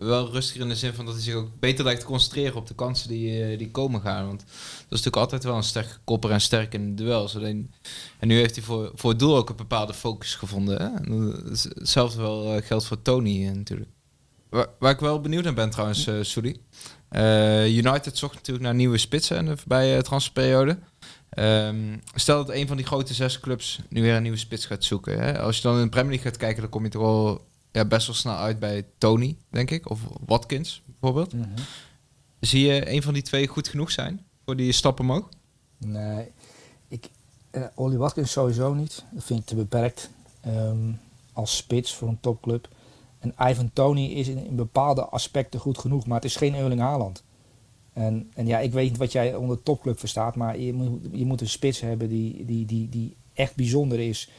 wel 0.00 0.30
rustiger 0.30 0.60
in 0.60 0.68
de 0.68 0.74
zin 0.74 0.92
van 0.92 1.04
dat 1.04 1.14
hij 1.14 1.22
zich 1.22 1.34
ook 1.34 1.48
beter 1.58 1.84
lijkt 1.84 2.00
te 2.00 2.06
concentreren 2.06 2.56
op 2.56 2.66
de 2.66 2.74
kansen 2.74 3.08
die, 3.08 3.56
die 3.56 3.70
komen 3.70 4.00
gaan. 4.00 4.26
Want 4.26 4.40
dat 4.40 4.48
is 4.48 4.88
natuurlijk 4.88 5.16
altijd 5.16 5.44
wel 5.44 5.56
een 5.56 5.62
sterke 5.62 5.96
kopper 6.04 6.30
en 6.30 6.40
sterk 6.40 6.74
in 6.74 6.96
de 6.96 7.02
duels. 7.02 7.36
Alleen, 7.36 7.72
en 8.18 8.28
nu 8.28 8.36
heeft 8.36 8.54
hij 8.54 8.64
voor, 8.64 8.90
voor 8.94 9.10
het 9.10 9.18
doel 9.18 9.36
ook 9.36 9.48
een 9.48 9.56
bepaalde 9.56 9.94
focus 9.94 10.34
gevonden. 10.34 10.82
Hè? 10.82 11.14
Hetzelfde 11.50 12.20
wel 12.20 12.56
uh, 12.56 12.62
geldt 12.62 12.84
voor 12.84 13.02
Tony 13.02 13.44
uh, 13.44 13.50
natuurlijk. 13.50 13.90
Waar, 14.78 14.90
ik 14.92 15.00
wel 15.00 15.20
benieuwd 15.20 15.44
naar 15.44 15.54
ben 15.54 15.70
trouwens, 15.70 16.06
uh. 16.06 17.76
United 17.76 18.18
zocht 18.18 18.34
natuurlijk 18.34 18.64
naar 18.64 18.74
nieuwe 18.74 18.98
spitsen 18.98 19.36
in 19.36 19.46
de 19.46 19.56
voorbije 19.56 20.02
transferperiode. 20.02 20.78
Um, 21.38 22.00
stel 22.14 22.44
dat 22.44 22.54
een 22.54 22.66
van 22.66 22.76
die 22.76 22.86
grote 22.86 23.14
zes 23.14 23.40
clubs 23.40 23.80
nu 23.88 24.02
weer 24.02 24.14
een 24.14 24.22
nieuwe 24.22 24.38
spits 24.38 24.66
gaat 24.66 24.84
zoeken. 24.84 25.20
Hè? 25.20 25.40
Als 25.40 25.56
je 25.56 25.62
dan 25.62 25.76
in 25.76 25.82
de 25.82 25.88
Premier 25.88 26.10
League 26.10 26.30
gaat 26.30 26.40
kijken, 26.40 26.60
dan 26.60 26.70
kom 26.70 26.84
je 26.84 26.90
toch 26.90 27.02
wel 27.02 27.48
ja, 27.72 27.84
best 27.84 28.06
wel 28.06 28.16
snel 28.16 28.36
uit 28.36 28.58
bij 28.58 28.86
Tony, 28.98 29.36
denk 29.48 29.70
ik. 29.70 29.90
Of 29.90 30.00
Watkins, 30.26 30.82
bijvoorbeeld. 30.86 31.32
Mm 31.32 31.42
-hmm. 31.42 31.64
Zie 32.40 32.66
je 32.66 32.90
een 32.92 33.02
van 33.02 33.14
die 33.14 33.22
twee 33.22 33.46
goed 33.46 33.68
genoeg 33.68 33.90
zijn 33.90 34.24
voor 34.44 34.56
die 34.56 34.72
stap 34.72 35.00
omhoog? 35.00 35.28
Nee, 35.78 36.32
ik, 36.88 37.08
uh, 37.52 37.64
Ollie 37.74 37.98
Watkins 37.98 38.32
sowieso 38.32 38.74
niet. 38.74 39.04
Dat 39.10 39.24
vind 39.24 39.40
ik 39.40 39.46
te 39.46 39.54
beperkt 39.54 40.10
um, 40.46 41.00
als 41.32 41.56
spits 41.56 41.94
voor 41.94 42.08
een 42.08 42.20
topclub. 42.20 42.68
En 43.18 43.34
Ivan 43.38 43.70
Tony 43.72 44.06
is 44.06 44.28
in, 44.28 44.46
in, 44.46 44.56
bepaalde 44.56 45.04
aspecten 45.04 45.60
goed 45.60 45.78
genoeg, 45.78 46.06
maar 46.06 46.16
het 46.16 46.24
is 46.24 46.36
geen 46.36 46.54
Erling 46.54 46.80
Haaland. 46.80 47.22
En, 47.92 48.30
en 48.34 48.46
ja, 48.46 48.58
ik 48.58 48.72
weet 48.72 48.88
niet 48.88 48.98
wat 48.98 49.12
jij 49.12 49.34
onder 49.34 49.62
topclub 49.62 49.98
verstaat, 49.98 50.36
maar 50.36 50.58
je 50.58 50.72
moet, 50.72 51.00
je 51.12 51.26
moet 51.26 51.40
een 51.40 51.48
spits 51.48 51.80
hebben 51.80 52.08
die, 52.08 52.44
die, 52.44 52.66
die, 52.66 52.88
die 52.88 53.16
echt 53.32 53.56
bijzonder 53.56 54.00
is. 54.00 54.30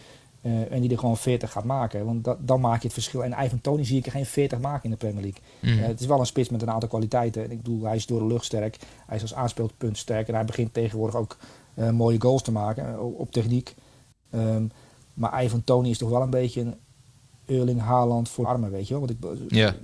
Eh, 0.42 0.72
en 0.72 0.82
die 0.82 0.92
er 0.92 0.98
gewoon 0.98 1.18
40 1.18 1.52
gaat 1.52 1.64
maken. 1.64 2.06
Want 2.06 2.24
dat, 2.24 2.38
dan 2.48 2.62
maak 2.62 2.78
je 2.78 2.84
het 2.84 2.94
verschil. 2.94 3.24
En 3.24 3.46
Ivan 3.46 3.62
Tony 3.62 3.86
zie 3.86 3.98
ik 3.98 4.06
er 4.06 4.12
geen 4.12 4.26
40 4.26 4.60
maken 4.60 4.84
in 4.84 4.90
de 4.90 4.98
Premier 4.98 5.22
League. 5.22 5.42
Mm. 5.60 5.80
Eh, 5.84 5.88
het 5.88 6.00
is 6.00 6.06
wel 6.06 6.20
een 6.20 6.26
spits 6.26 6.50
met 6.50 6.62
een 6.62 6.70
aantal 6.70 6.90
kwaliteiten. 6.90 7.44
En 7.44 7.52
ik 7.52 7.58
bedoel, 7.58 7.84
hij 7.84 7.96
is 7.96 8.06
door 8.06 8.20
de 8.20 8.26
lucht 8.26 8.46
sterk. 8.46 8.78
Hij 9.08 9.16
is 9.16 9.22
als 9.22 9.34
aanspeelpunt 9.34 9.98
sterk. 9.98 10.28
En 10.28 10.34
hij 10.34 10.46
begint 10.46 10.74
tegenwoordig 10.74 11.16
ook 11.16 11.38
eh, 11.74 11.90
mooie 11.90 12.22
goals 12.22 12.42
te 12.42 12.52
maken 12.52 13.02
op, 13.18 13.32
techniek. 13.32 13.76
Ehm, 14.30 14.66
maar 15.14 15.44
Ivan 15.44 15.64
Tony 15.64 15.90
is 15.90 15.98
toch 15.98 16.10
wel 16.10 16.22
een 16.22 16.30
beetje 16.30 16.62
een 16.62 16.76
Erling 17.46 17.82
Haaland 17.82 18.30
voor 18.30 18.46
armen, 18.48 18.72
weet 18.72 18.88
je 18.88 18.94
wel. 18.94 19.08
Want 19.08 19.12
ik, 19.12 19.22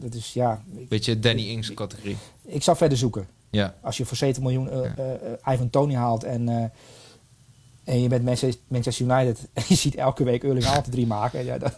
dat 0.01 0.13
is, 0.13 0.33
ja, 0.33 0.63
ik, 0.75 0.89
Beetje 0.89 1.19
Danny 1.19 1.49
Ings 1.49 1.73
categorie. 1.73 2.17
ik 2.45 2.63
zou 2.63 2.77
verder 2.77 2.97
zoeken. 2.97 3.27
Ja. 3.49 3.75
Als 3.81 3.97
je 3.97 4.05
voor 4.05 4.17
70 4.17 4.43
miljoen 4.43 4.69
Ivan 5.45 5.69
Tony 5.69 5.93
haalt 5.93 6.23
en, 6.23 6.71
en 7.87 8.01
je 8.01 8.07
bent 8.07 8.23
Manchester 8.67 9.05
United 9.05 9.47
en 9.53 9.63
je 9.67 9.75
ziet 9.75 9.95
elke 9.95 10.23
week 10.23 10.43
Erling 10.43 10.65
Haaland 10.65 10.91
drie 10.91 11.07
maken, 11.07 11.45
ja, 11.45 11.57
dat, 11.57 11.77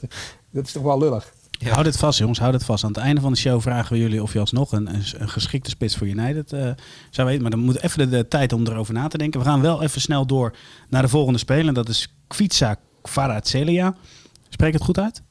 dat 0.51 0.66
is 0.66 0.72
toch 0.72 0.84
wel 0.84 0.99
lullig. 0.99 1.34
Ja. 1.51 1.74
Houd 1.74 1.86
het 1.86 1.97
vast, 1.97 2.20
jongens. 2.20 2.39
Houd 2.39 2.53
het 2.53 2.66
vast. 2.66 2.84
Aan 2.84 2.91
het 2.91 2.99
einde 2.99 3.22
van 3.22 3.32
de 3.32 3.38
show 3.38 3.62
vragen 3.62 3.93
we 3.93 3.99
jullie 3.99 4.22
of 4.24 4.34
je 4.34 4.39
alsnog 4.39 4.72
een, 4.72 4.93
een, 4.93 5.03
een 5.18 5.30
geschikte 5.30 5.70
spits 5.70 5.95
voor 5.95 6.07
United 6.07 6.53
eh, 6.53 6.70
zou 7.10 7.28
weten. 7.28 7.41
Maar 7.41 7.51
dan 7.51 7.60
moet 7.60 7.82
even 7.82 7.97
de, 7.97 8.18
de 8.18 8.28
tijd 8.28 8.53
om 8.53 8.68
erover 8.68 8.93
na 8.93 9.07
te 9.07 9.18
denken. 9.18 9.39
We 9.39 9.45
gaan 9.45 9.62
wel 9.62 9.84
even 9.84 10.01
snel 10.01 10.26
door 10.26 10.55
naar 10.89 11.01
de 11.01 11.07
volgende 11.07 11.39
speler. 11.39 11.68
En 11.68 11.74
dat 11.74 11.89
is 11.89 12.14
Kvica 12.28 12.76
Kvaratskhelia. 13.01 13.95
Spreek 14.49 14.74
het 14.74 14.84
goed 14.84 14.99
uit? 14.99 15.22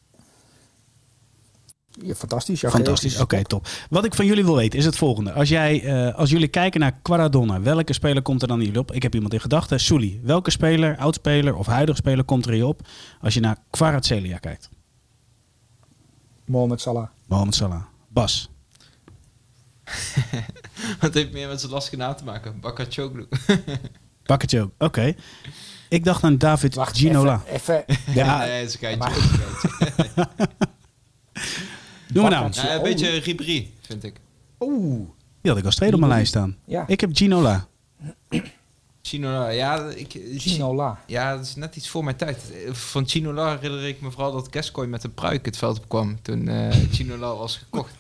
Ja, 2.03 2.15
fantastisch. 2.15 2.61
Ja, 2.61 2.71
Fantastisch. 2.71 3.21
Oké, 3.21 3.45
top. 3.45 3.69
Wat 3.91 4.05
ik 4.05 4.15
van 4.15 4.27
jullie 4.27 4.45
wil 4.45 4.57
weten 4.57 4.79
is 4.79 4.85
het 4.85 4.97
volgende. 4.97 5.33
Als, 5.33 5.49
jij, 5.49 5.83
eh, 5.85 6.15
als 6.15 6.31
jullie 6.31 6.49
kijken 6.49 6.81
naar 6.81 6.99
Quaradonna, 7.03 7.61
welke 7.61 7.93
speler 7.93 8.23
komt 8.23 8.43
er 8.43 8.49
dan 8.49 8.59
in 8.59 8.65
jullie 8.65 8.81
op? 8.81 8.93
Ik 8.93 9.03
heb 9.03 9.15
iemand 9.15 9.33
in 9.33 9.41
gedachten. 9.41 9.81
Souli. 9.81 10.21
Welke 10.23 10.51
speler, 10.51 10.97
oudspeler 10.97 11.55
of 11.57 11.67
huidige 11.67 11.99
speler 11.99 12.25
komt 12.25 12.47
er 12.47 12.53
in 12.53 12.57
je 12.59 12.67
op 12.67 12.81
als 13.21 13.35
je 13.35 13.41
naar 13.41 13.57
Kvaratskhelia 13.71 14.39
kijkt? 14.39 14.69
Mohamed 16.45 16.81
Salah. 16.81 17.09
Mohamed 17.27 17.55
Salah. 17.55 17.83
Bas. 18.09 18.51
Het 20.99 21.15
heeft 21.15 21.33
meer 21.33 21.49
met 21.49 21.61
zijn 21.61 21.73
lastige 21.73 21.97
naam 21.97 22.17
te 22.17 22.25
maken. 22.25 22.61
Bakachoglu. 22.61 23.27
Ook. 24.27 24.71
Oké. 24.89 25.15
Ik 25.89 26.05
dacht 26.05 26.25
aan 26.25 26.39
David 26.39 26.75
Wacht, 26.75 26.97
Ginola. 26.99 27.43
Even, 27.47 27.85
even 27.87 28.15
Ja, 28.15 28.39
nee, 28.39 28.61
dat 28.61 28.69
is 28.69 28.81
een 28.81 28.99
geitje. 28.99 30.27
Noem 32.13 32.23
maar 32.23 32.33
nou. 32.33 32.51
Ja, 32.53 32.75
een 32.75 32.83
beetje 32.83 33.09
Ribéry, 33.19 33.71
vind 33.81 34.05
ik. 34.05 34.21
Oeh. 34.61 35.09
Die 35.41 35.51
had 35.51 35.57
ik 35.61 35.65
als 35.67 35.75
tweede 35.75 35.95
op 35.95 36.01
mijn 36.01 36.13
lijst 36.13 36.29
staan. 36.29 36.57
Ja, 36.65 36.85
Ik 36.87 37.01
heb 37.01 37.11
Ginola. 37.13 37.67
Chinola, 39.03 39.49
ja, 39.49 39.89
ik, 39.89 40.21
Ginola. 40.37 41.01
ja, 41.07 41.37
dat 41.37 41.45
is 41.45 41.55
net 41.55 41.77
iets 41.77 41.89
voor 41.89 42.05
mijn 42.05 42.17
tijd. 42.17 42.53
Van 42.71 43.09
Chinola 43.09 43.59
herinner 43.59 43.89
ik 43.89 44.01
me 44.01 44.11
vooral 44.11 44.33
dat 44.33 44.49
Gascoigne 44.51 44.93
met 44.93 45.05
een 45.05 45.15
pruik 45.15 45.45
het 45.45 45.57
veld 45.57 45.79
op 45.79 45.89
kwam 45.89 46.23
toen 46.23 46.49
eh 46.49 46.77
Chinola 46.95 47.35
was 47.35 47.57
gekocht. 47.57 47.95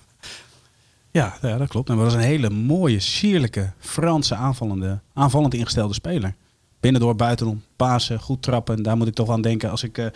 Ja, 1.10 1.38
ja, 1.42 1.56
dat 1.56 1.68
klopt. 1.68 1.88
En 1.88 1.94
dat 1.96 2.04
was 2.04 2.14
een 2.14 2.20
hele 2.20 2.50
mooie, 2.50 3.00
sierlijke, 3.00 3.72
Franse 3.78 4.34
aanvallende, 4.34 5.00
aanvallend 5.14 5.54
ingestelde 5.54 5.94
speler. 5.94 6.34
Binnendoor, 6.80 7.16
buitenom, 7.16 7.62
pasen, 7.76 8.20
goed 8.20 8.42
trappen. 8.42 8.82
Daar 8.82 8.96
moet 8.96 9.06
ik 9.06 9.14
toch 9.14 9.30
aan 9.30 9.42
denken 9.42 9.70
als, 9.70 9.82
ik, 9.82 9.98
eh, 9.98 10.06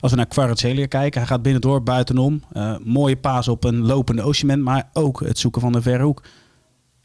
als 0.00 0.10
we 0.10 0.16
naar 0.16 0.26
Kvaratskhelia 0.26 0.86
kijken. 0.86 1.20
Hij 1.20 1.28
gaat 1.28 1.42
binnendoor, 1.42 1.82
buitenom. 1.82 2.42
eh, 2.52 2.76
mooie 2.84 3.16
paas 3.16 3.48
op 3.48 3.64
een 3.64 3.80
lopende 3.86 4.22
Osimhen. 4.22 4.62
Maar 4.62 4.90
ook 4.92 5.20
het 5.20 5.38
zoeken 5.38 5.60
van 5.60 5.72
de 5.72 5.82
verre 5.82 6.02
hoek. 6.02 6.22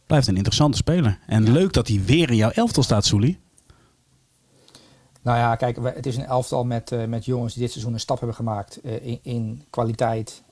Blijft 0.05 0.27
een 0.27 0.35
interessante 0.35 0.77
speler. 0.77 1.19
En 1.27 1.51
leuk 1.51 1.73
dat 1.73 1.87
hij 1.87 2.01
weer 2.05 2.29
in 2.29 2.35
jouw 2.35 2.49
elftal 2.49 2.83
staat, 2.83 3.05
Soelie. 3.05 3.39
Nou 5.21 5.37
ja, 5.37 5.55
kijk, 5.55 5.77
het 5.95 6.05
is 6.05 6.17
een 6.17 6.25
elftal 6.25 6.63
met, 6.63 6.91
eh, 6.91 7.05
met 7.05 7.25
jongens 7.25 7.53
die 7.53 7.61
dit 7.61 7.71
seizoen 7.71 7.93
een 7.93 7.99
stap 7.99 8.17
hebben 8.17 8.35
gemaakt 8.35 8.83
in, 8.83 9.19
in 9.21 9.63
kwaliteit 9.69 10.43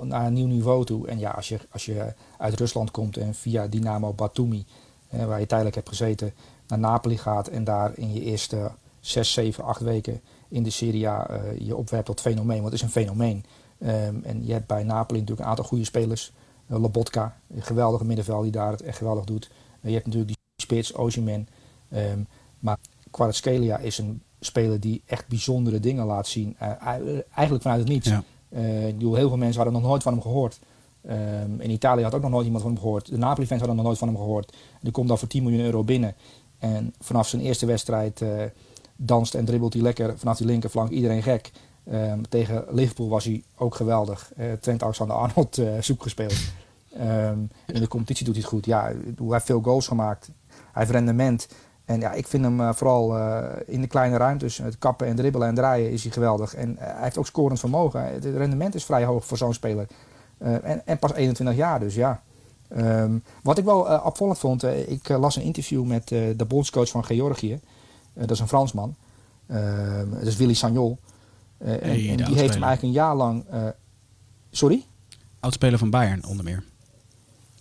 naar 0.00 0.26
een 0.26 0.32
nieuw 0.32 0.46
niveau 0.46 0.84
toe. 0.84 1.08
En 1.08 1.18
ja, 1.18 1.30
als 1.30 1.48
je, 1.48 1.58
als 1.70 1.84
je 1.84 2.14
uit 2.38 2.58
Rusland 2.58 2.90
komt 2.90 3.16
en 3.16 3.34
via 3.34 3.66
Dynamo 3.66 4.12
Batumi, 4.12 4.66
waar 5.10 5.40
je 5.40 5.46
tijdelijk 5.46 5.76
hebt 5.76 5.88
gezeten, 5.88 6.32
naar 6.80 6.90
Napoli 6.90 7.18
gaat 7.18 7.48
en 7.48 7.64
daar 7.64 7.98
in 7.98 8.12
je 8.12 8.22
eerste 8.22 8.70
6, 9.00 9.32
7, 9.32 9.64
8 9.64 9.80
weken 9.80 10.20
in 10.48 10.62
de 10.62 10.70
Serie 10.70 11.08
A 11.08 11.26
eh, 11.26 11.58
je 11.58 11.76
opwerpt 11.76 12.06
tot 12.06 12.20
fenomeen, 12.20 12.60
want 12.60 12.72
het 12.72 12.74
is 12.74 12.82
een 12.82 13.02
fenomeen. 13.02 13.44
Ehm, 13.78 14.16
en 14.22 14.46
je 14.46 14.52
hebt 14.52 14.66
bij 14.66 14.82
Napoli 14.82 15.18
natuurlijk 15.18 15.40
een 15.40 15.50
aantal 15.50 15.64
goede 15.64 15.84
spelers. 15.84 16.32
Eh, 16.66 16.80
Lobotka, 16.80 17.36
een 17.54 17.62
geweldige 17.62 18.04
middenveld 18.04 18.42
die 18.42 18.52
daar 18.52 18.70
het 18.70 18.82
echt 18.82 18.98
geweldig 18.98 19.24
doet. 19.24 19.50
Eh, 19.80 19.88
je 19.88 19.94
hebt 19.94 20.06
natuurlijk 20.06 20.34
die 20.34 20.38
spits, 20.56 20.92
Osimhen. 20.92 21.48
Ehm, 21.88 22.18
maar 22.58 22.76
Kvaratskhelia 23.10 23.78
is 23.78 23.98
een 23.98 24.22
speler 24.40 24.80
die 24.80 25.02
echt 25.06 25.28
bijzondere 25.28 25.80
dingen 25.80 26.04
laat 26.04 26.26
zien. 26.26 26.56
Eigenlijk 26.58 27.62
vanuit 27.62 27.80
het 27.80 27.88
niets. 27.88 28.08
Ja. 28.08 28.22
Ik 28.86 28.94
bedoel, 28.94 29.14
heel 29.14 29.28
veel 29.28 29.36
mensen 29.36 29.62
hadden 29.62 29.80
nog 29.80 29.88
nooit 29.90 30.02
van 30.02 30.12
hem 30.12 30.22
gehoord. 30.22 30.58
Ehm, 31.06 31.60
in 31.60 31.70
Italië 31.70 32.02
had 32.02 32.14
ook 32.14 32.22
nog 32.22 32.30
nooit 32.30 32.44
iemand 32.44 32.62
van 32.62 32.72
hem 32.72 32.80
gehoord. 32.80 33.10
De 33.10 33.18
Napoli-fans 33.18 33.60
hadden 33.60 33.76
nog 33.76 33.86
nooit 33.86 33.98
van 33.98 34.08
hem 34.08 34.16
gehoord. 34.16 34.56
Die 34.80 34.92
komt 34.92 35.08
dan 35.08 35.18
voor 35.18 35.28
10 35.28 35.42
miljoen 35.42 35.64
euro 35.64 35.84
binnen. 35.84 36.14
En 36.64 36.94
vanaf 37.00 37.28
zijn 37.28 37.42
eerste 37.42 37.66
wedstrijd 37.66 38.22
eh, 38.22 38.28
danst 38.96 39.34
en 39.34 39.44
dribbelt 39.44 39.72
hij 39.72 39.82
lekker 39.82 40.18
vanaf 40.18 40.36
die 40.36 40.46
linkerflank 40.46 40.90
iedereen 40.90 41.22
gek. 41.22 41.50
Ehm, 41.84 42.22
tegen 42.28 42.64
Liverpool 42.70 43.08
was 43.08 43.24
hij 43.24 43.42
ook 43.56 43.74
geweldig. 43.74 44.32
Eh, 44.36 44.52
Trent 44.52 44.82
Alexander-Arnold 44.82 45.58
eh 45.58 45.66
zoek 45.80 46.02
gespeeld. 46.02 46.36
Ehm, 46.98 47.38
in 47.66 47.80
de 47.80 47.88
competitie 47.88 48.24
doet 48.24 48.34
hij 48.34 48.42
het 48.42 48.52
goed. 48.52 48.66
Ja, 48.66 48.82
hij 48.82 49.26
heeft 49.28 49.44
veel 49.44 49.60
goals 49.60 49.86
gemaakt. 49.86 50.30
Hij 50.48 50.82
heeft 50.82 50.90
rendement. 50.90 51.48
En 51.84 52.00
ja, 52.00 52.12
ik 52.12 52.26
vind 52.26 52.44
hem 52.44 52.74
vooral 52.74 53.16
in 53.66 53.80
de 53.80 53.86
kleine 53.86 54.16
ruimtes, 54.16 54.58
het 54.58 54.78
kappen 54.78 55.06
en 55.06 55.16
dribbelen 55.16 55.48
en 55.48 55.54
draaien, 55.54 55.90
is 55.90 56.02
hij 56.02 56.12
geweldig. 56.12 56.54
En 56.54 56.76
hij 56.78 57.02
heeft 57.02 57.18
ook 57.18 57.26
scorend 57.26 57.60
vermogen. 57.60 58.04
Het 58.04 58.24
rendement 58.24 58.74
is 58.74 58.84
vrij 58.84 59.04
hoog 59.04 59.26
voor 59.26 59.36
zo'n 59.36 59.54
speler. 59.54 59.86
En, 60.38 60.86
en 60.86 60.98
pas 60.98 61.12
21 61.12 61.56
jaar, 61.56 61.80
dus 61.80 61.94
ja. 61.94 62.22
Ehm, 62.74 63.18
wat 63.42 63.58
ik 63.58 63.64
wel 63.64 63.88
eh, 63.88 64.06
opvallend 64.06 64.38
vond, 64.38 64.62
eh, 64.62 64.90
ik 64.90 65.08
eh, 65.08 65.18
las 65.18 65.36
een 65.36 65.42
interview 65.42 65.84
met 65.84 66.08
de 66.08 66.44
bondscoach 66.48 66.88
van 66.88 67.04
Georgië. 67.04 67.60
Dat 68.12 68.30
is 68.30 68.40
een 68.40 68.48
Fransman. 68.48 68.94
Ehm 69.46 70.10
dat 70.10 70.26
is 70.26 70.36
Willy 70.36 70.54
Sagnol. 70.54 70.98
En, 71.58 72.16
die 72.16 72.34
heeft 72.34 72.54
hem 72.54 72.62
eigenlijk 72.62 72.82
een 72.82 72.90
jaar 72.90 73.16
lang... 73.16 73.44
sorry? 74.50 74.84
Oudspeler 75.40 75.78
van 75.78 75.90
Bayern, 75.90 76.24
onder 76.26 76.44
meer. 76.44 76.64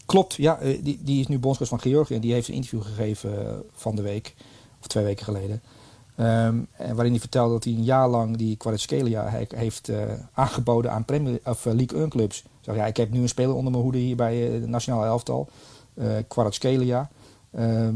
Klopt, 0.05 0.33
ja. 0.33 0.59
Die, 0.81 0.99
die 1.03 1.19
is 1.19 1.27
nu 1.27 1.39
bondscoach 1.39 1.67
van 1.67 1.79
Georgië. 1.79 2.15
En 2.15 2.21
die 2.21 2.33
heeft 2.33 2.47
een 2.47 2.53
interview 2.53 2.81
gegeven 2.81 3.63
van 3.73 3.95
de 3.95 4.01
week. 4.01 4.35
Of 4.79 4.87
twee 4.87 5.03
weken 5.03 5.25
geleden. 5.25 5.61
En 6.15 6.67
waarin 6.77 7.11
hij 7.11 7.19
vertelde 7.19 7.53
dat 7.53 7.63
hij 7.63 7.73
een 7.73 7.83
jaar 7.83 8.07
lang 8.09 8.37
die 8.37 8.55
Kvaratskhelia 8.55 9.29
he- 9.29 9.45
heeft 9.55 9.89
eh, 9.89 9.97
aangeboden 10.33 10.91
aan 10.91 11.05
Premier, 11.05 11.39
of, 11.45 11.65
eh, 11.65 11.73
League 11.73 11.99
1 12.01 12.09
clubs. 12.09 12.43
Zeg, 12.61 12.75
ja, 12.75 12.85
ik 12.85 12.97
heb 12.97 13.11
nu 13.11 13.21
een 13.21 13.29
speler 13.29 13.55
onder 13.55 13.71
mijn 13.71 13.83
hoede 13.83 13.97
hier 13.97 14.15
bij 14.15 14.53
eh, 14.55 14.61
de 14.61 14.67
nationale 14.67 15.05
elftal. 15.05 15.47
eh 15.93 16.07
Kvaratskhelia. 16.27 17.09
Ehm 17.51 17.95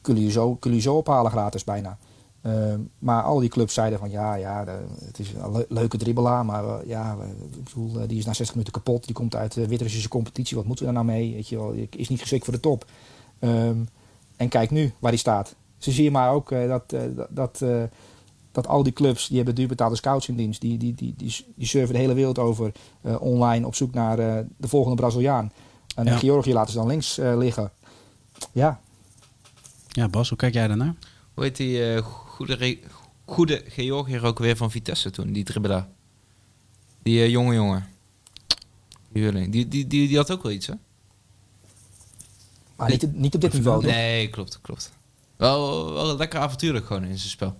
kun, 0.00 0.20
je 0.20 0.30
zo, 0.30 0.54
kun 0.54 0.74
je 0.74 0.80
zo 0.80 0.96
ophalen 0.96 1.30
gratis 1.30 1.64
bijna. 1.64 1.98
Ehm, 2.42 2.80
maar 2.98 3.22
al 3.22 3.38
die 3.38 3.48
clubs 3.48 3.74
zeiden 3.74 3.98
van 3.98 4.10
ja, 4.10 4.34
ja 4.34 4.64
het 5.04 5.18
is 5.18 5.32
een 5.32 5.52
le- 5.52 5.64
leuke 5.68 5.96
dribbelaar, 5.96 6.44
maar 6.44 6.86
ja, 6.86 7.16
ik 7.56 7.64
bedoel, 7.64 8.06
die 8.06 8.18
is 8.18 8.24
na 8.24 8.32
60 8.32 8.54
minuten 8.56 8.72
kapot. 8.82 9.04
Die 9.04 9.14
komt 9.14 9.34
uit 9.36 9.54
de 9.54 9.68
Wit-Russische 9.68 10.08
competitie. 10.08 10.56
Wat 10.56 10.66
moeten 10.66 10.86
we 10.86 10.92
daar 10.92 11.04
nou 11.04 11.16
mee? 11.16 11.32
Weet 11.34 11.48
je 11.48 11.56
wel, 11.56 11.72
is 11.90 12.08
niet 12.08 12.20
geschikt 12.20 12.44
voor 12.44 12.54
de 12.54 12.60
top. 12.60 12.84
En 14.36 14.48
kijk 14.48 14.70
nu 14.70 14.92
waar 14.98 15.10
hij 15.10 15.20
staat. 15.20 15.54
Ze 15.84 15.90
zie 15.90 16.04
je 16.04 16.10
maar 16.10 16.30
ook 16.30 16.50
eh, 16.50 16.68
dat, 16.68 16.92
eh, 16.92 17.00
dat, 17.16 17.28
dat, 17.30 17.60
eh, 17.62 17.82
dat 18.52 18.66
al 18.66 18.82
die 18.82 18.92
clubs 18.92 19.26
die 19.28 19.36
hebben 19.36 19.54
duurbetaalde 19.54 19.96
scouts 19.96 20.28
in 20.28 20.36
dienst. 20.36 20.60
Die, 20.60 20.78
die, 20.78 20.94
die, 20.94 21.14
die, 21.16 21.44
die 21.54 21.66
surfen 21.66 21.94
de 21.94 22.00
hele 22.00 22.14
wereld 22.14 22.38
over 22.38 22.72
eh, 23.00 23.20
online 23.22 23.66
op 23.66 23.74
zoek 23.74 23.94
naar 23.94 24.18
eh, 24.18 24.44
de 24.56 24.68
volgende 24.68 24.96
Braziliaan. 24.96 25.52
En 25.96 26.04
Ja. 26.04 26.16
Georgië 26.18 26.52
laten 26.52 26.72
ze 26.72 26.78
dan 26.78 26.86
links 26.86 27.18
eh, 27.18 27.36
liggen. 27.36 27.70
Ja, 28.52 28.80
Ja, 29.88 30.08
Bas, 30.08 30.28
hoe 30.28 30.38
kijk 30.38 30.54
jij 30.54 30.68
daarnaar? 30.68 30.94
Hoe 31.34 31.44
heet 31.44 31.56
die 31.56 31.92
eh, 31.94 32.02
goede, 32.02 32.78
goede 33.24 33.62
Georgiër 33.68 34.24
ook 34.24 34.38
weer 34.38 34.56
van 34.56 34.70
Vitesse 34.70 35.10
toen, 35.10 35.32
die 35.32 35.44
dribbelaar? 35.44 35.88
Die 37.02 37.20
eh, 37.22 37.28
jonge 37.28 37.54
jongen. 37.54 37.86
Die, 39.12 39.30
die, 39.32 39.48
die, 39.68 39.86
die, 39.86 40.08
die 40.08 40.16
had 40.16 40.30
ook 40.30 40.42
wel 40.42 40.52
iets, 40.52 40.66
hè? 40.66 40.74
maar 42.76 42.90
niet, 42.90 43.12
niet 43.14 43.34
op 43.34 43.40
dit 43.40 43.52
niveau. 43.52 43.82
toch? 43.82 43.90
Nee, 43.90 44.28
klopt, 44.28 44.58
klopt. 44.60 44.92
Wel, 45.44 45.92
wel 45.92 46.16
lekker 46.16 46.40
avontuurlijk 46.40 46.86
gewoon 46.86 47.04
in 47.04 47.18
zijn 47.18 47.30
spel. 47.30 47.54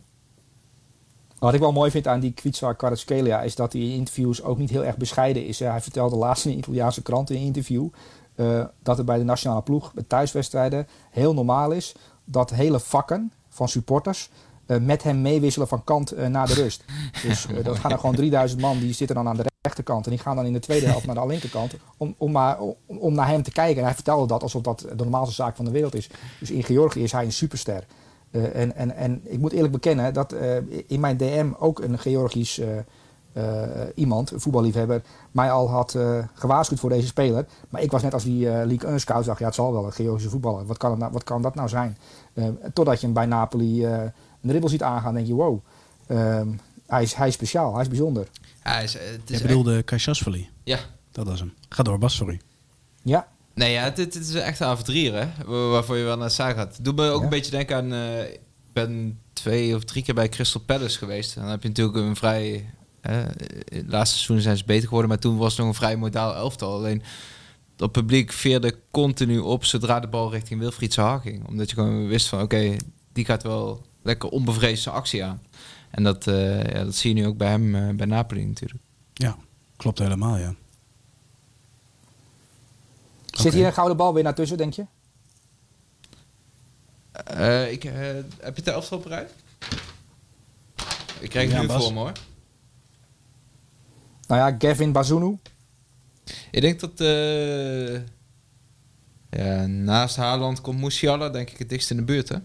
Wat 1.39 1.55
ik 1.55 1.61
wel 1.61 1.73
mooi 1.73 1.91
vind 1.91 2.07
aan 2.07 2.21
die 2.21 2.33
Kwitsa 2.33 2.73
Kvaratskhelia 2.73 3.43
is 3.43 3.55
dat 3.55 3.73
hij 3.73 3.83
in 3.83 3.91
interviews 3.91 4.43
ook 4.43 4.59
niet 4.59 4.71
heel 4.71 4.85
erg 4.85 4.97
bescheiden 4.97 5.47
is. 5.47 5.59
Hij 5.59 5.81
vertelde 5.81 6.17
laatst 6.17 6.45
in 6.45 6.53
een 6.53 6.59
Italiaanse 6.59 7.03
krant 7.03 7.31
in 7.31 7.37
een 7.37 7.43
interview 7.43 7.89
eh, 8.35 8.65
dat 8.83 8.97
het 8.97 9.07
bij 9.07 9.19
de 9.19 9.25
nationale 9.25 9.63
ploeg, 9.63 9.93
bij 9.93 10.05
thuiswedstrijden, 10.07 10.87
heel 11.11 11.35
normaal 11.35 11.71
is 11.71 11.95
dat 12.25 12.51
hele 12.51 12.81
vakken 12.81 13.33
van 13.49 13.69
supporters 13.69 14.31
eh, 14.67 14.79
met 14.79 15.03
hem 15.03 15.23
meewisselen 15.23 15.69
van 15.69 15.85
kant 15.85 16.13
eh, 16.13 16.27
naar 16.27 16.47
de 16.47 16.55
rust. 16.55 16.85
Dus 17.23 17.47
eh, 17.47 17.65
dan 17.65 17.77
gaan 17.77 17.91
er 17.91 17.99
gewoon 17.99 18.15
3000 18.15 18.61
man, 18.61 18.79
die 18.79 18.93
zitten 18.93 19.17
dan 19.17 19.29
aan 19.29 19.37
de 19.37 19.45
rechterkant 19.61 20.05
en 20.05 20.11
die 20.11 20.21
gaan 20.21 20.37
dan 20.37 20.47
in 20.47 20.53
de 20.53 20.59
tweede 20.59 20.87
helft 20.87 21.07
naar 21.07 21.15
de 21.15 21.27
linkerkant 21.27 21.75
om, 21.97 22.15
om, 22.19 22.33
maar, 22.33 22.61
om, 22.61 22.75
om 22.99 23.15
naar 23.15 23.29
hem 23.29 23.43
te 23.43 23.53
kijken. 23.53 23.79
En 23.79 23.85
hij 23.85 23.95
vertelde 23.95 24.27
dat 24.27 24.43
alsof 24.43 24.63
dat 24.63 24.79
de 24.79 24.95
normaalste 25.05 25.35
zaak 25.35 25.57
van 25.57 25.65
de 25.65 25.71
wereld 25.71 25.95
is. 25.95 26.11
Dus 26.41 26.51
in 26.51 26.63
Georgië 26.63 27.03
is 27.03 27.13
hij 27.13 27.25
een 27.25 27.33
superster. 27.33 27.87
En, 28.31 28.77
en, 28.77 28.97
en 28.97 29.21
ik 29.25 29.39
moet 29.39 29.53
eerlijk 29.53 29.73
bekennen 29.73 30.15
dat 30.15 30.35
in 30.87 31.01
mijn 31.01 31.17
DM 31.17 31.51
ook 31.59 31.81
een 31.81 31.99
Georgisch 31.99 32.61
iemand, 33.95 34.31
een 34.31 34.41
voetballiefhebber, 34.41 35.03
mij 35.31 35.51
al 35.51 35.71
had 35.71 35.99
gewaarschuwd 36.35 36.81
voor 36.81 36.91
deze 36.91 37.07
speler. 37.07 37.47
Maar 37.69 37.83
ik 37.83 37.91
was 37.91 38.03
net 38.03 38.13
als 38.13 38.25
die 38.25 38.45
League 38.45 38.89
1 38.91 39.01
scout, 39.01 39.25
dacht 39.25 39.39
ja 39.39 39.47
het 39.47 39.55
zal 39.55 39.73
wel, 39.73 39.85
een 39.85 39.93
Georgische 39.93 40.31
voetballer. 40.31 40.67
Wat 40.67 40.77
kan, 40.77 40.99
nou, 40.99 41.13
wat 41.13 41.25
kan 41.25 41.43
dat 41.43 41.55
nou 41.55 41.69
zijn? 41.69 41.97
Totdat 42.73 43.01
je 43.01 43.07
hem 43.07 43.15
bij 43.15 43.27
Napoli 43.27 43.87
een 44.45 44.49
dribbel 44.51 44.69
ziet 44.71 44.83
aangaan, 44.83 45.15
denk 45.15 45.27
je 45.27 45.35
wow, 45.35 45.65
ehm, 46.07 46.49
hij, 46.87 47.03
is, 47.03 47.15
hij 47.15 47.29
is 47.29 47.35
speciaal, 47.35 47.73
hij 47.73 47.83
is 47.83 47.89
bijzonder. 47.89 48.29
Hij 48.61 48.85
is, 48.85 48.97
eh, 48.97 49.03
het 49.11 49.31
is 49.31 49.39
Je 49.39 49.43
bedoelde 49.47 49.83
Kajasvili. 49.83 50.49
Ja. 50.65 50.79
Dat 51.13 51.27
was 51.27 51.39
hem. 51.41 51.53
Ga 51.69 51.83
door, 51.83 51.99
Bas, 51.99 52.15
sorry. 52.15 52.41
Ja, 53.03 53.29
Nee, 53.55 53.73
ja, 53.73 53.91
dit, 53.91 54.15
is 54.15 54.35
echt 54.35 54.61
een 54.61 54.67
avonturier, 54.67 55.15
hè? 55.15 55.45
Wa- 55.47 55.69
Waarvoor 55.69 55.97
je 55.97 56.05
wel 56.05 56.17
naar 56.17 56.31
Saga 56.31 56.55
gaat. 56.55 56.85
Doe 56.85 56.95
me 56.95 57.09
ook 57.11 57.19
Ja. 57.19 57.25
een 57.25 57.31
beetje 57.31 57.51
denken 57.51 57.77
aan... 57.77 57.93
eh, 57.93 58.23
ik 58.33 58.41
ben 58.73 59.19
twee 59.33 59.75
of 59.77 59.85
drie 59.85 60.03
keer 60.05 60.15
bij 60.15 60.29
Crystal 60.29 60.61
Palace 60.61 60.99
geweest. 60.99 61.35
En 61.37 61.43
dan 61.43 61.51
heb 61.51 61.63
je 61.63 61.69
natuurlijk 61.69 61.97
een 61.97 62.17
vrij... 62.17 62.71
eh, 63.01 63.17
het 63.65 63.85
laatste 63.89 64.17
seizoen 64.17 64.41
zijn 64.41 64.57
ze 64.57 64.65
beter 64.65 64.85
geworden, 64.85 65.09
maar 65.09 65.19
toen 65.19 65.37
was 65.37 65.51
het 65.51 65.59
nog 65.59 65.69
een 65.69 65.75
vrij 65.75 65.97
modaal 65.97 66.35
elftal. 66.35 66.73
Alleen 66.73 67.03
dat 67.77 67.93
publiek 67.93 68.33
veerde 68.33 68.75
continu 68.91 69.39
op 69.39 69.65
zodra 69.65 70.01
de 70.01 70.09
bal 70.09 70.31
richting 70.31 70.61
Wilfried 70.61 70.93
Zaha 70.93 71.19
ging. 71.19 71.47
Omdat 71.49 71.69
je 71.71 71.75
gewoon 71.77 72.07
wist 72.09 72.29
van, 72.29 72.41
oké, 72.43 72.77
die 73.13 73.25
gaat 73.25 73.43
wel 73.43 73.83
lekker 74.05 74.29
onbevreesd 74.29 74.83
zijn 74.83 74.95
actie 74.95 75.25
aan. 75.25 75.43
En 75.91 76.03
dat, 76.03 76.27
eh, 76.27 76.65
ja, 76.65 76.85
dat 76.85 76.95
zie 76.95 77.15
je 77.15 77.21
nu 77.21 77.27
ook 77.27 77.37
bij 77.37 77.49
hem, 77.49 77.75
eh, 77.75 77.89
bij 77.95 78.07
Napoli 78.07 78.45
natuurlijk. 78.45 78.83
Ja, 79.15 79.37
klopt 79.77 79.99
helemaal, 79.99 80.37
ja. 80.37 80.55
zit 83.31 83.53
hier 83.53 83.67
een 83.67 83.73
gouden 83.73 83.97
bal 83.97 84.15
weer 84.15 84.23
naar 84.23 84.35
tussen, 84.35 84.57
denk 84.57 84.73
je? 84.73 84.87
Eh, 87.25 87.73
ik, 87.73 87.85
eh, 87.85 87.93
heb 88.41 88.57
je 88.57 88.63
het 88.63 88.69
elftal 88.69 89.03
rij? 89.07 89.27
Ik 91.21 91.31
krijg 91.31 91.47
het 91.47 91.57
Ja, 91.57 91.61
nu 91.61 91.67
Bas. 91.67 91.83
voor 91.85 91.93
me 91.93 91.99
hoor. 91.99 92.13
Nou 94.27 94.41
ja, 94.41 94.57
Gavin 94.59 94.93
Bazunu. 94.93 95.39
Ik 96.51 96.61
denk 96.61 96.81
dat 96.81 97.01
eh, 97.01 97.95
ja, 99.31 99.67
naast 99.67 100.17
Haaland 100.17 100.61
komt 100.61 100.81
Musiala 100.81 101.29
denk 101.29 101.51
ik 101.51 101.59
het 101.59 101.69
dichtst 101.69 101.91
in 101.91 101.97
de 101.97 102.03
buurt 102.03 102.29
hè. 102.29 102.37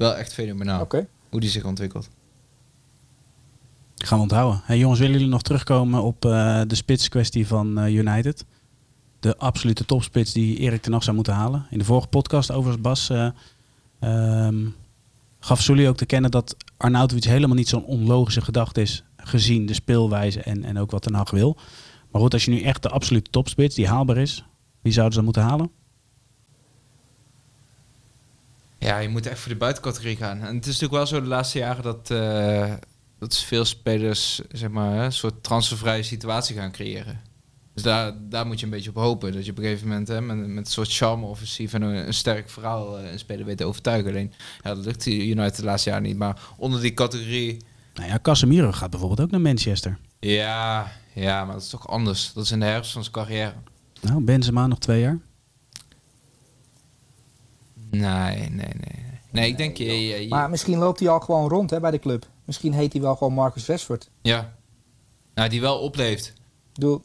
Wel 0.00 0.16
echt 0.16 0.32
fenomenaal 0.32 0.80
Oké. 0.80 1.06
hoe 1.28 1.40
die 1.40 1.50
zich 1.50 1.64
ontwikkelt. 1.64 2.08
Gaan 3.96 4.16
we 4.16 4.22
onthouden. 4.22 4.60
Hey, 4.64 4.78
jongens, 4.78 5.00
willen 5.00 5.14
jullie 5.14 5.30
nog 5.30 5.42
terugkomen 5.42 6.02
op 6.02 6.24
eh, 6.24 6.60
de 6.66 6.74
spitskwestie 6.74 7.46
van 7.46 7.78
eh, 7.78 7.94
United? 7.94 8.44
De 9.18 9.36
absolute 9.36 9.84
topspits 9.84 10.32
die 10.32 10.56
Erik 10.56 10.82
ten 10.82 10.92
Hag 10.92 11.02
zou 11.02 11.16
moeten 11.16 11.34
halen. 11.34 11.66
In 11.70 11.78
de 11.78 11.84
vorige 11.84 12.06
podcast 12.06 12.50
overigens, 12.50 12.82
Bas, 12.82 13.10
eh, 13.10 13.28
ehm, 13.98 14.66
gaf 15.40 15.62
Sully 15.62 15.88
ook 15.88 15.96
te 15.96 16.06
kennen 16.06 16.30
dat 16.30 16.56
Arnautovic 16.76 17.24
helemaal 17.24 17.56
niet 17.56 17.68
zo'n 17.68 17.84
onlogische 17.84 18.40
gedachte 18.40 18.80
is, 18.80 19.04
gezien 19.16 19.66
de 19.66 19.74
speelwijze 19.74 20.40
en, 20.40 20.64
en 20.64 20.78
ook 20.78 20.90
wat 20.90 21.02
ten 21.02 21.14
Hag 21.14 21.30
wil. 21.30 21.56
Maar 22.10 22.20
goed, 22.20 22.32
als 22.32 22.44
je 22.44 22.50
nu 22.50 22.60
echt 22.60 22.82
de 22.82 22.88
absolute 22.88 23.30
topspits 23.30 23.74
die 23.74 23.88
haalbaar 23.88 24.16
is, 24.16 24.44
wie 24.82 24.92
zouden 24.92 25.14
ze 25.14 25.24
dan 25.24 25.32
moeten 25.32 25.50
halen? 25.50 25.79
Ja, 28.80 28.98
je 28.98 29.08
moet 29.08 29.26
echt 29.26 29.38
voor 29.38 29.52
de 29.52 29.58
buitencategorie 29.58 30.16
gaan. 30.16 30.40
En 30.40 30.54
het 30.54 30.66
is 30.66 30.80
natuurlijk 30.80 30.92
wel 30.92 31.06
zo 31.06 31.20
de 31.20 31.26
laatste 31.26 31.58
jaren 31.58 31.82
dat, 31.82 32.10
eh, 32.10 32.72
dat 33.18 33.38
veel 33.38 33.64
spelers 33.64 34.40
zeg 34.52 34.70
maar, 34.70 35.04
een 35.04 35.12
soort 35.12 35.42
transfervrije 35.42 36.02
situatie 36.02 36.56
gaan 36.56 36.72
creëren. 36.72 37.20
Dus 37.74 37.82
daar, 37.82 38.12
daar 38.28 38.46
moet 38.46 38.58
je 38.58 38.64
een 38.64 38.72
beetje 38.72 38.90
op 38.90 38.96
hopen. 38.96 39.32
Dat 39.32 39.44
je 39.44 39.50
op 39.50 39.58
een 39.58 39.64
gegeven 39.64 39.88
moment 39.88 40.08
hè, 40.08 40.20
met, 40.20 40.36
met 40.36 40.66
een 40.66 40.72
soort 40.72 40.92
charme-offensief 40.92 41.72
en 41.72 41.82
een, 41.82 42.06
een 42.06 42.14
sterk 42.14 42.50
verhaal 42.50 42.98
eh, 42.98 43.12
een 43.12 43.18
speler 43.18 43.44
weet 43.44 43.56
te 43.56 43.64
overtuigen. 43.64 44.10
Alleen, 44.10 44.32
ja, 44.62 44.74
dat 44.74 44.84
lukt 44.84 45.06
United 45.06 45.56
de 45.56 45.64
laatste 45.64 45.90
jaren 45.90 46.04
niet. 46.04 46.16
Maar 46.16 46.40
onder 46.56 46.80
die 46.80 46.94
categorie 46.94 47.56
Nou 47.94 48.08
ja, 48.08 48.18
Casemiro 48.22 48.72
gaat 48.72 48.90
bijvoorbeeld 48.90 49.20
ook 49.20 49.30
naar 49.30 49.40
Manchester. 49.40 49.98
Ja, 50.20 50.92
ja, 51.14 51.44
maar 51.44 51.54
dat 51.54 51.62
is 51.62 51.68
toch 51.68 51.88
anders. 51.88 52.32
Dat 52.32 52.44
is 52.44 52.50
in 52.50 52.60
de 52.60 52.66
herfst 52.66 52.92
van 52.92 53.02
zijn 53.02 53.14
carrière. 53.14 53.54
Nou, 54.00 54.24
Benzema 54.24 54.66
nog 54.66 54.78
twee 54.78 55.00
jaar. 55.00 55.18
Nee, 57.90 58.36
nee, 58.36 58.48
nee. 58.50 58.72
Nee, 58.74 59.10
nee 59.30 59.48
ik 59.50 59.56
denk... 59.56 59.76
Je, 59.76 60.06
je- 60.08 60.22
je- 60.22 60.28
Maar 60.28 60.50
misschien 60.50 60.78
loopt 60.78 61.00
hij 61.00 61.08
al 61.08 61.20
gewoon 61.20 61.48
rond 61.48 61.70
hè, 61.70 61.80
bij 61.80 61.90
de 61.90 61.98
club. 61.98 62.26
Misschien 62.44 62.72
heet 62.72 62.92
hij 62.92 63.02
wel 63.02 63.16
gewoon 63.16 63.32
Marcus 63.32 63.66
Rashford. 63.66 64.10
ja. 64.22 64.52
Nou, 65.34 65.48
die 65.48 65.60
wel 65.60 65.78
opleeft. 65.78 66.26
Ik 66.26 66.34
bedoel, 66.74 67.02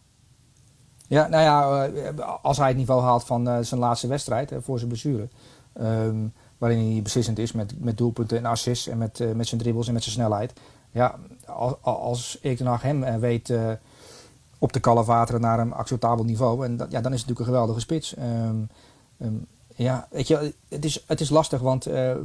ja, 1.07 1.27
nou 1.27 1.43
ja, 1.43 1.85
eh, 1.85 2.35
als 2.41 2.57
hij 2.57 2.67
het 2.67 2.77
niveau 2.77 3.01
haalt 3.01 3.23
van 3.23 3.47
eh, 3.49 3.57
zijn 3.61 3.79
laatste 3.79 4.07
wedstrijd 4.07 4.49
hè, 4.49 4.61
voor 4.61 4.77
zijn 4.77 4.89
blessure. 4.89 5.27
ehm, 5.73 6.15
waarin 6.57 6.91
hij 6.91 7.01
beslissend 7.01 7.39
is 7.39 7.51
met, 7.51 7.79
met 7.79 7.97
doelpunten 7.97 8.37
en 8.37 8.45
assists 8.45 8.87
en 8.87 8.97
met, 8.97 9.19
eh, 9.19 9.31
met 9.31 9.47
zijn 9.47 9.61
dribbles 9.61 9.87
en 9.87 9.93
met 9.93 10.03
zijn 10.03 10.15
snelheid. 10.15 10.53
Ja, 10.91 11.19
als, 11.45 11.73
als 11.81 12.37
ten 12.41 12.65
Hag 12.65 12.81
hem 12.81 13.03
eh, 13.03 13.15
weet 13.15 13.49
eh, 13.49 13.71
op 14.59 14.71
te 14.71 14.79
kalfateren 14.79 15.41
naar 15.41 15.59
een 15.59 15.73
acceptabel 15.73 16.23
niveau. 16.25 16.65
En 16.65 16.77
dat, 16.77 16.91
ja, 16.91 17.01
dan 17.01 17.13
is 17.13 17.19
het 17.19 17.27
natuurlijk 17.29 17.39
een 17.39 17.45
geweldige 17.53 17.79
spits. 17.79 18.15
Ehm, 18.15 18.55
ehm, 19.17 19.33
ja, 19.75 20.07
weet 20.11 20.27
je, 20.27 20.53
het 20.69 20.85
is, 20.85 21.03
het 21.07 21.21
is 21.21 21.29
lastig, 21.29 21.59
want 21.61 21.85
eh, 21.85 22.15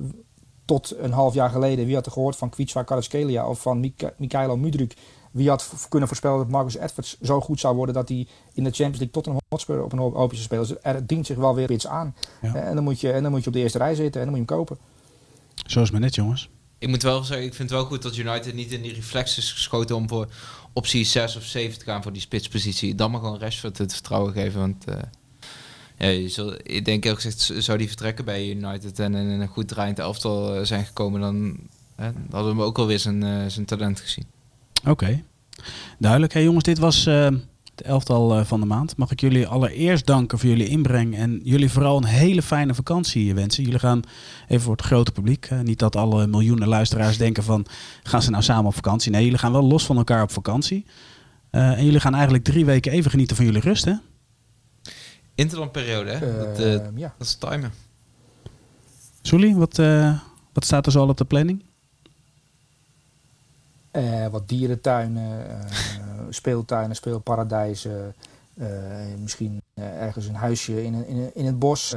tot 0.64 0.94
een 0.98 1.12
half 1.12 1.34
jaar 1.34 1.50
geleden, 1.50 1.86
wie 1.86 1.94
had 1.94 2.06
er 2.06 2.12
gehoord 2.12 2.36
van 2.36 2.48
Kwitswa 2.50 2.82
Kvaratskhelia 2.82 3.48
of 3.48 3.60
van 3.60 3.80
Mika- 3.80 4.12
Mikhailo 4.16 4.56
Mudryk? 4.56 4.96
Wie 5.30 5.48
had 5.48 5.72
kunnen 5.88 6.08
voorspellen 6.08 6.38
dat 6.38 6.48
Marcus 6.48 6.76
Edwards 6.76 7.20
zo 7.20 7.40
goed 7.40 7.60
zou 7.60 7.76
worden 7.76 7.94
dat 7.94 8.08
hij 8.08 8.26
in 8.52 8.64
de 8.64 8.70
Champions 8.70 8.98
League 8.98 9.10
tot 9.10 9.26
een 9.26 9.40
Hotspur 9.48 9.84
op 9.84 9.92
een 9.92 9.98
hoop 9.98 10.14
hoopje 10.14 10.36
zou 10.36 10.44
spelen? 10.44 10.66
Dus 10.68 10.76
er 10.82 11.06
dient 11.06 11.26
zich 11.26 11.36
wel 11.36 11.54
weer 11.54 11.70
iets 11.70 11.86
aan. 11.86 12.14
Ja. 12.42 12.54
En, 12.54 12.74
dan 12.74 12.84
moet 12.84 13.00
je, 13.00 13.12
en 13.12 13.22
dan 13.22 13.32
moet 13.32 13.40
je 13.40 13.46
op 13.46 13.52
de 13.52 13.58
eerste 13.60 13.78
rij 13.78 13.94
zitten 13.94 14.20
en 14.20 14.26
dan 14.26 14.38
moet 14.38 14.48
je 14.48 14.54
hem 14.54 14.64
kopen. 14.64 14.78
Zo 15.66 15.78
is 15.78 15.84
het 15.84 15.92
maar 15.92 16.00
net, 16.00 16.14
jongens. 16.14 16.48
Ik 16.78 16.88
moet 16.88 17.02
wel 17.02 17.24
zeggen, 17.24 17.46
ik 17.46 17.54
vind 17.54 17.70
het 17.70 17.78
wel 17.78 17.88
goed 17.88 18.02
dat 18.02 18.16
United 18.16 18.54
niet 18.54 18.72
in 18.72 18.82
die 18.82 18.94
reflex 18.94 19.38
is 19.38 19.52
geschoten 19.52 19.96
om 19.96 20.08
voor 20.08 20.28
optie 20.72 21.04
6 21.04 21.36
of 21.36 21.42
7 21.42 21.78
te 21.78 21.84
gaan 21.84 22.02
voor 22.02 22.12
die 22.12 22.20
spitspositie. 22.20 22.94
Dan 22.94 23.10
maar 23.10 23.20
gewoon 23.20 23.38
Rashford 23.38 23.78
het 23.78 23.92
vertrouwen 23.92 24.32
geven. 24.32 24.60
Want 24.60 24.84
eh, 24.84 24.94
ja, 26.00 26.52
ik 26.62 26.84
denk 26.84 27.04
eerlijk 27.04 27.22
gezegd, 27.22 27.64
zou 27.64 27.78
die 27.78 27.86
vertrekken 27.86 28.24
bij 28.24 28.50
United 28.50 28.98
en 28.98 29.14
een 29.14 29.48
goed 29.48 29.68
draaiend 29.68 29.98
elftal 29.98 30.54
eh, 30.54 30.64
zijn 30.64 30.84
gekomen, 30.84 31.20
dan, 31.20 31.56
hè, 31.96 32.10
hadden 32.30 32.56
we 32.56 32.62
ook 32.62 32.78
alweer 32.78 32.98
zijn, 32.98 33.22
eh, 33.22 33.46
zijn 33.46 33.66
talent 33.66 34.00
gezien. 34.00 34.24
Oké, 34.86 35.22
duidelijk. 35.98 36.32
Hey 36.32 36.42
jongens, 36.42 36.64
dit 36.64 36.78
was 36.78 37.06
eh 37.06 37.28
het 37.76 37.88
elftal 37.88 38.44
van 38.44 38.60
de 38.60 38.66
maand. 38.66 38.96
Mag 38.96 39.10
ik 39.10 39.20
jullie 39.20 39.46
allereerst 39.46 40.06
danken 40.06 40.38
voor 40.38 40.48
jullie 40.48 40.68
inbreng 40.68 41.16
en 41.16 41.40
jullie 41.42 41.70
vooral 41.70 41.96
een 41.96 42.04
hele 42.04 42.42
fijne 42.42 42.74
vakantie 42.74 43.34
wensen. 43.34 43.64
Jullie 43.64 43.78
gaan 43.78 44.02
even 44.48 44.62
voor 44.62 44.76
het 44.76 44.84
grote 44.84 45.12
publiek. 45.12 45.48
niet 45.62 45.78
dat 45.78 45.96
alle 45.96 46.26
miljoenen 46.26 46.68
luisteraars 46.68 47.18
denken 47.18 47.42
van 47.42 47.66
gaan 48.02 48.22
ze 48.22 48.30
nou 48.30 48.42
samen 48.42 48.64
op 48.64 48.74
vakantie. 48.74 49.10
Nee, 49.10 49.24
jullie 49.24 49.38
gaan 49.38 49.52
wel 49.52 49.62
los 49.62 49.86
van 49.86 49.96
elkaar 49.96 50.22
op 50.22 50.30
vakantie. 50.30 50.84
En 51.50 51.84
jullie 51.84 52.00
gaan 52.00 52.14
eigenlijk 52.14 52.44
drie 52.44 52.64
weken 52.64 52.92
even 52.92 53.10
genieten 53.10 53.36
van 53.36 53.44
jullie 53.44 53.60
rust, 53.60 53.84
hè? 53.84 53.94
Interlandperiode, 55.40 56.10
hè? 56.10 56.38
dat, 56.38 56.58
eh, 56.58 56.74
Ehm, 56.74 56.98
ja. 56.98 57.14
dat 57.18 57.26
is 57.26 57.34
timen. 57.34 57.72
Soelie, 59.22 59.56
wat, 59.56 59.78
eh, 59.78 60.20
wat 60.52 60.64
staat 60.64 60.86
er 60.86 60.92
zo 60.92 61.00
al 61.00 61.08
op 61.08 61.16
de 61.16 61.24
planning? 61.24 61.62
Eh, 63.90 64.26
wat 64.26 64.48
dierentuinen, 64.48 65.48
eh, 65.50 65.64
speeltuinen, 66.30 66.96
speelparadijzen. 66.96 68.14
eh, 68.54 68.66
misschien 69.18 69.62
eh, 69.74 70.02
ergens 70.02 70.26
een 70.26 70.34
huisje 70.34 70.84
in, 70.84 70.94
een, 70.94 71.06
in, 71.06 71.30
in 71.34 71.46
het 71.46 71.58
bos. 71.58 71.94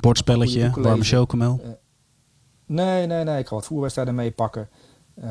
Bordspelletje, 0.00 0.70
warme 0.74 1.04
chocomel. 1.04 1.78
Nee, 2.66 3.06
nee, 3.06 3.24
nee. 3.24 3.38
Ik 3.38 3.46
ga 3.46 3.54
wat 3.54 3.66
voerwedstrijden 3.66 4.14
meepakken. 4.14 4.68
Eh, 5.20 5.28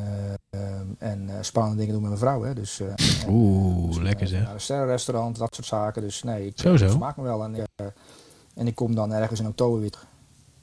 ehm, 0.49 0.87
en 0.97 1.29
eh, 1.29 1.35
spannende 1.41 1.77
dingen 1.77 1.91
doen 1.93 2.01
met 2.01 2.09
mijn 2.11 2.21
vrouw. 2.21 2.43
Hè. 2.43 2.53
Dus, 2.53 2.79
eh, 2.79 2.87
Oeh, 3.29 3.85
misschien 3.85 4.05
lekker 4.05 4.27
zeg. 4.27 4.41
Naar 4.43 4.53
een 4.53 4.61
sterrenrestaurant, 4.61 5.37
dat 5.37 5.55
soort 5.55 5.67
zaken. 5.67 6.01
Dus 6.01 6.23
nee, 6.23 6.45
ik, 6.45 6.59
Zo, 6.59 6.77
zo. 6.77 6.97
me 6.97 7.21
wel. 7.23 7.43
En, 7.43 7.55
eh, 7.55 7.85
en 8.55 8.67
ik 8.67 8.75
kom 8.75 8.95
dan 8.95 9.13
ergens 9.13 9.39
in 9.39 9.47
oktober 9.47 9.79
weer 9.79 9.89
terug. 9.91 10.07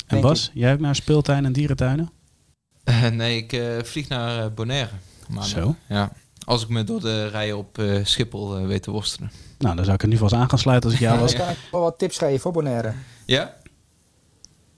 En 0.06 0.20
Bas, 0.20 0.50
jij 0.54 0.72
ook 0.72 0.80
naar 0.80 0.94
speeltuinen 0.94 1.44
en 1.46 1.52
dierentuinen? 1.52 2.10
Eh, 2.84 3.06
nee, 3.08 3.36
ik 3.36 3.52
eh, 3.52 3.82
vlieg 3.82 4.08
naar 4.08 4.52
Bonaire. 4.52 4.90
maandag. 5.28 5.46
Zo. 5.48 5.74
Ja. 5.88 6.10
Als 6.44 6.62
ik 6.62 6.68
me 6.68 6.84
door 6.84 7.00
de 7.00 7.26
rijen 7.28 7.56
op 7.58 7.78
eh, 7.78 8.04
Schiphol 8.04 8.60
weet 8.66 8.82
te 8.82 8.90
worstelen. 8.90 9.30
Nou, 9.58 9.74
dan 9.76 9.84
zou 9.84 9.96
ik 9.96 10.02
er 10.02 10.08
nu 10.08 10.16
vast 10.16 10.34
aan 10.34 10.48
gaan 10.48 10.58
sluiten 10.58 10.90
als 10.90 10.98
ik 10.98 11.04
jou 11.04 11.14
Ja, 11.16 11.22
was. 11.22 11.32
dan 11.34 11.40
kan 11.40 11.50
ik 11.50 11.58
wel 11.70 11.80
wat 11.80 11.98
tips 11.98 12.18
geven 12.18 12.40
voor 12.40 12.52
Bonaire. 12.52 12.92
Ja? 13.24 13.54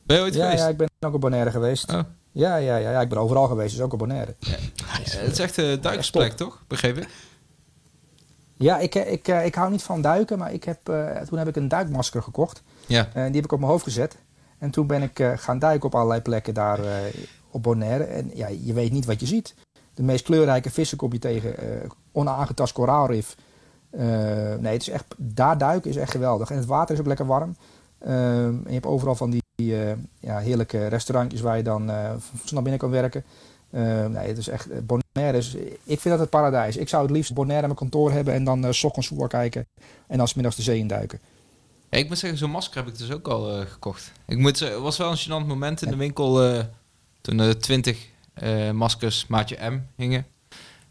Ben 0.06 0.16
je 0.16 0.22
ooit 0.22 0.34
Ja, 0.34 0.44
geweest? 0.44 0.62
ja, 0.62 0.68
ik 0.68 0.76
ben 0.76 0.88
ook 1.00 1.14
op 1.14 1.20
Bonaire 1.20 1.50
geweest. 1.50 1.92
Oh. 1.92 2.00
Ja, 2.38 2.56
ja, 2.56 2.76
ja, 2.76 2.90
ja, 2.90 3.00
ik 3.00 3.08
ben 3.08 3.18
overal 3.18 3.46
geweest, 3.46 3.74
dus 3.76 3.84
ook 3.84 3.92
op 3.92 3.98
Bonaire. 3.98 4.34
Eh, 4.40 4.52
het 4.94 5.32
is 5.32 5.38
echt 5.38 5.56
een 5.56 5.80
duikersplek, 5.80 6.32
toch? 6.32 6.64
Begreep 6.66 6.96
ik? 6.98 7.08
Ja, 8.56 8.78
ik, 8.78 8.94
eh, 8.94 9.12
ik, 9.12 9.28
eh, 9.28 9.44
ik 9.44 9.54
hou 9.54 9.70
niet 9.70 9.82
van 9.82 10.00
duiken, 10.02 10.38
maar 10.38 10.52
ik 10.52 10.64
heb, 10.64 10.88
eh, 10.88 11.20
toen 11.20 11.38
heb 11.38 11.48
ik 11.48 11.56
een 11.56 11.68
duikmasker 11.68 12.22
gekocht. 12.22 12.62
Ja. 12.86 13.08
En 13.14 13.26
die 13.26 13.34
heb 13.34 13.44
ik 13.44 13.52
op 13.52 13.58
mijn 13.58 13.70
hoofd 13.70 13.84
gezet. 13.84 14.16
En 14.58 14.70
toen 14.70 14.86
ben 14.86 15.02
ik 15.02 15.18
eh, 15.18 15.32
gaan 15.36 15.58
duiken 15.58 15.86
op 15.86 15.94
allerlei 15.94 16.20
plekken 16.20 16.54
daar 16.54 16.84
eh, 16.84 16.92
op 17.50 17.62
Bonaire. 17.62 18.04
En 18.04 18.30
ja, 18.34 18.48
je 18.48 18.72
weet 18.72 18.92
niet 18.92 19.04
wat 19.06 19.20
je 19.20 19.26
ziet. 19.26 19.54
De 19.94 20.02
meest 20.02 20.24
kleurrijke 20.24 20.70
vissen 20.70 20.98
kom 20.98 21.12
je 21.12 21.18
tegen. 21.18 21.58
eh 21.58 21.88
onaangetast 22.12 22.72
koraalrif. 22.72 23.36
Eh, 23.90 24.06
nee, 24.58 24.72
het 24.72 24.80
is 24.82 24.88
echt, 24.88 25.04
daar 25.16 25.58
duiken 25.58 25.90
is 25.90 25.96
echt 25.96 26.10
geweldig. 26.10 26.50
En 26.50 26.56
het 26.56 26.66
water 26.66 26.94
is 26.94 27.00
ook 27.00 27.06
lekker 27.06 27.26
warm. 27.26 27.56
Ehm, 27.98 28.12
en 28.46 28.62
je 28.66 28.72
hebt 28.72 28.86
overal 28.86 29.14
van 29.14 29.30
die 29.30 29.42
uh, 29.62 29.92
ja, 30.20 30.38
heerlijke 30.38 30.86
restaurantjes 30.86 31.40
waar 31.40 31.56
je 31.56 31.62
dan 31.62 31.90
snel 32.44 32.62
binnen 32.62 32.80
kan 32.80 32.90
werken. 32.90 33.24
Uh, 33.70 34.06
nee, 34.06 34.28
het 34.28 34.38
is 34.38 34.48
echt 34.48 34.86
Bonaire. 34.86 35.38
Is, 35.38 35.54
ik 35.84 36.00
vind 36.00 36.04
dat 36.04 36.18
het 36.18 36.30
paradijs. 36.30 36.76
Ik 36.76 36.88
zou 36.88 37.02
het 37.02 37.10
liefst 37.10 37.34
Bonaire 37.34 37.60
in 37.60 37.66
mijn 37.66 37.78
kantoor 37.78 38.12
hebben 38.12 38.34
en 38.34 38.44
dan 38.44 38.64
uh, 38.64 38.70
s 38.70 38.84
ochtends 38.84 39.08
voetbal 39.08 39.26
kijken 39.26 39.66
en 40.06 40.18
dan 40.18 40.28
middags 40.34 40.56
de 40.56 40.62
zee 40.62 40.78
induiken. 40.78 41.20
Ja, 41.90 41.98
ik 41.98 42.08
moet 42.08 42.18
zeggen, 42.18 42.38
zo'n 42.38 42.50
masker 42.50 42.76
heb 42.76 42.92
ik 42.92 42.98
dus 42.98 43.10
ook 43.10 43.28
al 43.28 43.66
gekocht. 43.66 44.12
Ik 44.26 44.38
moet, 44.38 44.60
het 44.60 44.78
was 44.78 44.96
wel 44.96 45.10
een 45.10 45.18
gênant 45.18 45.46
moment 45.46 45.82
in 45.82 45.90
de 45.90 45.96
winkel 45.96 46.62
toen 47.20 47.38
er 47.38 47.58
20 47.58 48.06
maskers 48.72 49.26
maatje 49.26 49.70
M 49.70 49.80
hingen. 49.96 50.26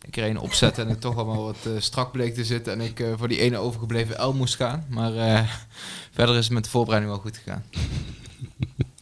Ik 0.06 0.12
kreeg 0.12 0.30
een 0.30 0.40
opzet 0.40 0.78
en 0.78 0.90
ik 0.90 1.00
toch 1.00 1.16
allemaal 1.18 1.44
wat 1.44 1.68
strak 1.78 2.12
bleek 2.12 2.36
te 2.36 2.46
zitten 2.46 2.74
en 2.74 2.82
ik 2.82 3.06
voor 3.18 3.28
die 3.28 3.40
ene 3.40 3.58
overgebleven 3.58 4.26
L 4.26 4.34
moest 4.34 4.56
gaan. 4.56 4.86
Maar 4.90 5.12
verder 6.18 6.36
is 6.36 6.44
het 6.44 6.54
met 6.54 6.64
de 6.64 6.70
voorbereiding 6.70 7.14
wel 7.14 7.22
goed 7.22 7.38
gegaan. 7.38 7.64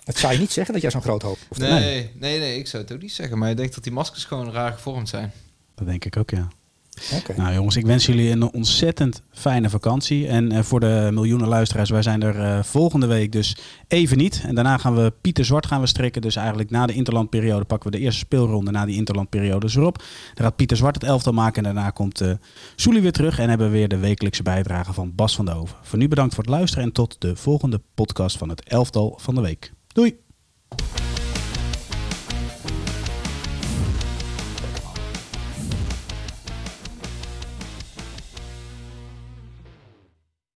Dat 0.04 0.18
zou 0.18 0.34
je 0.34 0.40
niet 0.40 0.52
zeggen 0.52 0.74
dat 0.74 0.82
jij 0.82 0.92
zo'n 0.92 1.02
groot 1.02 1.22
hoofd 1.22 1.46
hebt. 1.50 1.58
Nee, 1.60 1.70
nee, 1.72 2.12
nee, 2.14 2.40
nee, 2.40 2.58
ik 2.58 2.68
zou 2.68 2.84
het 2.84 2.92
ook 2.92 3.02
niet 3.02 3.14
zeggen. 3.14 3.38
Maar 3.38 3.50
ik 3.50 3.58
denk 3.58 3.74
dat 3.74 3.84
die 3.84 3.94
maskers 3.94 4.26
gewoon 4.26 4.52
raar 4.52 4.72
gevormd 4.72 5.10
zijn. 5.10 5.32
Dat 5.76 5.88
denk 5.88 6.06
ik 6.06 6.18
ook, 6.18 6.30
ja. 6.30 6.48
Nou 7.36 7.54
jongens, 7.54 7.76
ik 7.76 7.86
wens 7.86 8.06
jullie 8.06 8.32
een 8.32 8.54
ontzettend 8.54 9.22
fijne 9.32 9.70
vakantie. 9.70 10.28
En 10.28 10.54
uh, 10.54 10.60
voor 10.62 10.80
de 10.80 11.10
miljoenen 11.14 11.48
luisteraars, 11.48 11.90
wij 11.90 12.02
zijn 12.02 12.24
er 12.24 12.36
uh, 12.36 12.64
volgende 12.64 13.06
week 13.06 13.32
dus 13.32 13.58
even 13.88 14.18
niet. 14.18 14.44
En 14.46 14.56
daarna 14.56 14.78
gaan 14.78 14.96
we 14.96 15.14
Pieter 15.22 15.46
Zwart 15.46 15.66
gaan 15.66 15.82
we 15.82 15.88
strikken. 15.88 16.22
Dus 16.22 16.36
eigenlijk 16.36 16.70
na 16.70 16.86
de 16.86 16.94
interlandperiode 16.94 17.66
pakken 17.66 17.92
we 17.92 17.98
de 17.98 18.04
eerste 18.04 18.20
speelronde 18.20 18.72
na 18.72 18.86
die 18.86 18.96
interlandperiode 18.96 19.66
dus 19.66 19.76
erop. 19.76 19.98
Dan 20.34 20.46
gaat 20.46 20.56
Pieter 20.56 20.78
Zwart 20.78 20.96
het 20.96 21.04
elftal 21.04 21.34
maken 21.34 21.66
en 21.66 21.74
daarna 21.74 21.90
komt 21.90 22.22
uh, 22.22 22.32
Soelie 22.76 23.02
weer 23.02 23.12
terug. 23.12 23.40
En 23.40 23.50
hebben 23.50 23.68
we 23.68 23.78
weer 23.78 23.88
de 23.88 23.98
wekelijkse 23.98 24.44
bijdrage 24.44 24.94
van 24.94 25.16
Bas 25.16 25.36
van 25.36 25.46
de 25.46 25.54
Over. 25.54 25.76
Voor 25.82 26.00
nu 26.00 26.08
bedankt 26.08 26.36
voor 26.36 26.44
het 26.44 26.54
luisteren 26.54 26.84
en 26.84 26.92
tot 26.92 27.16
de 27.20 27.36
volgende 27.36 27.82
podcast 27.96 28.38
van 28.38 28.50
het 28.50 28.64
elftal 28.64 29.20
van 29.22 29.36
de 29.36 29.42
week. 29.42 29.74
Doei! 29.88 30.24